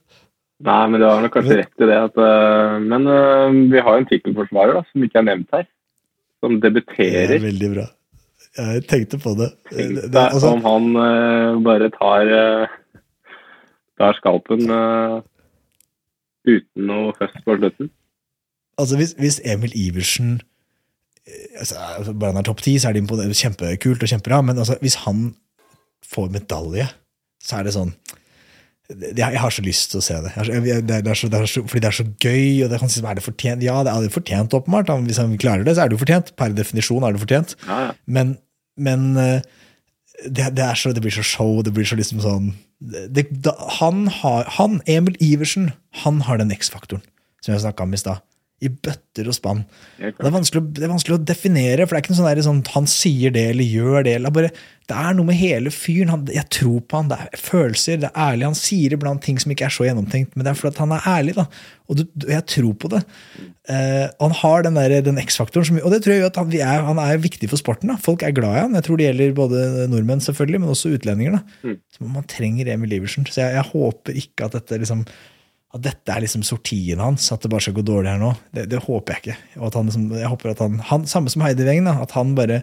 Nei, 0.60 0.80
men 0.92 1.00
du 1.00 1.06
har 1.06 1.22
nok 1.24 1.32
kanskje 1.32 1.56
rett 1.62 1.80
i 1.80 1.88
det. 1.88 1.96
At, 2.10 2.18
eh, 2.20 2.74
men 2.84 3.08
uh, 3.08 3.48
vi 3.72 3.80
har 3.80 3.96
jo 3.96 4.02
en 4.02 4.08
tittelforsvarer 4.10 4.82
som 4.90 5.06
ikke 5.06 5.22
er 5.22 5.26
nevnt 5.30 5.56
her. 5.56 5.64
Som 6.44 6.58
Det 6.60 6.84
er 6.98 7.40
veldig 7.40 7.70
bra. 7.72 7.86
Jeg 8.58 8.84
tenkte 8.90 9.20
på 9.22 9.32
det. 9.38 9.48
Tenk 9.70 10.02
deg 10.02 10.20
altså, 10.20 10.52
om 10.58 10.64
han 10.66 10.90
uh, 11.00 11.56
bare 11.64 11.88
tar, 11.96 12.34
tar 14.00 14.20
skalpen 14.20 14.68
uten 16.44 16.88
noe 16.88 17.16
først 17.16 17.40
på 17.44 17.56
slutten. 17.56 17.90
altså 18.80 18.96
hvis, 18.96 19.12
hvis 19.20 19.40
Emil 19.44 19.72
Iversen 19.76 20.40
altså, 21.58 21.76
altså, 21.98 22.14
Bare 22.14 22.34
han 22.34 22.40
er 22.40 22.48
topp 22.48 22.62
ti, 22.64 22.76
så 22.78 22.90
er 22.90 22.98
det 22.98 23.04
kjempekult 23.38 24.02
og 24.02 24.12
kjempebra, 24.12 24.40
men 24.46 24.58
altså, 24.58 24.78
hvis 24.82 25.00
han 25.06 25.30
får 26.10 26.32
medalje, 26.34 26.88
så 27.44 27.60
er 27.60 27.68
det 27.68 27.76
sånn 27.76 27.92
Jeg 28.90 29.38
har 29.38 29.52
så 29.54 29.62
lyst 29.62 29.92
til 29.92 30.00
å 30.00 30.02
se 30.02 30.16
det. 30.24 30.32
Det 30.34 30.96
er, 30.96 31.14
så, 31.14 31.28
det 31.30 31.38
er 31.38 31.46
så, 31.46 31.62
fordi 31.62 31.82
det 31.84 31.90
er 31.92 31.98
så 32.00 32.06
gøy, 32.10 32.64
og 32.64 32.72
det 32.72 32.80
kan 32.82 32.90
si 32.90 33.02
er 33.04 33.18
det 33.20 33.22
fortjent. 33.22 33.62
Ja, 33.62 33.76
det 33.86 33.92
er 33.92 34.02
det 34.02 34.10
fortjent, 34.16 34.56
åpenbart. 34.56 34.90
Hvis 35.06 35.20
han 35.22 35.36
klarer 35.38 35.62
det, 35.62 35.76
så 35.76 35.84
er 35.84 35.92
det 35.92 35.94
jo 35.94 36.00
fortjent. 36.02 36.32
Per 36.34 36.56
definisjon 36.56 37.06
er 37.06 37.14
det 37.14 37.22
fortjent. 37.22 37.54
Men, 38.10 38.32
men 38.74 39.06
eh, 39.22 39.46
det, 40.26 40.48
det, 40.58 40.66
så, 40.80 40.90
det 40.90 41.04
blir 41.04 41.14
så 41.14 41.22
show, 41.22 41.60
det 41.62 41.70
blir 41.76 41.86
så 41.86 42.00
liksom 42.00 42.24
sånn 42.24 42.50
det, 42.80 43.28
han, 43.78 44.06
har, 44.08 44.48
han, 44.56 44.80
Emil 44.88 45.16
Iversen, 45.20 45.70
han 46.02 46.22
har 46.24 46.40
den 46.40 46.52
X-faktoren 46.54 47.04
som 47.44 47.54
jeg 47.54 47.62
snakka 47.62 47.84
om 47.84 47.94
i 47.94 48.00
stad. 48.00 48.24
I 48.60 48.68
bøtter 48.68 49.24
og 49.30 49.32
spann. 49.32 49.62
Helt 49.98 50.18
Og 50.20 50.26
Det 50.26 50.32
er, 50.34 50.60
å- 50.60 50.72
det 50.76 50.82
er 50.84 50.90
vanskelig 50.92 51.16
å 51.16 51.24
definere, 51.24 51.86
for 51.86 51.96
det 51.96 51.98
er 51.98 52.02
ikke 52.04 52.12
noe 52.12 52.18
sånn, 52.20 52.28
der, 52.36 52.42
sånn 52.44 52.58
han 52.74 52.86
sier 52.92 53.32
det 53.32 53.44
eller 53.54 53.64
gjør 53.64 54.04
det. 54.04 54.14
Eller 54.18 54.30
bare, 54.36 54.50
det 54.90 54.96
er 55.00 55.14
noe 55.16 55.24
med 55.30 55.38
hele 55.40 55.70
fyren. 55.72 56.10
Han, 56.12 56.26
jeg 56.26 56.44
tror 56.50 56.80
på 56.84 56.98
han, 56.98 57.08
det 57.08 57.16
er 57.24 57.40
følelser, 57.40 58.00
det 58.02 58.10
er 58.10 58.20
ærlig. 58.34 58.44
Han 58.50 58.58
sier 58.60 58.92
iblant 58.92 59.22
ting 59.24 59.38
som 59.40 59.50
ikke 59.54 59.64
er 59.64 59.72
så 59.72 59.86
gjennomtenkt, 59.88 60.36
men 60.36 60.44
det 60.44 60.52
er 60.52 60.60
fordi 60.60 60.76
han 60.84 60.92
er 60.92 61.08
ærlig. 61.08 61.34
da. 61.40 61.46
Og 61.88 61.96
du, 62.02 62.04
jeg 62.28 62.44
tror 62.52 62.74
på 62.84 62.90
det. 62.92 63.00
Eh, 63.70 64.06
han 64.20 64.36
har 64.42 64.62
den, 64.68 64.74
der- 64.74 65.00
den 65.08 65.18
X-faktoren, 65.24 65.80
og 65.82 65.90
det 65.90 66.02
tror 66.04 66.12
jeg 66.12 66.20
jo 66.20 66.26
at 66.30 66.36
han, 66.36 66.50
vi 66.52 66.60
er, 66.60 66.84
han 66.84 66.98
er 66.98 67.16
viktig 67.18 67.48
for 67.48 67.56
sporten. 67.56 67.88
da. 67.88 67.96
Folk 67.96 68.22
er 68.22 68.32
glad 68.36 68.56
i 68.56 68.60
han. 68.66 68.74
Jeg 68.76 68.84
tror 68.84 68.96
det 69.00 69.08
gjelder 69.08 69.34
både 69.40 69.88
nordmenn, 69.88 70.20
selvfølgelig, 70.20 70.60
men 70.60 70.68
også 70.76 70.92
utlendinger. 70.98 71.40
da. 71.40 71.42
Så 71.96 72.04
man 72.04 72.24
trenger 72.28 72.68
Emil 72.76 72.92
Iversen. 73.00 73.24
Så 73.24 73.40
jeg, 73.40 73.54
jeg 73.56 73.70
håper 73.72 74.12
ikke 74.20 74.44
at 74.44 74.52
dette 74.60 74.78
liksom 74.84 75.06
at 75.70 75.82
dette 75.84 76.10
er 76.10 76.24
liksom 76.24 76.42
sortien 76.46 76.98
hans, 76.98 77.28
at 77.30 77.44
det 77.44 77.50
bare 77.52 77.62
skal 77.62 77.76
gå 77.76 77.84
dårlig 77.86 78.10
her 78.10 78.18
nå. 78.18 78.32
Det, 78.50 78.64
det 78.72 78.80
håper 78.82 79.14
jeg 79.14 79.22
ikke. 79.22 79.36
Og 79.60 79.68
at 79.68 79.76
han 79.78 79.90
liksom, 79.90 80.06
jeg 80.18 80.30
håper 80.32 80.52
at 80.52 80.62
han, 80.64 80.80
han 80.88 81.04
Samme 81.10 81.30
som 81.30 81.44
Heidi 81.46 81.66
Weng, 81.68 81.86
at 81.90 82.14
han 82.16 82.32
bare, 82.38 82.62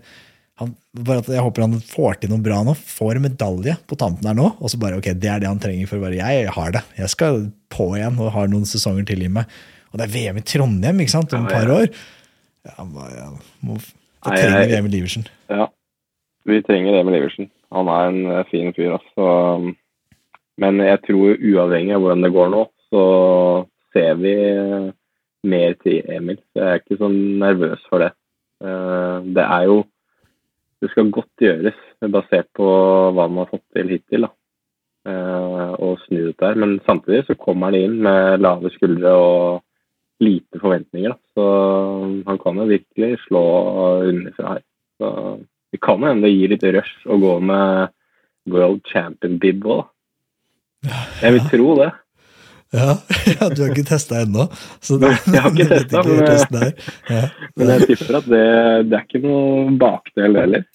han, 0.59 0.73
bare 1.07 1.23
at 1.23 1.29
Jeg 1.31 1.45
håper 1.45 1.63
han 1.63 1.77
får 1.87 2.19
til 2.19 2.33
noe 2.33 2.43
bra 2.43 2.59
nå, 2.67 2.75
får 2.75 3.15
en 3.15 3.27
medalje 3.29 3.77
på 3.87 3.99
tampen 3.99 4.27
her 4.27 4.35
nå, 4.35 4.49
og 4.59 4.73
så 4.73 4.81
bare 4.81 4.99
ok, 4.99 5.13
det 5.15 5.31
er 5.31 5.43
det 5.43 5.47
han 5.47 5.63
trenger 5.63 5.87
for 5.87 6.01
å 6.01 6.03
bare 6.03 6.19
Jeg 6.19 6.51
har 6.57 6.75
det. 6.75 6.83
Jeg 6.99 7.15
skal 7.15 7.47
på 7.71 7.89
igjen 7.95 8.19
og 8.19 8.33
har 8.35 8.51
noen 8.51 8.67
sesonger 8.67 9.07
til 9.07 9.23
i 9.23 9.31
meg. 9.39 9.47
Og 9.93 10.01
det 10.01 10.09
er 10.09 10.15
VM 10.17 10.41
i 10.41 10.47
Trondheim 10.51 11.03
ikke 11.03 11.15
sant, 11.15 11.33
om 11.37 11.47
et 11.47 11.55
par 11.55 11.71
år. 11.71 11.87
Ja, 12.67 12.83
bare, 12.91 13.31
må, 13.63 13.79
da 14.25 14.35
trenger 14.35 14.67
vi 14.67 14.79
Emil 14.81 14.97
Iversen. 14.99 15.27
Ja, 15.47 15.69
vi 16.47 16.59
trenger 16.67 16.99
Emil 16.99 17.21
Iversen. 17.21 17.47
Han 17.71 17.91
er 17.91 18.09
en 18.11 18.19
eh, 18.31 18.47
fin 18.51 18.73
fyr, 18.75 18.97
altså. 18.97 19.75
Men 20.59 20.81
jeg 20.81 20.99
tror 21.05 21.37
uavhengig 21.37 21.95
av 21.95 22.03
hvordan 22.03 22.25
det 22.25 22.33
går 22.35 22.51
nå, 22.51 22.65
så 22.91 23.03
ser 23.93 24.15
vi 24.21 24.33
eh, 24.33 24.89
mer 25.47 25.75
til 25.83 26.01
Emil. 26.11 26.39
Så 26.51 26.61
jeg 26.63 26.71
er 26.73 26.81
ikke 26.81 26.99
så 27.01 27.09
nervøs 27.11 27.85
for 27.89 28.03
det. 28.03 28.11
Eh, 28.63 29.19
Det 29.35 29.43
er 29.43 29.63
jo 29.69 29.85
Det 30.79 30.91
skal 30.91 31.09
godt 31.09 31.41
gjøres, 31.41 31.77
basert 32.13 32.45
på 32.53 32.65
hva 33.09 33.23
man 33.25 33.39
har 33.45 33.47
fått 33.49 33.65
til 33.73 33.89
hittil. 33.89 34.27
da. 34.27 34.29
Eh, 35.09 35.73
Å 35.73 35.97
snu 36.05 36.19
dette 36.27 36.45
her. 36.45 36.55
Men 36.55 36.79
samtidig 36.85 37.25
så 37.25 37.35
kommer 37.35 37.71
han 37.71 37.75
inn 37.75 38.01
med 38.03 38.41
lave 38.41 38.69
skuldre 38.69 39.09
og 39.09 39.63
lite 40.21 40.59
forventninger. 40.61 41.09
da. 41.09 41.17
Så 41.33 42.23
han 42.27 42.38
kan 42.38 42.55
jo 42.57 42.65
virkelig 42.69 43.17
slå 43.25 43.43
underfra 44.05 44.53
her. 44.53 44.63
Så 45.01 45.39
det 45.71 45.81
kan 45.81 46.03
hende 46.03 46.27
det 46.27 46.35
gir 46.35 46.49
litt 46.49 46.63
rush 46.63 47.07
å 47.07 47.17
gå 47.19 47.39
med 47.41 47.89
World 48.47 48.81
Champion-bib 48.85 49.65
òg, 49.65 49.85
da. 50.83 51.05
Jeg 51.21 51.33
vil 51.33 51.49
tro 51.51 51.75
det. 51.81 51.91
Ja, 52.76 52.97
ja, 53.39 53.47
Du 53.53 53.61
har 53.63 53.70
ikke 53.72 53.86
testa 53.88 54.24
ennå? 54.26 54.47
så 54.84 54.97
Nei, 54.99 55.13
jeg 55.34 55.41
har 55.43 55.53
ikke 55.53 55.68
testa, 56.28 56.63
men- 56.63 56.74
Ja. 57.09 57.22
Men 57.57 57.72
jeg 57.76 57.88
tipper 57.93 58.20
at 58.20 58.28
det, 58.34 58.43
det 58.91 58.97
er 58.99 59.05
ikke 59.07 59.22
noe 59.24 59.78
bakdel 59.80 60.36
heller. 60.41 60.65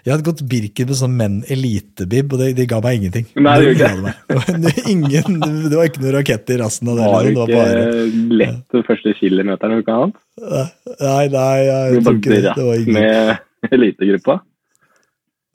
Jeg 0.00 0.14
hadde 0.14 0.24
gått 0.24 0.38
Birken 0.48 0.88
med 0.88 0.96
sånn 0.96 1.12
menn 1.12 1.34
elite-bib, 1.52 2.30
og 2.32 2.40
det, 2.40 2.46
de 2.56 2.64
ga 2.70 2.78
meg 2.80 2.96
ingenting. 3.02 3.26
Nei, 3.36 3.56
det 3.60 3.74
gjorde 3.74 4.12
ikke. 4.14 4.54
Det 4.64 4.72
Ingen, 4.88 5.34
det 5.44 5.74
var 5.76 5.90
ikke 5.90 6.00
noe 6.06 6.14
rakett 6.14 6.52
i 6.54 6.56
rassen. 6.56 6.88
av 6.88 6.96
det, 6.96 7.08
Var 7.10 7.26
det 7.26 7.32
liksom. 7.34 7.50
ikke 7.50 7.58
bare, 7.58 8.38
lett 8.40 8.76
den 8.78 8.86
første 8.86 9.12
kilometeren 9.18 9.74
eller 9.76 9.84
noe 9.84 9.98
annet? 9.98 10.72
nei, 11.04 11.26
nei, 11.34 11.58
jeg 11.66 11.98
Du 11.98 12.00
tror 12.08 12.16
ikke 12.16 12.32
det. 12.32 12.54
Det 12.56 12.64
var 12.70 12.80
ingen, 12.80 12.96
med 12.96 13.76
elitegruppa? 13.76 14.38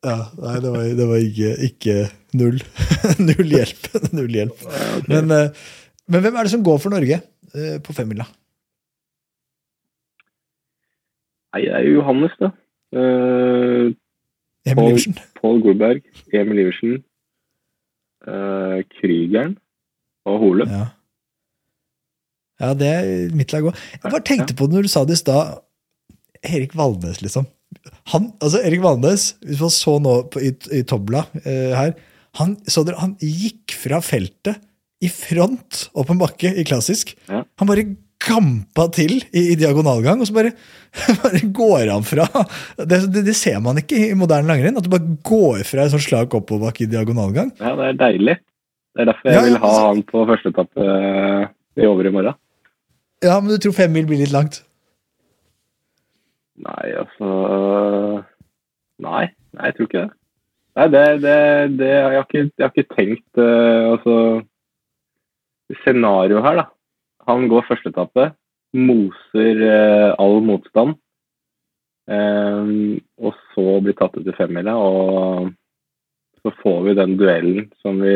Ja, 0.05 0.15
nei, 0.37 0.55
det 0.61 0.71
var, 0.71 0.87
det 0.99 1.05
var 1.09 1.23
ikke, 1.23 1.51
ikke 1.65 1.95
null. 2.37 2.59
null 3.27 3.53
hjelp. 3.55 3.87
null 4.17 4.37
hjelp. 4.37 4.65
Men, 5.09 5.33
eh, 5.33 5.63
men 6.11 6.25
hvem 6.25 6.37
er 6.37 6.47
det 6.47 6.53
som 6.53 6.65
går 6.65 6.81
for 6.83 6.93
Norge 6.93 7.17
eh, 7.17 7.77
på 7.81 7.95
femmila? 7.97 8.27
Nei, 11.55 11.63
det 11.63 11.73
er 11.73 11.87
jo 11.87 12.01
Johannes, 12.01 12.35
da. 12.41 12.51
Uh, 12.95 13.91
Emil 14.67 14.91
Iversen? 14.91 15.15
Pål 15.39 15.61
Golberg, 15.63 16.03
Emil 16.35 16.61
Iversen, 16.65 16.97
uh, 18.27 18.83
Krygeren 18.97 19.55
og 20.27 20.39
Hole. 20.43 20.67
Ja. 20.69 20.85
ja, 22.59 22.73
det 22.75 22.91
er 22.91 23.35
mitt 23.35 23.55
lag 23.55 23.71
òg. 23.71 23.79
Jeg 23.95 24.11
bare 24.11 24.27
tenkte 24.27 24.57
på 24.57 24.67
det 24.67 24.77
når 24.77 24.87
du 24.87 24.91
sa 24.91 25.05
det 25.07 25.15
i 25.15 25.23
stad. 25.23 25.61
Erik 26.45 26.75
Valnes, 26.77 27.23
liksom. 27.23 27.47
Han, 28.13 28.29
altså 28.39 28.61
Erik 28.65 28.83
Valnes, 28.83 29.33
hvis 29.45 29.61
man 29.61 29.73
så 29.73 29.97
nå 30.01 30.15
på, 30.31 30.41
i, 30.45 30.53
i 30.75 30.83
Tobla 30.87 31.25
eh, 31.43 31.73
her 31.75 31.95
han, 32.39 32.57
så 32.67 32.83
dere, 32.83 32.99
han 32.99 33.13
gikk 33.23 33.75
fra 33.79 34.01
feltet 34.03 34.59
i 35.03 35.09
front 35.11 35.85
opp 35.95 36.09
en 36.11 36.19
bakke 36.19 36.49
i 36.51 36.65
klassisk. 36.67 37.13
Ja. 37.29 37.43
Han 37.61 37.69
bare 37.69 37.85
gampa 38.25 38.87
til 38.95 39.17
i, 39.19 39.51
i 39.53 39.55
diagonalgang, 39.59 40.19
og 40.19 40.27
så 40.27 40.35
bare, 40.35 40.51
bare 41.23 41.41
går 41.55 41.91
han 41.93 42.05
fra. 42.07 42.25
Det, 42.79 43.01
det, 43.13 43.23
det 43.29 43.35
ser 43.37 43.61
man 43.63 43.79
ikke 43.81 43.99
i 44.09 44.17
moderne 44.17 44.49
langrenn. 44.51 44.79
At 44.79 44.87
du 44.87 44.91
bare 44.91 45.15
går 45.27 45.63
fra 45.67 45.85
et 45.85 45.93
sånn 45.93 46.03
slag 46.03 46.35
oppoverbakke 46.35 46.85
i 46.85 46.91
diagonalgang. 46.91 47.53
Ja, 47.61 47.75
det 47.79 47.91
er 47.93 47.99
deilig. 48.03 48.37
Det 48.95 49.03
er 49.03 49.11
derfor 49.11 49.29
jeg 49.29 49.35
Ja, 49.35 49.43
vil 49.47 49.57
ha 49.59 49.71
altså- 49.71 49.87
han 49.89 50.03
på 50.11 50.27
første 50.31 50.51
etappe 50.53 50.85
uh, 50.87 51.47
i 51.79 51.87
over 51.87 52.07
i 52.07 52.13
morgen. 52.15 52.39
Ja, 53.23 53.39
men 53.39 53.51
du 53.51 53.59
tror 53.63 53.75
fem 53.75 53.91
mil 53.95 54.07
blir 54.07 54.21
litt 54.23 54.35
langt? 54.35 54.61
Nei, 56.63 56.91
altså 56.95 57.29
Nei, 59.03 59.25
nei 59.55 59.65
jeg 59.69 59.75
tror 59.75 59.89
ikke 59.89 60.03
det. 60.05 60.11
Nei, 60.75 60.85
det, 60.91 61.03
det, 61.23 61.35
det 61.79 61.89
jeg, 61.89 62.03
har 62.03 62.23
ikke, 62.23 62.43
jeg 62.51 62.63
har 62.63 62.71
ikke 62.73 62.95
tenkt 62.95 63.39
eh, 63.39 63.83
Altså 63.91 64.15
Scenarioet 65.81 66.45
her, 66.45 66.59
da. 66.61 66.65
Han 67.25 67.47
går 67.49 67.65
første 67.65 67.89
etappe, 67.89 68.27
moser 68.77 69.61
eh, 69.65 70.11
all 70.21 70.43
motstand. 70.45 70.93
eh, 72.05 72.73
og 73.17 73.33
så 73.55 73.79
blir 73.81 73.95
tatt 73.97 74.19
ut 74.19 74.27
i 74.29 74.35
femmila, 74.37 74.75
og 74.77 75.49
så 76.43 76.53
får 76.61 76.83
vi 76.85 76.93
den 76.99 77.15
duellen 77.17 77.71
som 77.81 77.97
vi 78.03 78.13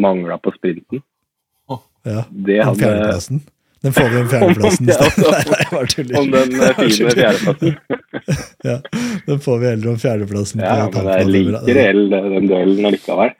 mangla 0.00 0.38
på 0.40 0.54
sprinten. 0.56 1.02
Ja, 2.08 2.24
Det 2.30 2.62
hadde 2.64 2.80
fjerdeplassen. 2.80 3.42
Den 3.82 3.94
får 3.96 4.08
vi 4.12 4.18
en 4.20 4.28
fjerdeplassen 4.30 4.88
i 4.88 4.94
stedet. 4.94 5.30
Nei, 5.32 5.44
nei, 5.50 5.64
bare 5.72 5.88
tuller. 5.90 6.18
Om 6.20 6.28
den 6.30 6.52
eh, 6.54 6.76
fine 6.78 7.14
fjerdeplassen. 7.18 7.78
Ja, 8.68 8.76
den 9.26 9.40
får 9.42 9.56
vi 9.58 9.66
heller 9.66 9.88
om 9.90 9.96
fjerdeplassen. 9.98 10.60
Ja, 10.62 10.84
på 10.86 11.02
men 11.02 11.08
det 11.08 11.16
er 11.18 11.30
like 11.32 11.74
reell 11.78 12.04
den 12.12 12.46
duellen 12.46 12.86
allikevel. 12.92 13.32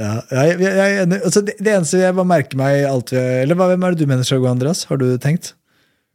Ja, 0.00 0.14
jeg, 0.30 0.56
jeg, 0.62 0.76
jeg. 0.78 1.08
Altså, 1.18 1.42
det, 1.44 1.58
det 1.60 1.72
eneste 1.74 2.00
jeg 2.00 2.16
bare 2.16 2.30
merker 2.30 2.60
meg 2.60 2.84
alt 2.88 3.12
vi, 3.12 3.20
Eller 3.42 3.58
hva, 3.58 3.66
hvem 3.68 3.84
er 3.84 3.92
det 3.92 4.00
du 4.06 4.08
mener 4.08 4.24
skal 4.24 4.40
gå, 4.40 4.48
Andreas? 4.48 4.86
Har 4.88 5.00
du 5.02 5.08
tenkt? 5.20 5.52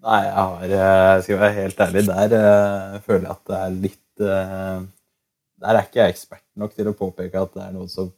Nei, 0.06 0.22
jeg 0.26 0.36
har 0.40 0.74
eh, 0.80 1.22
Skal 1.22 1.36
jeg 1.36 1.42
være 1.44 1.58
helt 1.60 1.84
ærlig, 1.86 2.06
der 2.10 2.36
jeg 2.40 3.04
føler 3.06 3.28
jeg 3.28 3.36
at 3.36 3.52
det 3.52 3.60
er 3.60 3.78
litt 3.86 4.26
eh, 4.32 4.80
Der 5.62 5.72
er 5.76 5.86
ikke 5.86 6.02
jeg 6.02 6.16
ekspert 6.16 6.46
nok 6.58 6.74
til 6.78 6.90
å 6.90 6.96
påpeke 6.98 7.46
at 7.46 7.54
det 7.58 7.68
er 7.68 7.76
noe 7.76 7.92
som 7.92 8.10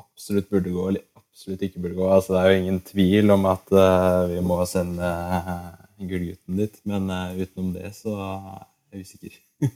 absolutt 0.00 0.48
burde 0.50 0.72
gå, 0.72 0.88
eller 0.88 1.04
absolutt 1.32 1.62
ikke 1.64 1.80
burde 1.82 1.96
gå. 1.96 2.08
Altså, 2.12 2.34
det 2.34 2.42
er 2.42 2.50
jo 2.50 2.58
ingen 2.60 2.82
tvil 2.86 3.32
om 3.34 3.46
at 3.50 3.72
uh, 3.74 4.28
vi 4.30 4.42
må 4.44 4.58
sende 4.68 5.06
uh, 5.06 5.70
gullgutten 5.98 6.60
dit, 6.60 6.76
men 6.88 7.08
uh, 7.10 7.32
utenom 7.38 7.72
det 7.74 7.94
så 7.96 8.16
er 8.20 8.98
jeg 8.98 9.06
usikker. 9.08 9.38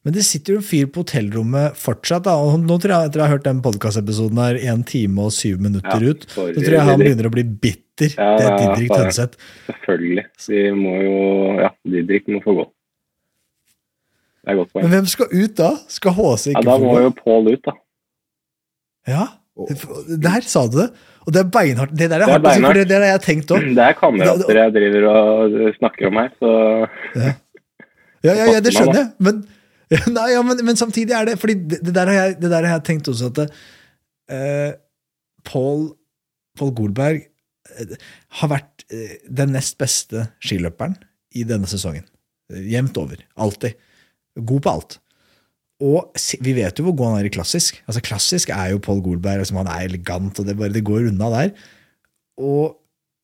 Men 0.00 0.14
det 0.16 0.22
sitter 0.24 0.54
jo 0.54 0.60
en 0.62 0.64
fyr 0.64 0.86
på 0.88 1.02
hotellrommet 1.02 1.74
fortsatt. 1.76 2.22
Da, 2.24 2.32
og 2.40 2.62
nå 2.64 2.78
tror 2.80 2.94
jeg, 2.94 3.10
etter 3.10 3.20
å 3.20 3.26
ha 3.26 3.32
hørt 3.34 3.44
den 3.44 3.58
podkastepisoden 3.60 4.38
her 4.40 4.56
én 4.72 4.80
time 4.88 5.26
og 5.26 5.34
syv 5.36 5.58
minutter 5.60 6.06
Ja, 6.06 6.14
ut, 6.14 6.24
så 6.24 6.46
tror 6.56 6.72
jeg 6.72 6.86
han 6.88 7.02
begynner 7.02 7.28
å 7.28 7.32
bli 7.34 7.44
bitter. 7.44 8.14
Ja, 8.16 8.30
det 8.38 8.46
er 8.46 8.48
ja, 8.48 8.54
ja, 8.54 8.62
Didrik 8.62 8.94
Tønseth. 8.94 9.50
Selvfølgelig. 9.66 10.24
Vi 10.48 10.62
må 10.78 10.94
jo 11.04 11.18
Ja, 11.60 11.68
Didrik 11.84 12.32
må 12.32 12.40
få 12.40 12.56
gå. 12.62 12.64
Det 14.40 14.54
er 14.54 14.60
godt 14.62 14.80
Men 14.80 14.94
hvem 14.94 15.12
skal 15.12 15.36
ut 15.36 15.60
da? 15.60 15.70
Skal 15.92 16.16
HC 16.16 16.48
Ja, 16.48 16.54
ikke 16.54 16.64
da 16.70 16.78
må 16.80 16.96
jo 17.04 17.12
Pål 17.20 17.52
ut, 17.52 17.62
da. 17.68 17.76
Ja, 19.10 19.26
der 20.26 20.44
sa 20.46 20.66
du 20.70 20.78
det. 20.80 20.88
Og 21.26 21.34
det 21.34 21.40
er 21.42 21.48
beinhardt. 21.52 21.92
Det 21.92 22.08
der 22.10 22.22
er 22.22 22.26
Det 22.26 22.34
er 22.34 22.50
hardt 22.50 22.64
for 22.64 22.78
det, 22.78 22.84
det 22.88 22.96
har 22.96 23.06
jeg 23.10 23.22
tenkt 23.26 23.52
òg. 23.54 23.64
Det 23.76 23.84
er 23.84 23.96
kamerater 23.98 24.60
jeg 24.60 24.74
driver 24.76 25.08
og 25.10 25.56
snakker 25.78 26.10
om 26.10 26.20
her, 26.20 26.30
så 26.40 26.52
Ja, 28.20 28.34
ja, 28.36 28.46
ja, 28.52 28.60
det 28.60 28.72
skjønner 28.74 28.98
jeg. 29.00 29.08
Men, 29.18 29.42
nei, 30.16 30.26
ja, 30.34 30.40
men, 30.46 30.60
men 30.64 30.76
samtidig 30.78 31.14
er 31.16 31.24
det 31.26 31.38
Fordi 31.40 31.54
det, 31.56 31.80
det, 31.82 31.94
der, 31.96 32.06
har 32.06 32.18
jeg, 32.18 32.34
det 32.38 32.50
der 32.52 32.66
har 32.68 32.76
jeg 32.76 32.84
tenkt 32.86 33.08
også 33.10 33.30
at 33.32 33.40
eh, 34.30 34.72
Paul, 35.48 35.88
Paul 36.58 36.74
Golberg 36.76 37.22
eh, 37.24 37.94
har 38.40 38.52
vært 38.52 38.84
eh, 38.92 39.16
den 39.26 39.54
nest 39.56 39.78
beste 39.80 40.28
skiløperen 40.44 40.94
i 41.34 41.46
denne 41.48 41.68
sesongen. 41.70 42.04
Eh, 42.52 42.66
Jevnt 42.74 43.00
over. 43.00 43.24
Alltid. 43.40 43.78
God 44.38 44.62
på 44.66 44.74
alt. 44.76 45.00
Og 45.80 46.12
vi 46.44 46.52
vet 46.58 46.78
jo 46.78 46.86
hvor 46.86 46.96
god 46.96 47.12
han 47.12 47.22
er 47.22 47.30
i 47.30 47.32
klassisk. 47.32 47.78
Altså 47.88 48.02
Klassisk 48.04 48.52
er 48.52 48.74
jo 48.74 48.82
Paul 48.84 49.00
Golberg. 49.04 49.40
Altså, 49.40 49.56
han 49.56 49.70
er 49.70 49.88
elegant, 49.88 50.38
og 50.38 50.46
det, 50.46 50.56
bare, 50.58 50.72
det 50.74 50.84
går 50.84 51.08
unna 51.08 51.30
der. 51.32 51.54
Og, 52.40 52.76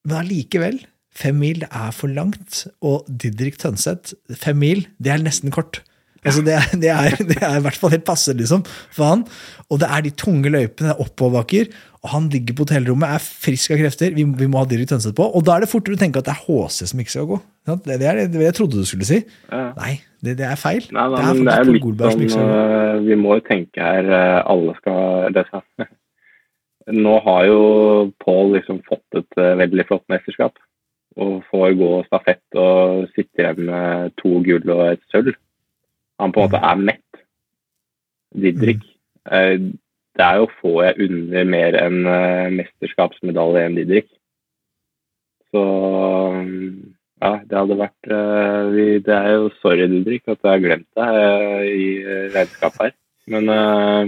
men 0.07 0.17
allikevel, 0.23 0.79
fem 1.13 1.37
mil 1.41 1.65
er 1.67 1.91
for 1.93 2.09
langt. 2.09 2.65
Og 2.81 3.05
Didrik 3.09 3.59
Tønseth, 3.61 4.17
fem 4.33 4.57
mil, 4.63 4.87
det 4.97 5.13
er 5.13 5.21
nesten 5.21 5.53
kort. 5.53 5.83
Altså 6.23 6.41
det, 6.45 6.55
er, 6.57 6.71
det, 6.81 6.89
er, 6.93 7.19
det 7.29 7.37
er 7.41 7.59
i 7.59 7.65
hvert 7.65 7.77
fall 7.77 7.93
helt 7.93 8.07
passe 8.07 8.33
liksom, 8.33 8.63
for 8.95 9.11
han. 9.11 9.27
Og 9.69 9.81
det 9.81 9.91
er 9.91 10.05
de 10.05 10.15
tunge 10.17 10.51
løypene, 10.53 10.89
det 10.89 10.95
er 10.95 11.03
oppoverbakker. 11.03 11.69
Og 12.05 12.11
han 12.13 12.27
ligger 12.31 12.55
på 12.55 12.65
hotellrommet, 12.65 13.09
er 13.09 13.23
frisk 13.23 13.73
av 13.73 13.81
krefter. 13.81 14.13
Vi, 14.15 14.23
vi 14.39 14.47
må 14.47 14.61
ha 14.61 14.67
Didrik 14.69 14.89
Tønseth 14.91 15.15
på. 15.17 15.25
Og 15.27 15.43
da 15.45 15.57
er 15.57 15.65
det 15.65 15.71
fortere 15.71 15.97
å 15.97 15.99
tenke 15.99 16.21
at 16.21 16.27
det 16.29 16.35
er 16.35 16.43
HC 16.45 16.91
som 16.91 17.01
ikke 17.03 17.13
skal 17.13 17.29
gå. 17.31 17.39
Det, 17.67 17.97
det 17.99 18.07
er 18.07 18.21
det 18.31 18.43
jeg 18.45 18.55
trodde 18.55 18.79
du 18.79 18.87
skulle 18.87 19.07
si. 19.07 19.17
Ja. 19.49 19.63
Nei, 19.75 19.97
det, 20.23 20.37
det 20.39 20.45
er 20.47 20.59
feil. 20.61 20.85
Nei, 20.95 21.07
nei, 21.11 21.17
det 21.17 21.25
er 21.25 21.39
men 21.39 21.49
det 21.49 21.55
er 21.55 21.71
litt 21.71 21.83
Golberg 21.83 22.13
som 22.15 22.29
sånn 22.35 22.53
øh, 22.53 23.01
Vi 23.07 23.17
må 23.19 23.37
jo 23.37 23.43
tenke 23.47 23.83
her 23.83 24.07
øh, 24.07 24.37
Alle 24.53 24.75
skal 24.79 25.35
løse. 25.35 25.63
Nå 27.07 27.17
har 27.25 27.41
jo 27.49 27.59
Paul 28.23 28.55
liksom 28.55 28.79
fått 28.87 29.19
et 29.19 29.41
øh, 29.41 29.57
veldig 29.59 29.87
flott 29.89 30.05
mesterskap. 30.13 30.55
Og 31.17 31.41
får 31.49 31.73
gå 31.79 31.91
stafett 32.07 32.61
og 32.61 33.09
sitte 33.17 33.41
igjen 33.41 33.67
med 33.67 34.15
to 34.21 34.37
gull 34.45 34.73
og 34.77 34.83
et 34.93 35.03
sølv. 35.11 35.33
Han 36.19 36.31
på 36.33 36.41
en 36.41 36.47
måte 36.49 36.61
er 36.65 36.75
mett. 36.81 37.21
Didrik. 38.33 38.83
eh, 39.31 39.57
Det 40.17 40.25
er 40.25 40.39
jo 40.41 40.47
få 40.61 40.71
jeg 40.81 40.97
unner 41.05 41.43
mer 41.45 41.75
enn 41.77 41.99
øh, 42.09 42.53
mesterskapsmedalje 42.57 43.65
enn 43.67 43.75
Didrik. 43.77 44.07
Så 45.53 45.61
ja, 47.21 47.31
det 47.49 47.57
hadde 47.57 47.77
vært 47.79 48.09
øh, 48.11 48.73
Det 49.05 49.13
er 49.13 49.29
jo 49.37 49.51
sorry, 49.61 49.85
Didrik, 49.91 50.23
at 50.27 50.39
jeg 50.43 50.51
har 50.51 50.63
glemt 50.65 50.89
deg 50.97 51.69
i 51.69 51.87
regnskapet 52.35 52.81
her. 52.87 52.97
Men, 53.27 53.45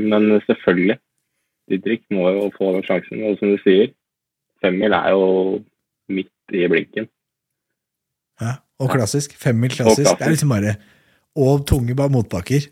men 0.10 0.41
selvfølgelig. 0.48 0.98
Didrik 1.69 2.03
må 2.11 2.30
jo 2.31 2.52
få 2.57 2.73
den 2.73 2.84
sjansen. 2.88 3.23
Og 3.27 3.38
som 3.40 3.52
du 3.52 3.57
sier, 3.64 3.90
femmil 4.64 4.94
er 4.95 5.10
jo 5.11 5.26
midt 6.10 6.56
i 6.56 6.68
blinken. 6.72 7.10
Ja, 8.41 8.53
og 8.80 8.90
klassisk. 8.94 9.36
Femmil 9.41 9.69
klassisk. 9.76 10.07
klassisk. 10.07 10.19
Det 10.19 10.26
er 10.26 10.36
liksom 10.36 10.53
bare 10.56 10.73
Og 11.38 11.65
tunge 11.69 11.95
bare 11.97 12.10
motbakker. 12.14 12.65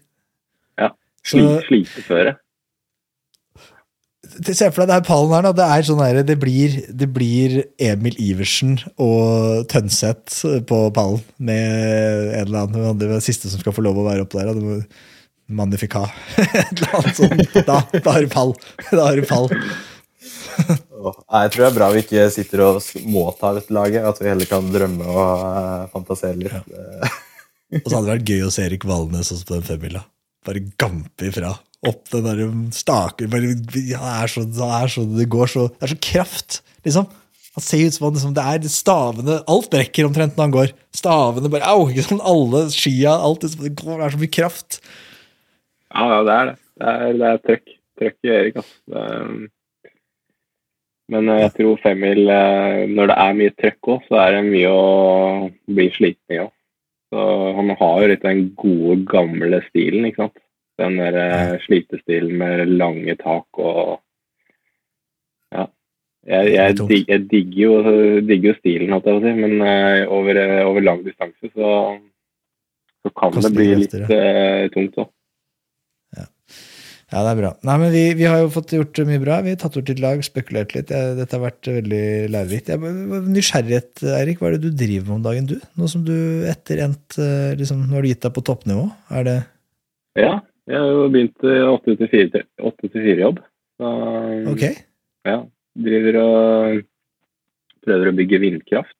Ja. 0.80 0.90
Sliteføre. 1.28 2.38
Se 4.44 4.68
for 4.74 4.84
deg 4.84 4.90
det 4.90 4.96
her 4.98 5.06
pallen 5.08 5.32
her, 5.34 5.46
da. 5.48 5.52
Det 5.56 5.66
er 5.72 5.86
sånn 5.88 6.02
her, 6.04 6.18
det 6.28 6.36
blir, 6.42 6.74
det 7.00 7.08
blir 7.16 7.54
Emil 7.82 8.18
Iversen 8.22 8.76
og 9.02 9.64
Tønseth 9.72 10.42
på 10.68 10.80
pallen 10.94 11.22
med 11.40 12.34
en 12.36 12.42
eller 12.44 12.66
annen 12.68 13.00
Det 13.00 13.22
siste 13.26 13.50
som 13.50 13.62
skal 13.64 13.74
få 13.78 13.86
lov 13.86 14.02
å 14.02 14.08
være 14.10 14.26
oppe 14.28 14.42
der. 14.42 14.52
Det 14.54 14.64
må- 14.66 14.82
Magnifica. 15.48 16.02
Et 16.44 16.74
eller 16.76 16.96
annet 16.98 17.16
sånt. 17.16 17.54
Da, 17.64 17.78
da 18.04 18.12
har 18.18 18.26
du 18.26 18.28
pall. 18.34 18.50
Da 18.92 19.06
har 19.08 19.16
du 19.16 19.24
pall. 19.30 19.48
Jeg 20.58 21.52
tror 21.54 21.62
det 21.62 21.70
er 21.70 21.76
bra 21.78 21.88
vi 21.94 22.02
ikke 22.04 22.26
sitter 22.34 22.64
og 22.66 22.82
må 23.08 23.24
ta 23.40 23.54
dette 23.56 23.72
laget, 23.72 24.04
at 24.10 24.20
vi 24.20 24.28
heller 24.28 24.50
kan 24.50 24.68
drømme 24.74 25.08
og 25.08 25.46
eh, 25.48 25.86
fantasere 25.94 26.36
litt. 26.42 26.52
Eh, 26.68 27.16
Og 27.74 27.88
så 27.88 27.98
hadde 27.98 28.08
det 28.08 28.14
vært 28.14 28.32
gøy 28.32 28.44
å 28.48 28.52
se 28.54 28.66
Erik 28.66 28.86
Valnes 28.88 29.32
også 29.34 29.48
på 29.48 29.58
den 29.58 29.68
femmila. 29.68 30.04
Bare 30.48 30.64
gampe 30.80 31.28
ifra. 31.28 31.54
Opp 31.88 32.08
den 32.14 32.26
der 32.26 32.44
staker 32.74 33.30
bare, 33.32 33.54
ja, 33.76 34.00
det, 34.02 34.14
er 34.24 34.32
så, 34.32 34.44
det 34.50 34.70
er 34.80 34.90
så 34.90 35.04
Det 35.06 35.28
går 35.30 35.52
så 35.52 35.68
Det 35.70 35.86
er 35.86 35.92
så 35.92 35.98
kraft, 36.02 36.62
liksom. 36.88 37.06
Han 37.58 37.66
ser 37.66 37.84
ut 37.86 37.94
som 37.94 38.06
han 38.08 38.16
liksom, 38.16 38.34
det 38.38 38.46
er 38.46 38.62
det 38.62 38.70
stavene 38.70 39.36
Alt 39.50 39.70
brekker 39.74 40.06
omtrent 40.06 40.36
når 40.38 40.46
han 40.46 40.56
går. 40.56 40.74
Stavene 40.94 41.52
bare 41.54 41.70
Au! 41.74 41.88
Ikke 41.90 42.06
sånn 42.06 42.22
alle 42.22 42.68
skia, 42.74 43.16
alt 43.18 43.46
det, 43.46 43.54
det 43.62 43.74
går, 43.78 43.98
det 43.98 44.08
er 44.08 44.16
så 44.16 44.22
mye 44.22 44.34
kraft. 44.40 44.80
Ja, 45.90 46.08
ja, 46.12 46.20
det 46.28 46.36
er 46.36 46.50
det. 46.50 46.58
Det 46.78 46.92
er, 46.94 47.06
det 47.18 47.30
er 47.30 47.46
trøkk. 47.46 47.78
Trøkk 47.98 48.28
i 48.28 48.34
Erik, 48.36 48.60
altså. 48.62 48.76
Er, 49.02 49.48
men 51.08 51.30
øh, 51.32 51.40
jeg 51.40 51.54
tror 51.56 51.80
femmil 51.82 52.30
øh, 52.30 52.90
Når 52.92 53.10
det 53.10 53.18
er 53.24 53.38
mye 53.40 53.54
trøkk 53.56 53.90
òg, 53.94 54.06
så 54.10 54.20
er 54.22 54.36
det 54.36 54.44
mye 54.50 54.72
å 54.76 54.86
bli 55.72 55.88
sliten 55.96 56.36
i 56.36 56.42
òg. 56.44 56.54
Så 57.14 57.24
han 57.56 57.72
har 57.80 58.02
jo 58.02 58.10
litt 58.12 58.26
den 58.26 58.44
gode, 58.60 59.00
gamle 59.08 59.62
stilen, 59.70 60.08
ikke 60.10 60.26
sant. 60.26 60.44
Den 60.78 61.00
der 61.00 61.16
ja. 61.18 61.58
slitestilen 61.64 62.36
med 62.38 62.68
lange 62.78 63.16
tak 63.22 63.62
og 63.64 63.98
Ja. 65.56 65.70
Jeg, 66.28 66.50
jeg, 66.52 66.74
dig, 66.90 67.06
jeg 67.08 67.22
digger, 67.32 67.62
jo, 67.62 68.00
digger 68.28 68.50
jo 68.52 68.56
stilen, 68.58 68.90
holdt 68.92 69.06
jeg 69.08 69.16
på 69.16 69.22
å 69.22 69.24
si, 69.24 69.32
men 69.38 69.62
uh, 69.64 70.02
over, 70.12 70.40
øh, 70.42 70.64
over 70.68 70.84
lang 70.84 71.06
distanse 71.06 71.52
så, 71.54 71.70
så 73.00 73.12
kan 73.16 73.32
Koster 73.32 73.54
det 73.54 73.56
bli 73.56 73.68
litt 73.80 73.96
uh, 73.96 74.66
tungt 74.74 75.00
òg. 75.00 75.08
Ja, 77.08 77.22
det 77.24 77.30
er 77.32 77.38
bra. 77.40 77.50
Nei, 77.64 77.76
men 77.80 77.92
vi, 77.94 78.02
vi 78.20 78.26
har 78.28 78.42
jo 78.42 78.50
fått 78.52 78.74
gjort 78.76 79.00
mye 79.08 79.22
bra. 79.24 79.38
Vi 79.46 79.54
har 79.54 79.60
tatt 79.62 79.78
bort 79.78 79.88
litt 79.88 80.02
lag, 80.04 80.20
spekulert 80.28 80.74
litt. 80.76 80.90
Jeg, 80.92 81.14
dette 81.16 81.38
har 81.38 81.46
vært 81.46 81.70
veldig 81.72 82.02
lærerikt. 82.34 82.72
Jeg, 82.74 82.98
nysgjerrighet, 83.32 84.04
Eirik. 84.18 84.42
Hva 84.42 84.50
er 84.50 84.58
det 84.58 84.68
du 84.68 84.82
driver 84.82 85.08
med 85.08 85.16
om 85.16 85.24
dagen, 85.30 85.48
du? 85.48 85.56
Nå 85.80 85.88
som 85.88 86.04
du 86.08 86.18
etter 86.52 86.84
endt 86.84 87.16
eh, 87.24 87.54
liksom, 87.60 87.86
Nå 87.88 87.96
har 87.96 88.04
du 88.04 88.10
gitt 88.12 88.28
deg 88.28 88.36
på 88.36 88.44
toppnivå. 88.52 88.84
Er 89.16 89.28
det 89.30 89.38
Ja, 90.20 90.34
jeg 90.68 90.84
har 90.84 90.92
jo 90.92 91.08
begynt 91.14 91.48
i 91.48 91.56
8-4-jobb. 92.68 93.40
Ok? 94.52 94.68
ja, 95.28 95.40
driver 95.88 96.22
og 96.26 96.86
prøver 97.88 98.12
å 98.12 98.18
bygge 98.20 98.44
vindkraft. 98.44 98.98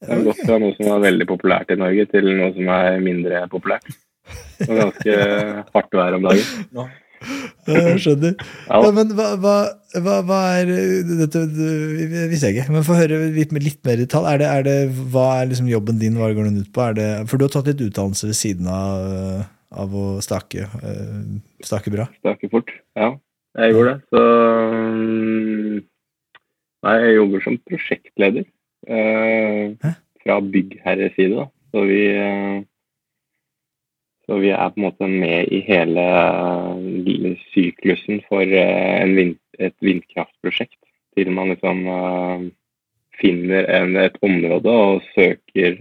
Det 0.00 0.14
har 0.14 0.24
gått 0.24 0.40
fra 0.40 0.56
noe 0.62 0.72
som 0.78 0.88
var 0.88 1.04
veldig 1.04 1.26
populært 1.28 1.72
i 1.74 1.80
Norge, 1.80 2.08
til 2.08 2.32
noe 2.32 2.52
som 2.56 2.68
er 2.72 3.00
mindre 3.02 3.44
populært. 3.52 3.90
Og 4.68 4.74
ganske 4.82 5.18
hardt 5.74 5.94
vær 6.00 6.16
om 6.18 6.24
dagen. 6.28 6.88
Jeg 7.66 7.98
skjønner. 8.02 8.34
Ja, 8.68 8.78
Ja, 8.84 8.90
men 8.94 9.08
hva, 9.18 9.24
hva, 9.42 9.54
hva, 10.22 10.38
er 10.60 10.68
Dette 11.18 11.40
det 11.50 12.22
visste 12.30 12.50
jeg 12.52 12.60
ikke, 12.60 12.72
men 12.76 12.84
få 12.86 12.94
høre 12.98 13.18
litt, 13.34 13.50
mer- 13.54 13.64
litt 13.66 13.80
mer 13.88 13.98
i 14.04 14.06
tall. 14.10 14.26
Er 14.30 14.38
det, 14.38 14.46
er 14.54 14.62
det, 14.68 14.76
hva 15.12 15.24
er 15.40 15.50
liksom 15.50 15.66
jobben 15.70 15.98
din? 15.98 16.14
Hva 16.20 16.30
går 16.36 16.46
den 16.50 16.60
ut 16.62 16.70
på? 16.74 16.84
Er 16.86 16.94
det, 16.98 17.08
for 17.30 17.38
du 17.40 17.46
har 17.48 17.54
tatt 17.56 17.70
litt 17.72 17.82
utdannelse 17.88 18.30
ved 18.30 18.38
siden 18.38 18.70
av, 18.70 19.02
eh, 19.18 19.42
av 19.82 19.96
å 19.98 20.04
stake, 20.24 20.68
eh, 20.78 21.18
stake 21.66 21.90
bra? 21.94 22.06
Stake 22.22 22.50
fort. 22.54 22.70
Ja, 22.98 23.10
jeg 23.58 23.74
gjorde 23.74 23.96
det. 23.96 24.00
Så 24.14 24.22
mm, 24.78 25.78
Nei, 26.86 26.94
jeg 27.02 27.16
jobber 27.18 27.42
som 27.42 27.56
prosjektleder 27.66 28.44
eh, 28.86 29.94
fra 30.22 30.36
byggherreside, 30.54 31.34
da. 31.34 31.48
Så 31.74 31.82
vi 31.90 32.02
eh, 32.14 32.60
Så 34.28 34.36
vi 34.42 34.50
er 34.52 34.68
på 34.68 34.76
en 34.76 34.84
måte 34.84 35.06
med 35.08 35.48
i 35.56 35.62
hele 35.64 36.02
eh, 36.04 37.36
syklusen 37.54 38.20
for 38.28 38.44
eh, 38.44 38.98
en 39.00 39.14
vind, 39.16 39.38
et 39.56 39.74
vindkraftprosjekt. 39.80 40.76
Til 41.16 41.30
man 41.32 41.54
liksom 41.54 41.80
eh, 41.88 42.42
finner 43.16 43.64
en, 43.78 43.96
et 43.96 44.18
område 44.22 44.74
og 44.82 45.06
søker, 45.14 45.80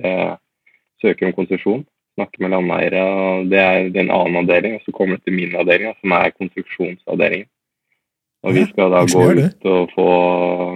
søker 1.03 1.27
om 1.27 1.35
konsesjon. 1.35 1.83
Snakker 2.15 2.41
med 2.41 2.55
landeiere. 2.55 3.03
og 3.03 3.51
Det 3.51 3.59
er 3.59 3.91
en 3.91 4.15
annen 4.15 4.39
avdeling. 4.41 4.79
Og 4.79 4.87
så 4.87 4.95
kommer 4.95 5.19
det 5.19 5.27
til 5.27 5.35
min 5.35 5.53
avdeling, 5.55 5.93
som 5.99 6.15
er 6.15 6.33
konstruksjonsavdelingen. 6.39 7.51
Og 8.47 8.55
vi 8.55 8.63
skal 8.71 8.95
da 8.95 9.03
gå 9.03 9.27
ut 9.35 9.69
og 9.69 9.91
få 9.91 10.07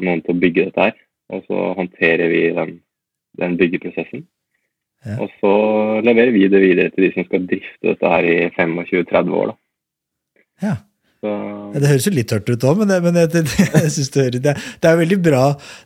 noen 0.04 0.22
til 0.26 0.36
å 0.36 0.42
bygge 0.44 0.68
dette 0.68 0.90
her. 0.90 1.02
Og 1.32 1.48
så 1.48 1.72
håndterer 1.80 2.28
vi 2.36 2.44
den, 2.60 2.78
den 3.40 3.58
byggeprosessen. 3.58 4.28
Ja. 5.08 5.16
Og 5.24 5.32
så 5.42 5.52
leverer 6.06 6.32
vi 6.36 6.46
det 6.52 6.60
videre 6.62 6.92
til 6.94 7.08
de 7.08 7.12
som 7.16 7.26
skal 7.26 7.48
drifte 7.50 7.88
dette 7.90 8.10
her 8.16 8.28
i 8.30 8.38
25-30 8.54 9.36
år. 9.42 9.52
Da. 9.52 9.60
Ja. 10.68 10.76
Så, 11.22 11.32
Det 11.78 11.86
høres 11.86 12.06
jo 12.08 12.12
litt 12.16 12.30
tørt 12.32 12.48
ut 12.50 12.64
òg, 12.66 12.80
men, 12.82 12.90
det, 12.90 12.96
men 13.06 13.14
jeg, 13.20 13.30
jeg, 13.38 13.68
jeg 13.78 13.92
synes 13.94 14.08
det, 14.14 14.22
høres, 14.26 14.42
det, 14.42 14.54
det 14.82 14.90
er 14.90 14.96
veldig 14.98 15.18
bra 15.22 15.42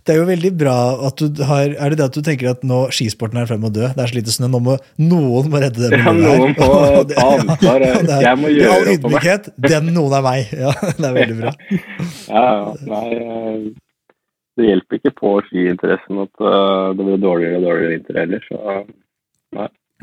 Det 0.08 0.14
er 0.14 0.20
jo 0.22 0.28
veldig 0.30 0.52
bra 0.62 0.76
at 1.10 1.20
du 1.20 1.42
har 1.50 1.74
Er 1.76 1.92
det 1.92 1.98
det 2.00 2.06
at 2.08 2.16
du 2.16 2.22
tenker 2.24 2.54
at 2.54 2.64
nå 2.64 2.78
skisporten 2.96 3.42
er 3.42 3.50
frem 3.50 3.66
og 3.68 3.74
dø? 3.76 3.90
Det 3.98 4.00
er 4.06 4.12
så 4.14 4.16
lite 4.16 4.32
snø, 4.32 4.48
nå 4.54 4.62
må 4.64 4.78
noen 5.04 5.50
må 5.52 5.60
redde 5.60 5.90
det 5.92 6.00
Ja, 6.00 6.14
miljøet 6.16 6.40
noen 6.40 6.56
må 6.56 7.04
det- 7.12 7.20
ta 7.20 7.28
ansvar. 7.36 7.84
det 8.08 8.20
Jeg 8.30 8.40
må 8.46 8.54
gjøre 8.56 8.72
all 8.72 8.80
for 8.80 8.88
meg. 8.88 8.96
ydmykhet, 9.04 9.50
den 9.68 9.92
noen 9.98 10.16
er 10.22 10.24
meg. 10.30 10.54
Ja, 10.64 10.72
det 11.02 11.10
er 11.12 11.18
veldig 11.20 11.38
bra. 11.42 11.56
ja, 12.32 12.48
nei, 12.94 13.08
eh, 13.20 13.66
det 14.56 14.70
hjelper 14.72 15.02
ikke 15.02 15.16
på 15.20 15.34
skiinteressen 15.50 16.24
at 16.24 16.46
eh, 16.48 16.94
det 16.96 17.10
blir 17.12 17.20
dårligere 17.28 17.60
og 17.60 17.68
dårligere 17.68 17.98
vinter 17.98 18.22
heller. 18.24 18.48
Så 18.48 18.62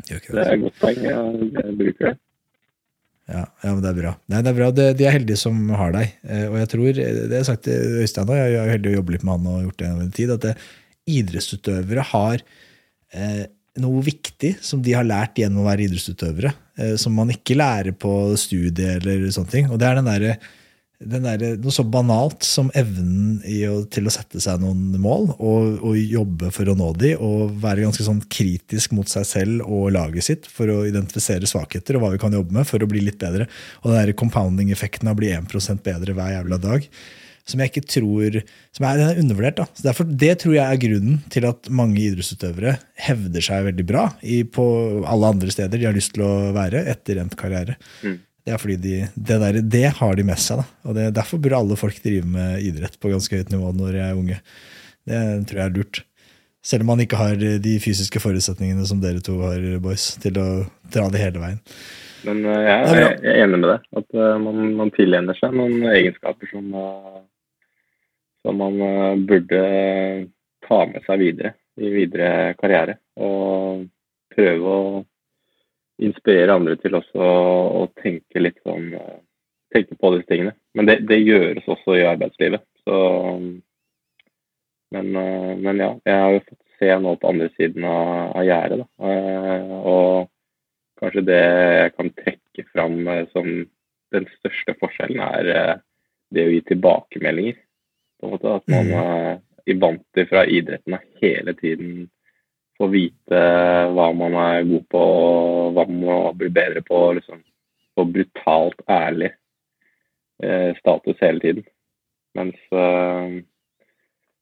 det 0.09 0.19
det. 0.27 0.43
er 0.43 0.53
et 0.57 0.63
godt 0.67 0.79
poeng. 0.83 1.01
Jeg, 1.07 1.75
bruker 1.79 2.09
det. 2.09 2.15
Ja, 3.31 3.45
ja, 3.63 3.69
men 3.71 3.79
det 3.79 3.89
er 3.93 3.97
bra. 4.01 4.09
Nei, 4.27 4.39
det 4.43 4.51
er 4.51 4.57
bra. 4.57 4.69
De, 4.75 4.85
de 4.99 5.05
er 5.07 5.13
heldige 5.15 5.39
som 5.39 5.59
har 5.79 5.93
deg. 5.95 6.15
Eh, 6.27 6.45
Og 6.51 6.57
jeg 6.59 6.71
tror, 6.73 6.87
det 6.97 7.05
har 7.31 7.37
jeg 7.39 7.47
sagt 7.47 7.63
til 7.69 7.99
Øystein 8.03 8.27
òg, 8.31 8.39
jeg 8.39 8.49
er 8.51 8.55
jo 8.57 8.73
heldig 8.73 8.91
å 8.91 8.95
jobbe 8.97 9.15
litt 9.15 9.23
med 9.23 9.37
han 9.37 9.51
og 9.53 9.61
gjort 9.67 9.77
det 9.79 9.87
gjennom 9.87 10.03
en 10.03 10.15
tid, 10.17 10.33
at 10.35 10.47
det, 10.47 10.55
idrettsutøvere 11.13 12.03
har 12.13 12.43
eh, 13.13 13.45
noe 13.83 14.03
viktig 14.05 14.53
som 14.63 14.83
de 14.85 14.93
har 14.95 15.07
lært 15.07 15.39
gjennom 15.39 15.63
å 15.63 15.69
være 15.69 15.87
idrettsutøvere, 15.87 16.51
eh, 16.79 16.93
som 16.99 17.15
man 17.17 17.31
ikke 17.33 17.57
lærer 17.59 17.95
på 17.99 18.13
studiet 18.39 19.01
eller 19.01 19.25
sånne 19.35 19.51
ting. 19.55 19.71
Og 19.71 19.79
det 19.81 19.89
er 19.89 19.99
den 19.99 20.07
derre 20.11 20.35
der, 21.09 21.43
noe 21.61 21.73
så 21.73 21.85
banalt 21.87 22.45
som 22.47 22.69
evnen 22.77 23.39
å, 23.69 23.81
til 23.91 24.07
å 24.07 24.13
sette 24.13 24.41
seg 24.43 24.61
noen 24.63 24.97
mål 25.01 25.29
og, 25.33 25.79
og, 25.79 25.97
jobbe 25.97 26.51
for 26.53 26.69
å 26.69 26.75
nå 26.77 26.91
de, 26.99 27.13
og 27.17 27.55
være 27.63 27.85
ganske 27.85 28.05
sånn 28.05 28.21
kritisk 28.31 28.93
mot 28.97 29.09
seg 29.09 29.27
selv 29.27 29.65
og 29.67 29.91
laget 29.95 30.27
sitt 30.27 30.47
for 30.49 30.71
å 30.71 30.83
identifisere 30.89 31.49
svakheter 31.49 31.97
og 31.97 32.05
hva 32.05 32.13
vi 32.15 32.21
kan 32.21 32.35
jobbe 32.35 32.55
med 32.59 32.69
for 32.69 32.83
å 32.83 32.89
bli 32.89 33.03
litt 33.05 33.19
bedre. 33.21 33.49
Og 33.83 33.91
den 33.91 33.99
der 33.99 34.17
compounding-effekten 34.19 35.09
av 35.09 35.17
å 35.17 35.21
bli 35.21 35.33
1 35.35 35.83
bedre 35.83 36.15
hver 36.17 36.37
jævla 36.37 36.59
dag, 36.61 36.89
som 37.49 37.59
jeg 37.59 37.73
ikke 37.73 37.87
tror 37.91 38.37
som 38.75 38.85
er, 38.87 39.01
er 39.03 39.19
undervurdert. 39.19 39.57
da. 39.59 39.65
Så 39.75 39.85
derfor, 39.85 40.07
Det 40.07 40.33
tror 40.43 40.55
jeg 40.55 40.63
er 40.63 40.83
grunnen 40.83 41.17
til 41.33 41.47
at 41.47 41.69
mange 41.69 41.99
idrettsutøvere 41.99 42.77
hevder 43.07 43.43
seg 43.43 43.65
veldig 43.67 43.85
bra 43.87 44.05
i, 44.21 44.43
på 44.43 44.65
alle 45.03 45.33
andre 45.35 45.51
steder 45.51 45.79
de 45.79 45.89
har 45.89 45.95
lyst 45.95 46.15
til 46.15 46.23
å 46.25 46.53
være 46.55 46.85
etter 46.93 47.19
endt 47.19 47.35
karriere. 47.39 47.75
Mm. 48.03 48.21
Det 48.43 48.51
er 48.51 48.59
fordi 48.59 48.75
de, 48.83 48.95
det, 49.15 49.37
der, 49.39 49.59
det, 49.61 49.85
har 49.99 50.15
de 50.19 50.25
med 50.27 50.39
seg. 50.41 50.59
da. 50.59 50.65
Og 50.89 50.97
det, 50.97 51.09
Derfor 51.15 51.39
burde 51.39 51.59
alle 51.63 51.77
folk 51.79 51.99
drive 52.03 52.27
med 52.27 52.63
idrett 52.67 52.97
på 52.99 53.11
ganske 53.13 53.39
høyt 53.39 53.53
nivå 53.53 53.71
når 53.77 53.95
de 53.95 54.01
er 54.03 54.19
unge. 54.19 54.39
Det 55.07 55.19
tror 55.47 55.61
jeg 55.61 55.69
er 55.69 55.77
lurt. 55.77 56.01
Selv 56.63 56.85
om 56.85 56.93
man 56.93 57.03
ikke 57.03 57.19
har 57.19 57.35
de 57.35 57.73
fysiske 57.83 58.21
forutsetningene 58.23 58.85
som 58.87 59.01
dere 59.03 59.23
to 59.23 59.35
har, 59.41 59.63
boys, 59.83 60.13
til 60.23 60.39
å 60.39 60.47
dra 60.91 61.09
det 61.11 61.23
hele 61.23 61.41
veien. 61.41 61.59
Men 62.23 62.43
uh, 62.47 62.55
jeg, 62.55 62.75
er, 62.75 62.99
jeg, 63.01 63.31
er 63.33 63.41
enig 63.43 63.59
med 63.59 63.69
det. 63.73 63.79
At 63.99 64.15
uh, 64.15 64.35
man, 64.39 64.61
man 64.79 64.91
tilegner 64.95 65.39
seg 65.39 65.55
noen 65.59 65.83
egenskaper 65.91 66.51
som, 66.51 66.69
uh, 66.71 67.19
som 68.47 68.63
man 68.63 69.25
burde 69.27 69.63
ta 70.67 70.79
med 70.91 71.03
seg 71.07 71.19
videre 71.19 71.55
i 71.79 71.91
videre 71.91 72.53
karriere. 72.59 72.95
Og 73.19 73.83
prøve 74.33 74.77
å 74.77 75.03
inspirere 76.03 76.55
andre 76.55 76.75
til 76.81 76.97
også 76.97 77.27
å 77.83 77.85
tenke 78.01 78.41
litt 78.41 78.59
sånn 78.65 78.91
eh, 78.97 79.21
Tenke 79.73 79.95
på 79.97 80.11
disse 80.13 80.29
tingene. 80.29 80.51
Men 80.77 80.85
det, 80.85 80.99
det 81.09 81.15
gjøres 81.17 81.65
også 81.65 81.95
i 81.97 82.03
arbeidslivet. 82.05 82.61
Så 82.85 82.97
men, 84.93 85.07
eh, 85.17 85.53
men, 85.57 85.79
ja, 85.81 85.87
jeg 86.05 86.19
har 86.21 86.35
jo 86.35 86.43
fått 86.43 86.75
se 86.77 86.91
nå 87.01 87.15
på 87.17 87.31
andre 87.31 87.47
siden 87.55 87.87
av, 87.89 88.35
av 88.37 88.45
gjerdet. 88.45 88.83
da. 88.83 89.07
og 89.81 90.29
kanskje 91.01 91.25
det 91.25 91.39
jeg 91.39 91.95
kan 91.95 92.13
trekke 92.19 92.67
fram 92.69 92.99
som 93.31 93.49
den 94.13 94.29
største 94.37 94.77
forskjellen, 94.77 95.25
er 95.25 95.81
det 96.33 96.45
å 96.45 96.53
gi 96.53 96.61
tilbakemeldinger. 96.69 97.57
På 98.19 98.29
en 98.29 98.35
måte 98.35 98.55
At 98.59 98.69
man 98.71 98.91
mm. 98.93 99.41
er 99.65 99.79
vant 99.81 100.05
til 100.13 100.29
fra 100.29 100.45
idretten 100.45 100.99
hele 101.21 101.57
tiden 101.57 102.11
få 102.79 102.89
vite 102.93 103.39
hva 103.93 104.09
man 104.17 104.35
er 104.39 104.67
god 104.67 104.85
på 104.91 105.01
og 105.03 105.73
hva 105.75 105.85
man 105.89 106.03
må 106.03 106.19
bli 106.37 106.49
bedre 106.53 106.83
på. 106.85 106.99
Liksom. 107.19 107.41
Få 107.93 108.05
brutalt 108.09 108.85
ærlig 108.89 109.31
eh, 110.43 110.71
status 110.79 111.21
hele 111.21 111.43
tiden. 111.43 111.65
Mens 112.37 112.57
eh, 112.73 113.41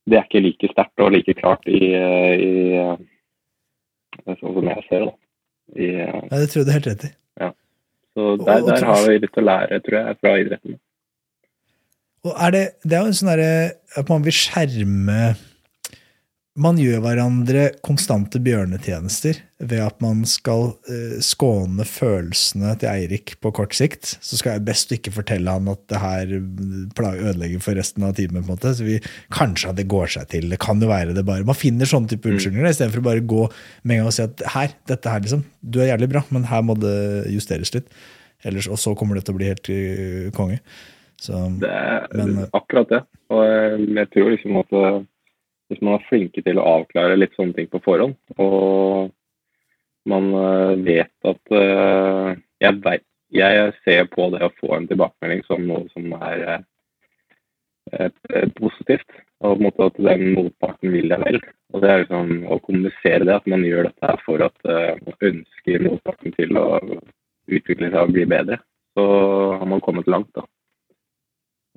det 0.08 0.18
er 0.18 0.28
ikke 0.28 0.44
like 0.44 0.72
sterkt 0.72 1.03
og 1.03 1.12
like 1.16 1.36
klart 1.40 1.68
i, 1.68 1.82
i, 1.91 2.52
i 2.52 2.53
eh, 2.80 4.38
sånn 4.38 4.56
som 4.56 4.72
jeg 4.72 4.88
ser 4.88 5.10
det. 5.10 5.18
I, 5.72 5.90
ja, 6.03 6.22
det 6.36 6.48
tror 6.52 6.62
jeg 6.62 6.68
du 6.68 6.74
helt 6.76 6.88
rett 6.90 7.03
i. 7.08 7.12
Ja. 7.40 7.52
Så 8.12 8.32
der, 8.41 8.64
der 8.68 8.88
har 8.90 9.06
vi 9.08 9.20
litt 9.24 9.38
å 9.40 9.44
lære, 9.45 9.78
tror 9.86 9.98
jeg, 9.99 10.18
fra 10.20 10.34
idretten. 10.40 10.80
Og 12.28 12.34
er 12.36 12.52
det, 12.53 12.66
det 12.84 12.98
er 12.98 13.06
jo 13.06 13.12
en 13.12 13.18
sånn 13.18 13.32
derre 13.32 13.53
at 13.98 14.12
man 14.12 14.26
vil 14.26 14.36
skjerme 14.36 15.22
man 16.60 16.76
gjør 16.76 16.99
hverandre 16.99 17.61
konstante 17.86 18.40
bjørnetjenester 18.44 19.38
ved 19.64 19.80
at 19.86 20.02
man 20.03 20.26
skal 20.28 20.73
uh, 20.90 21.14
skåne 21.23 21.86
følelsene 21.88 22.73
til 22.82 22.90
Eirik 22.91 23.38
på 23.40 23.53
kort 23.56 23.76
sikt. 23.78 24.18
Så 24.19 24.40
skal 24.40 24.57
jeg 24.57 24.65
best 24.68 24.91
ikke 24.91 25.14
fortelle 25.15 25.53
han 25.53 25.69
at 25.72 25.86
det 25.91 26.02
her 26.02 26.34
ødelegger 26.36 27.64
for 27.64 27.80
resten 27.80 28.03
av 28.03 28.18
timen. 28.18 28.41
på 28.41 28.52
en 28.52 28.57
måte, 28.57 28.73
så 28.76 28.88
vi, 28.88 28.99
Kanskje 29.32 29.72
at 29.72 29.80
det 29.80 29.88
går 29.91 30.11
seg 30.18 30.28
til. 30.34 30.49
Det 30.52 30.60
kan 30.60 30.82
jo 30.84 30.91
være 30.91 31.15
det 31.15 31.23
bare. 31.28 31.48
Man 31.48 31.56
finner 31.56 31.88
sånne 31.88 32.11
type 32.11 32.28
mm. 32.28 32.36
unnskyldninger 32.36 32.68
mm. 32.68 32.73
istedenfor 32.76 33.03
å 33.03 33.07
bare 33.07 33.30
gå 33.34 33.45
med 33.84 33.95
en 33.95 34.02
gang 34.02 34.11
og 34.11 34.18
si 34.18 34.26
at 34.26 34.44
her, 34.57 34.76
dette 34.91 35.14
her 35.14 35.23
liksom, 35.23 35.45
du 35.61 35.80
er 35.80 35.94
jævlig 35.94 36.11
bra, 36.11 36.26
men 36.36 36.49
her 36.52 36.65
må 36.68 36.76
det 36.80 36.98
justeres 37.32 37.72
litt. 37.78 37.88
Ellers, 38.44 38.68
og 38.68 38.82
så 38.82 38.91
kommer 38.98 39.15
det 39.15 39.23
til 39.23 39.38
å 39.38 39.40
bli 39.40 39.48
helt 39.53 39.72
uh, 39.72 40.28
konge. 40.36 40.60
Så, 41.22 41.38
det 41.61 41.69
er 41.69 42.10
men, 42.18 42.44
akkurat 42.57 42.91
det. 42.91 43.03
Og 43.32 43.88
jeg 43.95 44.07
tror 44.11 44.32
liksom 44.34 44.57
at 44.60 44.72
hvis 45.72 45.81
man 45.81 45.95
er 45.95 46.07
flinke 46.10 46.43
til 46.43 46.60
å 46.60 46.68
avklare 46.76 47.15
litt 47.15 47.34
sånne 47.38 47.56
ting 47.56 47.69
på 47.72 47.80
forhånd, 47.85 48.18
og 48.43 49.11
man 50.10 50.34
eh, 50.34 50.73
vet 50.84 51.30
at 51.30 51.53
uh, 51.53 52.34
jeg, 52.61 52.77
vet, 52.84 53.06
jeg, 53.31 53.73
ser 53.85 54.07
på 54.11 54.27
det 54.34 54.43
å 54.45 54.53
få 54.60 54.73
en 54.76 54.88
tilbakemelding 54.89 55.43
som 55.48 55.64
noe 55.68 55.85
som 55.93 56.15
er 56.18 56.43
uh, 56.52 58.48
positivt. 58.57 59.07
Og 59.41 59.56
på 59.56 59.57
en 59.57 59.65
måte 59.65 59.88
at 59.89 60.02
den 60.06 60.35
motparten 60.35 60.91
vil 60.93 61.10
deg 61.10 61.23
vel. 61.23 61.39
Og 61.73 61.81
det 61.81 61.89
er 61.89 62.03
liksom 62.03 62.34
å 62.45 62.60
kommunisere 62.65 63.26
det, 63.26 63.38
at 63.39 63.48
man 63.49 63.64
gjør 63.65 63.88
dette 63.88 64.11
for 64.22 64.43
at 64.45 64.68
man 65.02 65.15
ønsker 65.31 65.85
motparten 65.88 66.35
til 66.35 66.60
å 66.61 66.65
utvikle 67.49 67.89
seg 67.89 67.98
og 68.03 68.14
bli 68.14 68.27
bedre. 68.30 68.60
Så 68.93 69.06
har 69.57 69.65
man 69.72 69.81
kommet 69.81 70.11
langt, 70.14 70.30
da. 70.38 70.45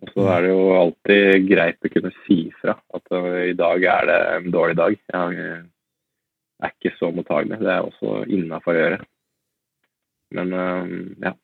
Og 0.03 0.11
så 0.11 0.27
er 0.35 0.43
det 0.43 0.51
jo 0.51 0.63
alltid 0.75 1.47
greit 1.49 1.87
å 1.87 1.93
kunne 1.93 2.13
si 2.25 2.39
fra 2.59 2.75
at 2.97 3.15
uh, 3.15 3.41
i 3.47 3.55
dag 3.57 3.87
er 3.95 4.09
det 4.11 4.19
en 4.35 4.49
dårlig 4.55 4.77
dag. 4.81 4.97
Jeg 4.99 5.61
er 6.65 6.73
ikke 6.75 6.95
så 6.99 7.11
mottagelig. 7.15 7.61
Det 7.63 7.73
er 7.73 7.87
også 7.87 8.25
innafor 8.27 8.75
å 8.75 8.81
gjøre. 8.83 8.99
Men 10.35 10.57
uh, 10.57 10.97
ja. 11.29 11.35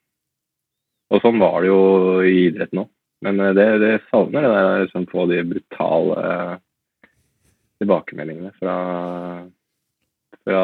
Og 1.10 1.22
sånn 1.24 1.40
var 1.42 1.62
det 1.62 1.70
jo 1.70 1.84
i 2.26 2.34
idretten 2.48 2.84
òg. 2.84 2.90
Men 3.20 3.40
det, 3.52 3.66
det, 3.82 3.94
savner 4.08 4.46
det 4.46 4.50
der 4.54 4.82
liksom, 4.86 5.06
få 5.10 5.26
de 5.28 5.42
brutale 5.44 6.20
tilbakemeldingene 7.80 8.52
fra, 8.56 8.76
fra 10.40 10.62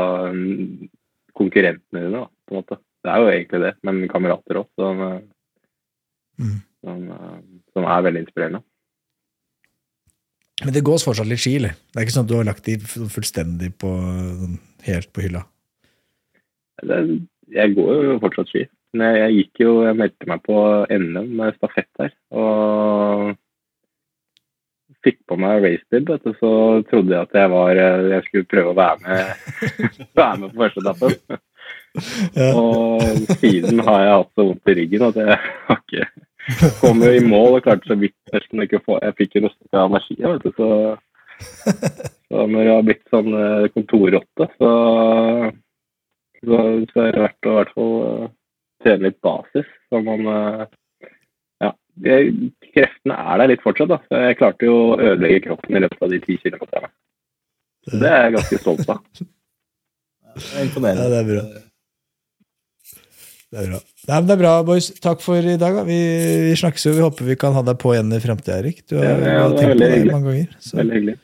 konkurrentene 1.36 2.00
dine, 2.06 2.22
da, 2.22 2.22
på 2.48 2.54
en 2.54 2.62
måte. 2.62 2.78
Det 3.04 3.12
er 3.12 3.20
jo 3.22 3.32
egentlig 3.32 3.60
det, 3.62 3.72
men 3.86 4.00
kamerater 4.08 4.62
òg. 4.62 4.86
Mm. 6.40 6.56
Som, 6.86 7.04
eh, 7.10 7.36
som, 7.74 7.84
er 7.84 8.06
veldig 8.06 8.22
inspirerende. 8.24 8.62
Men 10.62 10.72
det 10.72 10.86
gås 10.86 11.04
fortsatt 11.04 11.28
litt 11.28 11.42
ski, 11.42 11.56
eller? 11.58 11.74
Det 11.90 11.98
er 11.98 12.06
ikke 12.06 12.14
sånn 12.14 12.28
at 12.28 12.32
du 12.32 12.38
har 12.38 12.46
lagt 12.48 12.68
de 12.68 12.78
fullstendig 13.12 13.72
på, 13.82 13.90
sånn 14.40 14.60
helt 14.86 15.10
på 15.12 15.26
hylla? 15.26 15.42
Det, 16.86 17.00
jeg 17.52 17.74
går 17.76 18.04
jo 18.06 18.20
fortsatt 18.22 18.52
ski. 18.52 18.64
Men 18.96 19.18
jeg, 19.18 19.34
gikk 19.40 19.64
jo, 19.64 19.72
jeg 19.84 19.98
meldte 19.98 20.30
meg 20.30 20.44
på 20.46 20.60
NM 20.88 21.34
med 21.36 21.58
stafett 21.58 21.90
her. 22.00 22.14
Og 22.32 23.34
fikk 25.04 25.20
på 25.28 25.38
meg 25.38 25.60
racebib, 25.62 26.14
så 26.40 26.52
trodde 26.90 27.14
jeg 27.14 27.26
at 27.26 27.36
jeg 27.36 27.50
var 27.52 27.78
Jeg 27.78 28.22
skulle 28.26 28.48
prøve 28.50 28.72
å 28.72 28.78
være 28.78 28.98
med, 29.04 29.20
være 30.22 30.38
med 30.42 30.54
på 30.54 30.62
første 30.64 30.82
etappen. 30.82 31.42
Ja. 32.36 32.50
Og 32.52 33.36
siden 33.40 33.80
har 33.86 34.02
jeg 34.02 34.16
hatt 34.16 34.32
så 34.36 34.44
vondt 34.50 34.72
i 34.72 34.76
ryggen 34.80 35.04
at 35.06 35.20
jeg 35.20 35.38
har 35.68 35.78
ikke 35.80 36.08
Kom 36.80 37.02
jo 37.02 37.10
i 37.10 37.24
mål 37.24 37.58
og 37.58 37.64
klarte 37.66 37.90
så 37.90 37.96
vidt 37.98 38.14
nesten 38.34 38.62
ikke 38.62 38.78
å 38.78 38.84
få 38.86 38.96
Jeg 39.02 39.16
fikk 39.18 39.36
jo 39.36 39.44
nesten 39.46 39.66
ikke 39.66 39.84
energi, 39.88 40.16
vet 40.22 40.44
du, 40.44 40.50
så, 40.54 40.70
så 42.30 42.46
når 42.52 42.62
jeg 42.62 42.72
har 42.72 42.86
blitt 42.86 43.14
sånn 43.14 43.30
eh, 43.40 43.68
kontorrotte, 43.74 44.48
så, 44.54 44.72
så, 46.42 46.60
så, 46.92 47.02
er 47.02 47.16
det 47.16 47.24
verdt 47.24 47.50
å 47.50 47.54
i 47.54 47.58
hvert 47.58 47.74
fall 47.74 47.94
uh, 47.96 48.28
trene 48.84 49.08
litt 49.08 49.20
basis. 49.24 49.70
Så 49.90 50.02
man 50.06 50.28
uh, 50.30 50.66
Ja. 51.64 51.72
Kreftene 52.76 53.16
er 53.16 53.40
der 53.40 53.50
litt 53.54 53.64
fortsatt, 53.64 53.90
da. 53.90 53.98
Så 54.06 54.22
jeg 54.28 54.38
klarte 54.38 54.68
jo 54.68 54.76
å 54.92 54.98
ødelegge 55.00 55.46
kroppen 55.48 55.78
i 55.78 55.82
løpet 55.82 56.04
av 56.04 56.12
de 56.12 56.20
ti 56.22 56.36
kilometerne. 56.42 56.92
Det 57.86 58.10
er 58.10 58.26
jeg 58.26 58.36
ganske 58.36 58.60
stolt 58.62 58.92
av. 58.92 59.02
Det 60.36 60.50
er 60.52 60.66
imponerende. 60.66 61.00
Ja, 61.00 61.08
det 61.08 61.20
er 61.22 61.28
bra. 61.30 61.65
Det 63.52 63.62
er 63.62 63.68
bra. 63.70 63.78
Nei, 64.08 64.18
det 64.26 64.34
er 64.34 64.40
bra, 64.40 64.52
boys. 64.66 64.88
Takk 65.02 65.20
for 65.22 65.38
i 65.38 65.54
dag. 65.60 65.76
Vi, 65.86 65.98
vi 66.48 66.54
snakkes 66.58 66.88
jo. 66.88 66.94
Vi 66.96 67.04
håper 67.04 67.28
vi 67.28 67.36
kan 67.38 67.54
ha 67.54 67.62
deg 67.66 67.78
på 67.78 67.92
igjen 67.94 68.10
i 68.16 68.18
framtida, 68.22 68.58
Erik. 68.58 68.82
Du 68.90 68.96
har, 68.98 69.06
ja, 69.06 69.36
ja, 69.36 69.44
tenkt 69.54 69.76
på 69.76 69.78
det 69.78 69.90
hyggelig. 69.92 70.12
mange 70.16 70.32
ganger. 70.32 70.56
Så, 70.58 70.78
veldig 70.80 70.96
hyggelig. 70.98 71.16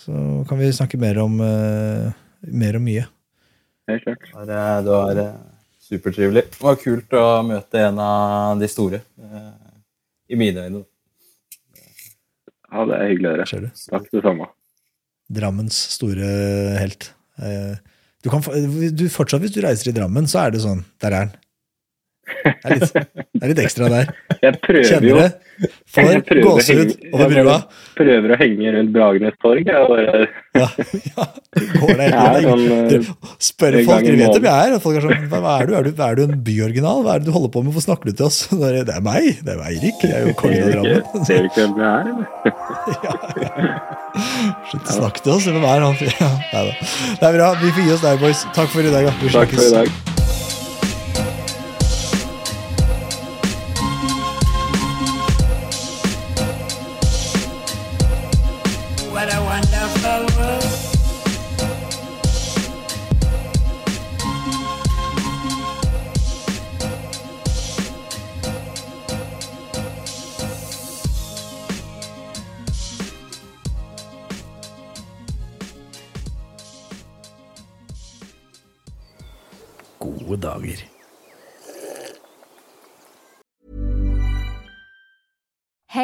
Så 0.00 0.22
kan 0.48 0.60
vi 0.62 0.70
snakke 0.72 1.00
mer 1.02 1.20
om, 1.20 1.34
uh, 1.44 2.08
mer 2.64 2.78
om 2.80 2.86
mye. 2.88 3.04
Helt 3.90 4.06
klart. 4.06 4.30
Du 4.86 4.90
var 4.94 5.20
uh, 5.20 5.28
supertrivelig. 5.90 6.46
Det 6.56 6.64
var 6.64 6.80
kult 6.80 7.18
å 7.20 7.26
møte 7.50 7.84
en 7.90 8.00
av 8.00 8.64
de 8.64 8.72
store. 8.72 9.02
Uh, 9.20 9.52
I 10.32 10.40
mine 10.40 10.64
øyne. 10.70 10.82
Ja, 12.70 12.86
det 12.88 12.96
er 12.96 13.08
hyggelig 13.10 13.28
å 13.28 13.36
høre. 13.36 13.70
Takk, 13.92 14.08
det 14.14 14.24
samme. 14.24 14.48
Drammens 15.30 15.84
store 15.98 16.32
helt. 16.80 17.12
Uh, 17.36 17.76
du 18.24 18.30
kan, 18.32 18.44
du, 18.44 19.06
fortsatt, 19.12 19.40
hvis 19.40 19.54
du 19.54 19.62
reiser 19.64 19.90
i 19.90 19.96
Drammen, 19.96 20.28
så 20.28 20.44
er 20.44 20.54
det 20.54 20.64
sånn 20.64 20.82
Der 21.00 21.14
er 21.14 21.24
han. 21.24 21.36
Det 22.40 22.52
er 22.64 22.74
litt, 22.78 22.92
det 22.94 23.40
er 23.44 23.50
litt 23.52 23.60
ekstra 23.64 23.88
der. 23.92 24.10
Jeg 24.40 24.58
prøver 24.64 24.86
Kjenner 24.88 25.08
jo 25.10 25.16
det. 25.20 25.30
Får 25.92 26.20
gåsehud 26.40 26.92
over 27.12 27.32
brua. 27.34 27.56
Prøver 27.98 28.32
å 28.32 28.36
henge 28.40 28.70
rundt 28.76 28.92
Bragernes 28.94 29.36
torg. 29.44 29.66
Bare, 29.90 30.22
Ja, 30.56 30.66
ja. 31.10 31.24
Går 31.76 31.92
der 31.98 32.14
hele 32.16 32.40
sånn, 32.46 32.62
tiden. 32.88 33.04
eh, 33.04 33.34
Spør 33.44 33.76
folk, 33.86 34.06
de 34.06 34.14
vet 34.16 34.32
hvem 34.38 34.46
jeg 34.48 34.70
er. 34.70 34.78
Folk 34.82 34.96
er 35.00 35.04
sånn, 35.04 35.26
hva 35.34 35.56
er 35.60 35.68
du? 35.68 35.74
Er 35.80 35.84
du, 35.86 35.90
er 36.06 36.16
du 36.16 36.22
en 36.24 36.38
byoriginal? 36.46 37.02
Hva 37.04 37.14
er 37.18 37.22
det 37.22 37.28
du 37.28 37.34
holder 37.36 37.52
på 37.54 37.62
med? 37.64 37.74
Hvorfor 37.74 37.84
snakker 37.90 38.08
du 38.10 38.16
til 38.22 38.26
oss? 38.30 38.40
Det 38.90 38.96
er 38.96 39.04
meg. 39.04 39.42
Det 39.44 39.52
er 39.56 39.60
Eirik. 39.68 40.00
Jeg 40.06 40.16
er 40.16 40.30
jo 40.30 40.36
kongen 40.40 40.64
av 40.64 40.70
Drammen. 40.78 41.26
ser 41.28 41.44
du 41.44 41.50
ikke 41.50 41.66
hvem 41.66 41.76
jeg 41.82 41.90
er, 41.90 42.04
eller? 42.14 42.26
Slutt 44.70 44.88
å 44.88 44.96
snakke 44.96 45.22
til 45.26 45.34
oss. 45.36 45.50
Hvem 45.50 45.66
er 45.74 45.84
han? 45.86 46.00
Ja. 46.08 46.64
Det 47.20 47.28
er 47.28 47.36
bra. 47.36 47.52
Vi 47.60 47.74
får 47.76 47.86
gi 47.90 47.94
oss 47.98 48.06
der, 48.06 48.18
boys. 48.22 48.46
Takk 48.56 48.72
for 48.72 48.80
i 48.86 48.94
dag. 48.94 49.10
da. 49.10 49.14
Vi 49.20 49.34
Takk 49.36 49.54
for 49.58 49.66
i 49.68 49.74
dag. 49.76 50.19